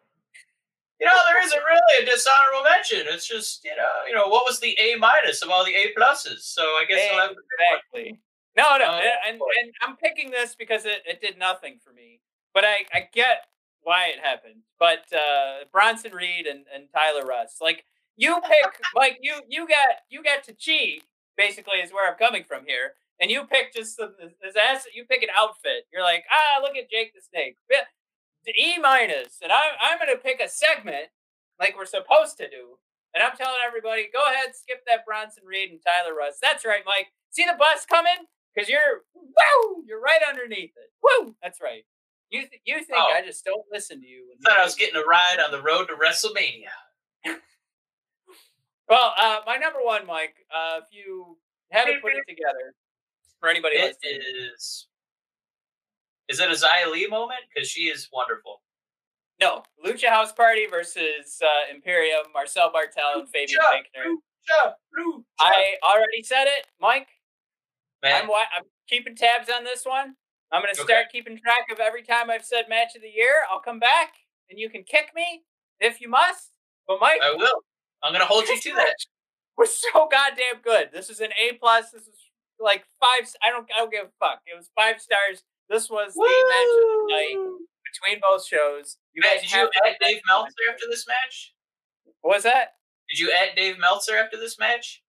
You 0.99 1.07
know, 1.07 1.13
there 1.31 1.43
isn't 1.45 1.57
really 1.57 2.03
a 2.03 2.05
dishonorable 2.05 2.63
mention. 2.63 3.13
It's 3.13 3.27
just 3.27 3.63
you 3.63 3.75
know, 3.75 4.07
you 4.07 4.15
know, 4.15 4.27
what 4.27 4.45
was 4.45 4.59
the 4.59 4.77
A 4.79 4.97
minus 4.97 5.41
of 5.41 5.49
all 5.49 5.63
the 5.63 5.73
A 5.73 5.93
pluses? 5.97 6.41
So 6.41 6.61
I 6.61 6.85
guess 6.87 7.09
exactly. 7.09 8.19
No, 8.57 8.77
no, 8.77 8.85
uh, 8.85 9.01
and, 9.27 9.39
and 9.39 9.73
I'm 9.81 9.95
picking 9.95 10.31
this 10.31 10.53
because 10.53 10.83
it, 10.85 11.03
it 11.05 11.21
did 11.21 11.39
nothing 11.39 11.79
for 11.81 11.93
me. 11.93 12.19
But 12.53 12.65
I, 12.65 12.83
I 12.93 13.07
get 13.13 13.45
why 13.83 14.07
it 14.07 14.19
happened. 14.21 14.61
But 14.79 15.05
uh, 15.13 15.65
Bronson 15.71 16.13
Reed 16.13 16.45
and, 16.45 16.65
and 16.73 16.85
Tyler 16.93 17.25
Rust. 17.25 17.57
like 17.61 17.85
you 18.17 18.39
pick, 18.47 18.79
like 18.95 19.19
you 19.21 19.41
you 19.47 19.67
got 19.67 20.03
you 20.09 20.23
got 20.23 20.43
to 20.45 20.53
cheat. 20.53 21.03
Basically, 21.37 21.77
is 21.79 21.91
where 21.91 22.09
I'm 22.09 22.17
coming 22.17 22.43
from 22.43 22.65
here. 22.65 22.93
And 23.21 23.31
you 23.31 23.43
pick 23.45 23.73
just 23.73 23.97
the, 23.97 24.13
this 24.41 24.55
asset. 24.55 24.95
You 24.95 25.05
pick 25.05 25.23
an 25.23 25.29
outfit. 25.37 25.87
You're 25.91 26.03
like, 26.03 26.23
ah, 26.31 26.61
look 26.61 26.75
at 26.75 26.89
Jake 26.89 27.13
the 27.13 27.21
Snake. 27.21 27.55
E 28.57 28.77
minus, 28.81 29.39
and 29.43 29.51
I'm 29.51 29.71
I'm 29.79 29.99
gonna 29.99 30.17
pick 30.17 30.41
a 30.41 30.49
segment 30.49 31.13
like 31.59 31.75
we're 31.77 31.85
supposed 31.85 32.37
to 32.37 32.49
do. 32.49 32.79
And 33.13 33.23
I'm 33.23 33.35
telling 33.37 33.59
everybody, 33.65 34.07
go 34.13 34.21
ahead, 34.31 34.55
skip 34.55 34.85
that 34.85 35.05
Bronson 35.05 35.43
Reed 35.45 35.71
and 35.71 35.79
Tyler 35.81 36.15
Rust. 36.15 36.39
That's 36.41 36.65
right, 36.65 36.83
Mike. 36.85 37.07
See 37.31 37.45
the 37.45 37.57
bus 37.57 37.85
coming? 37.85 38.25
Because 38.53 38.69
you're 38.69 39.05
woo, 39.13 39.83
you're 39.85 40.01
right 40.01 40.21
underneath 40.27 40.73
it. 40.75 40.91
Woo, 41.01 41.35
that's 41.41 41.61
right. 41.61 41.85
You 42.29 42.41
th- 42.41 42.61
you 42.65 42.75
think 42.83 42.99
oh. 42.99 43.13
I 43.15 43.25
just 43.25 43.43
don't 43.43 43.65
listen 43.71 44.01
to 44.01 44.07
you? 44.07 44.25
I 44.45 44.49
thought 44.49 44.59
I 44.59 44.63
was 44.63 44.75
getting 44.75 44.95
a 44.95 45.05
ride 45.05 45.39
on 45.43 45.51
the 45.51 45.61
road 45.61 45.87
to 45.87 45.93
WrestleMania. 45.93 46.69
well, 48.87 49.13
uh, 49.19 49.39
my 49.47 49.57
number 49.57 49.79
one, 49.81 50.05
Mike. 50.05 50.35
Uh, 50.53 50.79
if 50.79 50.85
you 50.91 51.37
haven't 51.71 52.01
put 52.01 52.11
it 52.13 52.23
together, 52.27 52.75
for 53.39 53.49
anybody 53.49 53.77
it 53.77 53.95
is. 54.03 54.55
Is 54.59 54.87
Is 56.27 56.39
it 56.39 56.49
a 56.49 56.53
Xia 56.53 56.91
Li 56.91 57.07
moment? 57.07 57.41
Because 57.53 57.69
she 57.69 57.83
is 57.83 58.07
wonderful. 58.13 58.61
No, 59.41 59.63
Lucha 59.83 60.09
House 60.09 60.33
Party 60.33 60.67
versus 60.67 61.41
uh, 61.41 61.73
Imperium, 61.73 62.23
Marcel 62.33 62.71
Barthel, 62.71 63.21
and 63.21 63.29
Fabian 63.29 63.59
Aichner. 63.73 64.05
Lucha, 64.05 64.73
Lucha. 64.99 65.23
I 65.39 65.75
already 65.83 66.21
said 66.23 66.43
it, 66.43 66.67
Mike. 66.79 67.07
Man. 68.03 68.23
I'm, 68.23 68.29
I'm 68.29 68.63
keeping 68.87 69.15
tabs 69.15 69.49
on 69.49 69.63
this 69.63 69.85
one. 69.85 70.15
I'm 70.51 70.61
going 70.61 70.73
to 70.73 70.81
start 70.81 70.89
okay. 70.89 71.07
keeping 71.11 71.37
track 71.37 71.71
of 71.71 71.79
every 71.79 72.03
time 72.03 72.29
I've 72.29 72.45
said 72.45 72.65
match 72.69 72.95
of 72.95 73.01
the 73.01 73.09
year. 73.09 73.45
I'll 73.51 73.59
come 73.59 73.79
back 73.79 74.13
and 74.49 74.57
you 74.57 74.69
can 74.69 74.83
kick 74.83 75.11
me 75.15 75.43
if 75.79 76.01
you 76.01 76.09
must. 76.09 76.51
But 76.87 76.99
Mike, 76.99 77.19
I 77.23 77.35
will. 77.35 77.61
I'm 78.03 78.11
going 78.11 78.21
to 78.21 78.27
hold 78.27 78.47
you 78.47 78.59
to 78.59 78.73
that. 78.75 78.95
We're 79.57 79.67
so 79.67 80.07
goddamn 80.09 80.61
good. 80.63 80.89
This 80.91 81.09
is 81.09 81.19
an 81.19 81.29
A 81.39 81.53
plus. 81.57 81.91
This 81.91 82.03
is 82.03 82.15
like 82.59 82.85
five. 82.99 83.29
I 83.43 83.49
don't. 83.49 83.67
I 83.75 83.79
don't 83.79 83.91
give 83.91 84.05
a 84.05 84.25
fuck. 84.25 84.41
It 84.47 84.57
was 84.57 84.69
five 84.75 84.99
stars. 85.01 85.43
This 85.69 85.89
was 85.89 86.13
Woo! 86.15 86.25
the 86.25 86.45
match 86.49 86.71
of 86.73 86.89
the 86.89 87.05
night 87.13 87.59
between 87.91 88.21
both 88.21 88.45
shows. 88.45 88.97
You 89.13 89.21
guys, 89.21 89.41
did 89.41 89.51
you 89.51 89.69
add 89.85 89.95
Dave 90.01 90.21
Meltzer 90.27 90.65
after 90.71 90.85
this 90.89 91.05
match? 91.07 91.53
What 92.21 92.35
was 92.35 92.43
that? 92.43 92.73
Did 93.09 93.19
you 93.19 93.31
add 93.31 93.55
Dave 93.55 93.77
Meltzer 93.77 94.17
after 94.17 94.37
this 94.37 94.57
match? 94.57 95.03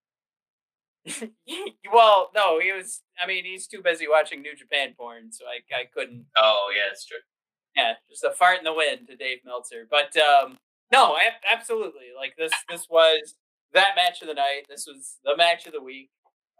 well, 1.92 2.30
no, 2.34 2.60
he 2.60 2.72
was. 2.72 3.00
I 3.22 3.26
mean, 3.26 3.44
he's 3.44 3.66
too 3.66 3.82
busy 3.82 4.06
watching 4.08 4.42
New 4.42 4.54
Japan 4.54 4.94
porn, 4.96 5.32
so 5.32 5.44
I 5.46 5.60
I 5.74 5.84
couldn't. 5.92 6.26
Oh 6.36 6.70
yeah, 6.74 6.82
that's 6.88 7.06
true. 7.06 7.18
Yeah, 7.76 7.94
just 8.08 8.24
a 8.24 8.30
fart 8.32 8.58
in 8.58 8.64
the 8.64 8.74
wind 8.74 9.06
to 9.08 9.16
Dave 9.16 9.38
Meltzer. 9.44 9.86
But 9.90 10.16
um, 10.16 10.58
no, 10.92 11.16
absolutely. 11.50 12.08
Like 12.16 12.34
this, 12.36 12.52
this 12.68 12.86
was 12.90 13.36
that 13.72 13.94
match 13.96 14.20
of 14.22 14.28
the 14.28 14.34
night. 14.34 14.62
This 14.68 14.86
was 14.86 15.18
the 15.24 15.36
match 15.36 15.66
of 15.66 15.72
the 15.72 15.82
week. 15.82 16.10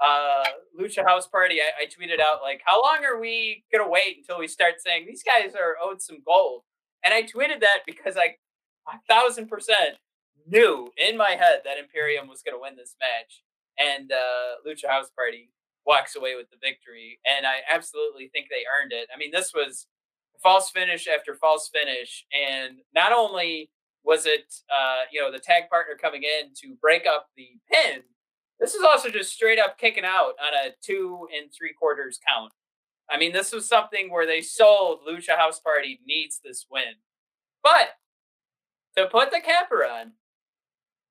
Uh, 0.03 0.45
Lucha 0.81 1.05
House 1.05 1.27
Party. 1.27 1.57
I, 1.61 1.83
I 1.83 1.87
tweeted 1.87 2.21
out 2.21 2.41
like, 2.43 2.63
how 2.65 2.81
long 2.83 3.05
are 3.05 3.21
we 3.21 3.65
gonna 3.73 3.89
wait 3.89 4.19
until 4.19 4.39
we 4.39 4.49
start 4.49 4.75
saying 4.79 5.05
these 5.07 5.23
guys 5.23 5.55
are 5.55 5.77
owed 5.83 6.01
some 6.01 6.19
gold? 6.25 6.63
And 7.05 7.13
I 7.13 7.23
tweeted 7.23 7.61
that 7.61 7.81
because 7.87 8.17
I 8.17 8.37
a 8.89 8.99
thousand 9.09 9.49
percent 9.49 9.97
knew 10.47 10.91
in 10.97 11.19
my 11.19 11.31
head 11.33 11.61
that 11.65 11.79
Imperium 11.79 12.29
was 12.29 12.43
gonna 12.43 12.61
win 12.61 12.77
this 12.77 12.97
match 13.01 13.43
and 13.79 14.13
uh, 14.13 14.67
Lucha 14.67 14.89
House 14.89 15.11
Party 15.17 15.51
walks 15.87 16.17
away 16.17 16.37
with 16.37 16.51
the 16.51 16.57
victory. 16.63 17.19
And 17.25 17.47
I 17.47 17.61
absolutely 17.73 18.29
think 18.29 18.47
they 18.49 18.65
earned 18.69 18.93
it. 18.93 19.09
I 19.15 19.19
mean, 19.19 19.31
this 19.31 19.53
was 19.55 19.87
false 20.43 20.71
finish 20.71 21.07
after 21.09 21.35
false 21.35 21.71
finish, 21.73 22.25
and 22.33 22.79
not 22.95 23.13
only 23.13 23.71
was 24.03 24.25
it 24.27 24.53
uh, 24.75 25.03
you 25.13 25.21
know 25.21 25.31
the 25.31 25.39
tag 25.39 25.69
partner 25.71 25.95
coming 26.01 26.23
in 26.23 26.51
to 26.63 26.75
break 26.81 27.07
up 27.07 27.29
the 27.37 27.49
pin, 27.71 28.03
this 28.59 28.75
is 28.75 28.83
also 28.83 29.09
just 29.09 29.33
straight 29.33 29.59
up 29.59 29.79
kicking 29.79 30.05
out 30.05 30.35
on 30.41 30.55
a 30.67 30.71
two 30.83 31.27
and 31.37 31.51
three 31.53 31.73
quarters 31.73 32.19
count. 32.27 32.53
I 33.11 33.19
mean, 33.19 33.33
this 33.33 33.53
was 33.53 33.69
something 33.69 34.11
where 34.11 34.27
they 34.27 34.41
sold 34.41 35.01
Lucha 35.09 35.37
House 35.37 35.59
Party 35.59 36.01
needs 36.07 36.41
this 36.43 36.67
win. 36.71 36.95
But 37.63 37.89
to 38.97 39.07
put 39.07 39.31
the 39.31 39.41
capper 39.41 39.85
on, 39.85 40.13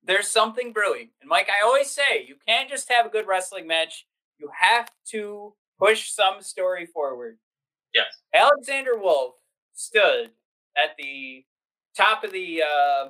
there's 0.04 0.28
something 0.28 0.72
brewing. 0.72 1.10
And 1.20 1.28
Mike, 1.28 1.48
I 1.48 1.64
always 1.64 1.90
say 1.90 2.24
you 2.26 2.36
can't 2.46 2.68
just 2.68 2.90
have 2.90 3.06
a 3.06 3.10
good 3.10 3.26
wrestling 3.26 3.66
match. 3.66 4.06
You 4.38 4.50
have 4.58 4.90
to 5.10 5.54
push 5.78 6.10
some 6.10 6.40
story 6.40 6.86
forward. 6.86 7.38
Yes. 7.94 8.06
Alexander 8.34 8.96
Wolfe 8.96 9.34
stood 9.74 10.30
at 10.76 10.96
the 10.98 11.44
top 11.96 12.24
of 12.24 12.32
the 12.32 12.62
uh, 12.62 13.08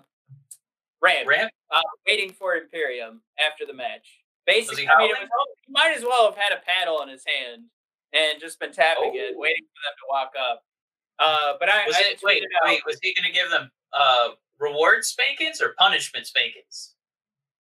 ramp, 1.02 1.28
ramp? 1.28 1.52
Uh, 1.70 1.80
waiting 2.06 2.32
for 2.32 2.56
Imperium 2.56 3.20
after 3.38 3.66
the 3.66 3.74
match. 3.74 4.20
Basically, 4.46 4.88
I 4.88 4.98
mean, 4.98 5.10
was, 5.10 5.28
he 5.66 5.72
might 5.72 5.94
as 5.96 6.02
well 6.02 6.24
have 6.24 6.36
had 6.36 6.52
a 6.52 6.60
paddle 6.64 7.02
in 7.02 7.08
his 7.08 7.22
hand 7.26 7.64
and 8.12 8.40
just 8.40 8.58
been 8.58 8.72
tapping 8.72 9.12
oh. 9.14 9.18
it, 9.18 9.38
waiting 9.38 9.64
for 9.64 9.80
them 9.84 9.94
to 9.98 10.06
walk 10.08 10.32
up. 10.50 10.64
Uh, 11.18 11.52
but 11.60 11.68
I, 11.68 11.86
was 11.86 11.96
I 11.96 12.12
it, 12.12 12.20
wait, 12.24 12.42
wait, 12.64 12.80
was 12.86 12.98
he 13.02 13.14
going 13.14 13.30
to 13.30 13.32
give 13.32 13.50
them 13.50 13.70
uh, 13.92 14.28
reward 14.60 15.04
spankings 15.04 15.60
or 15.60 15.74
punishment 15.78 16.26
spankings? 16.26 16.94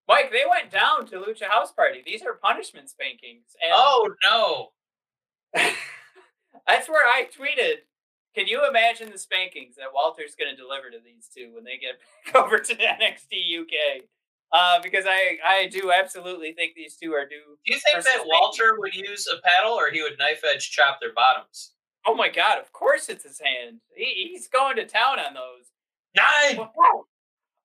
Mike, 0.08 0.32
they 0.32 0.44
went 0.48 0.70
down 0.70 1.06
to 1.06 1.16
Lucha 1.16 1.48
House 1.48 1.72
Party. 1.72 2.02
These 2.04 2.22
are 2.22 2.34
punishment 2.34 2.90
spankings. 2.90 3.54
And 3.62 3.72
oh 3.74 4.10
no! 4.24 4.68
that's 6.66 6.88
where 6.88 7.06
I 7.06 7.26
tweeted. 7.26 7.86
Can 8.34 8.46
you 8.46 8.68
imagine 8.68 9.10
the 9.10 9.18
spankings 9.18 9.76
that 9.76 9.92
Walter's 9.92 10.36
going 10.36 10.50
to 10.50 10.56
deliver 10.56 10.90
to 10.90 10.98
these 11.04 11.28
two 11.34 11.52
when 11.54 11.64
they 11.64 11.78
get 11.78 11.98
back 12.32 12.44
over 12.44 12.58
to 12.58 12.74
NXT 12.74 13.60
UK? 13.60 14.04
Uh, 14.52 14.80
because 14.82 15.04
I, 15.06 15.38
I 15.46 15.68
do 15.68 15.92
absolutely 15.92 16.52
think 16.52 16.74
these 16.74 16.96
two 16.96 17.12
are 17.12 17.24
due. 17.24 17.56
Do 17.64 17.72
you 17.72 17.78
think 17.78 18.04
that 18.04 18.24
Walter 18.26 18.74
would 18.78 18.94
use 18.94 19.28
a 19.28 19.40
paddle 19.46 19.74
or 19.74 19.90
he 19.92 20.02
would 20.02 20.18
knife 20.18 20.42
edge 20.52 20.70
chop 20.70 20.98
their 21.00 21.12
bottoms? 21.14 21.72
Oh 22.04 22.14
my 22.14 22.28
god! 22.28 22.58
Of 22.58 22.72
course, 22.72 23.08
it's 23.08 23.24
his 23.24 23.40
hand. 23.40 23.80
He, 23.94 24.30
he's 24.32 24.48
going 24.48 24.74
to 24.76 24.86
town 24.86 25.20
on 25.20 25.34
those. 25.34 25.70
Nine. 26.16 26.68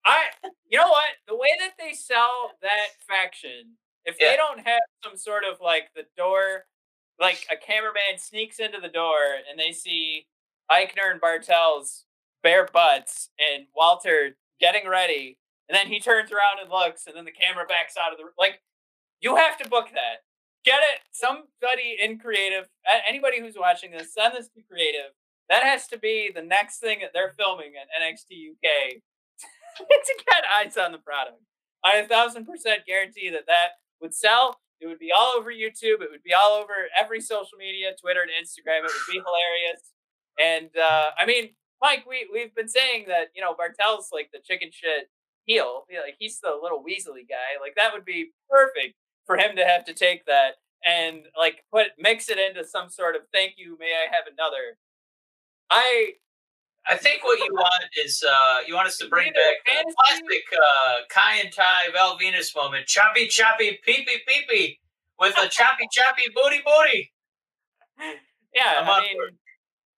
I, 0.06 0.26
you 0.70 0.78
know 0.78 0.90
what? 0.90 1.06
The 1.28 1.36
way 1.36 1.50
that 1.60 1.74
they 1.80 1.94
sell 1.94 2.52
that 2.62 2.90
faction, 3.08 3.78
if 4.06 4.18
yeah. 4.20 4.32
they 4.32 4.38
don't 4.38 4.60
have 4.60 4.82
some 5.04 5.18
sort 5.18 5.44
of 5.44 5.60
like 5.62 5.90
the 5.96 6.04
door, 6.16 6.66
like 7.20 7.48
a 7.52 7.58
cameraman 7.58 8.18
sneaks 8.18 8.60
into 8.60 8.80
the 8.80 8.90
door 8.90 9.18
and 9.50 9.60
they 9.60 9.72
see 9.72 10.28
Aichner 10.72 11.10
and 11.10 11.20
Barthel's 11.20 12.06
bare 12.44 12.68
butts 12.72 13.30
and 13.40 13.66
Walter 13.76 14.38
getting 14.60 14.88
ready, 14.88 15.38
and 15.68 15.76
then 15.76 15.88
he 15.88 16.00
turns 16.00 16.32
around 16.32 16.62
and 16.62 16.70
looks, 16.70 17.08
and 17.08 17.16
then 17.16 17.26
the 17.26 17.32
camera 17.32 17.66
backs 17.68 17.96
out 17.98 18.12
of 18.12 18.20
the 18.20 18.26
like. 18.38 18.62
You 19.22 19.38
have 19.38 19.58
to 19.58 19.70
book 19.70 19.88
that. 19.94 20.22
Get 20.66 20.82
it. 20.82 21.02
Somebody 21.12 21.98
in 22.00 22.20
creative, 22.20 22.68
anybody 23.08 23.40
who's 23.40 23.56
watching 23.58 23.92
this, 23.92 24.14
send 24.14 24.36
this 24.36 24.50
to 24.50 24.62
creative 24.70 25.14
that 25.50 25.64
has 25.64 25.88
to 25.88 25.98
be 25.98 26.32
the 26.34 26.42
next 26.42 26.80
thing 26.80 27.00
that 27.02 27.12
they're 27.14 27.34
filming 27.38 27.74
at 27.80 27.88
NXT 28.02 28.52
UK 28.52 29.02
to 29.78 30.24
get 30.26 30.44
eyes 30.58 30.78
on 30.78 30.92
the 30.92 30.98
product. 30.98 31.42
I 31.84 31.98
a 31.98 32.08
thousand 32.08 32.46
percent 32.46 32.86
guarantee 32.88 33.30
that 33.30 33.46
that 33.48 33.78
would 34.02 34.14
sell. 34.14 34.60
It 34.82 34.88
would 34.88 35.00
be 35.00 35.12
all 35.16 35.34
over 35.38 35.52
YouTube. 35.52 36.02
It 36.02 36.12
would 36.12 36.24
be 36.24 36.34
all 36.34 36.54
over 36.54 36.74
every 37.00 37.22
social 37.22 37.58
media, 37.58 37.92
Twitter 38.00 38.22
and 38.22 38.32
Instagram. 38.32 38.84
It 38.84 38.92
would 38.92 39.14
be 39.14 39.22
hilarious. 39.24 39.94
And 40.38 40.70
uh, 40.78 41.12
I 41.18 41.26
mean, 41.26 41.52
Mike, 41.82 42.06
we 42.08 42.28
we've 42.32 42.54
been 42.56 42.68
saying 42.68 43.06
that 43.08 43.28
you 43.36 43.42
know 43.42 43.54
Barthel's 43.54 44.10
like 44.12 44.30
the 44.34 44.40
chicken 44.44 44.70
shit 44.72 45.10
heel. 45.46 45.86
Like 45.90 46.16
he's 46.20 46.40
the 46.40 46.58
little 46.62 46.84
Weasley 46.84 47.28
guy. 47.28 47.62
Like 47.62 47.76
that 47.76 47.94
would 47.94 48.06
be 48.06 48.32
perfect 48.50 48.96
for 49.26 49.38
him 49.38 49.56
to 49.56 49.66
have 49.66 49.86
to 49.86 49.94
take 49.94 50.26
that 50.26 50.56
and 50.86 51.26
like 51.38 51.64
put 51.72 51.88
mix 51.98 52.30
it 52.30 52.38
into 52.38 52.68
some 52.68 52.90
sort 52.90 53.16
of 53.16 53.22
thank 53.34 53.54
you. 53.58 53.78
May 53.80 53.94
I 53.94 54.14
have 54.14 54.26
another? 54.32 54.78
I 55.70 56.14
I 56.88 56.96
think 56.98 57.24
what 57.24 57.40
you 57.40 57.52
want 57.52 57.86
is 58.04 58.24
uh, 58.28 58.60
you 58.68 58.76
want 58.76 58.88
us 58.88 58.98
to 58.98 59.10
bring 59.10 59.34
back 59.34 59.56
the 59.66 59.94
classic 60.06 60.44
uh, 60.54 60.96
Kaientai 61.12 61.92
Val 61.94 62.18
Venis 62.20 62.56
moment, 62.56 62.86
choppy 62.86 63.28
choppy 63.28 63.80
peepee 63.88 64.22
peepee 64.28 64.78
with 65.20 65.36
a 65.42 65.48
choppy 65.48 65.88
choppy 65.92 66.24
booty 66.36 66.62
booty. 66.64 67.12
Yeah, 68.54 68.74
I'm 68.78 68.90
I 68.90 69.02
mean, 69.02 69.18
board. 69.18 69.36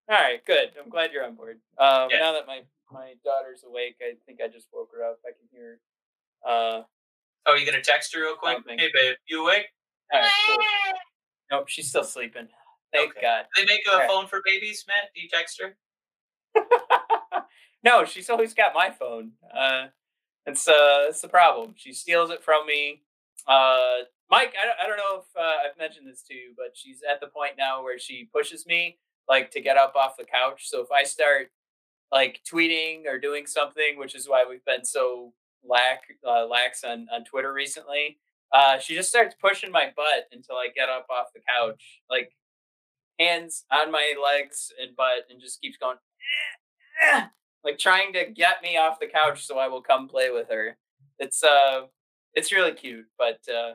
all 0.10 0.18
right, 0.18 0.46
good. 0.46 0.70
I'm 0.82 0.90
glad 0.90 1.12
you're 1.12 1.26
on 1.26 1.36
board. 1.36 1.60
Um, 1.78 2.08
yeah. 2.10 2.20
Now 2.20 2.34
that 2.34 2.48
my 2.48 2.62
my 2.92 3.14
daughter's 3.26 3.64
awake, 3.68 3.98
I 4.02 4.14
think 4.26 4.40
I 4.42 4.48
just 4.48 4.68
woke 4.74 4.90
her 4.96 5.04
up. 5.04 5.20
I 5.26 5.32
can 5.32 5.48
hear. 5.52 5.80
Uh, 6.48 6.84
oh, 7.48 7.56
you 7.56 7.66
gonna 7.66 7.84
text 7.84 8.16
her 8.16 8.22
real 8.22 8.36
quick? 8.36 8.56
Something. 8.58 8.80
Hey, 8.80 8.90
babe, 8.94 9.16
you 9.28 9.44
awake? 9.44 9.66
All 10.14 10.22
right, 10.22 10.32
cool. 10.48 10.58
Nope, 11.52 11.68
she's 11.68 11.90
still 11.90 12.04
sleeping. 12.06 12.48
Thank 12.98 13.12
okay. 13.12 13.22
God. 13.22 13.46
Do 13.56 13.66
they 13.66 13.74
make 13.74 13.82
a 13.88 14.08
phone 14.08 14.28
for 14.28 14.42
babies, 14.46 14.86
Matt? 14.88 15.12
Do 15.16 15.22
you 15.22 15.30
text 15.30 15.62
her? 15.62 15.78
no, 17.84 18.06
she's 18.06 18.30
always 18.30 18.54
got 18.54 18.74
my 18.74 18.90
phone. 18.90 19.32
Uh, 19.56 19.88
it's 20.46 20.68
uh, 20.68 21.08
it's 21.10 21.22
the 21.22 21.28
problem. 21.28 21.74
She 21.76 21.94
steals 21.94 22.30
it 22.30 22.44
from 22.44 22.66
me. 22.66 23.04
Uh, 23.48 24.04
Mike, 24.30 24.54
I 24.62 24.66
don't, 24.66 24.78
I 24.84 24.88
don't 24.88 24.98
know 24.98 25.20
if 25.20 25.26
uh, 25.38 25.70
I've 25.70 25.78
mentioned 25.78 26.08
this 26.08 26.24
to 26.24 26.34
you, 26.34 26.54
but 26.58 26.72
she's 26.74 27.02
at 27.10 27.22
the 27.22 27.28
point 27.28 27.54
now 27.58 27.84
where 27.84 28.00
she 28.00 28.30
pushes 28.34 28.66
me 28.66 28.98
like 29.30 29.52
to 29.52 29.62
get 29.62 29.78
up 29.78 29.96
off 29.96 30.18
the 30.18 30.26
couch. 30.26 30.70
So 30.70 30.82
if 30.82 30.92
I 30.92 31.04
start 31.04 31.52
like 32.12 32.42
tweeting 32.52 33.06
or 33.08 33.20
doing 33.20 33.46
something, 33.46 33.98
which 33.98 34.16
is 34.16 34.28
why 34.28 34.46
we've 34.48 34.66
been 34.66 34.86
so 34.86 35.34
lax 35.68 36.08
uh, 36.26 36.46
lax 36.48 36.84
on 36.84 37.08
on 37.14 37.24
Twitter 37.24 37.54
recently, 37.54 38.20
uh, 38.54 38.80
she 38.80 38.96
just 38.96 39.10
starts 39.10 39.36
pushing 39.42 39.72
my 39.72 39.92
butt 39.96 40.28
until 40.32 40.56
I 40.56 40.70
get 40.74 40.90
up 40.90 41.08
off 41.10 41.34
the 41.34 41.42
couch, 41.58 42.02
like 42.10 42.32
hands 43.20 43.66
on 43.72 43.92
my 43.92 44.14
legs 44.24 44.72
and 44.82 44.96
butt, 44.96 45.26
and 45.30 45.42
just 45.42 45.62
keeps 45.62 45.78
going, 45.78 45.98
eh, 47.04 47.18
eh, 47.18 47.26
like 47.64 47.78
trying 47.78 48.14
to 48.14 48.26
get 48.26 48.62
me 48.62 48.78
off 48.78 49.00
the 49.00 49.08
couch 49.08 49.46
so 49.46 49.58
I 49.58 49.68
will 49.68 49.82
come 49.82 50.08
play 50.08 50.30
with 50.30 50.50
her. 50.50 50.78
It's 51.20 51.44
uh, 51.44 51.82
it's 52.34 52.52
really 52.52 52.74
cute, 52.74 53.06
but 53.18 53.40
uh, 53.54 53.74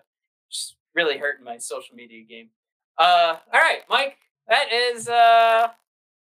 just 0.51 0.77
really 0.95 1.19
hurting 1.19 1.45
my 1.45 1.59
social 1.59 1.97
media 1.97 2.25
game. 2.25 2.49
Uh, 2.99 3.37
all 3.53 3.61
right, 3.61 3.81
Mike, 3.89 4.17
that 4.49 4.73
is 4.73 5.09
uh, 5.09 5.69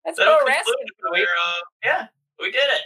that's 0.04 0.18
That'll 0.18 0.36
pro 0.38 0.46
wrestling. 0.46 0.74
Uh, 1.14 1.52
yeah, 1.84 2.06
we 2.40 2.50
did 2.50 2.56
it. 2.56 2.82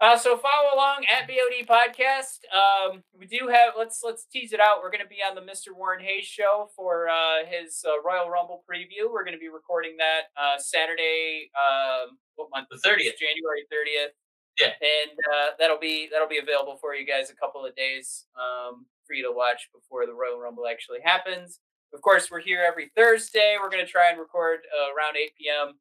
Uh, 0.00 0.16
so 0.16 0.34
follow 0.38 0.72
along 0.74 1.04
at 1.12 1.28
BOD 1.28 1.68
Podcast. 1.68 2.40
Um, 2.48 3.02
we 3.12 3.26
do 3.26 3.48
have 3.48 3.74
let's 3.76 4.00
let's 4.02 4.24
tease 4.24 4.54
it 4.54 4.60
out. 4.60 4.78
We're 4.82 4.90
going 4.90 5.04
to 5.04 5.08
be 5.08 5.20
on 5.20 5.34
the 5.34 5.42
Mr. 5.42 5.76
Warren 5.76 6.02
Hayes 6.02 6.24
show 6.24 6.70
for 6.74 7.10
uh, 7.10 7.44
his 7.44 7.84
uh, 7.86 8.00
Royal 8.02 8.30
Rumble 8.30 8.64
preview. 8.64 9.12
We're 9.12 9.24
going 9.24 9.36
to 9.36 9.40
be 9.40 9.50
recording 9.50 9.98
that 9.98 10.32
uh, 10.40 10.56
Saturday. 10.56 11.50
Um, 11.52 12.16
what 12.36 12.48
month? 12.50 12.68
The 12.70 12.78
thirtieth, 12.78 13.20
January 13.20 13.68
thirtieth. 13.70 14.16
Yeah, 14.58 14.72
and 14.80 15.12
uh, 15.12 15.48
that'll 15.58 15.78
be 15.78 16.08
that'll 16.10 16.28
be 16.28 16.38
available 16.38 16.78
for 16.80 16.94
you 16.94 17.06
guys 17.06 17.28
a 17.28 17.36
couple 17.36 17.66
of 17.66 17.76
days 17.76 18.24
um, 18.40 18.86
for 19.06 19.12
you 19.12 19.22
to 19.22 19.36
watch 19.36 19.68
before 19.74 20.06
the 20.06 20.14
Royal 20.14 20.40
Rumble 20.40 20.64
actually 20.66 21.00
happens. 21.04 21.60
Of 21.92 22.00
course, 22.00 22.30
we're 22.30 22.40
here 22.40 22.64
every 22.66 22.90
Thursday. 22.96 23.56
We're 23.60 23.68
going 23.68 23.84
to 23.84 23.90
try 23.90 24.08
and 24.08 24.18
record 24.18 24.60
uh, 24.72 24.96
around 24.96 25.18
eight 25.18 25.36
p.m. 25.36 25.74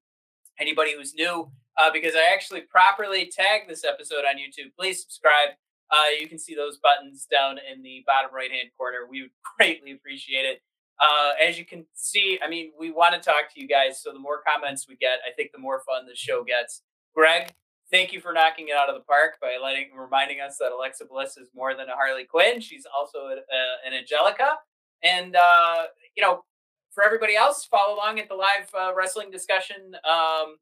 Anybody 0.60 0.94
who's 0.94 1.14
new 1.14 1.50
uh, 1.80 1.90
because 1.92 2.14
I 2.16 2.32
actually 2.34 2.62
properly 2.62 3.32
tagged 3.34 3.70
this 3.70 3.86
episode 3.86 4.26
on 4.28 4.36
YouTube. 4.36 4.76
Please 4.78 5.02
subscribe. 5.02 5.56
Uh, 5.90 6.12
you 6.20 6.28
can 6.28 6.38
see 6.38 6.54
those 6.54 6.78
buttons 6.78 7.26
down 7.32 7.58
in 7.58 7.82
the 7.82 8.04
bottom 8.06 8.30
right 8.34 8.52
hand 8.52 8.70
corner. 8.78 9.08
We 9.10 9.24
would 9.24 9.32
greatly 9.58 9.92
appreciate 9.92 10.46
it. 10.46 10.62
Uh, 11.00 11.32
as 11.42 11.58
you 11.58 11.66
can 11.66 11.86
see, 11.94 12.38
I 12.44 12.50
mean, 12.50 12.72
we 12.78 12.92
want 12.92 13.16
to 13.16 13.22
talk 13.22 13.54
to 13.54 13.62
you 13.62 13.68
guys. 13.68 14.02
So 14.04 14.12
the 14.12 14.20
more 14.20 14.42
comments 14.46 14.88
we 14.88 14.98
get, 14.98 15.20
I 15.26 15.34
think 15.34 15.52
the 15.54 15.60
more 15.60 15.82
fun 15.88 16.06
the 16.06 16.16
show 16.16 16.44
gets. 16.44 16.84
Greg, 17.16 17.54
thank 17.90 18.12
you 18.12 18.20
for 18.20 18.34
knocking 18.34 18.68
it 18.68 18.76
out 18.76 18.90
of 18.90 18.96
the 18.96 19.02
park 19.02 19.36
by 19.42 19.58
letting 19.64 19.88
reminding 19.98 20.42
us 20.42 20.58
that 20.60 20.74
Alexa 20.74 21.06
Bliss 21.10 21.38
is 21.38 21.48
more 21.56 21.74
than 21.74 21.88
a 21.88 21.96
Harley 21.96 22.26
Quinn. 22.26 22.60
She's 22.60 22.86
also 22.96 23.20
a, 23.20 23.36
a, 23.38 23.88
an 23.88 23.94
Angelica. 23.98 24.58
And 25.02 25.38
uh, 25.38 25.84
you 26.18 26.22
know, 26.22 26.44
for 26.92 27.06
everybody 27.06 27.38
else, 27.38 27.64
follow 27.64 27.96
along 27.96 28.20
at 28.20 28.28
the 28.28 28.36
live 28.36 28.70
uh, 28.78 28.94
wrestling 28.94 29.32
discussion. 29.32 29.96
Um, 30.04 30.58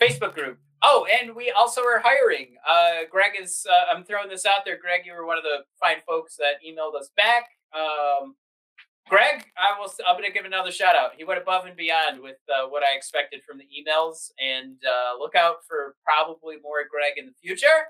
Facebook 0.00 0.34
group. 0.34 0.58
Oh, 0.82 1.06
and 1.20 1.36
we 1.36 1.52
also 1.52 1.82
are 1.82 2.00
hiring. 2.00 2.56
Uh, 2.68 3.06
Greg 3.10 3.32
is. 3.40 3.64
Uh, 3.70 3.94
I'm 3.94 4.04
throwing 4.04 4.28
this 4.28 4.44
out 4.44 4.64
there. 4.64 4.78
Greg, 4.80 5.02
you 5.04 5.12
were 5.12 5.26
one 5.26 5.38
of 5.38 5.44
the 5.44 5.64
fine 5.78 5.98
folks 6.06 6.36
that 6.36 6.54
emailed 6.66 6.98
us 6.98 7.10
back. 7.16 7.50
Um, 7.72 8.34
Greg, 9.08 9.44
I 9.56 9.78
will. 9.78 9.92
I'm 10.06 10.16
going 10.16 10.28
to 10.28 10.32
give 10.32 10.44
another 10.44 10.72
shout 10.72 10.96
out. 10.96 11.12
He 11.16 11.22
went 11.22 11.40
above 11.40 11.66
and 11.66 11.76
beyond 11.76 12.20
with 12.20 12.38
uh, 12.48 12.68
what 12.68 12.82
I 12.82 12.96
expected 12.96 13.42
from 13.46 13.58
the 13.58 13.64
emails, 13.64 14.30
and 14.42 14.76
uh, 14.84 15.18
look 15.18 15.36
out 15.36 15.64
for 15.68 15.94
probably 16.04 16.56
more 16.62 16.78
Greg 16.90 17.14
in 17.16 17.26
the 17.26 17.32
future. 17.40 17.86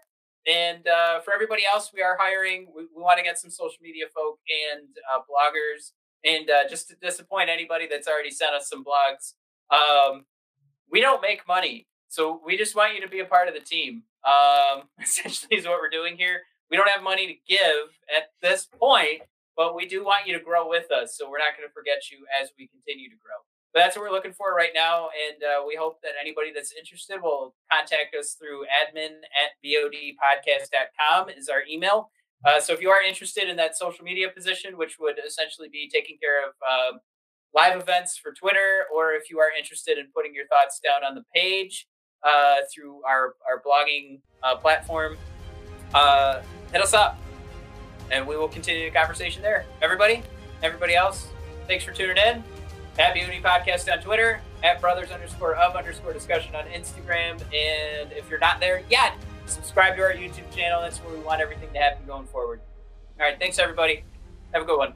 And 0.47 0.87
uh, 0.87 1.21
for 1.21 1.33
everybody 1.33 1.63
else, 1.73 1.93
we 1.95 2.03
are 2.03 2.19
hiring. 2.21 2.67
We, 2.77 2.83
we 2.95 3.03
want 3.03 3.17
to 3.19 3.25
get 3.25 3.39
some 3.39 3.51
social 3.51 3.79
media 3.81 4.07
folk 4.15 4.39
and 4.75 4.89
uh, 5.11 5.21
bloggers. 5.21 5.93
And 6.25 6.49
just 6.69 6.89
to 6.89 6.95
disappoint 6.97 7.49
anybody 7.49 7.89
that's 7.91 8.07
already 8.07 8.31
sent 8.31 8.55
us 8.55 8.69
some 8.69 8.85
blogs, 8.85 9.35
um, 9.73 10.25
we 10.93 11.01
don't 11.01 11.23
make 11.23 11.49
money. 11.49 11.87
So 12.09 12.41
we 12.45 12.57
just 12.59 12.77
want 12.77 12.95
you 12.95 13.01
to 13.01 13.09
be 13.09 13.21
a 13.21 13.25
part 13.25 13.49
of 13.49 13.55
the 13.55 13.61
team. 13.61 14.03
Um, 14.25 14.85
essentially, 15.03 15.57
is 15.57 15.67
what 15.67 15.81
we're 15.81 15.91
doing 15.91 16.17
here. 16.17 16.43
We 16.71 16.77
don't 16.77 16.89
have 16.89 17.03
money 17.03 17.27
to 17.27 17.35
give 17.49 17.89
at 18.15 18.31
this 18.41 18.67
point, 18.67 19.23
but 19.57 19.75
we 19.75 19.87
do 19.87 20.05
want 20.05 20.27
you 20.27 20.39
to 20.39 20.45
grow 20.45 20.69
with 20.69 20.91
us. 20.93 21.17
So 21.17 21.29
we're 21.29 21.39
not 21.39 21.57
going 21.57 21.69
to 21.69 21.73
forget 21.73 22.11
you 22.11 22.25
as 22.41 22.51
we 22.59 22.69
continue 22.69 23.11
to 23.11 23.17
grow. 23.17 23.37
But 23.73 23.81
that's 23.81 23.97
what 23.97 24.03
we're 24.03 24.13
looking 24.13 24.33
for 24.33 24.55
right 24.55 24.73
now. 24.75 25.09
And 25.09 25.43
uh, 25.43 25.65
we 25.67 25.77
hope 25.77 26.03
that 26.03 26.13
anybody 26.21 26.53
that's 26.55 26.73
interested 26.79 27.23
will 27.23 27.55
contact 27.71 28.15
us 28.15 28.37
through 28.39 28.65
admin 28.69 29.25
at 29.33 29.57
bodpodcast.com 29.65 31.31
is 31.31 31.49
our 31.49 31.63
email. 31.71 32.11
Uh, 32.45 32.61
so 32.61 32.73
if 32.73 32.83
you 32.83 32.91
are 32.91 33.03
interested 33.03 33.49
in 33.49 33.57
that 33.57 33.77
social 33.77 34.05
media 34.05 34.29
position, 34.29 34.77
which 34.77 34.99
would 34.99 35.17
essentially 35.25 35.69
be 35.71 35.89
taking 35.89 36.19
care 36.21 36.47
of 36.47 36.55
uh, 36.69 36.99
live 37.55 37.81
events 37.81 38.17
for 38.17 38.33
Twitter, 38.33 38.87
or 38.95 39.13
if 39.13 39.31
you 39.31 39.39
are 39.39 39.51
interested 39.57 39.99
in 39.99 40.07
putting 40.15 40.35
your 40.35 40.47
thoughts 40.47 40.81
down 40.81 41.05
on 41.05 41.15
the 41.15 41.25
page 41.35 41.87
uh, 42.23 42.57
through 42.73 43.03
our, 43.05 43.35
our 43.49 43.63
blogging 43.67 44.21
uh, 44.43 44.57
platform, 44.57 45.17
uh, 45.95 46.41
hit 46.73 46.81
us 46.81 46.95
up 46.95 47.19
and 48.11 48.27
we 48.27 48.37
will 48.37 48.49
continue 48.49 48.85
the 48.85 48.97
conversation 48.97 49.43
there. 49.43 49.65
Everybody, 49.81 50.23
everybody 50.63 50.95
else, 50.95 51.29
thanks 51.67 51.85
for 51.85 51.93
tuning 51.93 52.17
in. 52.17 52.45
At 52.99 53.15
Beauty 53.15 53.41
Podcast 53.43 53.91
on 53.91 54.03
Twitter, 54.03 54.41
at 54.63 54.81
brothers 54.81 55.11
underscore 55.11 55.55
of 55.55 55.75
underscore 55.75 56.13
discussion 56.13 56.55
on 56.55 56.65
Instagram. 56.67 57.41
And 57.55 58.13
if 58.13 58.29
you're 58.29 58.39
not 58.39 58.61
there 58.61 58.83
yet, 58.91 59.15
subscribe 59.47 59.97
to 59.97 60.03
our 60.03 60.13
YouTube 60.13 60.55
channel. 60.55 60.83
That's 60.83 60.99
where 60.99 61.15
we 61.15 61.21
want 61.21 61.41
everything 61.41 61.73
to 61.73 61.79
happen 61.79 62.07
going 62.07 62.27
forward. 62.27 62.61
All 63.19 63.27
right. 63.27 63.39
Thanks, 63.39 63.59
everybody. 63.59 64.05
Have 64.53 64.63
a 64.63 64.67
good 64.67 64.77
one. 64.77 64.93